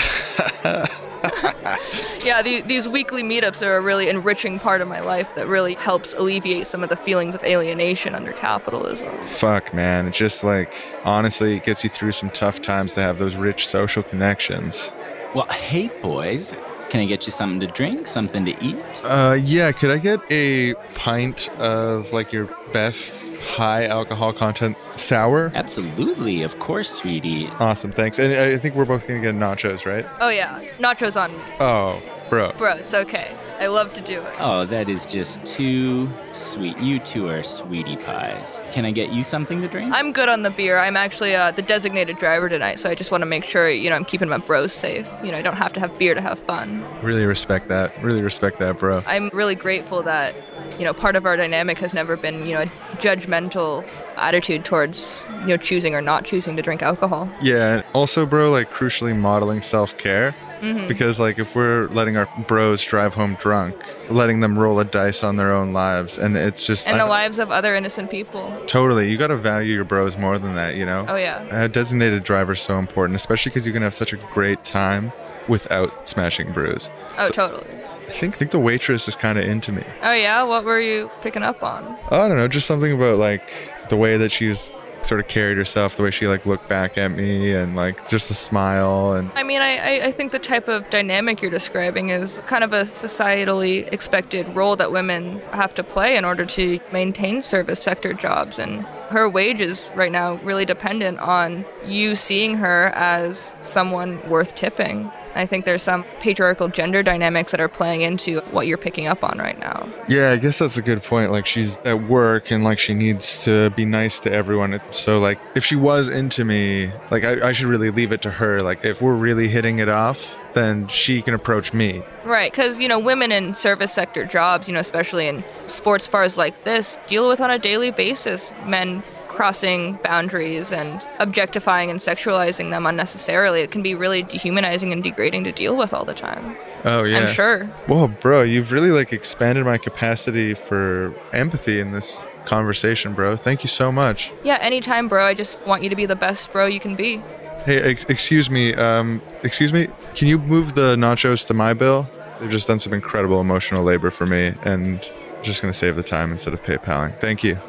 yeah, 2.23 2.41
the, 2.41 2.61
these 2.61 2.87
weekly 2.87 3.23
meetups 3.23 3.65
are 3.65 3.77
a 3.77 3.81
really 3.81 4.09
enriching 4.09 4.59
part 4.59 4.81
of 4.81 4.87
my 4.87 4.99
life 4.99 5.33
that 5.35 5.47
really 5.47 5.75
helps 5.75 6.13
alleviate 6.13 6.67
some 6.67 6.83
of 6.83 6.89
the 6.89 6.95
feelings 6.95 7.35
of 7.35 7.43
alienation 7.43 8.15
under 8.15 8.33
capitalism. 8.33 9.15
Fuck, 9.27 9.73
man. 9.73 10.07
It 10.07 10.13
just 10.13 10.43
like 10.43 10.73
honestly, 11.05 11.57
it 11.57 11.63
gets 11.63 11.83
you 11.83 11.89
through 11.89 12.13
some 12.13 12.29
tough 12.29 12.61
times 12.61 12.93
to 12.95 13.01
have 13.01 13.19
those 13.19 13.35
rich 13.35 13.67
social 13.67 14.03
connections. 14.03 14.91
Well, 15.35 15.45
hey 15.45 15.87
boys, 16.01 16.55
can 16.91 16.99
I 16.99 17.05
get 17.05 17.25
you 17.25 17.31
something 17.31 17.61
to 17.61 17.67
drink, 17.67 18.05
something 18.05 18.43
to 18.43 18.51
eat? 18.63 19.01
Uh, 19.05 19.37
yeah. 19.41 19.71
Could 19.71 19.91
I 19.91 19.97
get 19.97 20.19
a 20.29 20.73
pint 20.93 21.47
of 21.57 22.11
like 22.11 22.33
your 22.33 22.47
best 22.73 23.33
high 23.37 23.85
alcohol 23.85 24.33
content 24.33 24.75
sour? 24.97 25.53
Absolutely, 25.55 26.41
of 26.41 26.59
course, 26.59 26.89
sweetie. 26.89 27.47
Awesome, 27.59 27.93
thanks. 27.93 28.19
And 28.19 28.33
I 28.33 28.57
think 28.57 28.75
we're 28.75 28.83
both 28.83 29.07
gonna 29.07 29.21
get 29.21 29.35
nachos, 29.35 29.85
right? 29.85 30.05
Oh 30.19 30.27
yeah, 30.27 30.61
nachos 30.79 31.19
on 31.19 31.31
me. 31.31 31.43
Oh, 31.61 32.01
bro. 32.31 32.53
Bro, 32.57 32.75
it's 32.75 32.93
okay. 32.93 33.35
I 33.59 33.67
love 33.67 33.93
to 33.93 34.01
do 34.01 34.21
it. 34.21 34.33
Oh, 34.39 34.65
that 34.65 34.87
is 34.87 35.05
just 35.05 35.45
too 35.45 36.09
sweet. 36.31 36.79
You 36.79 36.97
two 36.97 37.27
are 37.27 37.43
sweetie 37.43 37.97
pies. 37.97 38.61
Can 38.71 38.85
I 38.85 38.91
get 38.91 39.11
you 39.11 39.21
something 39.23 39.61
to 39.61 39.67
drink? 39.67 39.93
I'm 39.93 40.13
good 40.13 40.29
on 40.29 40.43
the 40.43 40.49
beer. 40.49 40.79
I'm 40.79 40.95
actually 40.95 41.35
uh, 41.35 41.51
the 41.51 41.61
designated 41.61 42.17
driver 42.17 42.47
tonight, 42.47 42.79
so 42.79 42.89
I 42.89 42.95
just 42.95 43.11
want 43.11 43.21
to 43.21 43.25
make 43.25 43.43
sure, 43.43 43.69
you 43.69 43.89
know, 43.89 43.97
I'm 43.97 44.05
keeping 44.05 44.29
my 44.29 44.37
bros 44.37 44.71
safe. 44.71 45.11
You 45.21 45.33
know, 45.33 45.37
I 45.37 45.41
don't 45.41 45.57
have 45.57 45.73
to 45.73 45.81
have 45.81 45.95
beer 45.99 46.15
to 46.15 46.21
have 46.21 46.39
fun. 46.39 46.85
Really 47.03 47.25
respect 47.25 47.67
that. 47.67 48.01
Really 48.01 48.21
respect 48.21 48.59
that, 48.59 48.79
bro. 48.79 49.03
I'm 49.05 49.29
really 49.33 49.55
grateful 49.55 50.01
that, 50.03 50.33
you 50.79 50.85
know, 50.85 50.93
part 50.93 51.17
of 51.17 51.25
our 51.25 51.35
dynamic 51.35 51.79
has 51.79 51.93
never 51.93 52.15
been, 52.15 52.45
you 52.45 52.55
know, 52.55 52.61
a 52.61 52.67
judgmental 52.95 53.85
attitude 54.15 54.63
towards, 54.63 55.21
you 55.41 55.47
know, 55.47 55.57
choosing 55.57 55.95
or 55.95 56.01
not 56.01 56.23
choosing 56.23 56.55
to 56.55 56.61
drink 56.61 56.81
alcohol. 56.81 57.29
Yeah. 57.41 57.73
and 57.73 57.85
Also, 57.93 58.25
bro, 58.25 58.49
like 58.49 58.71
crucially 58.71 59.15
modeling 59.15 59.61
self 59.61 59.97
care. 59.97 60.33
Mm-hmm. 60.61 60.87
Because, 60.87 61.19
like, 61.19 61.39
if 61.39 61.55
we're 61.55 61.87
letting 61.87 62.17
our 62.17 62.29
bros 62.47 62.83
drive 62.85 63.15
home 63.15 63.35
drunk, 63.39 63.75
letting 64.09 64.39
them 64.39 64.57
roll 64.57 64.79
a 64.79 64.85
dice 64.85 65.23
on 65.23 65.35
their 65.35 65.51
own 65.51 65.73
lives, 65.73 66.17
and 66.17 66.37
it's 66.37 66.65
just 66.65 66.87
And 66.87 66.99
the 66.99 67.05
lives 67.05 67.39
of 67.39 67.51
other 67.51 67.75
innocent 67.75 68.09
people. 68.09 68.55
totally, 68.67 69.09
you 69.09 69.17
got 69.17 69.27
to 69.27 69.35
value 69.35 69.73
your 69.73 69.83
bros 69.83 70.17
more 70.17 70.37
than 70.37 70.55
that, 70.55 70.75
you 70.75 70.85
know? 70.85 71.05
Oh, 71.07 71.15
yeah. 71.15 71.43
A 71.63 71.67
designated 71.67 72.23
driver 72.23 72.53
is 72.53 72.61
so 72.61 72.77
important, 72.77 73.15
especially 73.15 73.49
because 73.49 73.65
you 73.65 73.73
can 73.73 73.81
have 73.81 73.93
such 73.93 74.13
a 74.13 74.17
great 74.17 74.63
time 74.63 75.11
without 75.47 76.07
smashing 76.07 76.53
brews. 76.53 76.89
Oh, 77.17 77.29
totally. 77.29 77.65
I 78.07 78.13
think, 78.13 78.35
think 78.35 78.51
the 78.51 78.59
waitress 78.59 79.07
is 79.07 79.15
kind 79.15 79.37
of 79.37 79.45
into 79.45 79.71
me. 79.71 79.83
Oh, 80.03 80.13
yeah? 80.13 80.43
What 80.43 80.65
were 80.65 80.79
you 80.79 81.09
picking 81.21 81.43
up 81.43 81.63
on? 81.63 81.97
I 82.09 82.27
don't 82.27 82.37
know, 82.37 82.47
just 82.47 82.67
something 82.67 82.91
about 82.91 83.17
like 83.17 83.51
the 83.89 83.97
way 83.97 84.17
that 84.17 84.31
she 84.31 84.47
was 84.47 84.73
sort 85.03 85.19
of 85.19 85.27
carried 85.27 85.57
herself, 85.57 85.97
the 85.97 86.03
way 86.03 86.11
she 86.11 86.27
like 86.27 86.45
looked 86.45 86.69
back 86.69 86.97
at 86.97 87.09
me, 87.09 87.53
and 87.53 87.75
like 87.75 88.07
just 88.07 88.31
a 88.31 88.33
smile 88.33 89.13
and 89.13 89.31
I 89.35 89.43
mean, 89.43 89.61
I, 89.61 90.07
I, 90.07 90.11
think 90.11 90.31
the 90.31 90.39
type 90.39 90.67
of 90.67 90.89
dynamic 90.89 91.41
you're 91.41 91.51
describing 91.51 92.09
is 92.09 92.39
kind 92.47 92.63
of 92.63 92.73
a 92.73 92.83
societally 92.83 93.91
expected 93.91 94.47
role 94.55 94.75
that 94.75 94.91
women 94.91 95.39
have 95.51 95.73
to 95.75 95.83
play 95.83 96.17
in 96.17 96.25
order 96.25 96.45
to 96.45 96.79
maintain 96.91 97.41
service 97.41 97.81
sector 97.81 98.13
jobs. 98.13 98.59
And 98.59 98.85
her 99.11 99.29
wage 99.29 99.61
is 99.61 99.91
right 99.93 100.11
now 100.11 100.35
really 100.35 100.65
dependent 100.65 101.19
on 101.19 101.65
you 101.85 102.15
seeing 102.15 102.55
her 102.55 102.87
as 102.95 103.53
someone 103.57 104.21
worth 104.29 104.55
tipping. 104.55 105.11
I 105.35 105.45
think 105.45 105.65
there's 105.65 105.83
some 105.83 106.03
patriarchal 106.19 106.69
gender 106.69 107.03
dynamics 107.03 107.51
that 107.51 107.61
are 107.61 107.67
playing 107.67 108.01
into 108.01 108.41
what 108.51 108.67
you're 108.67 108.77
picking 108.77 109.07
up 109.07 109.23
on 109.23 109.37
right 109.37 109.59
now. 109.59 109.87
Yeah, 110.07 110.31
I 110.31 110.37
guess 110.37 110.59
that's 110.59 110.77
a 110.77 110.81
good 110.81 111.03
point. 111.03 111.31
Like 111.31 111.45
she's 111.45 111.77
at 111.79 112.03
work 112.03 112.51
and 112.51 112.63
like 112.63 112.79
she 112.79 112.93
needs 112.93 113.43
to 113.45 113.69
be 113.71 113.85
nice 113.85 114.19
to 114.21 114.31
everyone. 114.31 114.79
So 114.91 115.19
like 115.19 115.39
if 115.55 115.65
she 115.65 115.75
was 115.75 116.09
into 116.09 116.45
me, 116.45 116.91
like 117.09 117.23
I, 117.23 117.49
I 117.49 117.51
should 117.51 117.67
really 117.67 117.91
leave 117.91 118.11
it 118.11 118.21
to 118.23 118.31
her. 118.31 118.61
Like 118.61 118.85
if 118.85 119.01
we're 119.01 119.15
really 119.15 119.47
hitting 119.47 119.79
it 119.79 119.89
off, 119.89 120.37
then 120.53 120.87
she 120.87 121.21
can 121.21 121.33
approach 121.33 121.73
me. 121.73 122.03
Right, 122.23 122.51
because 122.51 122.79
you 122.79 122.87
know, 122.87 122.99
women 122.99 123.31
in 123.31 123.53
service 123.53 123.91
sector 123.91 124.25
jobs, 124.25 124.67
you 124.67 124.73
know, 124.73 124.79
especially 124.79 125.27
in 125.27 125.43
sports 125.67 126.07
bars 126.07 126.37
like 126.37 126.63
this, 126.63 126.97
deal 127.07 127.27
with 127.27 127.41
on 127.41 127.51
a 127.51 127.59
daily 127.59 127.91
basis 127.91 128.53
men 128.65 129.03
crossing 129.27 129.93
boundaries 130.03 130.73
and 130.73 131.07
objectifying 131.19 131.89
and 131.89 131.99
sexualizing 131.99 132.69
them 132.69 132.85
unnecessarily. 132.85 133.61
It 133.61 133.71
can 133.71 133.81
be 133.81 133.95
really 133.95 134.23
dehumanizing 134.23 134.91
and 134.91 135.01
degrading 135.01 135.45
to 135.45 135.51
deal 135.51 135.75
with 135.75 135.93
all 135.93 136.03
the 136.03 136.13
time. 136.13 136.55
Oh 136.83 137.03
yeah. 137.05 137.19
I'm 137.19 137.27
sure. 137.27 137.65
Whoa, 137.87 138.07
bro, 138.07 138.43
you've 138.43 138.71
really 138.71 138.91
like 138.91 139.13
expanded 139.13 139.65
my 139.65 139.77
capacity 139.77 140.53
for 140.53 141.15
empathy 141.31 141.79
in 141.79 141.91
this 141.91 142.25
conversation, 142.45 143.13
bro. 143.13 143.37
Thank 143.37 143.63
you 143.63 143.69
so 143.69 143.91
much. 143.91 144.31
Yeah, 144.43 144.57
anytime, 144.59 145.07
bro. 145.07 145.25
I 145.25 145.33
just 145.33 145.65
want 145.65 145.83
you 145.83 145.89
to 145.89 145.95
be 145.95 146.05
the 146.05 146.15
best 146.15 146.51
bro 146.51 146.65
you 146.65 146.79
can 146.79 146.95
be. 146.95 147.21
Hey, 147.65 147.79
ex- 147.91 148.05
excuse 148.05 148.49
me. 148.49 148.73
Um, 148.73 149.21
excuse 149.43 149.71
me. 149.71 149.87
Can 150.15 150.27
you 150.27 150.39
move 150.39 150.73
the 150.73 150.95
nachos 150.95 151.45
to 151.47 151.53
my 151.53 151.73
bill? 151.73 152.07
They've 152.39 152.49
just 152.49 152.67
done 152.67 152.79
some 152.79 152.93
incredible 152.93 153.39
emotional 153.39 153.83
labor 153.83 154.09
for 154.09 154.25
me, 154.25 154.53
and 154.63 154.99
I'm 155.37 155.43
just 155.43 155.61
gonna 155.61 155.73
save 155.73 155.95
the 155.95 156.03
time 156.03 156.31
instead 156.31 156.53
of 156.53 156.63
PayPaling. 156.63 157.19
Thank 157.19 157.43
you. 157.43 157.59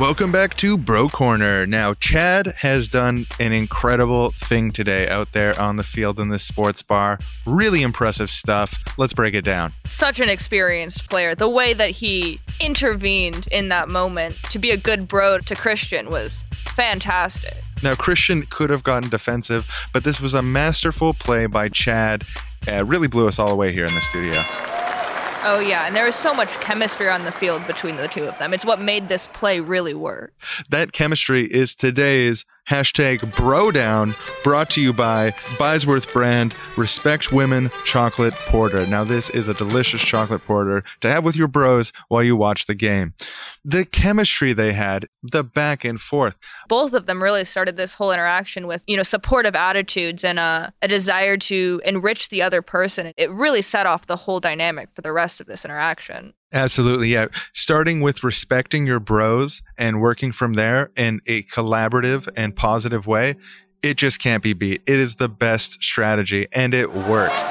Welcome 0.00 0.32
back 0.32 0.56
to 0.56 0.78
Bro 0.78 1.10
Corner. 1.10 1.66
Now, 1.66 1.92
Chad 1.92 2.46
has 2.60 2.88
done 2.88 3.26
an 3.38 3.52
incredible 3.52 4.30
thing 4.30 4.70
today 4.70 5.06
out 5.06 5.32
there 5.32 5.60
on 5.60 5.76
the 5.76 5.82
field 5.82 6.18
in 6.18 6.30
this 6.30 6.42
sports 6.42 6.82
bar. 6.82 7.18
Really 7.44 7.82
impressive 7.82 8.30
stuff. 8.30 8.78
Let's 8.96 9.12
break 9.12 9.34
it 9.34 9.44
down. 9.44 9.72
Such 9.84 10.18
an 10.18 10.30
experienced 10.30 11.10
player. 11.10 11.34
The 11.34 11.50
way 11.50 11.74
that 11.74 11.90
he 11.90 12.40
intervened 12.60 13.46
in 13.52 13.68
that 13.68 13.90
moment 13.90 14.42
to 14.44 14.58
be 14.58 14.70
a 14.70 14.78
good 14.78 15.06
bro 15.06 15.38
to 15.40 15.54
Christian 15.54 16.08
was 16.08 16.46
fantastic. 16.50 17.58
Now, 17.82 17.94
Christian 17.94 18.44
could 18.44 18.70
have 18.70 18.82
gotten 18.82 19.10
defensive, 19.10 19.70
but 19.92 20.02
this 20.02 20.18
was 20.18 20.32
a 20.32 20.40
masterful 20.40 21.12
play 21.12 21.44
by 21.44 21.68
Chad. 21.68 22.24
Uh, 22.66 22.86
really 22.86 23.08
blew 23.08 23.28
us 23.28 23.38
all 23.38 23.50
away 23.50 23.70
here 23.70 23.84
in 23.84 23.94
the 23.94 24.00
studio. 24.00 24.42
Oh 25.42 25.58
yeah, 25.58 25.86
and 25.86 25.96
there 25.96 26.04
was 26.04 26.16
so 26.16 26.34
much 26.34 26.48
chemistry 26.60 27.08
on 27.08 27.24
the 27.24 27.32
field 27.32 27.66
between 27.66 27.96
the 27.96 28.08
two 28.08 28.24
of 28.24 28.38
them. 28.38 28.52
It's 28.52 28.64
what 28.64 28.80
made 28.80 29.08
this 29.08 29.26
play 29.26 29.60
really 29.60 29.94
work. 29.94 30.34
That 30.68 30.92
chemistry 30.92 31.44
is 31.44 31.74
today's 31.74 32.44
hashtag 32.68 33.34
bro 33.36 33.70
down 33.70 34.14
brought 34.42 34.70
to 34.70 34.80
you 34.80 34.92
by 34.92 35.32
Bisworth 35.58 36.12
brand 36.12 36.54
Respect 36.76 37.32
Women 37.32 37.70
Chocolate 37.84 38.34
Porter. 38.34 38.86
Now, 38.86 39.04
this 39.04 39.30
is 39.30 39.48
a 39.48 39.54
delicious 39.54 40.02
chocolate 40.02 40.44
porter 40.44 40.84
to 41.00 41.08
have 41.08 41.24
with 41.24 41.36
your 41.36 41.48
bros 41.48 41.92
while 42.08 42.22
you 42.22 42.36
watch 42.36 42.66
the 42.66 42.74
game. 42.74 43.14
The 43.64 43.84
chemistry 43.84 44.52
they 44.52 44.72
had, 44.72 45.06
the 45.22 45.44
back 45.44 45.84
and 45.84 46.00
forth. 46.00 46.36
Both 46.68 46.92
of 46.92 47.06
them 47.06 47.22
really 47.22 47.44
started 47.44 47.76
this 47.76 47.94
whole 47.94 48.12
interaction 48.12 48.66
with, 48.66 48.82
you 48.86 48.96
know, 48.96 49.02
supportive 49.02 49.54
attitudes 49.54 50.24
and 50.24 50.38
a, 50.38 50.72
a 50.80 50.88
desire 50.88 51.36
to 51.36 51.80
enrich 51.84 52.28
the 52.28 52.42
other 52.42 52.62
person. 52.62 53.12
It 53.16 53.30
really 53.30 53.62
set 53.62 53.86
off 53.86 54.06
the 54.06 54.16
whole 54.16 54.40
dynamic 54.40 54.88
for 54.94 55.02
the 55.02 55.12
rest 55.12 55.40
of 55.40 55.46
this 55.46 55.64
interaction. 55.64 56.34
Absolutely, 56.52 57.08
yeah. 57.08 57.26
Starting 57.52 58.00
with 58.00 58.24
respecting 58.24 58.86
your 58.86 58.98
bros 58.98 59.62
and 59.78 60.00
working 60.00 60.32
from 60.32 60.54
there 60.54 60.90
in 60.96 61.20
a 61.26 61.44
collaborative 61.44 62.28
and 62.36 62.56
positive 62.56 63.06
way, 63.06 63.36
it 63.82 63.96
just 63.96 64.18
can't 64.18 64.42
be 64.42 64.52
beat. 64.52 64.82
It 64.86 64.98
is 64.98 65.16
the 65.16 65.28
best 65.28 65.82
strategy 65.82 66.48
and 66.52 66.74
it 66.74 66.92
works. 66.92 67.42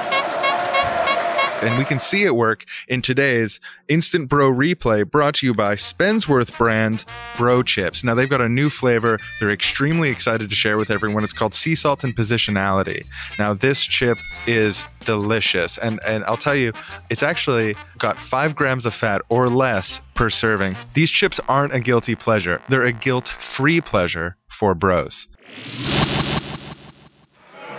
And 1.62 1.76
we 1.78 1.84
can 1.84 1.98
see 1.98 2.24
it 2.24 2.34
work 2.34 2.64
in 2.88 3.02
today's 3.02 3.60
Instant 3.88 4.28
Bro 4.28 4.52
Replay 4.52 5.08
brought 5.08 5.34
to 5.36 5.46
you 5.46 5.52
by 5.52 5.74
Spensworth 5.74 6.56
brand 6.56 7.04
Bro 7.36 7.64
Chips. 7.64 8.02
Now, 8.02 8.14
they've 8.14 8.30
got 8.30 8.40
a 8.40 8.48
new 8.48 8.70
flavor 8.70 9.18
they're 9.40 9.50
extremely 9.50 10.08
excited 10.10 10.48
to 10.48 10.54
share 10.54 10.78
with 10.78 10.90
everyone. 10.90 11.22
It's 11.22 11.32
called 11.32 11.54
Sea 11.54 11.74
Salt 11.74 12.04
and 12.04 12.14
Positionality. 12.14 13.06
Now, 13.38 13.52
this 13.52 13.84
chip 13.84 14.16
is 14.46 14.86
delicious. 15.04 15.76
And, 15.78 16.00
and 16.06 16.24
I'll 16.24 16.36
tell 16.36 16.56
you, 16.56 16.72
it's 17.10 17.22
actually 17.22 17.74
got 17.98 18.18
five 18.18 18.54
grams 18.54 18.86
of 18.86 18.94
fat 18.94 19.22
or 19.28 19.48
less 19.48 20.00
per 20.14 20.30
serving. 20.30 20.74
These 20.94 21.10
chips 21.10 21.40
aren't 21.48 21.74
a 21.74 21.80
guilty 21.80 22.14
pleasure, 22.14 22.62
they're 22.68 22.84
a 22.84 22.92
guilt 22.92 23.28
free 23.28 23.80
pleasure 23.80 24.36
for 24.48 24.74
bros. 24.74 25.28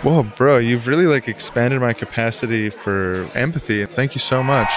Whoa, 0.02 0.24
bro, 0.24 0.58
you've 0.58 0.88
really 0.88 1.06
like 1.06 1.28
expanded 1.28 1.80
my 1.80 1.92
capacity 1.92 2.70
for 2.70 3.30
empathy. 3.34 3.86
Thank 3.86 4.16
you 4.16 4.18
so 4.18 4.42
much. 4.42 4.72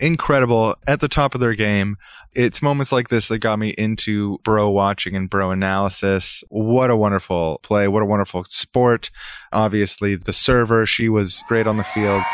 Incredible 0.00 0.74
at 0.88 0.98
the 0.98 1.06
top 1.06 1.36
of 1.36 1.40
their 1.40 1.54
game. 1.54 1.96
It's 2.32 2.60
moments 2.60 2.90
like 2.90 3.08
this 3.08 3.28
that 3.28 3.38
got 3.38 3.60
me 3.60 3.70
into 3.78 4.38
bro 4.42 4.68
watching 4.70 5.14
and 5.14 5.30
bro 5.30 5.52
analysis. 5.52 6.42
What 6.48 6.90
a 6.90 6.96
wonderful 6.96 7.60
play. 7.62 7.86
What 7.86 8.02
a 8.02 8.06
wonderful 8.06 8.44
sport. 8.46 9.10
Obviously, 9.52 10.16
the 10.16 10.32
server, 10.32 10.84
she 10.84 11.08
was 11.08 11.44
great 11.46 11.68
on 11.68 11.76
the 11.76 11.84
field. 11.84 12.24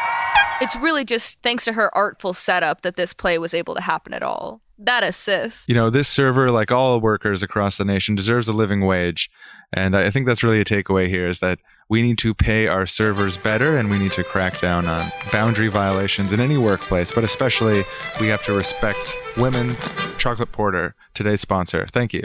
It's 0.60 0.76
really 0.76 1.04
just 1.04 1.40
thanks 1.42 1.64
to 1.66 1.74
her 1.74 1.94
artful 1.96 2.32
setup 2.32 2.82
that 2.82 2.96
this 2.96 3.12
play 3.12 3.38
was 3.38 3.52
able 3.52 3.74
to 3.74 3.82
happen 3.82 4.14
at 4.14 4.22
all. 4.22 4.60
That 4.78 5.04
assist. 5.04 5.68
You 5.68 5.74
know, 5.74 5.90
this 5.90 6.08
server, 6.08 6.50
like 6.50 6.70
all 6.70 7.00
workers 7.00 7.42
across 7.42 7.78
the 7.78 7.84
nation, 7.84 8.14
deserves 8.14 8.48
a 8.48 8.52
living 8.52 8.84
wage. 8.84 9.30
And 9.72 9.96
I 9.96 10.10
think 10.10 10.26
that's 10.26 10.42
really 10.42 10.60
a 10.60 10.64
takeaway 10.64 11.08
here 11.08 11.26
is 11.26 11.40
that 11.40 11.60
we 11.88 12.02
need 12.02 12.18
to 12.18 12.34
pay 12.34 12.66
our 12.66 12.86
servers 12.86 13.36
better 13.36 13.76
and 13.76 13.90
we 13.90 13.98
need 13.98 14.12
to 14.12 14.24
crack 14.24 14.60
down 14.60 14.86
on 14.86 15.10
boundary 15.32 15.68
violations 15.68 16.32
in 16.32 16.40
any 16.40 16.58
workplace, 16.58 17.12
but 17.12 17.24
especially 17.24 17.84
we 18.20 18.28
have 18.28 18.42
to 18.44 18.52
respect 18.52 19.14
women. 19.36 19.76
Chocolate 20.18 20.52
Porter, 20.52 20.94
today's 21.14 21.40
sponsor. 21.40 21.86
Thank 21.90 22.12
you. 22.12 22.24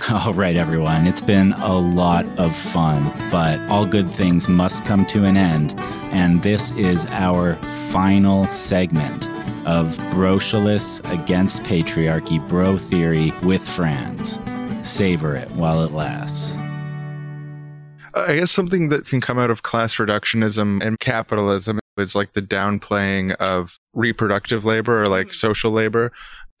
All 0.10 0.32
right, 0.32 0.56
everyone. 0.56 1.06
It's 1.06 1.20
been 1.20 1.52
a 1.54 1.76
lot 1.76 2.24
of 2.38 2.56
fun, 2.56 3.12
but 3.30 3.60
all 3.68 3.84
good 3.84 4.10
things 4.10 4.48
must 4.48 4.84
come 4.86 5.04
to 5.06 5.24
an 5.24 5.36
end. 5.36 5.74
And 6.10 6.42
this 6.42 6.70
is 6.72 7.04
our 7.06 7.56
final 7.90 8.46
segment 8.46 9.26
of 9.66 9.94
Brocialists 10.14 11.00
Against 11.12 11.62
Patriarchy 11.64 12.46
Bro 12.48 12.78
Theory 12.78 13.32
with 13.42 13.66
Franz. 13.66 14.38
Savor 14.82 15.36
it 15.36 15.50
while 15.50 15.82
it 15.82 15.90
lasts. 15.90 16.52
Uh, 18.14 18.24
I 18.28 18.36
guess 18.36 18.50
something 18.50 18.88
that 18.88 19.06
can 19.06 19.20
come 19.20 19.38
out 19.38 19.50
of 19.50 19.62
class 19.62 19.96
reductionism 19.96 20.82
and 20.82 20.98
capitalism 20.98 21.78
is 21.98 22.14
like 22.14 22.32
the 22.32 22.42
downplaying 22.42 23.32
of 23.36 23.78
reproductive 23.92 24.64
labor 24.64 25.02
or 25.02 25.06
like 25.06 25.26
hmm. 25.26 25.32
social 25.32 25.72
labor, 25.72 26.10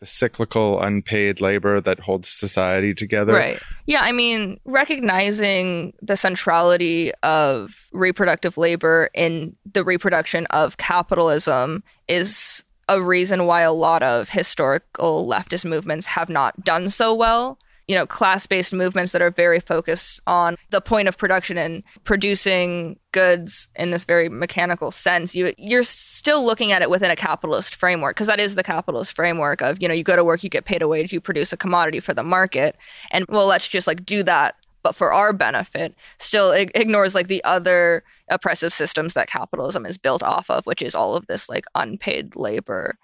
the 0.00 0.06
cyclical 0.06 0.80
unpaid 0.80 1.40
labor 1.42 1.80
that 1.80 2.00
holds 2.00 2.28
society 2.28 2.94
together. 2.94 3.34
Right. 3.34 3.60
Yeah, 3.86 4.00
I 4.00 4.12
mean, 4.12 4.58
recognizing 4.64 5.92
the 6.00 6.16
centrality 6.16 7.12
of 7.22 7.88
reproductive 7.92 8.56
labor 8.56 9.10
in 9.14 9.54
the 9.70 9.84
reproduction 9.84 10.46
of 10.46 10.78
capitalism 10.78 11.84
is 12.08 12.64
a 12.88 13.00
reason 13.00 13.46
why 13.46 13.60
a 13.60 13.72
lot 13.72 14.02
of 14.02 14.30
historical 14.30 15.28
leftist 15.28 15.64
movements 15.64 16.06
have 16.06 16.30
not 16.30 16.64
done 16.64 16.88
so 16.88 17.14
well. 17.14 17.58
You 17.90 17.96
know, 17.96 18.06
class 18.06 18.46
based 18.46 18.72
movements 18.72 19.10
that 19.10 19.20
are 19.20 19.32
very 19.32 19.58
focused 19.58 20.20
on 20.26 20.56
the 20.70 20.80
point 20.80 21.08
of 21.08 21.18
production 21.18 21.58
and 21.58 21.82
producing 22.04 22.98
goods 23.12 23.68
in 23.74 23.90
this 23.90 24.04
very 24.04 24.28
mechanical 24.28 24.92
sense. 24.92 25.34
You, 25.34 25.52
you're 25.58 25.82
still 25.82 26.44
looking 26.44 26.70
at 26.70 26.82
it 26.82 26.90
within 26.90 27.10
a 27.10 27.16
capitalist 27.16 27.74
framework 27.74 28.14
because 28.14 28.28
that 28.28 28.38
is 28.38 28.54
the 28.54 28.62
capitalist 28.62 29.16
framework 29.16 29.60
of, 29.60 29.82
you 29.82 29.88
know, 29.88 29.94
you 29.94 30.04
go 30.04 30.14
to 30.14 30.24
work, 30.24 30.44
you 30.44 30.50
get 30.50 30.66
paid 30.66 30.82
a 30.82 30.88
wage, 30.88 31.12
you 31.12 31.20
produce 31.20 31.52
a 31.52 31.56
commodity 31.56 31.98
for 31.98 32.14
the 32.14 32.22
market. 32.22 32.76
And 33.10 33.24
well, 33.28 33.46
let's 33.46 33.66
just 33.66 33.88
like 33.88 34.04
do 34.06 34.22
that 34.22 34.54
but 34.82 34.96
for 34.96 35.12
our 35.12 35.32
benefit, 35.32 35.94
still 36.18 36.52
ig- 36.52 36.72
ignores 36.74 37.14
like 37.14 37.28
the 37.28 37.44
other 37.44 38.02
oppressive 38.28 38.72
systems 38.72 39.14
that 39.14 39.28
capitalism 39.28 39.84
is 39.84 39.98
built 39.98 40.22
off 40.22 40.48
of, 40.50 40.66
which 40.66 40.82
is 40.82 40.94
all 40.94 41.14
of 41.14 41.26
this 41.26 41.48
like 41.48 41.64
unpaid 41.74 42.34
labor, 42.36 42.96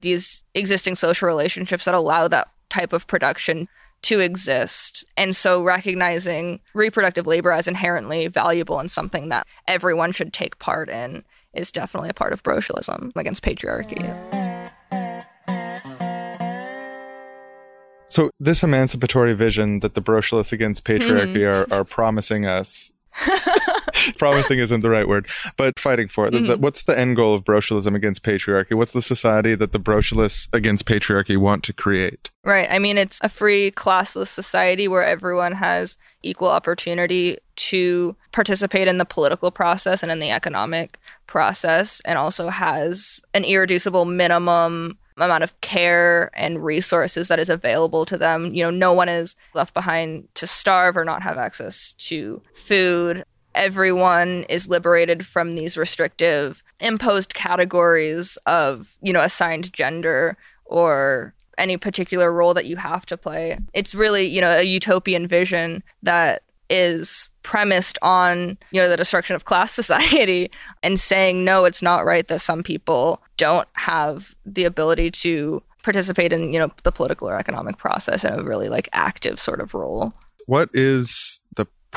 these 0.00 0.44
existing 0.54 0.94
social 0.94 1.28
relationships 1.28 1.84
that 1.84 1.94
allow 1.94 2.28
that 2.28 2.48
type 2.70 2.92
of 2.92 3.06
production 3.06 3.68
to 4.02 4.20
exist. 4.20 5.04
And 5.16 5.34
so 5.34 5.62
recognizing 5.62 6.60
reproductive 6.74 7.26
labor 7.26 7.52
as 7.52 7.68
inherently 7.68 8.28
valuable 8.28 8.78
and 8.78 8.90
something 8.90 9.28
that 9.28 9.46
everyone 9.66 10.12
should 10.12 10.32
take 10.32 10.58
part 10.58 10.88
in 10.88 11.24
is 11.54 11.72
definitely 11.72 12.08
a 12.08 12.14
part 12.14 12.32
of 12.32 12.42
brocialism 12.42 13.10
against 13.16 13.42
patriarchy. 13.42 14.04
So 18.10 18.30
this 18.40 18.62
emancipatory 18.62 19.34
vision 19.34 19.80
that 19.80 19.94
the 19.94 20.02
brocialists 20.02 20.52
against 20.52 20.84
patriarchy 20.84 21.46
hmm. 21.46 21.72
are, 21.72 21.80
are 21.80 21.84
promising 21.84 22.46
us. 22.46 22.92
promising 24.18 24.58
isn't 24.58 24.80
the 24.80 24.90
right 24.90 25.08
word, 25.08 25.28
but 25.56 25.78
fighting 25.78 26.08
for 26.08 26.26
it. 26.26 26.32
The- 26.32 26.40
the- 26.40 26.56
mm. 26.56 26.60
what's 26.60 26.82
the 26.82 26.98
end 26.98 27.16
goal 27.16 27.34
of 27.34 27.44
brocialism 27.44 27.94
against 27.94 28.22
patriarchy? 28.22 28.74
What's 28.74 28.92
the 28.92 29.02
society 29.02 29.54
that 29.54 29.72
the 29.72 29.80
brocialists 29.80 30.48
against 30.52 30.86
patriarchy 30.86 31.36
want 31.36 31.64
to 31.64 31.72
create? 31.72 32.30
Right. 32.44 32.68
I 32.70 32.78
mean, 32.78 32.96
it's 32.96 33.20
a 33.22 33.28
free, 33.28 33.70
classless 33.72 34.28
society 34.28 34.88
where 34.88 35.04
everyone 35.04 35.52
has 35.52 35.98
equal 36.22 36.48
opportunity 36.48 37.38
to 37.56 38.16
participate 38.32 38.88
in 38.88 38.98
the 38.98 39.04
political 39.04 39.50
process 39.50 40.02
and 40.02 40.10
in 40.10 40.18
the 40.18 40.30
economic 40.30 40.98
process, 41.26 42.00
and 42.04 42.18
also 42.18 42.48
has 42.48 43.20
an 43.34 43.44
irreducible 43.44 44.04
minimum 44.04 44.96
amount 45.16 45.42
of 45.42 45.60
care 45.60 46.30
and 46.34 46.64
resources 46.64 47.28
that 47.28 47.38
is 47.38 47.50
available 47.50 48.04
to 48.06 48.16
them. 48.16 48.54
You 48.54 48.64
know, 48.64 48.70
no 48.70 48.92
one 48.92 49.08
is 49.08 49.36
left 49.54 49.74
behind 49.74 50.28
to 50.34 50.46
starve 50.46 50.96
or 50.96 51.04
not 51.04 51.22
have 51.22 51.38
access 51.38 51.92
to 51.94 52.42
food. 52.54 53.24
Everyone 53.54 54.44
is 54.48 54.68
liberated 54.68 55.26
from 55.26 55.54
these 55.54 55.76
restrictive 55.76 56.62
imposed 56.80 57.34
categories 57.34 58.38
of, 58.46 58.96
you 59.02 59.12
know, 59.12 59.20
assigned 59.20 59.72
gender 59.72 60.36
or 60.64 61.34
any 61.56 61.76
particular 61.76 62.32
role 62.32 62.54
that 62.54 62.66
you 62.66 62.76
have 62.76 63.04
to 63.06 63.16
play. 63.16 63.58
It's 63.72 63.94
really, 63.94 64.26
you 64.26 64.40
know, 64.40 64.50
a 64.50 64.62
utopian 64.62 65.26
vision 65.26 65.82
that 66.02 66.42
is 66.70 67.28
premised 67.42 67.98
on, 68.02 68.58
you 68.70 68.80
know, 68.80 68.88
the 68.88 68.96
destruction 68.96 69.34
of 69.34 69.44
class 69.44 69.72
society 69.82 70.50
and 70.82 71.00
saying 71.00 71.44
no, 71.44 71.64
it's 71.64 71.82
not 71.82 72.04
right 72.04 72.26
that 72.28 72.40
some 72.40 72.62
people 72.62 73.22
don't 73.36 73.68
have 73.74 74.34
the 74.46 74.64
ability 74.64 75.10
to 75.10 75.62
participate 75.82 76.32
in, 76.32 76.52
you 76.52 76.58
know, 76.58 76.70
the 76.82 76.92
political 76.92 77.28
or 77.28 77.38
economic 77.38 77.78
process 77.78 78.24
in 78.24 78.32
a 78.32 78.42
really 78.42 78.68
like 78.68 78.88
active 78.92 79.40
sort 79.40 79.60
of 79.60 79.74
role. 79.74 80.12
What 80.46 80.68
is 80.72 81.40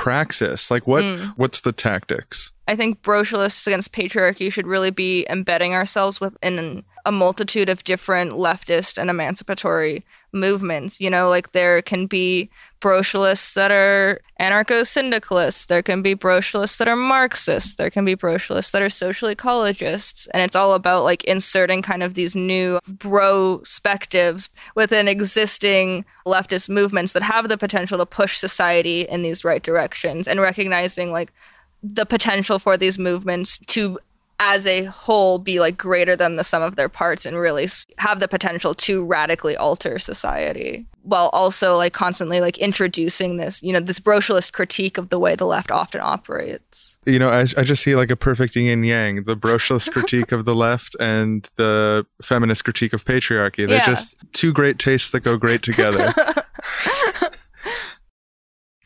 praxis? 0.02 0.72
Like 0.72 0.88
what 0.88 1.03
Hmm. 1.03 1.26
what's 1.36 1.61
the 1.61 1.72
tactics? 1.72 2.52
I 2.68 2.76
think 2.76 3.02
brocialists 3.03 3.68
against 3.68 3.94
patriarchy 3.94 4.52
should 4.52 4.65
really 4.65 4.90
be 4.91 5.26
embedding 5.30 5.73
ourselves 5.76 6.19
within 6.19 6.84
a 7.06 7.11
multitude 7.11 7.69
of 7.69 7.84
different 7.84 8.32
leftist 8.34 8.98
and 8.98 9.10
emancipatory 9.10 10.03
movements. 10.34 10.99
You 10.99 11.10
know, 11.10 11.30
like 11.30 11.52
there 11.52 11.82
can 11.82 12.07
be 12.07 12.49
brocialists 12.80 13.53
that 13.53 13.72
are 13.72 14.19
anarcho 14.40 14.86
syndicalists, 14.86 15.65
there 15.65 15.84
can 15.84 16.02
be 16.02 16.15
brocialists 16.15 16.78
that 16.78 16.88
are 16.88 16.95
Marxists, 16.95 17.76
there 17.76 17.90
can 17.90 18.06
be 18.06 18.15
brocialists 18.15 18.72
that 18.72 18.82
are 18.82 18.90
social 18.90 19.30
ecologists. 19.34 20.28
And 20.34 20.41
it's 20.41 20.56
all 20.56 20.73
about 20.73 21.03
like 21.03 21.23
inserting 21.26 21.82
kind 21.82 22.02
of 22.03 22.15
these 22.15 22.36
new 22.36 22.80
brospectives 22.90 24.49
within 24.76 25.07
existing 25.07 26.06
leftist 26.26 26.69
movements 26.69 27.14
that 27.14 27.23
have 27.23 27.49
the 27.49 27.57
potential 27.57 27.98
to 27.98 28.06
push 28.06 28.38
society 28.38 29.02
in 29.02 29.22
these 29.22 29.44
right 29.44 29.61
directions 29.61 30.28
and 30.28 30.41
recognizing 30.41 31.11
like 31.11 31.32
the 31.84 32.06
potential 32.06 32.60
for 32.60 32.78
these 32.78 32.99
movements 32.99 33.57
to 33.57 33.99
as 34.44 34.66
a 34.66 34.86
whole 34.86 35.38
be 35.38 35.60
like 35.60 35.78
greater 35.78 36.16
than 36.16 36.36
the 36.36 36.44
sum 36.44 36.64
of 36.64 36.76
their 36.76 36.90
parts 36.90 37.28
and 37.28 37.38
really 37.38 37.68
have 38.00 38.20
the 38.20 38.28
potential 38.28 38.74
to 38.74 39.06
radically 39.06 39.56
alter 39.56 40.00
society 40.00 40.88
while 41.04 41.30
also 41.32 41.76
like 41.78 41.94
constantly 41.94 42.42
like 42.42 42.58
introducing 42.58 43.38
this 43.38 43.62
you 43.62 43.72
know 43.72 43.80
this 43.80 44.00
brocialist 44.00 44.52
critique 44.52 44.98
of 44.98 45.10
the 45.10 45.20
way 45.20 45.36
the 45.36 45.46
left 45.46 45.70
often 45.72 46.02
operates 46.02 46.98
You 47.06 47.20
know, 47.20 47.30
I, 47.30 47.42
I 47.58 47.64
just 47.64 47.84
see 47.84 47.96
like 47.96 48.10
a 48.12 48.16
perfect 48.16 48.56
yin 48.56 48.68
and 48.80 48.86
yang 48.86 49.24
the 49.24 49.36
brocialist 49.38 49.92
critique 49.96 50.32
of 50.32 50.46
the 50.46 50.56
left 50.56 50.96
and 51.00 51.48
the 51.56 52.06
feminist 52.22 52.64
critique 52.64 52.94
of 52.94 53.06
patriarchy. 53.06 53.68
They're 53.68 53.78
Yeah. 53.78 53.86
just 53.86 54.16
two 54.34 54.54
great 54.54 54.78
tastes 54.80 55.10
that 55.12 55.22
go 55.22 55.38
great 55.38 55.62
together. 55.64 56.14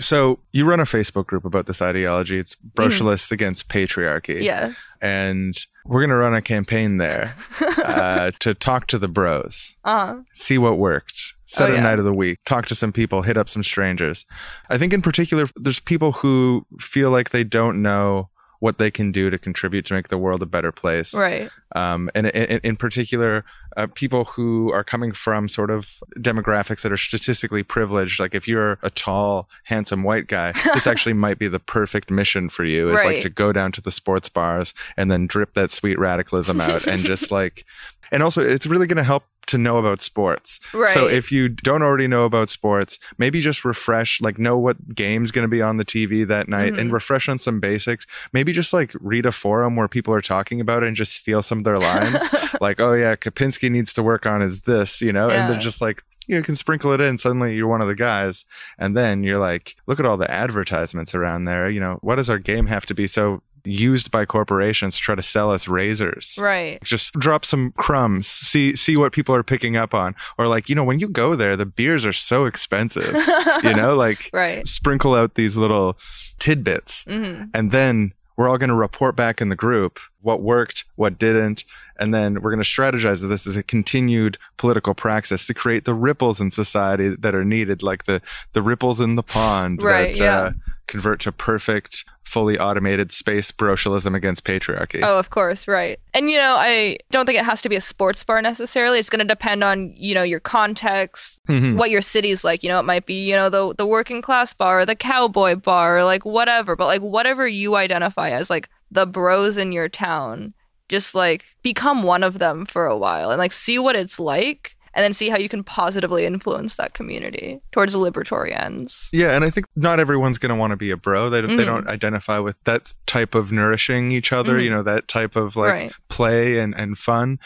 so, 0.02 0.40
you 0.52 0.66
run 0.66 0.80
a 0.80 0.84
Facebook 0.84 1.26
group 1.28 1.46
about 1.46 1.68
this 1.68 1.82
ideology. 1.82 2.38
It's 2.38 2.56
brocialists 2.56 3.32
against 3.32 3.70
patriarchy. 3.70 4.42
yes 4.42 4.98
And 5.02 5.54
we're 5.86 6.02
going 6.02 6.10
to 6.10 6.16
run 6.16 6.34
a 6.34 6.42
campaign 6.42 6.98
there 6.98 7.36
uh, 7.84 8.32
to 8.40 8.54
talk 8.54 8.88
to 8.88 8.98
the 8.98 9.08
bros. 9.08 9.76
uh-huh 9.84 10.22
see 10.34 10.58
what 10.58 10.78
worked. 10.78 11.34
Set 11.48 11.70
Oh, 11.70 11.74
a 11.74 11.76
yeah. 11.76 11.84
night 11.84 12.00
of 12.00 12.06
the 12.06 12.14
week, 12.14 12.40
talk 12.46 12.66
to 12.68 12.76
some 12.76 12.92
people, 12.92 13.22
hit 13.22 13.38
up 13.38 13.50
some 13.50 13.62
strangers. 13.64 14.26
I 14.70 14.78
think 14.80 14.92
in 14.94 15.02
particular, 15.02 15.46
there's 15.56 15.80
people 15.80 16.12
who 16.14 16.66
feel 16.80 17.12
like 17.12 17.30
they 17.30 17.44
don't 17.44 17.82
know 17.82 18.30
what 18.66 18.80
they 18.80 18.90
can 18.90 19.12
do 19.12 19.30
to 19.30 19.38
contribute 19.38 19.86
to 19.86 19.94
make 19.94 20.08
the 20.08 20.18
world 20.18 20.42
a 20.42 20.46
better 20.48 20.72
place. 20.72 21.14
right 21.14 21.52
Um, 21.76 22.10
and 22.16 22.26
in, 22.28 22.60
in 22.64 22.76
particular, 22.78 23.46
uh, 23.78 23.86
people 23.94 24.26
who 24.26 24.72
are 24.72 24.84
coming 24.84 25.12
from 25.12 25.48
sort 25.48 25.70
of 25.70 26.02
demographics 26.18 26.82
that 26.82 26.92
are 26.92 26.98
statistically 26.98 27.62
privileged. 27.62 28.20
Like 28.20 28.34
if 28.34 28.48
you're 28.48 28.80
a 28.82 28.90
tall, 28.90 29.48
handsome 29.66 30.02
white 30.02 30.26
guy, 30.28 30.54
this 30.74 30.88
actually 30.88 31.14
might 31.14 31.38
be 31.38 31.48
the 31.48 31.60
perfect 31.60 32.10
mission 32.10 32.50
for 32.50 32.64
you 32.64 32.90
is 32.90 33.04
like 33.04 33.22
to 33.22 33.30
go 33.30 33.52
down 33.52 33.72
to 33.74 33.82
the 33.82 33.92
sports 33.92 34.30
bars 34.30 34.74
and 34.98 35.12
then 35.12 35.28
drip 35.28 35.54
that 35.54 35.70
sweet 35.70 36.00
radicalism 36.00 36.60
out 36.60 36.88
and 36.88 37.02
just 37.02 37.32
like, 37.40 37.66
and 38.12 38.22
also 38.24 38.42
it's 38.42 38.66
really 38.68 38.88
going 38.88 38.98
to 38.98 39.04
help 39.04 39.24
to 39.48 39.58
know 39.60 39.78
about 39.78 40.02
sports. 40.02 40.60
right 40.74 40.90
So 40.90 41.06
if 41.08 41.32
you 41.32 41.48
don't 41.50 41.84
already 41.84 42.08
know 42.08 42.26
about 42.26 42.50
sports, 42.50 42.98
maybe 43.20 43.42
just 43.42 43.64
refresh, 43.64 44.20
like 44.20 44.40
know 44.40 44.58
what 44.58 44.96
game's 44.96 45.30
going 45.32 45.44
to 45.44 45.48
be 45.50 45.62
on 45.62 45.78
the 45.78 45.86
TV 45.86 46.26
that 46.28 46.48
night 46.50 46.74
and 46.80 46.90
Mhm. 46.90 46.94
refresh 46.94 47.30
on 47.30 47.38
some 47.38 47.60
basics. 47.60 48.08
Maybe 48.34 48.52
just 48.54 48.74
like 48.74 48.92
read 49.00 49.26
a 49.28 49.32
forum 49.32 49.76
where 49.76 49.88
people 49.88 50.16
are 50.16 50.22
talking 50.22 50.60
about 50.60 50.82
it 50.82 50.88
and 50.88 50.96
just 50.96 51.14
steal 51.16 51.44
some 51.44 51.60
of 51.60 51.64
their 51.64 51.78
lines. 51.78 52.24
like, 52.62 52.80
oh 52.80 52.94
yeah, 52.94 53.16
Kapinski 53.16 53.70
needs 53.70 53.94
to 53.94 54.02
work 54.02 54.26
on 54.26 54.42
is 54.42 54.62
this, 54.64 55.00
you 55.00 55.14
know, 55.14 55.30
and 55.30 55.48
they're 55.52 55.60
just 55.60 55.80
like, 55.80 56.02
you 56.28 56.42
can 56.42 56.56
sprinkle 56.56 56.92
it 56.92 57.00
in. 57.00 57.20
Suddenly 57.20 57.56
you're 57.56 57.68
one 57.68 57.82
of 57.82 57.88
the 57.88 57.94
guys. 57.94 58.46
And 58.80 58.98
then 58.98 59.24
you're 59.24 59.38
like, 59.38 59.76
look 59.86 60.00
at 60.00 60.08
all 60.08 60.18
the 60.18 60.30
advertisements 60.32 61.14
around 61.14 61.46
there. 61.46 61.70
You 61.70 61.80
know, 61.80 62.00
what 62.02 62.16
does 62.16 62.32
our 62.32 62.40
game 62.40 62.66
have 62.66 62.88
to 62.88 62.96
be 62.96 63.06
so 63.06 63.44
used 63.66 64.12
by 64.12 64.26
corporations 64.26 64.96
to 64.96 65.02
try 65.02 65.16
to 65.16 65.22
sell 65.24 65.52
us 65.52 65.68
razors? 65.68 66.38
right. 66.40 66.82
Just 66.84 67.14
drop 67.14 67.46
some 67.46 67.72
crumbs 67.78 68.28
see 68.28 68.76
see 68.76 68.96
what 68.98 69.12
people 69.12 69.34
are 69.36 69.44
picking 69.44 69.76
up 69.76 69.94
on. 69.94 70.16
Or 70.38 70.48
like 70.48 70.70
you 70.70 70.76
know 70.76 70.84
when 70.84 71.00
you 71.00 71.08
go 71.08 71.36
there 71.36 71.56
the 71.56 71.66
beers 71.66 72.06
are 72.06 72.14
so 72.14 72.46
expensive 72.46 73.16
you 73.64 73.74
know 73.74 73.96
like 74.06 74.30
right. 74.34 74.66
sprinkle 74.68 75.16
out 75.16 75.36
these 75.36 75.58
little 75.58 75.98
tidbits. 76.40 77.04
Hmm 77.04 77.44
and 77.54 77.72
then 77.72 78.14
we're 78.38 78.50
all 78.50 78.58
going 78.58 78.70
to 78.70 78.76
report 78.76 79.16
back 79.16 79.40
in 79.42 79.50
the 79.50 79.56
group 79.56 80.00
what 80.22 80.42
worked 80.42 80.84
what 80.96 81.18
didn't 81.18 81.64
and 81.98 82.14
then 82.14 82.42
we're 82.42 82.52
going 82.52 82.62
to 82.62 82.70
strategize 82.70 83.22
that 83.22 83.28
this 83.28 83.48
is 83.48 83.56
a 83.56 83.64
continued 83.64 84.38
political 84.58 84.94
praxis 84.94 85.48
to 85.48 85.54
create 85.54 85.86
the 85.86 85.94
ripples 85.94 86.42
in 86.42 86.52
society 86.52 87.10
that 87.10 87.34
are 87.34 87.46
needed 87.46 87.82
like 87.84 88.04
the 88.06 88.22
the 88.54 88.62
ripples 88.62 89.00
in 89.00 89.16
the 89.16 89.24
pond 89.24 89.82
Right, 89.82 90.14
that 90.16 90.24
yeah. 90.24 90.38
uh, 90.38 90.52
convert 90.88 91.20
to 91.22 91.32
perfect 91.32 92.04
fully 92.26 92.58
automated 92.60 93.12
space 93.12 93.52
brocialism 93.52 94.14
against 94.16 94.44
patriarchy 94.44 95.00
Oh, 95.02 95.18
of 95.18 95.30
course, 95.30 95.68
right. 95.68 96.00
And 96.14 96.30
you 96.30 96.38
know, 96.38 96.56
I 96.58 96.98
don't 97.12 97.26
think 97.26 97.40
it 97.40 97.46
has 97.46 97.62
to 97.62 97.70
be 97.70 97.76
a 97.78 97.82
sports 97.82 98.24
bar 98.24 98.42
necessarily. 98.42 99.00
It's 99.00 99.10
going 99.10 99.26
to 99.26 99.32
depend 99.32 99.64
on 99.64 99.94
you 99.96 100.14
know 100.16 100.24
your 100.24 100.40
context, 100.42 101.42
Mhm. 101.48 101.78
what 101.78 101.90
your 101.92 102.02
city's 102.02 102.44
like. 102.44 102.64
You 102.64 102.70
know, 102.70 102.80
it 102.80 102.84
might 102.84 103.06
be 103.06 103.30
you 103.30 103.36
know 103.36 103.50
the 103.50 103.74
the 103.76 103.86
working 103.88 104.22
class 104.22 104.54
bar, 104.54 104.80
or 104.82 104.86
the 104.86 104.96
cowboy 104.96 105.56
bar, 105.56 106.00
or 106.00 106.04
like 106.04 106.26
whatever. 106.26 106.76
But 106.76 106.88
like 106.88 107.02
whatever 107.02 107.48
you 107.48 107.76
identify 107.76 108.30
as 108.32 108.50
like 108.50 108.70
the 108.92 109.06
bros 109.06 109.58
in 109.58 109.72
your 109.72 109.88
town, 109.90 110.54
just 110.90 111.16
like 111.16 111.46
become 111.64 112.04
one 112.04 112.24
of 112.24 112.40
them 112.40 112.66
for 112.66 112.86
a 112.86 112.98
while 112.98 113.32
and 113.32 113.40
like 113.40 113.54
see 113.54 113.80
what 113.80 113.96
it's 113.96 114.20
like. 114.20 114.75
And 114.96 115.04
then 115.04 115.12
see 115.14 115.28
how 115.30 115.38
you 115.38 115.50
can 115.50 115.62
positively 115.64 116.26
influence 116.26 116.76
that 116.78 116.94
community 116.94 117.60
towards 117.74 117.92
the 117.94 118.00
liberatory 118.00 118.58
ends. 118.58 119.10
Yeah, 119.12 119.36
and 119.36 119.44
I 119.44 119.50
think 119.50 119.68
not 119.76 120.00
everyone's 120.00 120.38
going 120.38 120.50
to 120.52 120.56
want 120.56 120.72
to 120.72 120.78
be 120.78 120.90
a 120.90 120.96
bro. 120.98 121.30
They, 121.30 121.42
they 121.42 121.48
Mhm. 121.48 121.66
don't 121.66 121.88
identify 121.88 122.40
with 122.40 122.56
that 122.64 122.94
type 123.06 123.36
of 123.36 123.52
nourishing 123.52 124.12
each 124.12 124.32
other, 124.32 124.58
Mhm. 124.58 124.64
you 124.64 124.70
know, 124.70 124.84
that 124.84 125.10
type 125.10 125.36
of 125.36 125.58
like 125.58 125.70
Right. 125.72 125.94
play 126.08 126.60
and, 126.60 126.74
and 126.76 126.98
fun. 126.98 127.40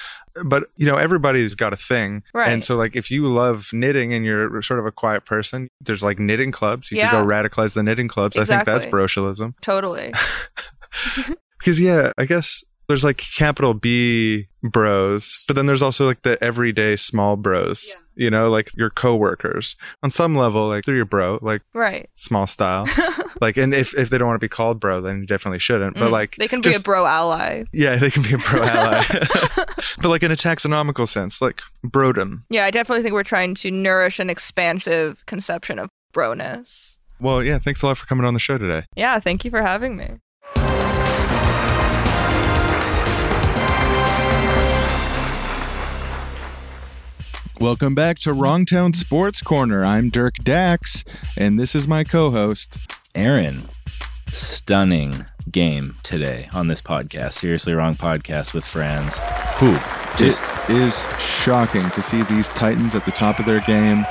But, 0.46 0.66
you 0.78 0.86
know, 0.86 0.96
everybody's 0.96 1.56
got 1.56 1.74
a 1.74 1.76
thing. 1.76 2.22
Right. 2.36 2.50
And 2.50 2.64
so, 2.64 2.78
like, 2.78 2.96
if 2.96 3.10
you 3.10 3.26
love 3.26 3.70
knitting 3.74 4.14
and 4.14 4.24
you're 4.24 4.62
sort 4.62 4.80
of 4.80 4.86
a 4.86 4.92
quiet 4.92 5.26
person, 5.26 5.70
there's 5.82 6.04
like 6.04 6.20
knitting 6.20 6.52
clubs. 6.52 6.92
You 6.92 6.98
could 6.98 7.02
Yeah. 7.02 7.12
go 7.12 7.26
radicalize 7.26 7.74
the 7.74 7.82
knitting 7.84 8.08
clubs. 8.08 8.38
I 8.38 8.46
think 8.46 8.64
that's 8.66 8.86
brocialism. 8.86 9.56
Totally. 9.62 10.14
Because, 11.60 11.80
yeah, 11.82 12.12
I 12.18 12.24
guess 12.26 12.64
there's 12.90 13.06
like 13.06 13.18
capital 13.38 13.74
B 13.74 14.48
bros, 14.62 15.40
but 15.48 15.56
then 15.56 15.66
there's 15.68 15.82
also 15.82 16.06
like 16.06 16.24
the 16.24 16.38
everyday 16.44 16.98
small 16.98 17.38
bros, 17.38 17.88
Yeah. 17.88 18.26
you 18.26 18.30
know, 18.30 18.50
like 18.50 18.72
your 18.76 18.90
coworkers. 18.90 19.78
On 20.04 20.12
some 20.12 20.36
level, 20.36 20.68
like 20.68 20.84
they're 20.84 20.96
your 20.96 21.06
bro, 21.06 21.40
like 21.42 21.62
right. 21.74 22.10
small 22.16 22.46
style. 22.48 22.86
like, 23.42 23.56
and 23.56 23.74
if, 23.74 23.98
if 23.98 24.10
they 24.10 24.18
don't 24.18 24.28
want 24.28 24.42
to 24.42 24.44
be 24.44 24.50
called 24.50 24.82
bro, 24.82 25.00
then 25.00 25.22
you 25.22 25.26
definitely 25.28 25.60
shouldn't. 25.60 25.94
But 25.94 26.10
Mm. 26.10 26.12
like, 26.12 26.36
they 26.36 26.48
can 26.50 26.60
be 26.62 26.74
a 26.76 26.80
bro 26.80 27.06
ally. 27.06 27.64
yeah, 27.72 27.96
they 27.96 28.10
can 28.12 28.24
be 28.24 28.34
a 28.34 28.38
bro 28.38 28.64
ally. 28.64 29.06
but 30.02 30.10
like 30.10 30.24
in 30.24 30.32
a 30.32 30.36
taxonomical 30.36 31.08
sense, 31.08 31.42
like 31.42 31.62
brodom. 31.86 32.40
Yeah, 32.50 32.66
I 32.66 32.72
definitely 32.72 33.04
think 33.04 33.14
we're 33.14 33.24
trying 33.24 33.56
to 33.56 33.72
nourish 33.72 34.20
an 34.20 34.30
expansive 34.30 35.26
conception 35.26 35.80
of 35.80 35.90
broness. 36.14 36.98
Well, 37.22 37.44
yeah, 37.44 37.60
thanks 37.60 37.82
a 37.84 37.88
lot 37.88 37.98
for 37.98 38.06
coming 38.08 38.26
on 38.26 38.34
the 38.34 38.40
show 38.40 38.58
today. 38.58 38.86
Yeah, 38.96 39.20
thank 39.20 39.46
you 39.46 39.52
for 39.52 39.62
having 39.62 39.96
me. 39.96 40.08
Welcome 47.60 47.94
back 47.94 48.20
to 48.20 48.30
Wrongtown 48.30 48.96
Sports 48.96 49.42
Corner. 49.42 49.84
I'm 49.84 50.10
Dirk 50.10 50.36
Dax, 50.36 51.04
and 51.36 51.60
this 51.60 51.76
is 51.76 51.90
my 51.90 52.06
co 52.06 52.32
host. 52.32 52.78
Aaron, 53.14 53.68
stunning 54.28 55.26
game 55.52 55.98
today 56.02 56.48
on 56.54 56.68
this 56.68 56.82
podcast. 56.82 57.34
Seriously 57.34 57.74
Wrong 57.74 57.96
podcast 57.96 58.54
with 58.54 58.64
friends. 58.64 59.20
Who 59.58 59.76
just 60.18 60.46
It 60.70 60.78
is 60.78 61.06
shocking 61.20 61.90
to 61.90 62.02
see 62.02 62.24
these 62.24 62.48
Titans 62.50 62.96
at 62.96 63.04
the 63.04 63.12
top 63.12 63.40
of 63.40 63.46
their 63.46 63.60
game, 63.62 64.06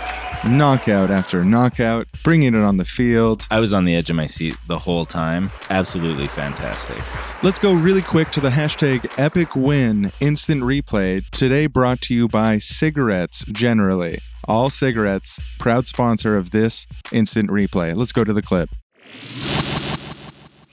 knockout 0.46 1.10
after 1.10 1.44
knockout, 1.44 2.06
bringing 2.22 2.54
it 2.54 2.60
on 2.60 2.76
the 2.76 2.84
field. 2.84 3.46
I 3.50 3.60
was 3.60 3.72
on 3.72 3.84
the 3.84 3.94
edge 3.94 4.10
of 4.10 4.16
my 4.16 4.26
seat 4.26 4.56
the 4.66 4.78
whole 4.78 5.04
time. 5.04 5.50
Absolutely 5.70 6.28
fantastic. 6.28 7.02
Let's 7.42 7.58
go 7.58 7.72
really 7.72 8.02
quick 8.02 8.30
to 8.30 8.40
the 8.40 8.50
hashtag 8.50 9.12
epic 9.18 9.54
win 9.56 10.12
instant 10.20 10.62
replay. 10.62 11.28
Today 11.30 11.66
brought 11.66 12.00
to 12.02 12.14
you 12.14 12.28
by 12.28 12.58
cigarettes 12.58 13.44
generally. 13.52 14.20
All 14.46 14.70
cigarettes, 14.70 15.38
proud 15.58 15.86
sponsor 15.86 16.36
of 16.36 16.50
this 16.50 16.86
instant 17.12 17.50
replay. 17.50 17.94
Let's 17.94 18.12
go 18.12 18.24
to 18.24 18.32
the 18.32 18.42
clip. 18.42 18.70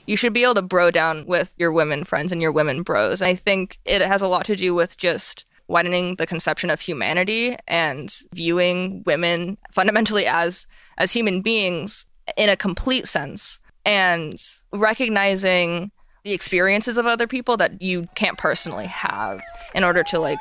You 0.06 0.16
should 0.16 0.32
be 0.32 0.44
able 0.44 0.54
to 0.54 0.62
bro 0.62 0.92
down 0.92 1.26
with 1.26 1.50
your 1.56 1.72
women 1.72 2.04
friends 2.04 2.30
and 2.30 2.40
your 2.40 2.52
women 2.52 2.82
bros. 2.82 3.20
I 3.20 3.34
think 3.34 3.78
it 3.84 4.00
has 4.00 4.22
a 4.22 4.28
lot 4.28 4.44
to 4.46 4.54
do 4.54 4.74
with 4.74 4.96
just 4.96 5.44
widening 5.68 6.16
the 6.16 6.26
conception 6.26 6.70
of 6.70 6.80
humanity 6.80 7.56
and 7.66 8.14
viewing 8.34 9.02
women 9.06 9.58
fundamentally 9.70 10.26
as 10.26 10.66
as 10.98 11.12
human 11.12 11.42
beings 11.42 12.06
in 12.36 12.48
a 12.48 12.56
complete 12.56 13.06
sense 13.06 13.60
and 13.84 14.42
recognizing 14.72 15.90
the 16.24 16.32
experiences 16.32 16.98
of 16.98 17.06
other 17.06 17.26
people 17.28 17.56
that 17.56 17.80
you 17.80 18.08
can't 18.16 18.36
personally 18.38 18.86
have 18.86 19.40
in 19.74 19.84
order 19.84 20.02
to 20.02 20.18
like 20.18 20.38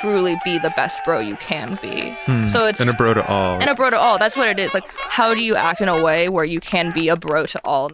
truly 0.00 0.34
be 0.44 0.58
the 0.58 0.70
best 0.70 0.98
bro 1.04 1.18
you 1.18 1.36
can 1.36 1.78
be. 1.82 2.10
Hmm. 2.24 2.46
So 2.46 2.66
it's 2.66 2.80
And 2.80 2.88
a 2.88 2.94
bro 2.94 3.12
to 3.14 3.26
all. 3.28 3.60
and 3.60 3.68
a 3.68 3.74
bro 3.74 3.90
to 3.90 3.98
all. 3.98 4.18
That's 4.18 4.36
what 4.36 4.48
it 4.48 4.58
is. 4.58 4.72
Like, 4.72 4.84
how 4.96 5.34
do 5.34 5.42
you 5.42 5.54
act 5.56 5.80
in 5.82 5.88
a 5.88 6.02
way 6.02 6.28
where 6.30 6.44
you 6.44 6.58
can 6.60 6.90
be 6.90 7.08
a 7.08 7.16
bro 7.16 7.44
to 7.46 7.60
all? 7.64 7.92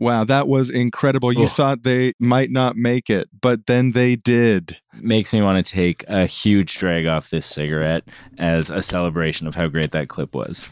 Wow, 0.00 0.22
that 0.24 0.46
was 0.46 0.70
incredible. 0.70 1.32
You 1.32 1.44
Oh. 1.44 1.48
thought 1.48 1.82
they 1.82 2.12
might 2.20 2.50
not 2.50 2.76
make 2.76 3.10
it, 3.10 3.28
but 3.40 3.66
then 3.66 3.90
they 3.92 4.14
did. 4.14 4.76
Makes 4.94 5.32
me 5.32 5.42
want 5.42 5.64
to 5.64 5.72
take 5.72 6.04
a 6.08 6.26
huge 6.26 6.76
drag 6.78 7.06
off 7.06 7.30
this 7.30 7.46
cigarette 7.46 8.04
as 8.38 8.70
a 8.70 8.80
celebration 8.80 9.48
of 9.48 9.56
how 9.56 9.66
great 9.66 9.90
that 9.90 10.08
clip 10.08 10.34
was. 10.34 10.68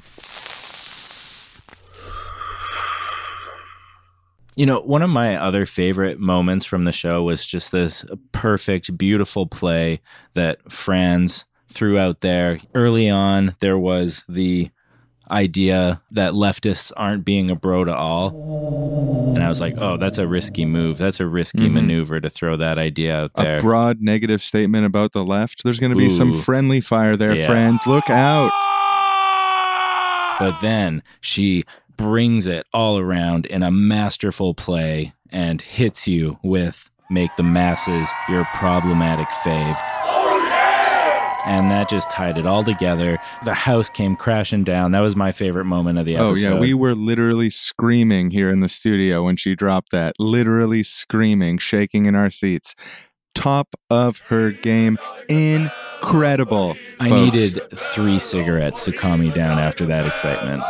You 4.55 4.65
know, 4.65 4.81
one 4.81 5.03
of 5.03 5.11
my 5.11 5.37
other 5.37 5.67
favorite 5.67 6.19
moments 6.19 6.65
from 6.65 6.85
the 6.85 6.93
show 6.93 7.23
was 7.23 7.45
just 7.45 7.73
this 7.73 8.05
perfect, 8.33 8.97
beautiful 8.97 9.47
play 9.47 10.01
that 10.33 10.73
Franz 10.73 11.45
threw 11.69 11.99
out 11.99 12.21
there. 12.21 12.59
Early 12.75 13.11
on, 13.11 13.55
there 13.61 13.77
was 13.77 14.25
the 14.29 14.71
idea 15.31 16.01
that 16.11 16.33
leftists 16.33 16.93
aren't 16.97 17.25
being 17.25 17.51
a 17.51 17.57
bro 17.57 17.85
to 17.85 17.95
all. 17.95 19.33
And 19.35 19.43
I 19.43 19.49
was 19.49 19.61
like, 19.61 19.75
oh, 19.79 19.97
that's 19.97 20.19
a 20.19 20.27
risky 20.27 20.65
move. 20.65 20.99
That's 20.99 21.21
a 21.21 21.27
risky 21.27 21.69
Mhm. 21.69 21.73
maneuver 21.73 22.21
to 22.21 22.31
throw 22.31 22.57
that 22.57 22.79
idea 22.79 23.23
out 23.23 23.33
there. 23.35 23.59
A 23.59 23.61
broad 23.61 24.01
negative 24.01 24.41
statement 24.41 24.87
about 24.87 25.13
the 25.13 25.25
left. 25.25 25.63
There's 25.65 25.81
going 25.81 25.93
to 25.93 25.99
be 25.99 26.11
some 26.11 26.33
friendly 26.33 26.81
fire 26.81 27.17
there, 27.17 27.35
Yeah. 27.37 27.47
friends. 27.47 27.81
Look 27.87 28.09
out. 28.09 28.51
But 30.39 30.61
then 30.61 31.03
she 31.21 31.65
brings 31.97 32.47
it 32.47 32.67
all 32.73 32.99
around 32.99 33.47
in 33.47 33.63
a 33.63 33.71
masterful 33.71 34.53
play 34.55 35.15
and 35.33 35.63
hits 35.63 36.07
you 36.07 36.39
with 36.43 36.91
Make 37.11 37.31
the 37.37 37.43
Masses 37.43 38.09
Your 38.29 38.45
Problematic 38.55 39.29
Fave. 39.43 39.77
And 41.47 41.71
that 41.71 41.89
just 41.89 42.11
tied 42.11 42.39
it 42.39 42.47
all 42.47 42.65
together. 42.65 43.19
The 43.45 43.55
house 43.55 43.89
came 43.89 44.17
crashing 44.17 44.65
down. 44.65 44.91
That 44.91 45.01
was 45.01 45.15
my 45.15 45.31
favorite 45.31 45.65
moment 45.65 45.99
of 45.99 46.05
the 46.05 46.17
episode. 46.17 46.49
Oh, 46.49 46.55
yeah. 46.55 46.61
We 46.61 46.75
were 46.75 46.95
literally 46.97 47.51
screaming 47.51 48.33
here 48.33 48.51
in 48.51 48.61
the 48.61 48.69
studio 48.69 49.23
when 49.23 49.37
she 49.37 49.55
dropped 49.55 49.93
that. 49.93 50.15
Literally 50.19 50.83
screaming, 50.83 51.59
shaking 51.59 52.07
in 52.07 52.17
our 52.17 52.31
seats. 52.31 52.75
Top 53.35 53.77
of 53.89 54.19
her 54.27 54.51
game. 54.51 54.99
Incredible. 55.29 56.77
I 56.99 57.11
needed 57.11 57.61
three 57.75 58.19
cigarettes 58.19 58.85
to 58.87 58.93
calm 58.93 59.21
me 59.21 59.31
down 59.31 59.61
after 59.61 59.87
that 59.87 60.05
excitement. 60.05 60.65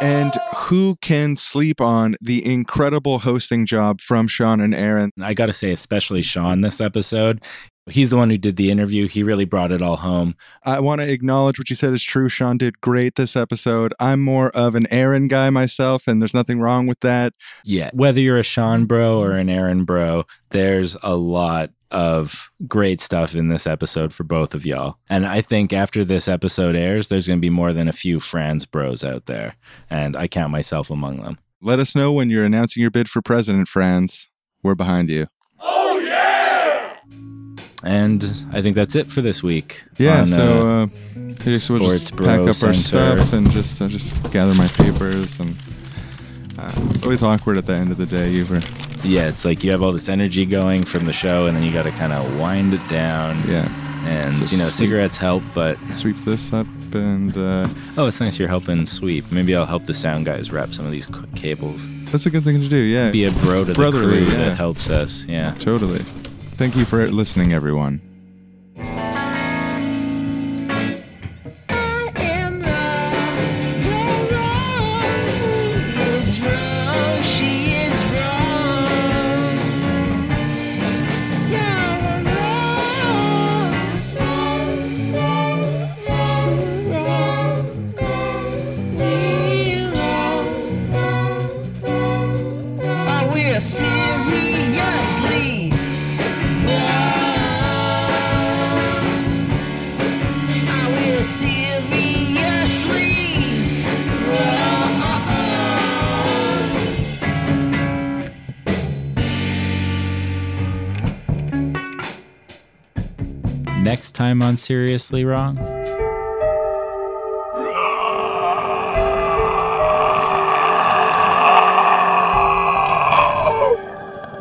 And 0.00 0.34
who 0.54 0.96
can 1.00 1.36
sleep 1.36 1.80
on 1.80 2.16
the 2.20 2.44
incredible 2.44 3.20
hosting 3.20 3.66
job 3.66 4.00
from 4.00 4.28
Sean 4.28 4.60
and 4.60 4.74
Aaron? 4.74 5.10
I 5.20 5.34
got 5.34 5.46
to 5.46 5.52
say, 5.52 5.72
especially 5.72 6.22
Sean 6.22 6.60
this 6.60 6.80
episode. 6.80 7.42
He's 7.88 8.10
the 8.10 8.16
one 8.16 8.30
who 8.30 8.38
did 8.38 8.56
the 8.56 8.70
interview. 8.70 9.06
He 9.06 9.22
really 9.22 9.44
brought 9.44 9.70
it 9.70 9.80
all 9.80 9.96
home. 9.96 10.34
I 10.64 10.80
want 10.80 11.00
to 11.00 11.10
acknowledge 11.10 11.58
what 11.58 11.70
you 11.70 11.76
said 11.76 11.92
is 11.92 12.02
true. 12.02 12.28
Sean 12.28 12.58
did 12.58 12.80
great 12.80 13.14
this 13.14 13.36
episode. 13.36 13.94
I'm 14.00 14.20
more 14.20 14.50
of 14.50 14.74
an 14.74 14.88
Aaron 14.90 15.28
guy 15.28 15.50
myself, 15.50 16.08
and 16.08 16.20
there's 16.20 16.34
nothing 16.34 16.58
wrong 16.58 16.88
with 16.88 17.00
that. 17.00 17.32
Yeah. 17.64 17.90
Whether 17.92 18.20
you're 18.20 18.38
a 18.38 18.42
Sean 18.42 18.86
bro 18.86 19.20
or 19.20 19.32
an 19.32 19.48
Aaron 19.48 19.84
bro, 19.84 20.24
there's 20.50 20.96
a 21.02 21.14
lot 21.14 21.70
of 21.92 22.50
great 22.66 23.00
stuff 23.00 23.36
in 23.36 23.48
this 23.48 23.66
episode 23.66 24.12
for 24.12 24.24
both 24.24 24.54
of 24.54 24.66
y'all. 24.66 24.98
And 25.08 25.24
I 25.24 25.40
think 25.40 25.72
after 25.72 26.04
this 26.04 26.26
episode 26.26 26.74
airs, 26.74 27.06
there's 27.06 27.28
going 27.28 27.38
to 27.38 27.40
be 27.40 27.50
more 27.50 27.72
than 27.72 27.86
a 27.86 27.92
few 27.92 28.18
Franz 28.18 28.66
bros 28.66 29.04
out 29.04 29.26
there. 29.26 29.54
And 29.88 30.16
I 30.16 30.26
count 30.26 30.50
myself 30.50 30.90
among 30.90 31.22
them. 31.22 31.38
Let 31.62 31.78
us 31.78 31.94
know 31.94 32.12
when 32.12 32.30
you're 32.30 32.44
announcing 32.44 32.80
your 32.80 32.90
bid 32.90 33.08
for 33.08 33.22
president, 33.22 33.68
Franz. 33.68 34.28
We're 34.62 34.74
behind 34.74 35.08
you. 35.08 35.28
And 37.86 38.22
I 38.52 38.62
think 38.62 38.74
that's 38.74 38.96
it 38.96 39.12
for 39.12 39.20
this 39.22 39.42
week. 39.42 39.84
Yeah, 39.96 40.22
on, 40.22 40.26
so 40.26 40.68
uh, 40.68 40.82
uh, 40.84 40.86
I 41.40 41.44
guess 41.44 41.70
we'll 41.70 41.78
just 41.78 42.16
pack 42.16 42.40
up 42.40 42.46
our 42.48 42.74
stuff 42.74 43.32
and 43.32 43.48
just 43.52 43.80
uh, 43.80 43.86
just 43.88 44.30
gather 44.32 44.54
my 44.54 44.66
papers 44.68 45.38
and. 45.40 45.54
Uh, 46.58 46.72
it's 46.90 47.04
always 47.04 47.22
awkward 47.22 47.58
at 47.58 47.66
the 47.66 47.74
end 47.74 47.90
of 47.92 47.98
the 47.98 48.06
day, 48.06 48.40
Ever. 48.40 48.60
yeah, 49.04 49.28
it's 49.28 49.44
like 49.44 49.62
you 49.62 49.70
have 49.72 49.82
all 49.82 49.92
this 49.92 50.08
energy 50.08 50.46
going 50.46 50.82
from 50.84 51.04
the 51.04 51.12
show, 51.12 51.44
and 51.46 51.54
then 51.54 51.62
you 51.62 51.70
got 51.70 51.82
to 51.82 51.90
kind 51.90 52.14
of 52.14 52.40
wind 52.40 52.72
it 52.72 52.80
down. 52.88 53.36
Yeah, 53.46 53.68
And, 54.08 54.34
Just 54.36 54.52
you 54.52 54.58
know, 54.58 54.64
sleep. 54.70 54.88
cigarettes 54.88 55.18
help, 55.18 55.42
but 55.54 55.76
sweep 55.92 56.16
this 56.24 56.54
up 56.54 56.66
and 56.94 57.36
uh, 57.36 57.68
oh, 57.98 58.06
it's 58.06 58.20
nice 58.20 58.38
you're 58.38 58.48
helping 58.48 58.86
sweep. 58.86 59.30
Maybe 59.30 59.54
I'll 59.54 59.66
help 59.66 59.84
the 59.84 59.92
sound 59.92 60.24
guys 60.24 60.50
wrap 60.50 60.70
some 60.72 60.86
of 60.86 60.92
these 60.92 61.08
cables. 61.34 61.90
that's 62.06 62.24
a 62.24 62.30
good 62.30 62.42
thing 62.42 62.58
to 62.60 62.68
do. 62.68 62.80
Yeah, 62.80 63.10
Be 63.10 63.24
a 63.24 63.32
bro 63.32 63.60
to 63.64 63.72
the 63.72 63.74
Brotherly, 63.74 64.24
crew 64.24 64.32
yeah. 64.32 64.48
that 64.48 64.56
helps 64.56 64.88
us. 64.88 65.26
Yeah. 65.26 65.52
totally. 65.58 66.02
Thank 66.56 66.74
you 66.74 66.86
for 66.86 67.06
listening, 67.08 67.52
everyone. 67.52 68.00
Next 113.96 114.12
time 114.12 114.42
on 114.42 114.58
Seriously 114.58 115.24
Wrong. 115.24 115.56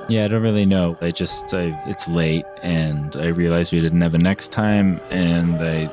Yeah, 0.10 0.26
I 0.26 0.28
don't 0.28 0.42
really 0.42 0.66
know. 0.66 0.98
I 1.00 1.12
just, 1.12 1.54
I, 1.54 1.82
it's 1.88 2.06
late 2.10 2.46
and 2.64 3.16
I 3.16 3.28
realized 3.28 3.72
we 3.72 3.80
didn't 3.80 4.02
have 4.02 4.14
a 4.14 4.18
next 4.18 4.52
time 4.52 5.00
and 5.10 5.56
I 5.56 5.88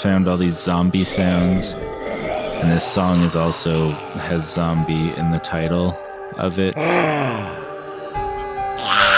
found 0.00 0.26
all 0.26 0.38
these 0.38 0.58
zombie 0.58 1.04
sounds. 1.04 1.72
And 1.72 2.72
this 2.72 2.90
song 2.90 3.20
is 3.20 3.36
also, 3.36 3.90
has 3.90 4.50
zombie 4.50 5.14
in 5.14 5.30
the 5.30 5.40
title 5.40 5.94
of 6.38 6.58
it. 6.58 6.74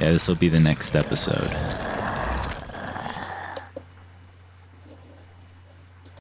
yeah, 0.00 0.12
this 0.12 0.28
will 0.28 0.34
be 0.34 0.48
the 0.48 0.58
next 0.58 0.96
episode. 0.96 1.89